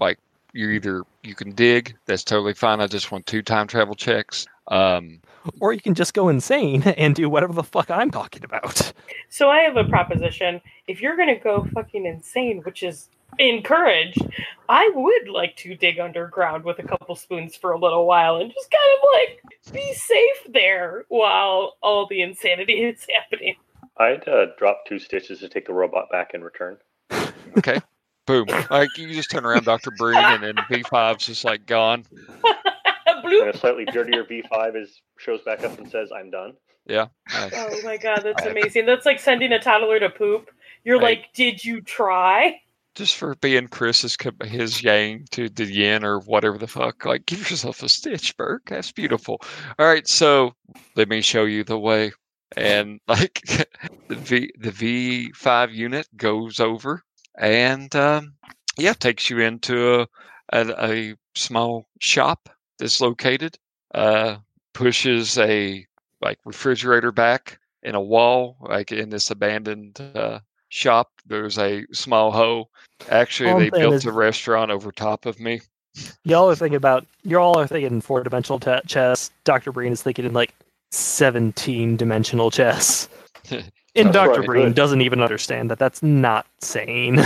[0.00, 0.18] like
[0.52, 1.96] you either you can dig.
[2.06, 2.80] That's totally fine.
[2.80, 4.46] I just want two time travel checks.
[4.68, 5.20] Um,
[5.60, 8.92] Or you can just go insane and do whatever the fuck I'm talking about.
[9.28, 10.60] So I have a proposition.
[10.88, 14.20] If you're gonna go fucking insane, which is encouraged,
[14.68, 18.52] I would like to dig underground with a couple spoons for a little while and
[18.52, 23.56] just kind of like be safe there while all the insanity is happening.
[23.96, 26.78] I'd uh, drop two stitches to take the robot back in return.
[27.58, 27.78] okay,
[28.26, 28.46] boom.
[28.70, 32.04] Like you just turn around, Doctor Breen, and then V 5s just like gone.
[33.22, 36.54] And a slightly dirtier V5 is shows back up and says, "I'm done."
[36.86, 37.06] Yeah.
[37.32, 37.52] nice.
[37.54, 38.86] Oh my god, that's I amazing.
[38.86, 40.50] That's like sending a toddler to poop.
[40.84, 41.04] You're Hey.
[41.04, 42.60] like, did you try?
[43.00, 44.14] Just for being Chris's
[44.44, 47.06] his yang to the yin or whatever the fuck.
[47.06, 48.68] Like, give yourself a stitch, Burke.
[48.68, 49.40] That's beautiful.
[49.78, 50.52] All right, so
[50.96, 52.12] let me show you the way.
[52.58, 53.40] And like
[54.08, 57.02] the V the V five unit goes over
[57.38, 58.34] and um,
[58.76, 60.06] yeah, takes you into a,
[60.52, 63.56] a a small shop that's located.
[63.94, 64.36] Uh,
[64.74, 65.86] pushes a
[66.20, 71.10] like refrigerator back in a wall, like in this abandoned uh, shop.
[71.26, 72.70] There's a small hole.
[73.10, 75.60] Actually, All they built is- a restaurant over top of me.
[76.24, 79.30] Y'all are thinking about y'all are thinking four dimensional te- chess.
[79.44, 80.54] Doctor Breen is thinking in like
[80.92, 83.08] seventeen dimensional chess.
[83.96, 84.46] And Doctor right.
[84.46, 87.20] Breen doesn't even understand that that's not sane.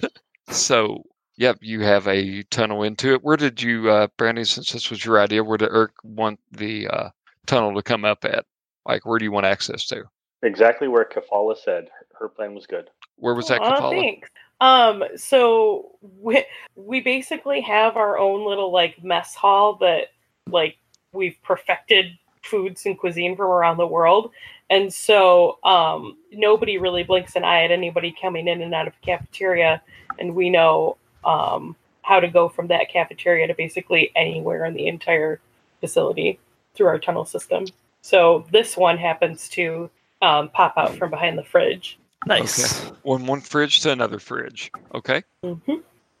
[0.50, 1.04] So,
[1.36, 3.22] yep, you have a tunnel into it.
[3.22, 6.88] Where did you, uh, Brandy, since this was your idea, where did Uurrk want the
[6.88, 7.08] uh,
[7.46, 8.44] tunnel to come up at?
[8.84, 10.04] Like, where do you want access to?
[10.42, 11.88] Exactly where Kelfala said.
[11.98, 12.90] Her, her plan was good.
[13.16, 13.90] Where was that, Aw, Kelfala?
[13.90, 14.30] thanks.
[14.60, 16.44] Um, so we,
[16.74, 20.08] we basically have our own little like mess hall that
[20.46, 20.76] like
[21.12, 24.32] we've perfected foods and cuisine from around the world.
[24.70, 28.94] And so um nobody really blinks an eye at anybody coming in and out of
[29.00, 29.82] a cafeteria
[30.18, 34.86] and we know um how to go from that cafeteria to basically anywhere in the
[34.86, 35.40] entire
[35.80, 36.38] facility
[36.74, 37.66] through our tunnel system.
[38.00, 39.90] So this one happens to
[40.22, 41.98] um, pop out from behind the fridge.
[42.26, 42.80] nice.
[43.02, 44.70] One one fridge to another fridge.
[44.94, 45.22] Okay.
[45.44, 45.56] hmm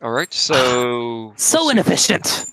[0.02, 0.32] All right.
[0.32, 2.46] So So inefficient.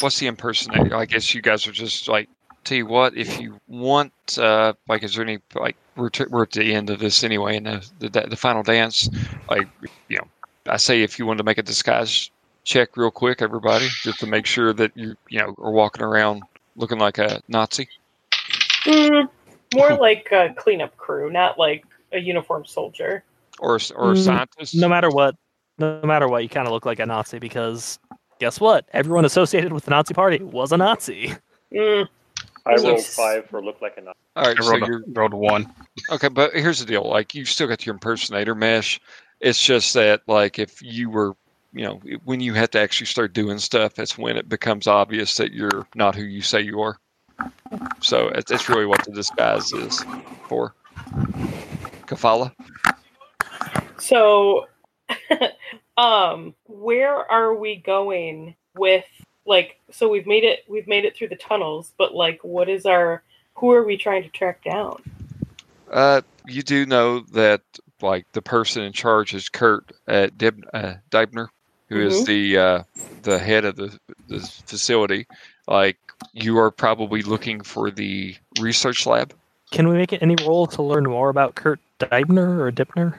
[0.00, 0.94] What's the impersonator?
[0.94, 2.28] I guess you guys are just like
[2.64, 6.44] tell you what, if you want, uh, like, is there any like we're, t- we're
[6.44, 9.08] at the end of this anyway, and the, the the final dance,
[9.50, 9.66] like,
[10.08, 10.28] you know,
[10.68, 12.30] I say if you want to make a disguise
[12.64, 16.42] check real quick, everybody, just to make sure that you you know are walking around
[16.76, 17.88] looking like a Nazi.
[18.84, 19.28] Mm,
[19.74, 23.24] more like a cleanup crew, not like a uniformed soldier.
[23.58, 23.78] or or
[24.14, 24.74] Mm, scientist.
[24.74, 25.34] No matter what,
[25.78, 27.98] no matter what, you kind of look like a Nazi because
[28.38, 28.88] guess what?
[28.92, 31.34] Everyone associated with the Nazi Party was a Nazi.
[31.72, 32.06] Mm,
[32.66, 34.18] I rolled five for look like a Nazi.
[34.36, 35.72] All right, I so rolled, you're a, rolled a one.
[36.10, 39.00] okay, but here's the deal: like you still got your impersonator mesh.
[39.40, 41.34] It's just that, like, if you were,
[41.72, 45.36] you know, when you have to actually start doing stuff, that's when it becomes obvious
[45.38, 46.98] that you're not who you say you are.
[48.00, 50.04] So it's, it's really what the disguise is
[50.48, 50.74] for.
[52.06, 52.52] Kelfala.
[53.98, 54.66] So,
[55.96, 59.04] um, where are we going with
[59.46, 59.78] like?
[59.90, 60.64] So we've made it.
[60.68, 63.22] We've made it through the tunnels, but like, what is our?
[63.54, 65.02] Who are we trying to track down?
[65.90, 67.62] Uh, you do know that
[68.00, 71.48] like the person in charge is Kurt at Dib- uh, Diebner,
[71.88, 72.82] who is the uh,
[73.22, 73.98] the head of the
[74.28, 75.26] the facility.
[75.68, 75.98] Like
[76.32, 79.34] you are probably looking for the research lab.
[79.70, 83.16] Can we make it any role to learn more about Kurt Diebner or Dipner?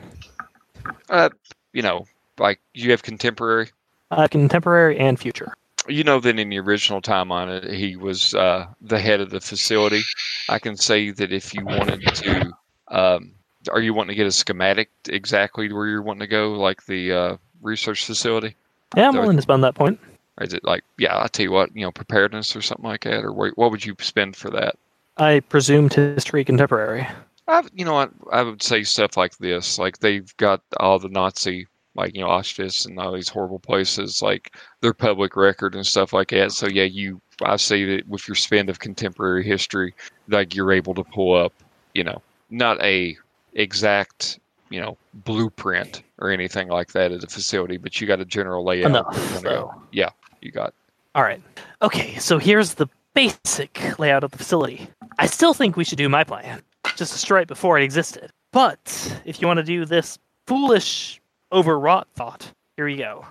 [1.09, 1.29] Uh,
[1.71, 2.05] you know,
[2.37, 3.69] like you have contemporary.
[4.11, 5.55] Uh, contemporary and future.
[5.87, 9.31] You know that in the original time on it, he was uh, the head of
[9.31, 10.03] the facility.
[10.47, 12.53] I can say that if you wanted to,
[12.87, 13.33] um,
[13.69, 17.11] are you wanting to get a schematic exactly where you're wanting to go, like the
[17.11, 18.55] uh, research facility?
[18.95, 19.99] Yeah, I'm willing to spend that point.
[20.37, 23.03] Or is it like, yeah, I'll tell you what, you know, preparedness or something like
[23.03, 23.23] that?
[23.23, 24.75] Or what, what would you spend for that?
[25.17, 27.07] I presumed history contemporary.
[27.47, 29.77] I, you know what, I would say stuff like this.
[29.77, 34.21] Like they've got all the Nazi, like, you know, Auschwitz and all these horrible places,
[34.21, 36.51] like their public record and stuff like that.
[36.51, 39.93] So, yeah, you, I say that with your spend of contemporary history,
[40.29, 41.53] like you're able to pull up,
[41.93, 43.15] you know, not a
[43.53, 44.39] exact,
[44.69, 48.65] you know, blueprint or anything like that of the facility, but you got a general
[48.65, 48.89] layout.
[48.89, 49.71] Enough, where you wanna go.
[49.75, 49.81] so.
[49.91, 50.09] Yeah,
[50.43, 50.73] you got
[51.15, 51.41] All right.
[51.81, 54.87] Okay, so here's the basic layout of the facility.
[55.19, 56.61] I still think we should do my plan,
[56.95, 58.31] just destroy it before it existed.
[58.51, 63.25] But if you want to do this foolish, overwrought thought, here we go.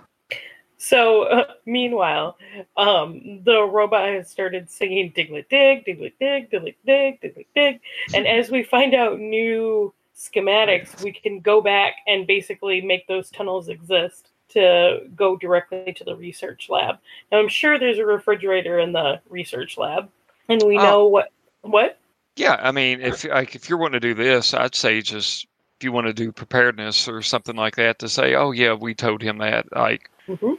[0.78, 2.36] So, uh, meanwhile,
[2.76, 7.80] um, the robot has started singing "Diglett Dig, Diglett Dig, Diglett Dig, Diglett Dig,"
[8.14, 13.30] and as we find out new schematics, we can go back and basically make those
[13.30, 16.98] tunnels exist to go directly to the research lab.
[17.30, 20.08] Now, I'm sure there's a refrigerator in the research lab,
[20.48, 20.82] and we Oh.
[20.82, 21.30] know what
[21.62, 21.98] what.
[22.36, 25.46] Yeah, I mean, if like if you're wanting to do this, I'd say just
[25.78, 28.94] if you want to do preparedness or something like that, to say, oh yeah, we
[28.94, 30.56] told him that, like, Mhm.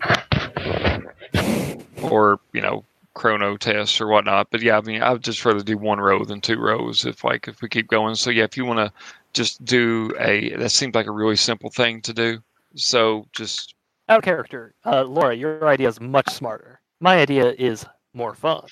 [2.11, 4.49] or you know, chrono tests or whatnot.
[4.51, 7.23] But yeah, I mean, I would just rather do one row than two rows if
[7.23, 8.15] like if we keep going.
[8.15, 8.91] So yeah, if you want to
[9.33, 12.43] just do a, that seems like a really simple thing to do.
[12.75, 13.75] So just
[14.09, 16.81] Out of character, uh, Laura, your idea is much smarter.
[16.99, 18.65] My idea is more fun.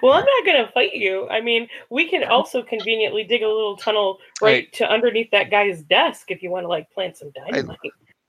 [0.01, 1.27] well, I'm not going to fight you.
[1.30, 4.69] I mean, we can also conveniently dig a little tunnel right Hey.
[4.74, 7.77] to underneath that guy's desk if you want to like plant some dynamite.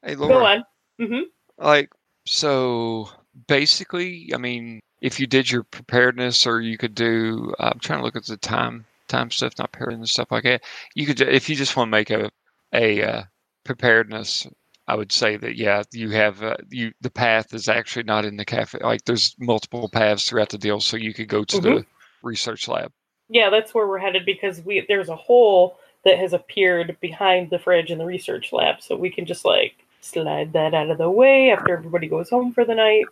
[0.05, 0.65] hey, Go Laura, on.
[0.99, 1.21] hmm
[1.59, 1.91] like
[2.27, 3.09] so
[3.49, 7.99] basically i mean if you did your preparedness or you could do uh, i'm trying
[7.99, 10.63] to look at the time time stuff not preparedness and stuff like that
[10.95, 12.31] you could if you just want to make a
[12.75, 13.23] a uh,
[13.65, 14.47] preparedness
[14.91, 18.37] i would say that yeah you have uh, you the path is actually not in
[18.37, 21.87] the cafe like there's multiple paths throughout the deal so you could go to the
[22.23, 22.93] research lab
[23.31, 27.61] Yeah, that's where we're headed because we there's a hole that has appeared behind the
[27.61, 31.11] fridge in the research lab, so we can just like slide that out of the
[31.11, 33.05] way after everybody goes home for the night.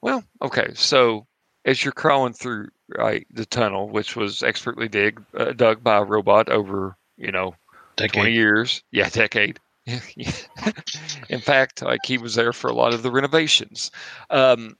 [0.00, 0.72] Well, okay.
[0.74, 1.26] So
[1.66, 6.04] as you're crawling through right the tunnel, which was expertly dig, uh, dug by a
[6.04, 7.54] robot over, you know,
[7.96, 9.60] twenty years, yeah, decade.
[11.28, 13.90] In fact, like he was there for a lot of the renovations.
[14.30, 14.76] Um,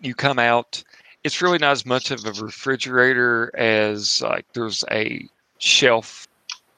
[0.00, 0.82] you come out.
[1.24, 5.26] It's really not as much of a refrigerator as like there's a
[5.58, 6.28] shelf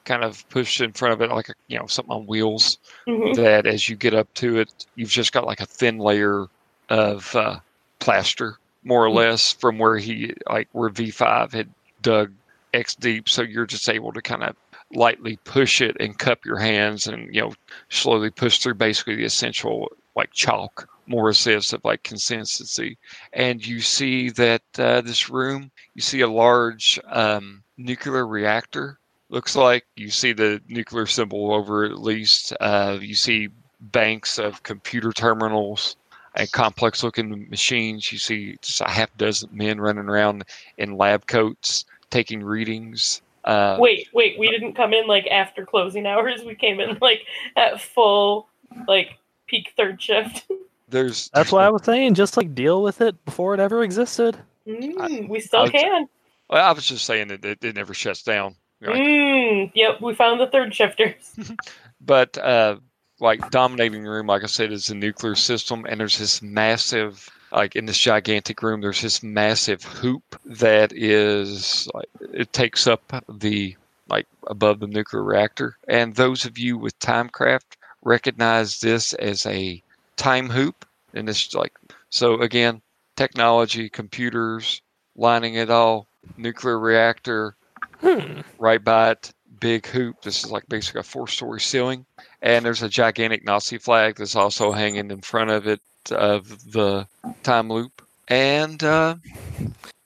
[0.05, 3.35] kind of pushed in front of it, like a, you know something on wheels Mhm.
[3.35, 6.45] that as you get up to it, you've just got like a thin layer
[6.89, 7.59] of uh,
[7.99, 11.69] plaster, more or less, from where he like where V5 had
[12.01, 12.31] dug
[12.73, 13.27] X deep.
[13.27, 14.55] So you're just able to kind of
[14.93, 17.53] lightly push it and cup your hands and you know
[17.89, 22.97] slowly push through basically the essential like chalk more assists of like consistency
[23.33, 28.97] and you see that uh, this room you see a large um, nuclear reactor
[29.29, 33.49] looks like you see the nuclear symbol over at least uh, you see
[33.79, 35.95] banks of computer terminals
[36.37, 38.11] and complex looking machines.
[38.11, 40.45] You see just a half dozen men running around
[40.77, 43.21] in lab coats taking readings.
[43.47, 46.43] Uh, Wait, wait, we didn't come in like after closing hours.
[46.43, 47.21] We came in like
[47.55, 48.49] at full
[48.87, 49.17] like
[49.47, 50.45] peak third shift.
[50.89, 54.37] there's That's why I was saying, just like deal with it before it ever existed.
[54.67, 56.09] Mm, we still I can.
[56.49, 58.55] Well, I was just saying that it, it never shuts down.
[58.81, 58.95] Right.
[58.95, 61.35] Mm, yep, we found the third shifters.
[62.01, 62.77] But uh,
[63.19, 67.27] like dominating the room, like I said, is the nuclear system, and there's this massive,
[67.51, 73.01] like in this gigantic room, there's this massive hoop that is like it takes up
[73.29, 73.75] the
[74.09, 75.77] like above the nuclear reactor.
[75.87, 79.81] And those of you with timecraft recognize this as a
[80.15, 81.73] time hoop, and it's like
[82.09, 82.81] so again,
[83.15, 84.81] technology, computers,
[85.15, 87.55] lining it all, nuclear reactor,
[88.01, 88.41] Hmm.
[88.59, 90.21] right by it, big hoop.
[90.21, 92.05] This is like basically a four story ceiling.
[92.41, 97.07] And there's a gigantic Nazi flag that's also hanging in front of it of the
[97.43, 98.01] time loop.
[98.27, 99.15] And uh,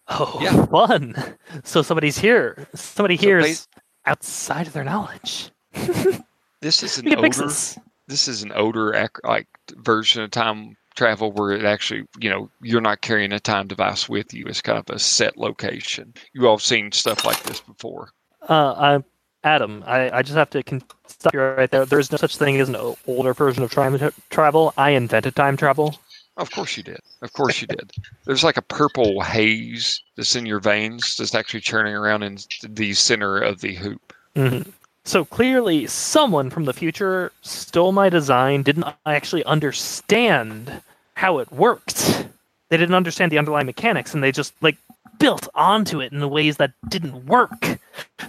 [0.07, 0.65] Oh, Yeah.
[0.65, 1.15] fun!
[1.63, 2.67] So somebody's here.
[2.75, 3.67] Somebody So here ba- is
[4.05, 5.51] outside of their knowledge.
[6.61, 7.47] this is an We can fix older
[8.07, 8.27] this.
[8.27, 8.51] is an
[8.93, 9.47] ac- like
[9.77, 14.09] version of time travel where it actually you know you're not carrying a time device
[14.09, 14.45] with you.
[14.47, 16.13] It's kind of a set location.
[16.33, 18.09] You all have seen stuff like this before.
[18.49, 19.03] Uh, I,
[19.43, 21.85] Adam, I, I just have to con- stop you right there.
[21.85, 24.73] There's no such thing as an older version of time tra- travel.
[24.77, 25.95] I invented time travel.
[26.37, 26.99] Of course you did.
[27.21, 27.91] Of course you did.
[28.25, 32.93] There's like a purple haze that's in your veins that's actually churning around in the
[32.93, 34.13] center of the hoop.
[34.35, 34.61] hmm
[35.03, 40.81] So clearly, someone from the future stole my design, didn't actually understand
[41.15, 42.27] how it worked.
[42.69, 44.77] They didn't understand the underlying mechanics, and they just like
[45.19, 47.79] built onto it in the ways that didn't work.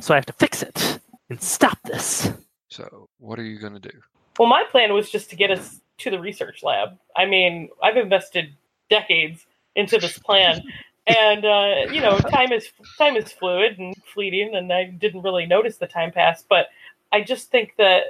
[0.00, 0.98] So I have to fix it
[1.32, 2.30] and stop this.
[2.68, 4.00] So what are you going to do?
[4.38, 6.98] Well, my plan was just to get us to the research lab.
[7.16, 8.54] I mean, I've invested
[8.90, 10.62] decades into this plan,
[11.06, 15.46] and uh, you know, time is time is fluid and fleeting, and I didn't really
[15.46, 16.44] notice the time pass.
[16.46, 16.66] But
[17.12, 18.04] I just think that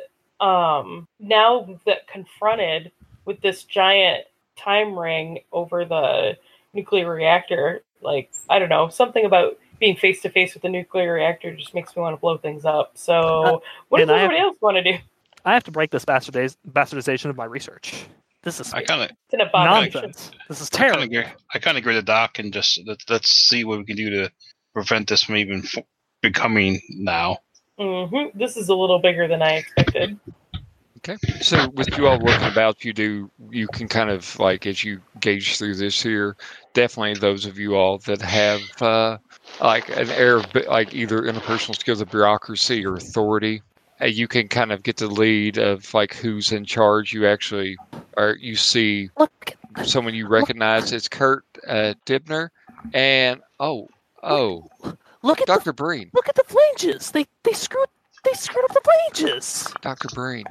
[0.44, 2.90] um, now that confronted
[3.24, 4.24] with this giant
[4.56, 6.36] time ring over the
[6.72, 11.12] nuclear reactor, like I don't know, something about being face to face with a nuclear
[11.12, 12.92] reactor just makes me want to blow things up.
[12.94, 14.96] So, what does and I have- else want to do?
[15.44, 18.04] I have to break this bastardiz- bastardization of my research.
[18.44, 20.02] This is I kind of, It's an abomination.
[20.02, 20.30] nonsense.
[20.48, 21.02] This is terrible.
[21.02, 21.24] agree.
[21.52, 24.08] I kind of agree with Doc, and just let, let's see what we can do
[24.10, 24.30] to
[24.72, 25.82] prevent this from even f-
[26.22, 27.38] becoming now.
[27.76, 30.16] hmm This is a little bigger than I expected.
[30.98, 31.16] Okay.
[31.40, 35.00] So with you all working about, you do you can kind of like as you
[35.18, 36.36] gauge through this here,
[36.74, 39.18] definitely those of you all that have uh,
[39.60, 43.62] like an air of like either interpersonal skills of bureaucracy or authority,
[44.00, 47.12] uh, you can kind of get the lead of like who's in charge.
[47.12, 47.76] You actually
[48.16, 49.54] or you see Look,
[49.84, 50.92] someone you recognize.
[50.92, 52.50] It's Kurt uh, Diebner,
[52.92, 53.88] and oh
[54.22, 54.68] oh
[55.22, 55.72] look at the Dr.
[55.72, 57.10] Breen, look at the flanges.
[57.10, 57.88] They they screwed
[58.24, 59.72] they screwed up the flanges.
[59.80, 60.08] Dr.
[60.14, 60.44] Breen,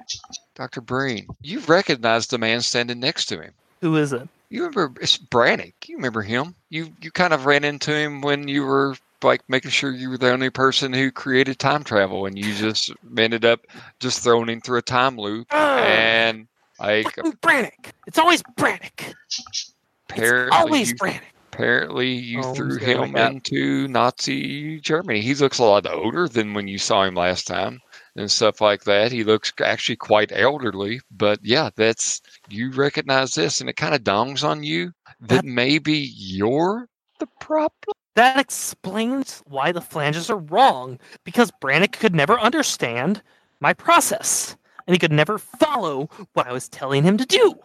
[0.56, 0.82] Dr.
[0.82, 1.28] Breen.
[1.42, 3.54] You recognize the man standing next to him.
[3.82, 4.28] Who is it?
[4.52, 5.74] You remember it's Brannick.
[5.88, 6.56] You remember him.
[6.70, 10.18] You you kind of ran into him when you were like making sure you were
[10.18, 13.62] the only person who created time travel, and you just ended up
[14.02, 15.48] just throwing him through a time loop.
[15.54, 16.48] And
[16.82, 17.06] like
[17.42, 17.92] Brannick.
[18.08, 19.14] It's always Brannick.
[19.28, 19.74] It's
[20.10, 21.22] apparently, always you, Brannick.
[21.54, 25.22] apparently you Oh, threw him into Nazi Germany.
[25.22, 27.80] He looks a lot older than when you saw him last time.
[28.18, 29.12] And stuff like that.
[29.14, 34.04] He looks actually quite elderly, but yeah, that's you recognize this, and it kind of
[34.04, 34.92] dongs on you
[35.22, 37.96] that That- maybe you're the problem.
[38.16, 41.00] That explains why the flanges are wrong.
[41.24, 43.22] Because Brannick could never understand
[43.62, 47.56] my process, and he could never follow what I was telling him to do.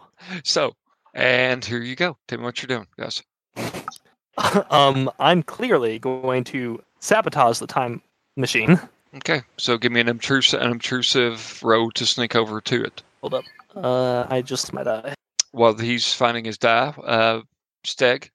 [0.43, 0.73] So,
[1.13, 2.17] and here you go.
[2.29, 3.21] Tell me what you're doing, guys.
[4.69, 8.01] um, I'm clearly going to sabotage the time
[8.37, 8.79] machine.
[9.15, 13.01] Okay, so give me an obtrusive, an obtrusive road to sneak over to it.
[13.21, 13.45] Hold up.
[13.75, 15.13] Uh, I just might die.
[15.51, 17.41] While he's finding his die, uh,
[17.85, 18.29] Skegg,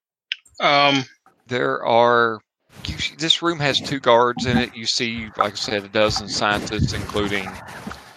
[0.61, 1.05] Um,
[1.47, 2.41] there are.
[2.87, 4.75] You, see- this room has two guards in it.
[4.75, 7.47] You see, like I said, a dozen scientists, including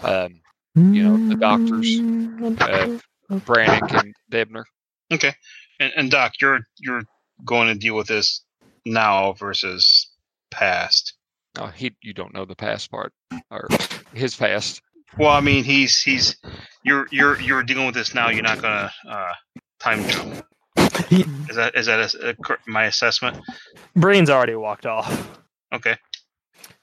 [0.03, 0.39] um,
[0.75, 1.99] You know, the doctors,
[2.61, 2.97] uh,
[3.41, 4.63] Brannick and Debner.
[5.11, 5.33] okay,
[5.79, 7.03] and, and Doc, you're you're
[7.43, 8.41] going to deal with this
[8.85, 10.09] now versus
[10.51, 11.14] past.
[11.57, 13.13] Oh, he, you don't know the past part
[13.51, 13.67] or
[14.13, 14.81] his past.
[15.17, 16.35] Well, I mean, he's he's
[16.83, 18.29] you're you're you're dealing with this now.
[18.29, 19.33] You're not gonna uh,
[19.79, 20.45] time jump.
[21.49, 23.37] Is that is that a, a, cor- my assessment?
[23.95, 25.39] Brain's already walked off.
[25.73, 25.95] Okay.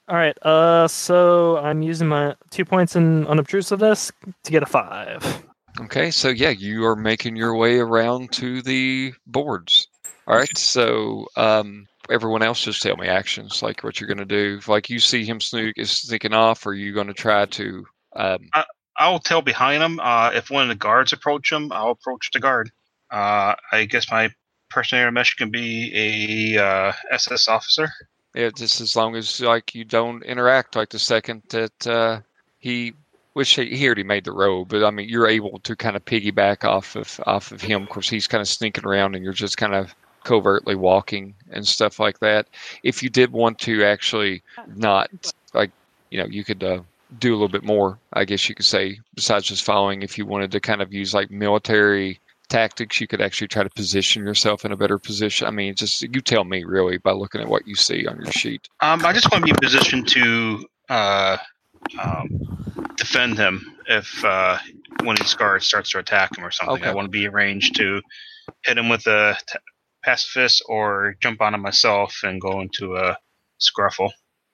[0.07, 0.37] All right.
[0.41, 4.11] Uh, so I'm using my two points in unobtrusiveness
[4.43, 5.43] to get a five.
[5.79, 9.87] Okay, so yeah, you are making your way around to the boards.
[10.27, 14.25] All right, so um, everyone else just tell me actions, like what you're going to
[14.25, 14.57] do.
[14.57, 17.85] If, like you see him sneak is sneaking off, are you going to try to?
[18.15, 18.49] Um,
[18.97, 19.99] I'll tell behind him.
[19.99, 22.71] Uh, if one of the guards approach him, I'll approach the guard.
[23.11, 24.29] Uh, I guess my
[24.69, 27.89] personal mesh can be a uh, SS officer.
[28.35, 30.75] yeah, just as long as like you don't interact.
[30.75, 32.21] Like the second that uh,
[32.59, 32.93] he,
[33.33, 36.05] which he, he already made the roll, but I mean you're able to kind of
[36.05, 37.83] piggyback off of off of him.
[37.83, 41.67] Of course, he's kind of sneaking around, and you're just kind of covertly walking and
[41.67, 42.47] stuff like that.
[42.83, 44.41] If you did want to actually
[44.75, 45.09] not
[45.53, 45.71] like,
[46.09, 46.81] you know, you could uh,
[47.19, 50.01] do a little bit more, I guess you could say, besides just following.
[50.01, 52.19] If you wanted to kind of use like military
[52.49, 55.47] tactics, you could actually try to position yourself in a better position.
[55.47, 58.31] I mean, just you tell me really by looking at what you see on your
[58.31, 58.67] sheet.
[58.81, 61.37] Um, I just want to be in position to uh,
[62.01, 64.57] um, defend him if uh,
[65.01, 66.75] one of these guards starts to attack him or something.
[66.75, 66.89] Okay.
[66.89, 68.01] I want to be arranged to
[68.65, 69.59] hit him with a t-
[70.03, 73.17] pacifist or jump on him myself and go into a
[73.59, 74.11] scruffle.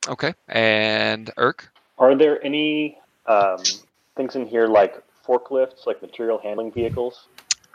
[0.07, 1.67] Okay, and Uurrk.
[1.97, 3.57] Are there any um,
[4.15, 7.27] things in here like forklifts, like material handling vehicles?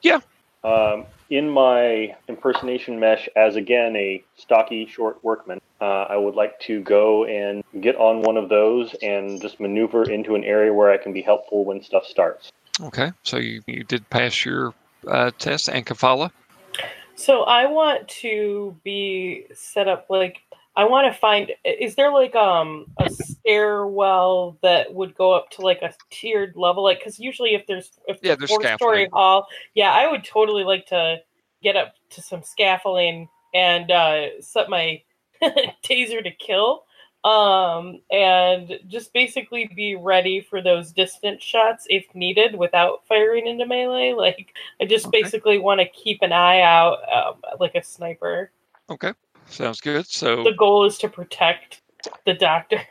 [0.02, 0.20] Yeah.
[0.62, 6.58] Um, in my impersonation mesh, as again a stocky, short workman, uh, I would like
[6.60, 10.90] to go and get on one of those and just maneuver into an area where
[10.90, 12.50] I can be helpful when stuff starts.
[12.80, 14.74] Okay, so you, you did pass your
[15.06, 16.30] uh, test, and Kelfala.
[17.16, 20.42] So I want to be set up like
[20.76, 25.62] I want to find is there like um a stairwell that would go up to
[25.62, 26.82] like a tiered level?
[26.82, 30.64] Like cuz usually if there's if Yeah, there's four story hall yeah I would totally
[30.64, 31.18] like to
[31.62, 35.02] get up to some scaffolding and uh set my
[35.84, 36.84] taser to kill
[37.24, 43.66] um and just basically be ready for those distant shots if needed without firing into
[43.66, 45.22] melee like I just Okay.
[45.22, 48.50] basically want to keep an eye out um, like a sniper
[48.90, 49.12] Okay,
[49.46, 50.06] sounds good.
[50.06, 51.80] So the goal is to protect
[52.26, 52.80] the doctor.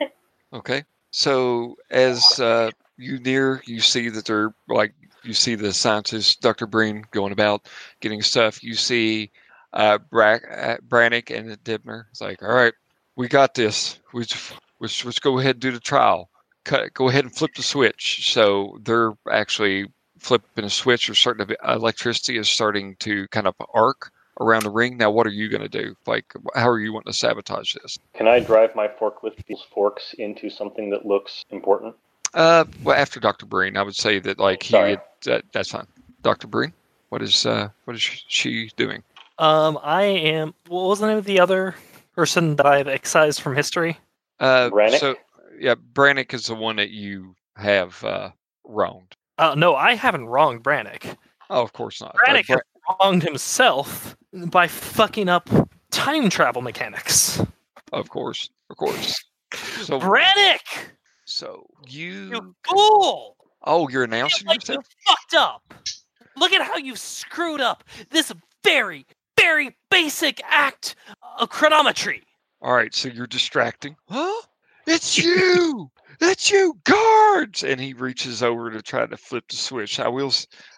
[0.52, 0.84] Okay.
[1.10, 6.66] So as uh, you near, you see that they're like you see the scientist Dr.
[6.66, 7.68] Breen going about
[8.00, 8.62] getting stuff.
[8.62, 9.32] You see
[9.72, 12.04] uh, Bra- uh, Brannick and Diebner.
[12.10, 12.74] It's like, all right,
[13.16, 13.98] we got this.
[14.12, 16.30] We just, let's, let's go ahead and do the trial.
[16.64, 18.32] Cut, go ahead and flip the switch.
[18.32, 19.86] So they're actually
[20.18, 24.10] flipping a switch, or starting certain electricity is starting to kind of arc
[24.40, 24.96] around the ring.
[24.96, 25.94] Now, what are you going to do?
[26.06, 27.98] Like, how are you wanting to sabotage this?
[28.14, 31.94] Can I drive my forklift these forks into something that looks important?
[32.32, 33.46] Uh, well, after Dr.
[33.46, 35.86] Breen, I would say that like he had, that, that's fine.
[36.22, 36.48] Dr.
[36.48, 36.72] Breen,
[37.10, 39.02] what is uh, what is she doing?
[39.38, 40.54] Um, I am.
[40.66, 41.76] What was the name of the other
[42.14, 43.98] person that I've excised from history?
[44.40, 44.98] Uh, Brannick?
[45.00, 45.16] so
[45.58, 48.30] yeah, Brannick is the one that you have uh,
[48.64, 49.16] wronged.
[49.38, 51.16] Uh, no, I haven't wronged Brannick.
[51.50, 52.16] Oh, of course not.
[52.26, 52.60] Brannick has
[53.00, 55.48] wronged himself by fucking up
[55.90, 57.40] time travel mechanics.
[57.92, 59.22] Of course, of course.
[59.82, 60.88] So, Brannick,
[61.24, 63.36] so you, you fool!
[63.64, 64.86] oh, you're I feel announcing like you yourself.
[65.06, 65.74] fucked up.
[66.36, 68.32] Look at how you screwed up this
[68.64, 69.06] very,
[69.38, 70.96] very basic act
[71.38, 72.22] of chronometry.
[72.62, 73.96] All right, so you're distracting.
[74.08, 74.42] Huh?
[74.86, 75.90] It's you!
[76.20, 77.62] It's you, guards!
[77.64, 79.98] And he reaches over to try to flip the switch.
[79.98, 80.32] I will.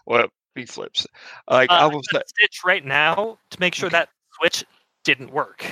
[0.07, 1.07] Well, he flips.
[1.51, 2.21] Like Uh, I I will say.
[2.27, 3.99] Stitch right now to make sure Okay.
[3.99, 4.65] that switch
[5.05, 5.65] didn't work.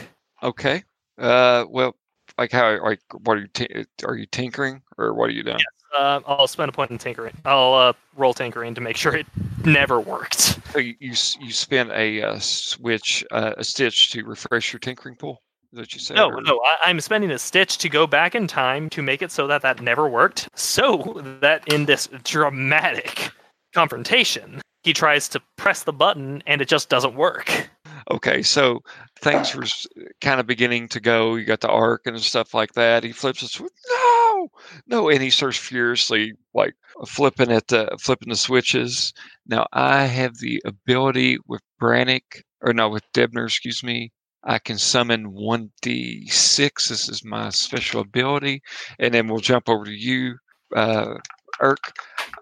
[0.43, 0.85] Okay.
[1.19, 1.97] Uh, well,
[2.39, 5.59] like how, like, what are you, t- are you tinkering or what are you doing?
[5.95, 7.37] Uh, I'll spend a point in tinkering.
[7.45, 9.27] I'll uh, roll tinkering to make sure it
[9.65, 10.59] never worked.
[10.73, 15.17] So you, you, you spin a uh, switch, uh, a stitch to refresh your tinkering
[15.17, 15.43] pool?
[15.73, 16.17] Is that what you said?
[16.17, 19.23] No, or- no, I, I'm spending a stitch to go back in time to make
[19.23, 20.49] it so that that never worked.
[20.55, 23.31] So that in this dramatic
[23.73, 27.71] confrontation, he tries to press the button and it just doesn't work.
[28.11, 28.81] Okay, so
[29.21, 29.65] things were
[30.21, 31.37] kind of beginning to go.
[31.37, 33.03] You got the arc and stuff like that.
[33.03, 33.73] He flips the switch.
[33.89, 34.14] No,
[34.87, 36.75] no, and he starts furiously like
[37.07, 39.13] flipping at the flipping the switches.
[39.47, 44.13] Now I have the ability with Brannick, or no, with Debner, excuse me.
[44.45, 46.89] I can summon one d six.
[46.89, 48.63] This is my special ability,
[48.99, 50.37] and then we'll jump over to you,
[50.77, 51.15] uh,
[51.63, 51.93] Uurrk.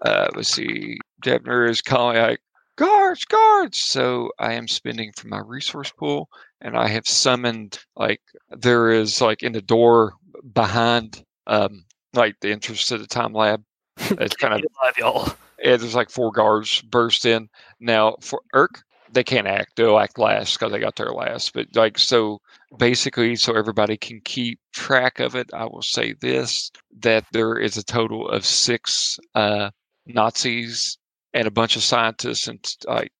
[0.01, 0.97] Uh, let's see.
[1.23, 2.41] Debner is calling like
[2.75, 3.79] guards, guards.
[3.79, 6.27] So I am spending from my resource pool,
[6.59, 10.13] and I have summoned like there is like in the door
[10.53, 13.63] behind, um, like the entrance to the time lab.
[14.19, 15.27] It's kind of Alive, y'all.
[15.59, 17.47] yeah, there's like four guards burst in.
[17.79, 19.75] Now for Uurrk, they can't act.
[19.75, 21.53] They'll act last because they got there last.
[21.53, 22.39] But like so,
[22.77, 25.49] basically, so everybody can keep track of it.
[25.53, 29.69] I will say this: that there is a total of six uh,
[30.07, 30.97] Nazis
[31.33, 33.11] and a bunch of scientists and like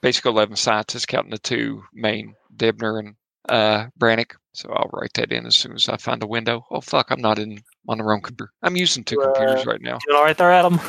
[0.00, 3.14] basically eleven scientists, counting the two main Debner and
[3.48, 4.32] uh, Brannick.
[4.54, 6.64] So I'll write that in as soon as I find a window.
[6.70, 8.52] Oh fuck, I'm not in on the wrong computer.
[8.62, 9.98] I'm using two computers right now.
[10.06, 10.80] Doing all right there, Adam?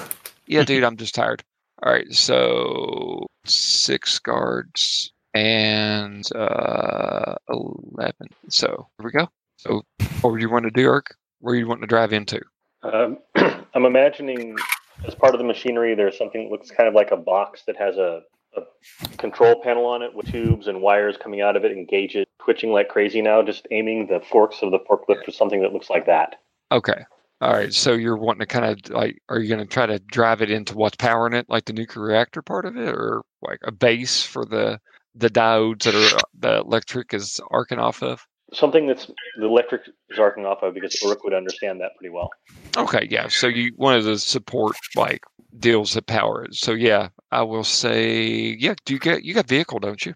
[0.48, 1.44] Yeah, dude, I'm just tired.
[1.84, 8.28] All right, so six guards and uh, eleven.
[8.50, 9.28] So here we go.
[9.58, 9.82] So
[10.22, 11.08] what would you want to do, Eric?
[11.40, 12.42] Where you want to drive into?
[12.84, 14.56] Um, I'm imagining
[15.04, 17.76] as part of the machinery, there's something that looks kind of like a box that
[17.78, 18.22] has a,
[18.58, 22.26] a control panel on it with tubes and wires coming out of it and gauges
[22.40, 23.42] twitching like crazy now.
[23.42, 26.36] Just aiming the forks of the forklift for something that looks like that.
[26.72, 27.06] Okay.
[27.42, 27.74] All right.
[27.74, 30.50] So you're wanting to kind of like, are you going to try to drive it
[30.50, 34.24] into what's powering it, like the nuclear reactor part of it, or like a base
[34.24, 34.80] for the
[35.16, 38.26] the diodes that are the electric is arcing off of?
[38.54, 39.08] Something that's
[39.38, 42.30] the electric is arcing off of because Uurrk would understand that pretty well.
[42.78, 43.08] Okay.
[43.10, 43.28] Yeah.
[43.28, 45.24] So you wanted to support like
[45.58, 46.56] deals that power it.
[46.56, 48.76] So yeah, I will say, yeah.
[48.86, 50.14] Do you get you got vehicle, don't you?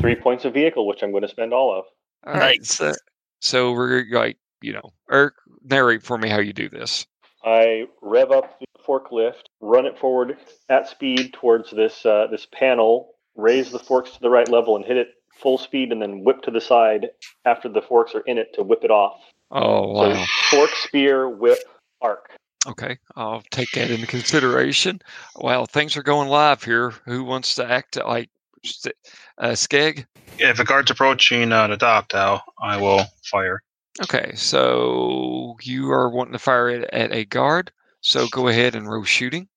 [0.00, 1.84] Three points of vehicle, which I'm going to spend all of.
[2.26, 2.60] All right.
[2.60, 2.74] Nice.
[2.74, 2.92] So,
[3.40, 7.06] so we're like, you know, Eric, narrate for me how you do this.
[7.44, 10.36] I rev up the forklift, run it forward
[10.68, 14.84] at speed towards this uh, this panel, raise the forks to the right level, and
[14.84, 15.08] hit it
[15.42, 17.08] full speed, and then whip to the side
[17.44, 19.20] after the forks are in it to whip it off.
[19.50, 20.26] Oh So wow.
[20.50, 21.58] fork, spear, whip,
[22.00, 22.30] arc.
[22.66, 25.02] Okay, I'll take that into consideration.
[25.36, 26.90] Well, things are going live here.
[27.06, 28.30] Who wants to act like
[28.64, 28.94] st-
[29.38, 30.06] uh, Skegg?
[30.38, 33.62] If a guard's approaching uh, the dock, now I will fire.
[34.02, 37.72] Okay, so you are wanting to fire it at a guard.
[38.00, 39.48] So go ahead and roll shooting.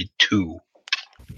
[0.00, 0.58] A two.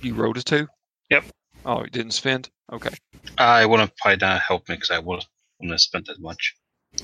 [0.00, 0.66] You rolled a two.
[1.10, 1.24] Yep.
[1.66, 2.48] Oh, you didn't spend.
[2.72, 2.94] Okay.
[3.38, 5.24] I wouldn't probably not help me because I would
[5.58, 6.54] wouldn't have spent as much.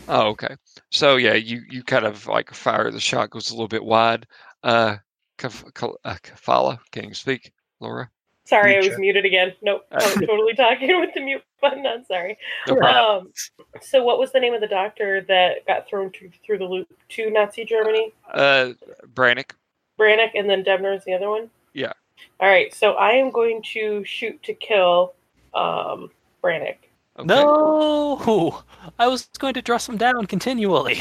[0.09, 0.55] Oh, okay.
[0.91, 4.27] So yeah, you you kind of like fire the shot goes a little bit wide.
[4.63, 4.97] Uh,
[5.37, 8.09] Kaf- Kal- uh Kelfala, can you speak, Laura?
[8.45, 8.99] Sorry, I was check.
[8.99, 9.53] muted again.
[9.63, 12.05] Nope, I was totally talking with the mute button on.
[12.05, 12.39] Sorry.
[12.69, 12.79] No.
[12.81, 13.33] Um,
[13.81, 16.89] so, what was the name of the doctor that got thrown to, through the loop
[17.11, 18.13] to Nazi Germany?
[18.33, 18.73] Uh,
[19.13, 19.53] Brannick.
[19.99, 21.51] Brannick, and then Diebner is the other one.
[21.73, 21.93] Yeah.
[22.41, 22.75] All right.
[22.75, 25.15] So I am going to shoot to kill
[25.55, 26.11] um,
[26.43, 26.79] Brannick.
[27.19, 27.27] Okay.
[27.27, 28.63] No,
[28.99, 30.99] I was going to dress him down continually.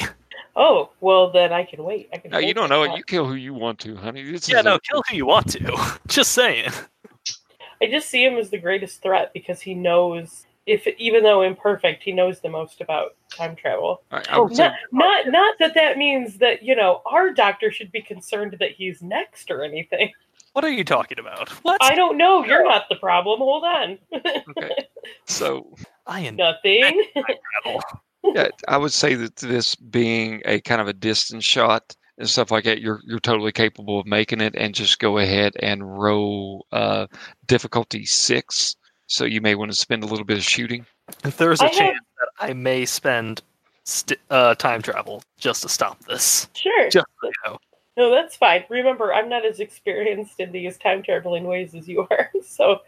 [0.56, 2.10] Oh well, then I can wait.
[2.14, 2.32] I can.
[2.32, 2.98] No, you don't know it.
[2.98, 4.30] You kill who you want to, honey.
[4.30, 6.00] This Yeah, no, a- kill who you want to.
[6.08, 6.70] Just saying.
[7.82, 12.04] I just see him as the greatest threat because he knows, if even though imperfect,
[12.04, 14.04] he knows the most about time travel.
[14.12, 17.72] I, I would say, Not, not, not that that means that you know our doctor
[17.72, 20.12] should be concerned that he's next or anything.
[20.54, 21.50] What are you talking about?
[21.64, 21.78] What?
[21.82, 22.44] I don't know.
[22.46, 23.40] You're not the problem.
[23.40, 23.98] Hold on.
[24.14, 24.88] okay.
[25.26, 25.74] So
[26.06, 27.04] I am Nothing.
[27.64, 27.82] travel.
[28.24, 32.52] yeah, I would say that this being a kind of a distance shot and stuff
[32.52, 36.68] like that, you're you're totally capable of making it, and just go ahead and roll
[36.72, 37.08] uh,
[37.48, 38.76] difficulty six.
[39.08, 40.86] So you may want to spend a little bit of shooting.
[41.26, 43.42] If There's a I have- chance that I may spend
[43.86, 46.48] st- uh, time travel just to stop this.
[46.54, 46.90] Sure.
[46.92, 47.58] Just so you know.
[47.98, 48.64] No, that's fine.
[48.70, 52.32] Remember, I'm not as experienced in these time traveling ways as you are.
[52.44, 52.80] So,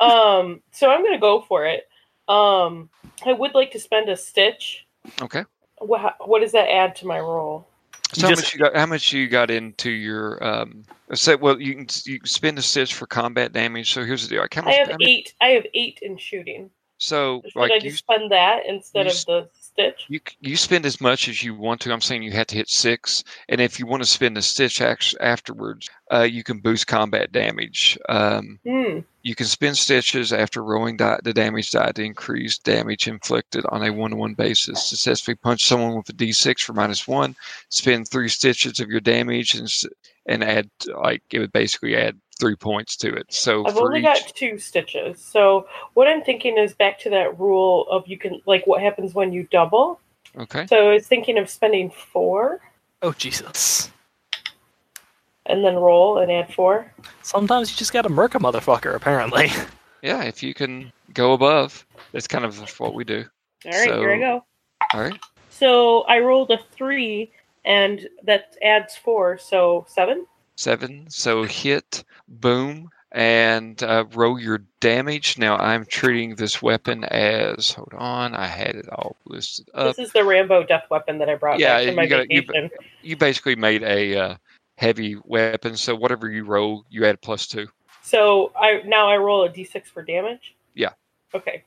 [0.00, 1.88] um, so I'm gonna go for it.
[2.28, 2.88] Um,
[3.26, 4.86] I would like to spend a stitch.
[5.20, 5.44] Okay.
[5.78, 7.66] What, what does that add to my roll?
[8.12, 8.76] So how just- much you got?
[8.76, 10.42] How much you got into your?
[10.44, 13.92] Um, say, well, you can you can spend a stitch for combat damage.
[13.92, 14.42] So here's the deal.
[14.42, 15.34] Like, how I have how eight.
[15.40, 16.70] I have eight in shooting.
[16.98, 20.06] so Should like I you just spend that instead you of s- the stitch?
[20.08, 21.92] You you spend as much as you want to.
[21.92, 24.80] I'm saying you have to hit six, and if you want to spend a stitch
[24.80, 27.98] act- afterwards, uh, you can boost combat damage.
[28.08, 29.00] Um, Hmm.
[29.22, 33.82] you can spend stitches after rolling die, the damage die to increase damage inflicted on
[33.82, 34.84] a one-to-one basis.
[34.86, 37.34] Successfully punch someone with a D6 for minus one.
[37.70, 39.68] Spend three stitches of your damage and
[40.26, 40.70] and add
[41.02, 43.32] like it would basically add three points to it.
[43.32, 45.20] So I've for only each, got two stitches.
[45.20, 49.14] So what I'm thinking is back to that rule of you can like what happens
[49.14, 50.00] when you double.
[50.36, 52.60] okay, So I was thinking of spending four
[53.02, 53.90] Oh Jesus!
[55.46, 56.90] and then roll and add four.
[57.22, 58.94] Sometimes you just gotta murk a motherfucker.
[58.94, 59.50] Apparently.
[60.02, 63.24] yeah, if you can go above, that's kind of what we do.
[63.66, 64.44] All right, here I go.
[64.92, 65.18] All right.
[65.50, 67.30] So I rolled a three,
[67.64, 70.26] and that adds four, so seven.
[70.56, 71.06] Seven.
[71.08, 75.38] So hit, boom, and uh, roll your damage.
[75.38, 77.70] Now I'm treating this weapon as.
[77.72, 79.96] Hold on, I had it all listed up.
[79.96, 82.26] this is the Rambo death weapon that I brought Yeah, back from my you gotta-
[82.30, 82.70] you-.
[83.02, 84.36] You basically made a uh,
[84.78, 87.68] heavy weapon, so whatever you roll, you add plus two.
[88.02, 90.54] So I now I roll a d6 for damage.
[90.74, 90.90] Yeah.
[91.34, 91.64] Okay.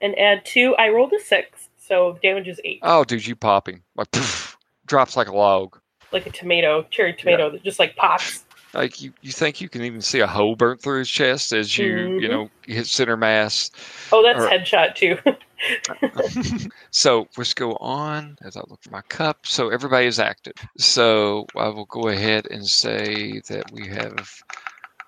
[0.00, 0.74] And add two.
[0.76, 4.56] I rolled a six, so damage is eight, Oh, dude, you popping like poof,
[4.86, 5.78] drops like a log.
[6.12, 8.44] Like a tomato, cherry tomato that just like pops.
[8.72, 11.76] Like you, you think you can even see a hole burnt through his chest as
[11.76, 11.86] you,
[12.20, 12.30] you Mhm.
[12.30, 13.70] know, hit center mass.
[14.12, 15.18] Oh, that's Or- headshot too.
[16.90, 19.38] so let's go on as I look for my cup.
[19.44, 20.54] So everybody is active.
[20.78, 24.30] So I will go ahead and say that we have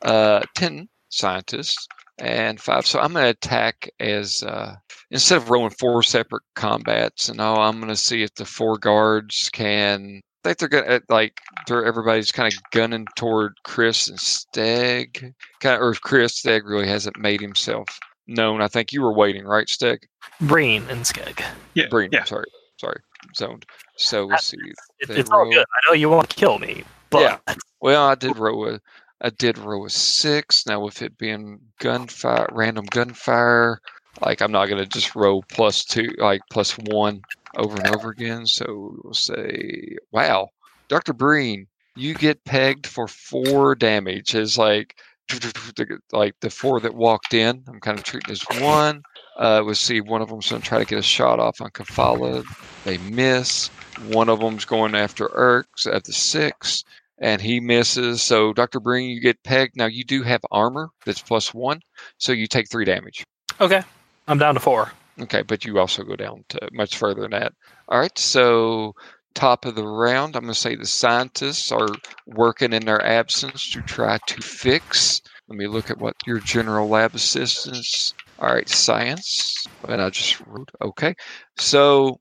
[0.02, 1.86] uh, 10 scientists
[2.18, 2.86] and five.
[2.86, 4.74] So I'm going to attack as uh,
[5.10, 8.76] instead of rolling four separate combats, and all, I'm going to see if the four
[8.76, 10.20] guards can.
[10.44, 15.32] I think they're gonna uh, like they're everybody's kind of gunning toward Chris and Steg,
[15.60, 17.86] kind of, or if Chris Steg really hasn't made himself
[18.26, 18.60] known.
[18.60, 19.98] I think you were waiting, right, Steg?
[20.40, 21.44] Breen and Skegg.
[21.74, 21.86] Yeah.
[21.88, 22.24] Breen, Yeah.
[22.24, 22.46] sorry,
[22.78, 23.00] sorry,
[23.36, 23.64] zoned.
[23.96, 24.56] So we'll see.
[25.00, 25.64] It, They it's all roll- good.
[25.64, 27.54] I know you want to kill me, but Yeah.
[27.80, 28.80] Well, I did roll a,
[29.20, 30.66] I did roll a six.
[30.66, 33.80] Now with it being gunfire, random gunfire,
[34.24, 37.22] like I'm not gonna just roll plus two, like plus one
[37.56, 38.46] over and over again.
[38.46, 40.48] So we'll say, wow,
[40.88, 41.66] Doctor Breen,
[41.96, 44.34] you get pegged for four damage.
[44.34, 44.96] Is like,
[46.12, 47.64] like the four that walked in.
[47.68, 49.02] I'm kind of treating as one.
[49.36, 50.00] Uh, we'll see.
[50.00, 52.44] One of them's gonna try to get a shot off on Kelfala.
[52.84, 53.68] They miss.
[54.08, 56.84] One of them's going after Uurrks at the six
[57.18, 58.22] and he misses.
[58.22, 58.80] So Dr.
[58.80, 59.76] Breen, you get pegged.
[59.76, 61.80] Now you do have armor that's plus one,
[62.18, 63.24] so you take three damage.
[63.60, 63.82] okay.
[64.28, 64.92] I'm down to four.
[65.20, 67.52] Okay, but you also go down to much further than that.
[67.88, 68.94] All right, so
[69.34, 71.88] top of the round, I'm going to say the scientists are
[72.26, 75.20] working in their absence to try to fix.
[75.48, 78.14] Let me look at what your general lab assistants.
[78.38, 79.64] All right, science.
[79.88, 81.14] And I just wrote, okay.
[81.58, 82.18] So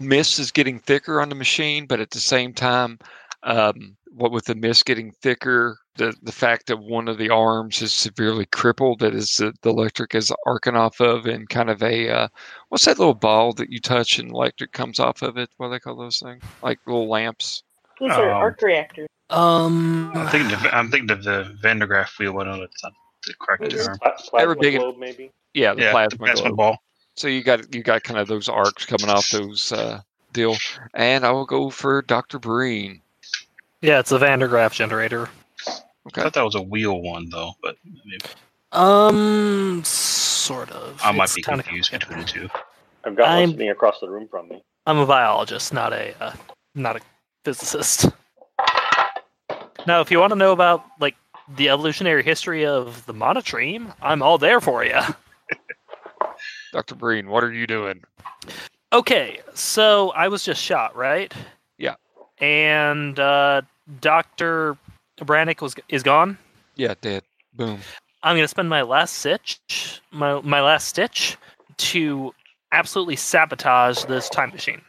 [0.00, 2.98] mist is getting thicker on the machine, but at the same time,
[3.44, 7.82] um, what with the mist getting thicker, the, the fact that one of the arms
[7.82, 11.82] is severely crippled, that is the, the electric is arcing off of, and kind of
[11.82, 12.28] a uh,
[12.70, 15.50] what's that little ball that you touch and electric comes off of it?
[15.58, 16.42] What do they call those things?
[16.62, 17.62] Like little lamps.
[18.00, 19.08] Those are Um, arc reactors.
[19.30, 22.38] Um, I'm thinking of, I'm thinking of the Van de Graaff wheel.
[22.40, 22.92] I know that's not
[23.26, 23.98] the correct It's- term.
[23.98, 25.30] Pla- Plasma big- globe, maybe.
[25.54, 26.56] Yeah, the Yeah, plasma, the plasma globe.
[26.56, 26.78] ball.
[27.14, 30.00] So you got you got kind of those arcs coming off those uh,
[30.32, 30.56] deal,
[30.94, 33.02] and I will go for Doctor Breen.
[33.82, 35.28] yeah, it's a Van de Graaff generator.
[36.06, 38.18] I thought that was a wheel one though, but maybe
[38.72, 41.00] Um, sort of.
[41.02, 42.48] I might It's be kinda confused between the two.
[43.04, 44.62] I've got one I'm- sitting across the room from me.
[44.86, 46.32] I'm a biologist, not a uh,
[46.74, 47.00] not a
[47.44, 48.06] physicist.
[49.86, 51.14] Now, if you want to know about like
[51.56, 54.98] the evolutionary history of the monotreme, I'm all there for you.
[56.72, 58.02] Doctor Breen, what are you doing?
[58.92, 61.32] Okay, so I was just shot, right?
[61.78, 61.94] Yeah.
[62.38, 63.62] And uh,
[64.00, 64.76] Doctor
[65.24, 66.38] Brannick was is gone.
[66.76, 67.22] Yeah, dead.
[67.54, 67.80] Boom.
[68.22, 71.36] I'm gonna spend my last stitch, my my last stitch,
[71.78, 72.34] to
[72.72, 74.80] absolutely sabotage this time machine.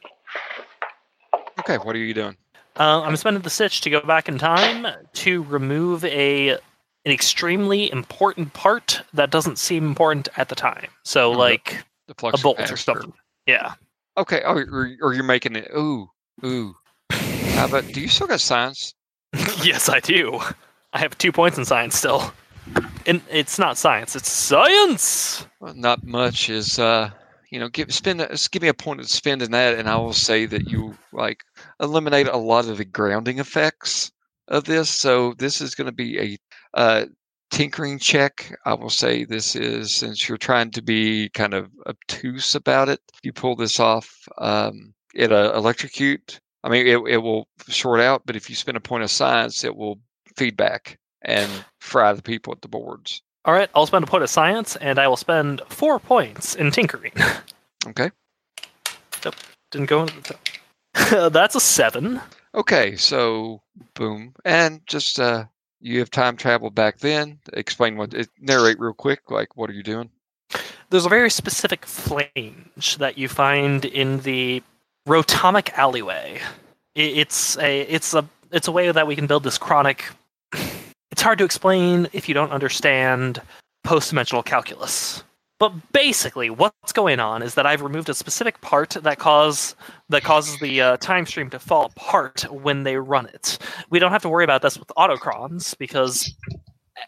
[1.59, 2.35] Okay, what are you doing?
[2.79, 6.57] Uh, I'm spending the stitch to go back in time to remove a
[7.05, 10.87] an extremely important part that doesn't seem important at the time.
[11.03, 11.37] So, Mhm.
[11.37, 13.13] like The a bolt or something.
[13.45, 13.73] Yeah.
[14.17, 14.41] Okay.
[14.45, 15.69] Oh, or, or you're making it.
[15.75, 16.09] Ooh,
[16.45, 16.75] ooh.
[17.55, 17.85] How about?
[17.91, 18.93] Do you still got science?
[19.63, 20.39] yes, I do.
[20.93, 22.33] I have two points in science still.
[23.05, 25.45] And it's not science; it's science.
[25.59, 26.79] Well, not much is.
[26.79, 27.09] uh
[27.51, 28.25] You know, give spend.
[28.51, 31.43] Give me a point of spending that, and I will say that you like
[31.81, 34.11] eliminate a lot of the grounding effects
[34.47, 34.89] of this.
[34.89, 36.37] So this is going to be a
[36.73, 37.05] uh,
[37.51, 38.55] tinkering check.
[38.65, 42.99] I will say this is since you're trying to be kind of obtuse about it.
[43.23, 44.27] You pull this off.
[44.37, 46.39] Um, it uh, electrocute.
[46.63, 49.63] I mean, it, it will short out, but if you spend a point of science,
[49.63, 49.99] it will
[50.35, 53.21] feedback and fry the people at the boards.
[53.45, 56.71] All right, I'll spend a point of science, and I will spend four points in
[56.71, 57.13] tinkering.
[57.85, 58.11] Okay.
[59.25, 59.35] Nope,
[59.71, 61.31] Didn't go into the top.
[61.33, 62.21] That's a seven.
[62.55, 63.61] Okay, so
[63.93, 65.43] boom, and just uh,
[65.81, 67.39] you have time travel back then.
[67.51, 69.29] Explain what it narrate real quick.
[69.29, 70.09] Like, what are you doing?
[70.91, 74.63] There's a very specific flange that you find in the
[75.07, 76.39] rotomic alleyway.
[76.95, 80.05] It's a it's a it's a way that we can build this chronic.
[81.11, 83.41] It's hard to explain if you don't understand
[83.83, 85.23] post-dimensional calculus.
[85.59, 89.75] But basically, what's going on is that I've removed a specific part that cause
[90.09, 93.57] that causes the uh, time stream to fall apart when they run it.
[93.89, 96.33] We don't have to worry about this with autochrons because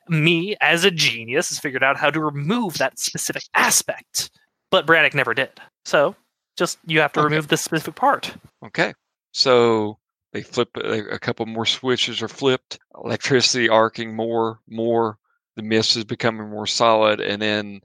[0.07, 4.29] me, as a genius, has figured out how to remove that specific aspect.
[4.71, 5.49] But Brannick never did.
[5.83, 6.15] So,
[6.55, 7.29] just you have to Okay.
[7.29, 8.35] remove this specific part.
[8.65, 8.93] Okay,
[9.31, 9.97] so
[10.33, 12.79] they flip a a couple more switches are flipped.
[13.03, 15.17] Electricity arcing more, more.
[15.55, 17.81] The mist is becoming more solid, and then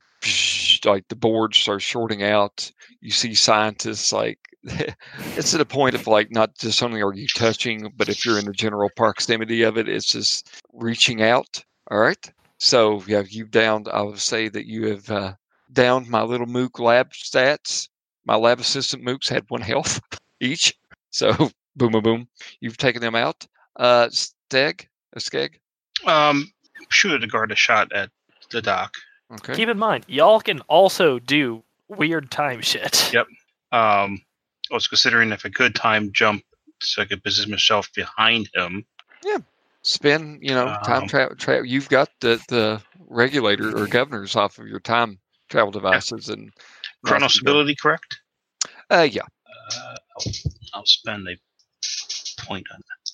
[0.84, 2.70] like the board starts shorting out.
[3.00, 7.26] You see scientists like it's to the point of like not just only are you
[7.34, 11.62] touching, but if you're in the general proximity of it, it's just reaching out.
[11.90, 12.32] All right.
[12.58, 13.88] So yeah, you've downed.
[13.88, 15.32] I would say that you have uh,
[15.72, 17.88] downed my little mook lab stats.
[18.24, 20.00] My lab assistant mooks had one health
[20.40, 20.74] each.
[21.10, 21.32] So
[21.76, 22.28] boom, boom, boom.
[22.60, 23.46] You've taken them out.
[23.76, 25.54] Uh, Steg, a Skegg.
[26.06, 26.50] Um,
[26.90, 28.10] shoot at the guard a shot at
[28.50, 28.94] the dock.
[29.32, 29.54] Okay.
[29.54, 33.10] Keep in mind, y'all can also do weird time shit.
[33.14, 33.26] Yep.
[33.72, 34.20] Um,
[34.70, 36.42] I was considering if I could time jump
[36.80, 38.84] so I could position myself behind him.
[39.24, 39.38] Yeah.
[39.82, 44.58] Spin you know time Um, travel tra- you've got the the regulator or governors off
[44.58, 45.18] of your time
[45.48, 46.52] travel devices and
[47.06, 48.20] chronal stability, correct?
[48.90, 49.22] uh yeah
[49.76, 50.32] Uh, I'll,
[50.74, 51.36] I'll spend a
[52.44, 53.12] point on that.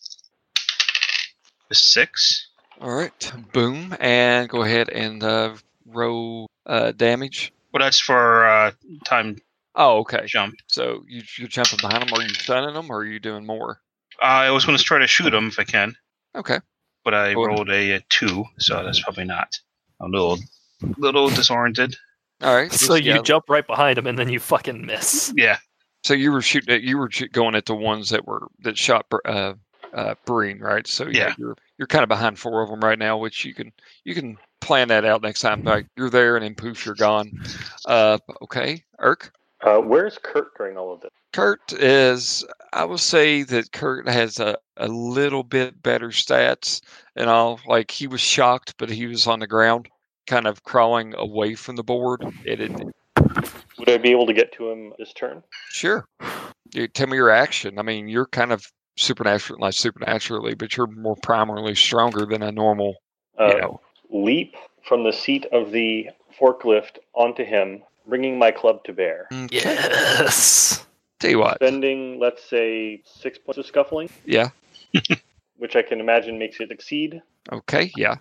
[1.68, 2.48] The six.
[2.80, 5.54] all right boom and go ahead and uh
[5.86, 8.72] roll uh damage Well, that's for uh,
[9.04, 9.36] time
[9.74, 10.54] oh okay jump.
[10.66, 13.80] so you, you're jumping behind them are you stunning them or are you doing more
[14.22, 15.94] Uh, I was going to try to shoot him if I can,
[16.34, 16.58] okay
[17.04, 19.48] but I rolled a, a two, so that's probably not.
[20.00, 20.38] A little,
[20.98, 21.94] little disoriented.
[22.42, 23.22] All right So you yeah.
[23.22, 25.32] jump right behind him and then you fucking miss.
[25.36, 25.58] Yeah.
[26.04, 29.06] so you were shooting at you were going at the ones that were that shot
[29.24, 29.54] uh
[29.94, 31.34] uh Breen, right so yeah, Yeah.
[31.38, 33.72] you're you're kind of behind four of them right now which you can
[34.04, 37.30] you can plan that out next time like you're there and then poof you're gone
[37.86, 39.30] uh okay Uurrk
[39.62, 41.10] Uh, where's Kurt during all of this?
[41.32, 46.80] Kurt is, I will say that Kurt has a, a little bit better stats
[47.14, 47.58] and all.
[47.66, 49.88] Like he was shocked, but he was on the ground,
[50.26, 52.24] kind of crawling away from the board.
[52.44, 52.72] It, it
[53.78, 55.42] Would I be able to get to him this turn?
[55.70, 56.06] sure.
[56.74, 57.78] You, tell me your action.
[57.78, 62.50] I mean, you're kind of supernatural, not supernaturally, but you're more primarily stronger than a
[62.50, 62.96] normal.
[63.38, 63.80] Uh, you know.
[64.10, 64.54] Leap
[64.86, 69.28] from the seat of the forklift onto him, bringing my club to bear.
[69.50, 70.84] Yes.
[71.20, 71.56] Tell you what.
[71.56, 74.50] Spending, let's say, six points of scuffling, Yeah.
[75.56, 77.22] which I can imagine makes it exceed.
[77.52, 77.90] Okay.
[77.96, 78.16] Yeah.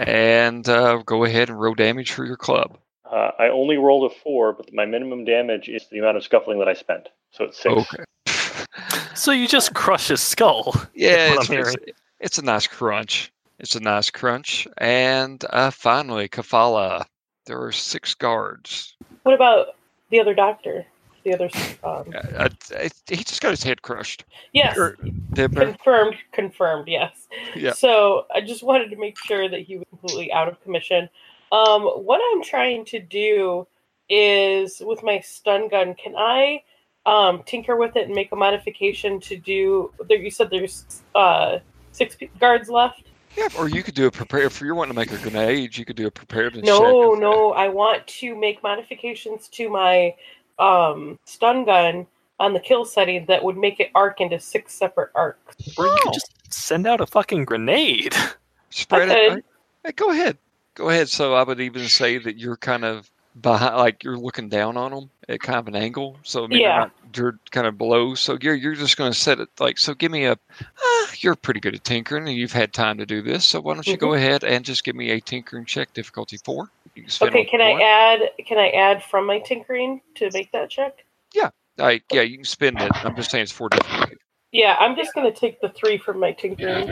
[0.00, 2.78] And uh, go ahead and roll damage for your club.
[3.10, 6.58] Uh, I only rolled a four, but my minimum damage is the amount of scuffling
[6.60, 7.08] that I spent.
[7.32, 7.74] So it's six.
[7.74, 8.04] Okay.
[9.14, 10.74] So you just crush his skull.
[10.94, 11.76] Yeah, it's, it's,
[12.20, 13.30] it's a nice crunch.
[13.58, 14.66] It's a nice crunch.
[14.78, 17.04] And uh, finally, Kelfala.
[17.46, 18.96] There are six guards.
[19.24, 19.74] What about
[20.10, 20.86] the other doctor?
[21.24, 21.50] The other.
[21.84, 24.24] Um, Uh, uh, he just got his head crushed.
[24.52, 24.76] yes.
[24.78, 24.96] Or-
[25.34, 26.16] Confirmed.
[26.32, 26.88] Confirmed.
[26.88, 27.28] Yes.
[27.54, 27.72] Yeah.
[27.72, 31.08] So I just wanted to make sure that he was completely out of commission.
[31.52, 33.66] Um, what I'm trying to do
[34.08, 35.94] is with my stun gun.
[35.94, 36.62] Can I
[37.06, 39.92] um, tinker with it and make a modification to do?
[40.08, 41.58] There, you said there's uh,
[41.92, 43.04] six guards left.
[43.36, 44.42] Yeah, or you could do a prepare.
[44.42, 46.66] If you're wanting to make a grenade, you could do a preparedness.
[46.66, 47.52] No, no.
[47.52, 50.16] I want to make modifications to my
[50.60, 52.06] um, stun gun
[52.38, 55.56] on the kill setting that would make it arc into six separate arcs.
[55.76, 58.14] Or you could just send out a fucking grenade.
[58.70, 59.32] Spread I it.
[59.32, 59.44] could.
[59.84, 60.38] Hey, go ahead.
[60.74, 61.08] Go ahead.
[61.08, 64.90] So I would even say that you're kind of behind, like you're looking down on
[64.90, 66.18] them at kind of an angle.
[66.22, 66.78] So maybe Yeah.
[66.78, 68.14] not, you're kind of below.
[68.14, 69.94] So you're you're just going to set it like so.
[69.94, 70.32] Give me a.
[70.32, 73.44] Uh, you're pretty good at tinkering, and you've had time to do this.
[73.44, 76.70] So why don't you go ahead and just give me a tinkering check, difficulty four.
[76.94, 81.04] Can Okay, can I add can I add from my tinkering to make that check?
[81.34, 82.92] Yeah like, yeah, you can spend it.
[82.94, 84.16] I'm just saying it's four difficulty.
[84.52, 86.88] Yeah, I'm just gonna take the three from my tinkering.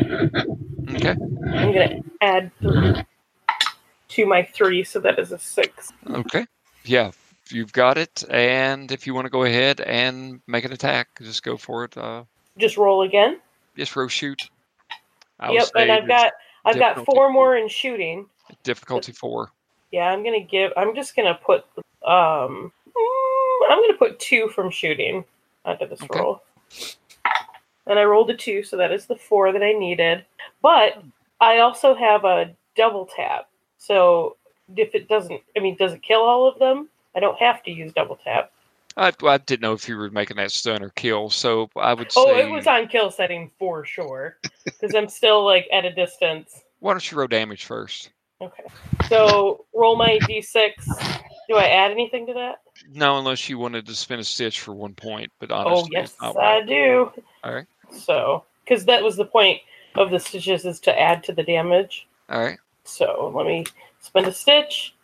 [0.91, 1.11] Okay.
[1.11, 2.95] I'm gonna add three
[4.19, 5.93] to my three, so that is a six.
[6.11, 6.45] Okay.
[6.85, 7.13] Yeah,
[7.51, 8.25] you've got it.
[8.29, 11.97] And if you want to go ahead and make an attack, just go for it.
[11.97, 12.25] Uh,
[12.59, 13.39] Just roll again.
[13.77, 14.51] just row shoot.
[15.39, 16.33] I yep, and I've got
[16.65, 17.31] I've got four four.
[17.31, 18.27] more in shooting.
[18.65, 19.53] difficulty four.
[19.93, 20.73] Yeah, I'm gonna give.
[20.77, 21.65] I'm just gonna put.
[22.05, 25.25] Um, mm, I'm gonna put two from shooting
[25.65, 26.19] onto this Okay.
[26.19, 26.43] roll.
[27.87, 30.27] And I rolled a two, so that is the four that I needed.
[30.61, 31.03] But
[31.41, 33.48] I also have a double tap.
[33.79, 34.37] So
[34.77, 36.89] if it doesn't, I mean, does it kill all of them?
[37.17, 38.53] I don't have to use double tap.
[38.97, 42.09] I, I didn't know if you were making that stun or kill, so I would
[42.17, 42.33] oh, say.
[42.33, 46.63] Oh, it was on kill setting for sure, because I'm still like at a distance.
[46.81, 48.11] Why don't you roll damage first?
[48.41, 48.65] Okay.
[49.09, 50.73] So roll my d6.
[51.49, 52.57] Do I add anything to that?
[52.93, 55.31] No, unless you wanted to spin a stitch for one point.
[55.39, 57.11] But oh, honestly, Oh yes, I do.
[57.45, 57.67] All right.
[57.91, 59.61] So, because that was the point
[59.95, 62.07] of the stitches is to add to the damage.
[62.29, 62.59] All right.
[62.89, 63.65] So let me
[64.01, 64.95] spend a stitch.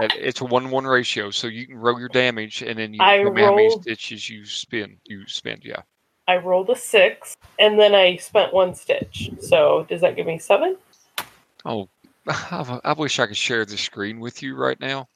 [0.00, 3.34] It's a one-one ratio, so you can roll your damage, and then you I tell
[3.34, 4.98] how many stitches you spin.
[5.04, 5.82] You spend, yeah.
[6.28, 9.30] I rolled a six, and then I spent one stitch.
[9.40, 10.76] So does that give me seven?
[11.64, 11.88] Oh,
[12.28, 15.08] I, I wish I could share the screen with you right now.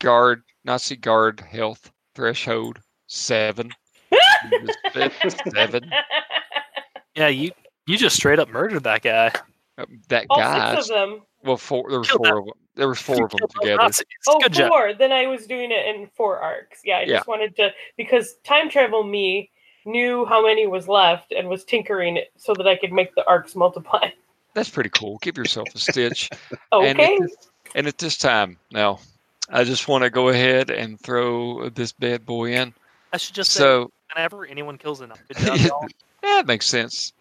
[0.00, 3.70] guard Nazi guard health threshold seven.
[5.54, 5.90] seven.
[7.16, 7.52] Yeah, you
[7.86, 9.30] you just straight up murdered that guy.
[9.78, 10.74] Uh, That All guy.
[10.74, 11.22] six of them.
[11.42, 11.90] Well, four.
[11.90, 12.54] There were Killed four of them.
[12.76, 13.82] There were four of them together.
[13.82, 14.06] Nazis.
[14.26, 14.68] Oh, Good job.
[14.70, 14.94] four.
[14.94, 16.80] Then I was doing it in four arcs.
[16.84, 17.16] Yeah, I Yeah.
[17.16, 19.50] just wanted to because time travel me
[19.84, 23.26] knew how many was left and was tinkering it so that I could make the
[23.26, 24.08] arcs multiply.
[24.54, 25.18] That's pretty cool.
[25.20, 26.30] Give yourself a stitch.
[26.72, 27.14] And Okay.
[27.14, 27.36] at, this,
[27.74, 29.00] and at this time, now,
[29.50, 32.72] I just want to go ahead and throw this bad boy in.
[33.12, 35.88] I should just say, So, whenever anyone kills enough, good job, y'all.
[36.22, 37.12] yeah, it makes sense.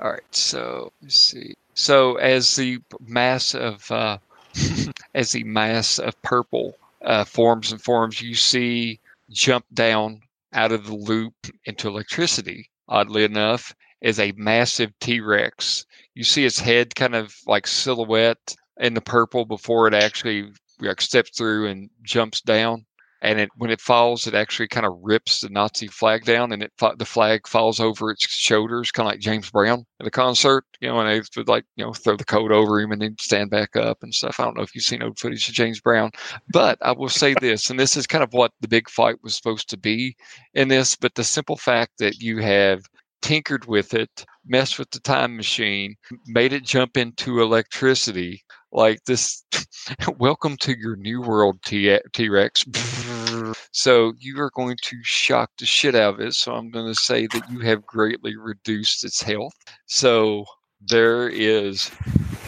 [0.00, 1.54] All right, so let's see.
[1.74, 4.18] So as the mass of uh,
[5.14, 10.22] as the mass of purple uh, forms and forms, you see jump down
[10.52, 12.70] out of the loop into electricity.
[12.88, 15.86] Oddly enough, is a massive T Rex.
[16.14, 21.00] You see its head kind of like silhouette in the purple before it actually like
[21.00, 22.84] steps through and jumps down
[23.24, 26.62] and it when it falls, it actually kind of rips the Nazi flag down, and
[26.62, 30.64] it the flag falls over its shoulders, kind of like James Brown at a concert.
[30.80, 33.16] You know, and they would like you know throw the coat over him and then
[33.18, 34.38] stand back up and stuff.
[34.38, 36.10] I don't know if you've seen old footage of James Brown,
[36.52, 39.34] but I will say this, and this is kind of what the big fight was
[39.34, 40.16] supposed to be
[40.52, 40.94] in this.
[40.94, 42.82] But the simple fact that you have
[43.22, 45.96] tinkered with it, messed with the time machine,
[46.26, 48.43] made it jump into electricity
[48.74, 49.42] like this
[50.18, 52.64] welcome to your new world T- t-rex.
[53.72, 56.94] So you are going to shock the shit out of it so i'm going to
[56.94, 59.52] say that you have greatly reduced its health.
[59.86, 60.44] So
[60.80, 61.90] there is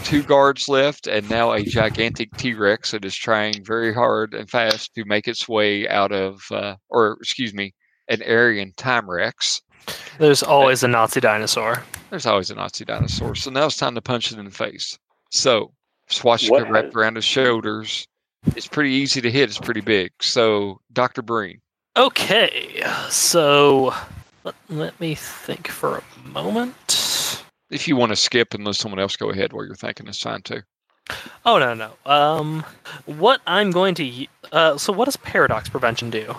[0.05, 4.95] two guards left and now a gigantic t-rex that is trying very hard and fast
[4.95, 7.75] to make its way out of uh, or excuse me
[8.09, 9.63] an aryan time rex.
[10.19, 11.83] There's always a Nazi dinosaur.
[12.11, 14.99] there's always a nazi dinosaur so now it's time to punch it in the face.
[15.31, 15.73] So
[16.09, 18.07] swastika What wrapped around his shoulders.
[18.55, 19.49] It's pretty easy to hit.
[19.49, 20.13] It's pretty big.
[20.21, 21.23] So, Dr.
[21.23, 21.61] Breen,
[21.97, 23.93] Okay, so
[24.45, 27.43] let, let me think for a moment.
[27.71, 30.21] if you want to skip and let someone else go ahead while you're thinking, it's
[30.23, 30.61] fine too.
[31.45, 31.93] Oh no no.
[32.05, 32.65] Um,
[33.07, 36.37] what I'm going to uh, so what does paradox prevention do?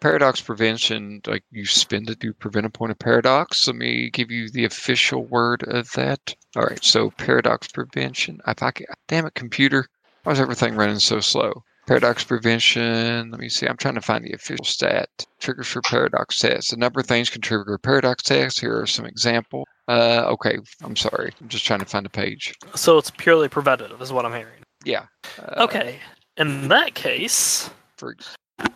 [0.00, 3.66] Paradox prevention, like you spend it to prevent a point of paradox.
[3.68, 6.34] Let me give you the official word of that.
[6.56, 8.40] All right, so paradox prevention.
[8.46, 9.86] If I can, damn it, computer,
[10.24, 11.62] why is everything running so slow?
[11.86, 13.30] Paradox prevention.
[13.30, 13.66] Let me see.
[13.66, 15.08] I'm trying to find the official stat.
[15.40, 16.72] Triggers for paradox tests.
[16.72, 18.60] A number of things can trigger a paradox test.
[18.60, 19.66] Here are some examples.
[19.88, 21.32] Uh, okay, I'm sorry.
[21.40, 22.54] I'm just trying to find a page.
[22.76, 24.60] So it's purely preventative, is what I'm hearing.
[24.84, 25.06] Yeah.
[25.38, 25.96] Uh, Okay,
[26.36, 28.14] in that case, For,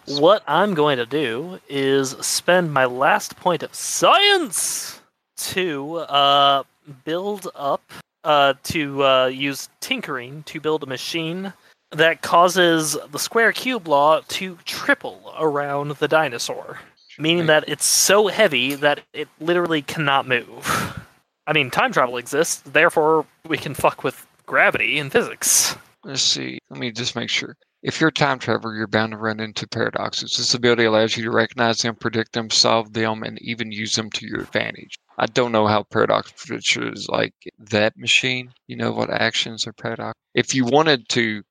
[0.07, 5.01] what I'm going to do is spend my last point of science
[5.37, 6.65] to uh,
[7.05, 7.83] build up,
[8.25, 11.53] uh, to uh, use tinkering to build a machine
[11.93, 16.81] that causes the square cube law to triple around the dinosaur,
[17.19, 21.01] meaning that it's so heavy that it literally cannot move.
[21.47, 25.77] I mean, time travel exists, therefore we can fuck with gravity and physics.
[26.05, 26.59] Let's see.
[26.71, 27.57] Let me just make sure.
[27.83, 30.37] If you're a time traveler, you're bound to run into paradoxes.
[30.37, 34.11] This ability allows you to recognize them, predict them, solve them, and even use them
[34.11, 34.99] to your advantage.
[35.19, 38.53] I don't know how paradox is like that machine.
[38.67, 40.15] You know what actions are paradox?
[40.35, 41.43] If you wanted to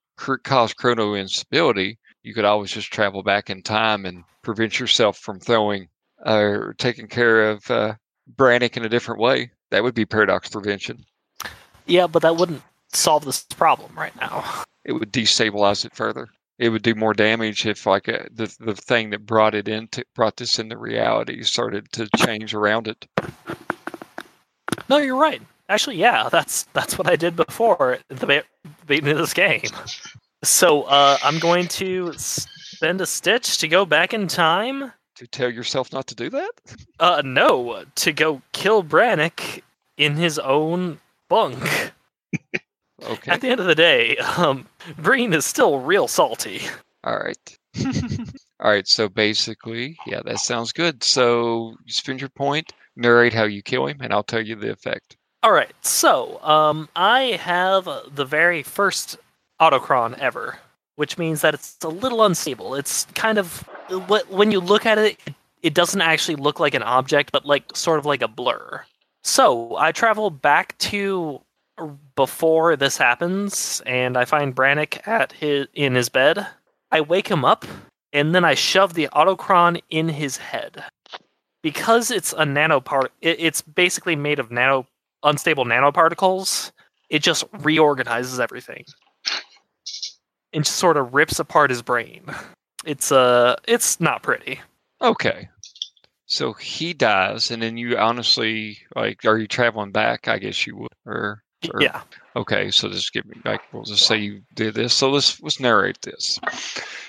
[0.44, 5.40] cause chrono instability, you could always just travel back in time and prevent yourself from
[5.40, 5.88] throwing
[6.26, 7.95] uh, or taking care of uh,
[8.35, 9.52] Brannick in a different way.
[9.72, 11.03] That would be paradox prevention.
[11.88, 12.61] Yeah, but that wouldn't
[12.94, 14.44] solve this problem right now.
[14.85, 16.27] it would destabilize it further.
[16.58, 20.06] It would do more damage if, like, a, the the thing that brought it into
[20.16, 23.06] brought this into reality started to change around it.
[24.90, 25.42] No, you're right.
[25.67, 29.64] Actually, yeah, that's that's what I did before the be- beginning of this game.
[30.43, 34.92] So uh, I'm going to spend a stitch to go back in time.
[35.16, 36.51] To tell yourself not to do that.
[37.00, 39.61] Uh, no, to go kill Brannick
[39.98, 41.92] in his own bunk.
[43.06, 43.32] Okay.
[43.32, 44.67] At the end of the day, um,
[44.98, 46.61] Breen is still real salty.
[47.03, 47.58] All right.
[48.59, 48.88] All right.
[48.88, 51.03] So basically, yeah, that sounds good.
[51.03, 54.72] So you spend your point, narrate how you kill him, and I'll tell you the
[54.72, 55.17] effect.
[55.45, 59.17] All right, so um, I have the very first
[59.61, 60.58] autochron ever,
[60.95, 62.74] which means that it's a little unstable.
[62.74, 63.59] It's kind of
[63.92, 65.19] wh- when you look at it,
[65.61, 68.84] it doesn't actually look like an object, but like sort of like a blur.
[69.24, 71.42] So I travel back to
[72.16, 76.48] before this happens, and I find Brannick at his in his bed.
[76.92, 77.66] I wake him up,
[78.14, 80.84] and then I shove the autochron in his head.
[81.62, 84.86] Because it's a nanopart, it, it's basically made of nano
[85.24, 86.72] unstable nanoparticles.
[87.10, 88.86] It just reorganizes everything.
[90.54, 92.24] and just sort of rips apart his brain.
[92.86, 94.62] It's uh, it's not pretty.
[95.02, 95.50] Okay.
[96.28, 100.28] So he dies, and then you honestly like, are you traveling back?
[100.28, 102.01] I guess you would, or, or Yeah.
[102.35, 104.93] Okay, so just give me like we'll just say you did this.
[104.93, 106.40] So let's let's narrate this.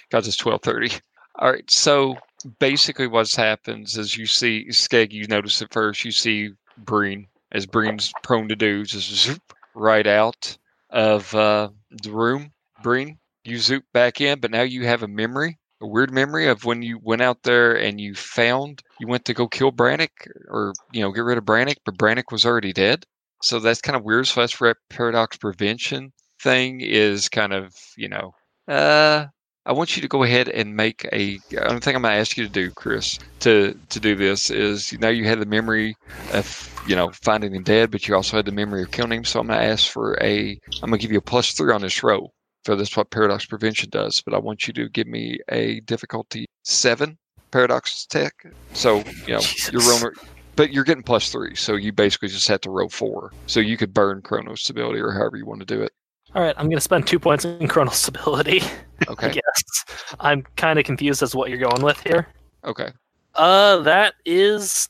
[0.09, 0.91] Because it's twelve thirty.
[1.39, 1.69] All right.
[1.71, 2.17] So
[2.59, 5.13] basically, what happens is you see Skegg.
[5.13, 9.43] You notice at first you see Breen, as Breen's prone to do, just zoop
[9.75, 10.57] right out
[10.91, 11.69] of uh,
[12.03, 12.53] the room.
[12.83, 16.65] Breen, you zoop back in, but now you have a memory, a weird memory of
[16.65, 20.73] when you went out there and you found you went to go kill Brannick or
[20.93, 23.05] you know get rid of Brannick, but Brannick was already dead.
[23.43, 24.27] So that's kind of weird.
[24.27, 28.35] So that's where paradox prevention thing is kind of, you know,
[28.69, 29.27] uh,
[29.67, 31.41] I want you to go ahead and make a.
[31.61, 34.93] Only thing I'm going to ask you to do, Chris, to to do this is
[34.93, 35.97] you know you had the memory
[36.33, 39.25] of you know finding him dead, but you also had the memory of killing him.
[39.25, 40.59] So I'm going to ask for a.
[40.83, 42.33] I'm going to give you a plus three on this roll.
[42.65, 44.21] So that's what paradox prevention does.
[44.21, 47.19] But I want you to give me a difficulty seven
[47.51, 48.35] paradox tech.
[48.73, 49.41] So you know
[49.73, 49.89] you're Jesus.
[50.03, 50.15] rolling
[50.57, 53.33] but you're getting plus three, so you basically just have to roll four.
[53.47, 55.93] So you could burn chrono stability or however you want to do it.
[56.35, 58.61] All right, I'm gonna spend two points in chronal stability.
[59.09, 59.33] I Okay.
[59.33, 59.85] guess
[60.21, 62.27] I'm kind of confused as to what you're going with here.
[62.65, 62.91] Okay.
[63.35, 64.89] Uh, that is,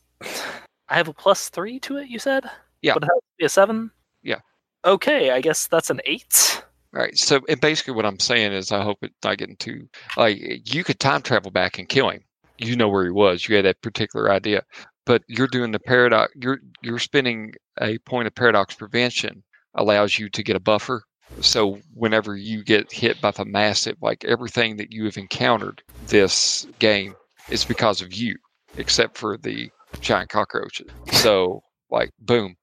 [0.88, 2.08] I have a plus three to it.
[2.08, 2.44] You said,
[2.82, 2.94] Yeah.
[2.94, 3.90] Would it have to be a seven?
[4.22, 4.38] Yeah.
[4.84, 6.62] Okay, I guess that's an eight.
[6.94, 7.16] All right.
[7.18, 10.38] So and basically what I'm saying is I hope it's not getting too like
[10.74, 12.22] you could time travel back and kill him.
[12.58, 13.46] You know where he was.
[13.48, 14.62] You had that particular idea.
[15.06, 19.42] But you're doing the paradox you're you're spending a point of paradox prevention
[19.74, 21.02] allows you to get a buffer.
[21.40, 26.66] So whenever you get hit by the massive like everything that you have encountered this
[26.78, 27.14] game
[27.48, 28.36] is because of you,
[28.76, 29.70] except for the
[30.00, 30.90] giant cockroaches.
[31.12, 32.56] So like boom.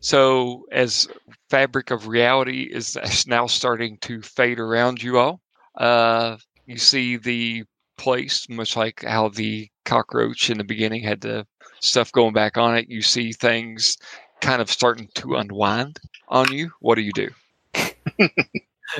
[0.00, 1.06] So as
[1.48, 5.40] fabric of reality is now starting to fade around you all.
[5.76, 7.64] Uh, you see the
[8.02, 11.46] place, much like how the cockroach in the beginning had the
[11.80, 12.88] stuff going back on it.
[12.88, 13.96] You see things
[14.40, 15.98] kind of starting to unwind
[16.28, 16.70] on you.
[16.80, 17.28] What do you do?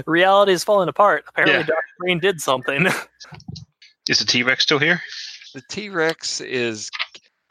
[0.06, 1.24] Reality is falling apart.
[1.28, 1.62] Apparently, Yeah.
[1.66, 1.82] Dr.
[2.00, 2.86] Green did something.
[4.08, 5.00] Is the T Rex still here?
[5.54, 6.90] The T Rex is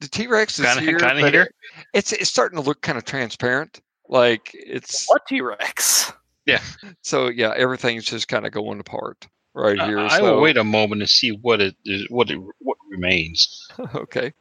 [0.00, 0.98] the T Rex is Kinda- here.
[0.98, 1.42] kinda here?
[1.42, 1.54] it-
[1.92, 3.80] it's it's starting to look kind of transparent.
[4.08, 6.12] Like it's what T Rex?
[6.46, 6.60] Yeah.
[7.02, 9.98] So yeah, everything's just kind of going apart right here.
[9.98, 12.78] I, I so, will wait a moment to see what it is, what it, what
[12.90, 13.60] remains.
[13.94, 14.32] Okay.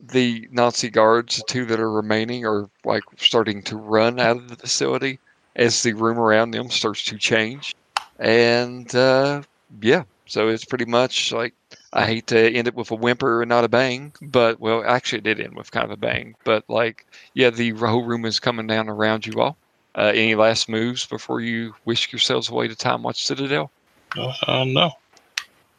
[0.00, 4.48] The Nazi guards, the two that are remaining, are like starting to run out of
[4.48, 5.18] the facility
[5.56, 7.74] as the room around them starts to change.
[8.18, 9.42] And uh,
[9.82, 11.54] yeah, so it's pretty much like
[11.92, 15.18] I hate to end it with a whimper and not a bang, but well, actually,
[15.18, 16.34] it did end with kind of a bang.
[16.44, 19.56] But like, yeah, the whole room is coming down around you all.
[19.94, 23.70] Uh, any last moves before you whisk yourselves away to TimeWatch Citadel?
[24.16, 24.92] Uh, no.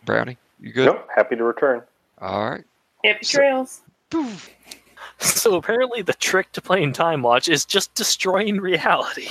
[0.06, 0.85] Brownie, you good?
[0.85, 1.82] Nope, happy to return.
[2.22, 2.64] All right.
[3.03, 3.82] Happy So- trails.
[4.09, 4.49] Poof.
[5.22, 9.27] So apparently, the trick to playing TimeWatch is just destroying reality.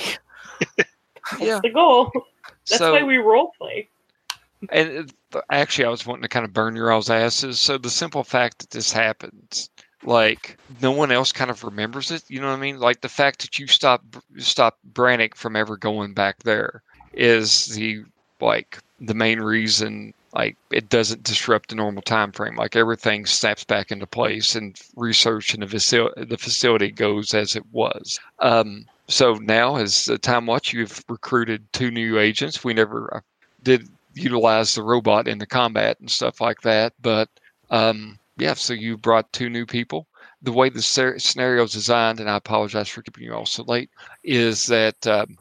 [1.39, 1.59] Yeah.
[1.61, 2.11] The goal.
[2.67, 3.87] That's so, why we role play.
[4.71, 5.13] And it-
[5.51, 7.59] actually, I was wanting to kind of burn your all's asses.
[7.59, 9.69] So the simple fact that this happens,
[10.03, 12.23] like no one else kind of remembers it.
[12.29, 12.79] You know what I mean?
[12.79, 14.03] Like the fact that you stop
[14.37, 16.81] stop Brannick from ever going back there
[17.13, 18.03] is the
[18.41, 20.13] like the main reason.
[20.33, 22.55] Like it doesn't disrupt the normal time frame.
[22.55, 27.55] Like everything snaps back into place, and research in the facility the facility goes as
[27.55, 28.19] it was.
[28.39, 32.63] Um, so now, as the time watch, you've recruited two new agents.
[32.63, 33.21] We never uh,
[33.63, 36.93] did utilize the robot in the combat and stuff like that.
[37.01, 37.27] But
[37.71, 40.05] um, yeah, so you brought two new people.
[40.41, 43.89] The way the scenario is designed, and I apologize for keeping you all so late,
[44.23, 45.37] is that um,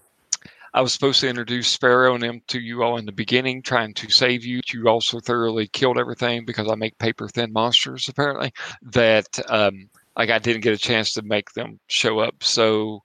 [0.78, 3.94] I was supposed to introduce Sparrow and them to you all in the beginning, trying
[3.94, 4.60] to save you.
[4.72, 8.52] You also thoroughly killed everything because I make paper thin monsters, apparently.
[8.82, 12.44] That um, like I didn't get a chance to make them show up.
[12.44, 13.02] So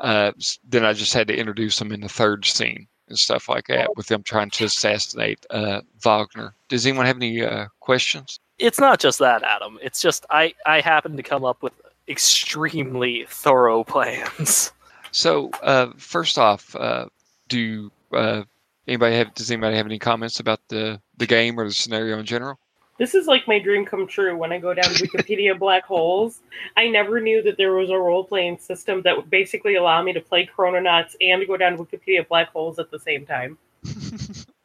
[0.00, 0.32] uh,
[0.68, 3.96] then I just had to introduce them in the third scene and stuff like that
[3.96, 6.54] with them trying to assassinate uh, Wagner.
[6.68, 8.38] Does anyone have any uh, questions?
[8.58, 9.78] It's not just that, Adam.
[9.80, 11.72] It's just I I happen to come up with
[12.06, 14.72] extremely thorough plans.
[15.14, 17.06] So uh, first off, uh,
[17.54, 18.42] do uh,
[18.88, 22.26] anybody have does anybody have any comments about the the game or the scenario in
[22.26, 22.58] general?
[22.98, 26.40] This is like my dream come true when I go down Wikipedia black holes.
[26.76, 30.12] I never knew that there was a role playing system that would basically allow me
[30.12, 33.58] to play Chrononauts and go down Wikipedia black holes at the same time.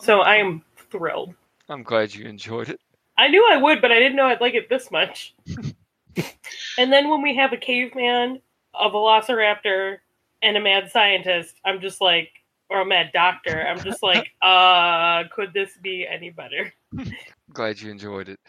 [0.01, 1.35] So I am thrilled.
[1.67, 2.79] I'm glad you enjoyed it.
[3.17, 5.35] I knew I would, but I didn't know I'd like it this much.
[6.77, 8.41] and then when we have a caveman,
[8.73, 9.97] a velociraptor,
[10.41, 12.31] and a mad scientist, I'm just like,
[12.69, 13.65] or a mad doctor.
[13.67, 16.71] I'm just like, uh, could this be any better?
[17.53, 18.39] Glad you enjoyed it.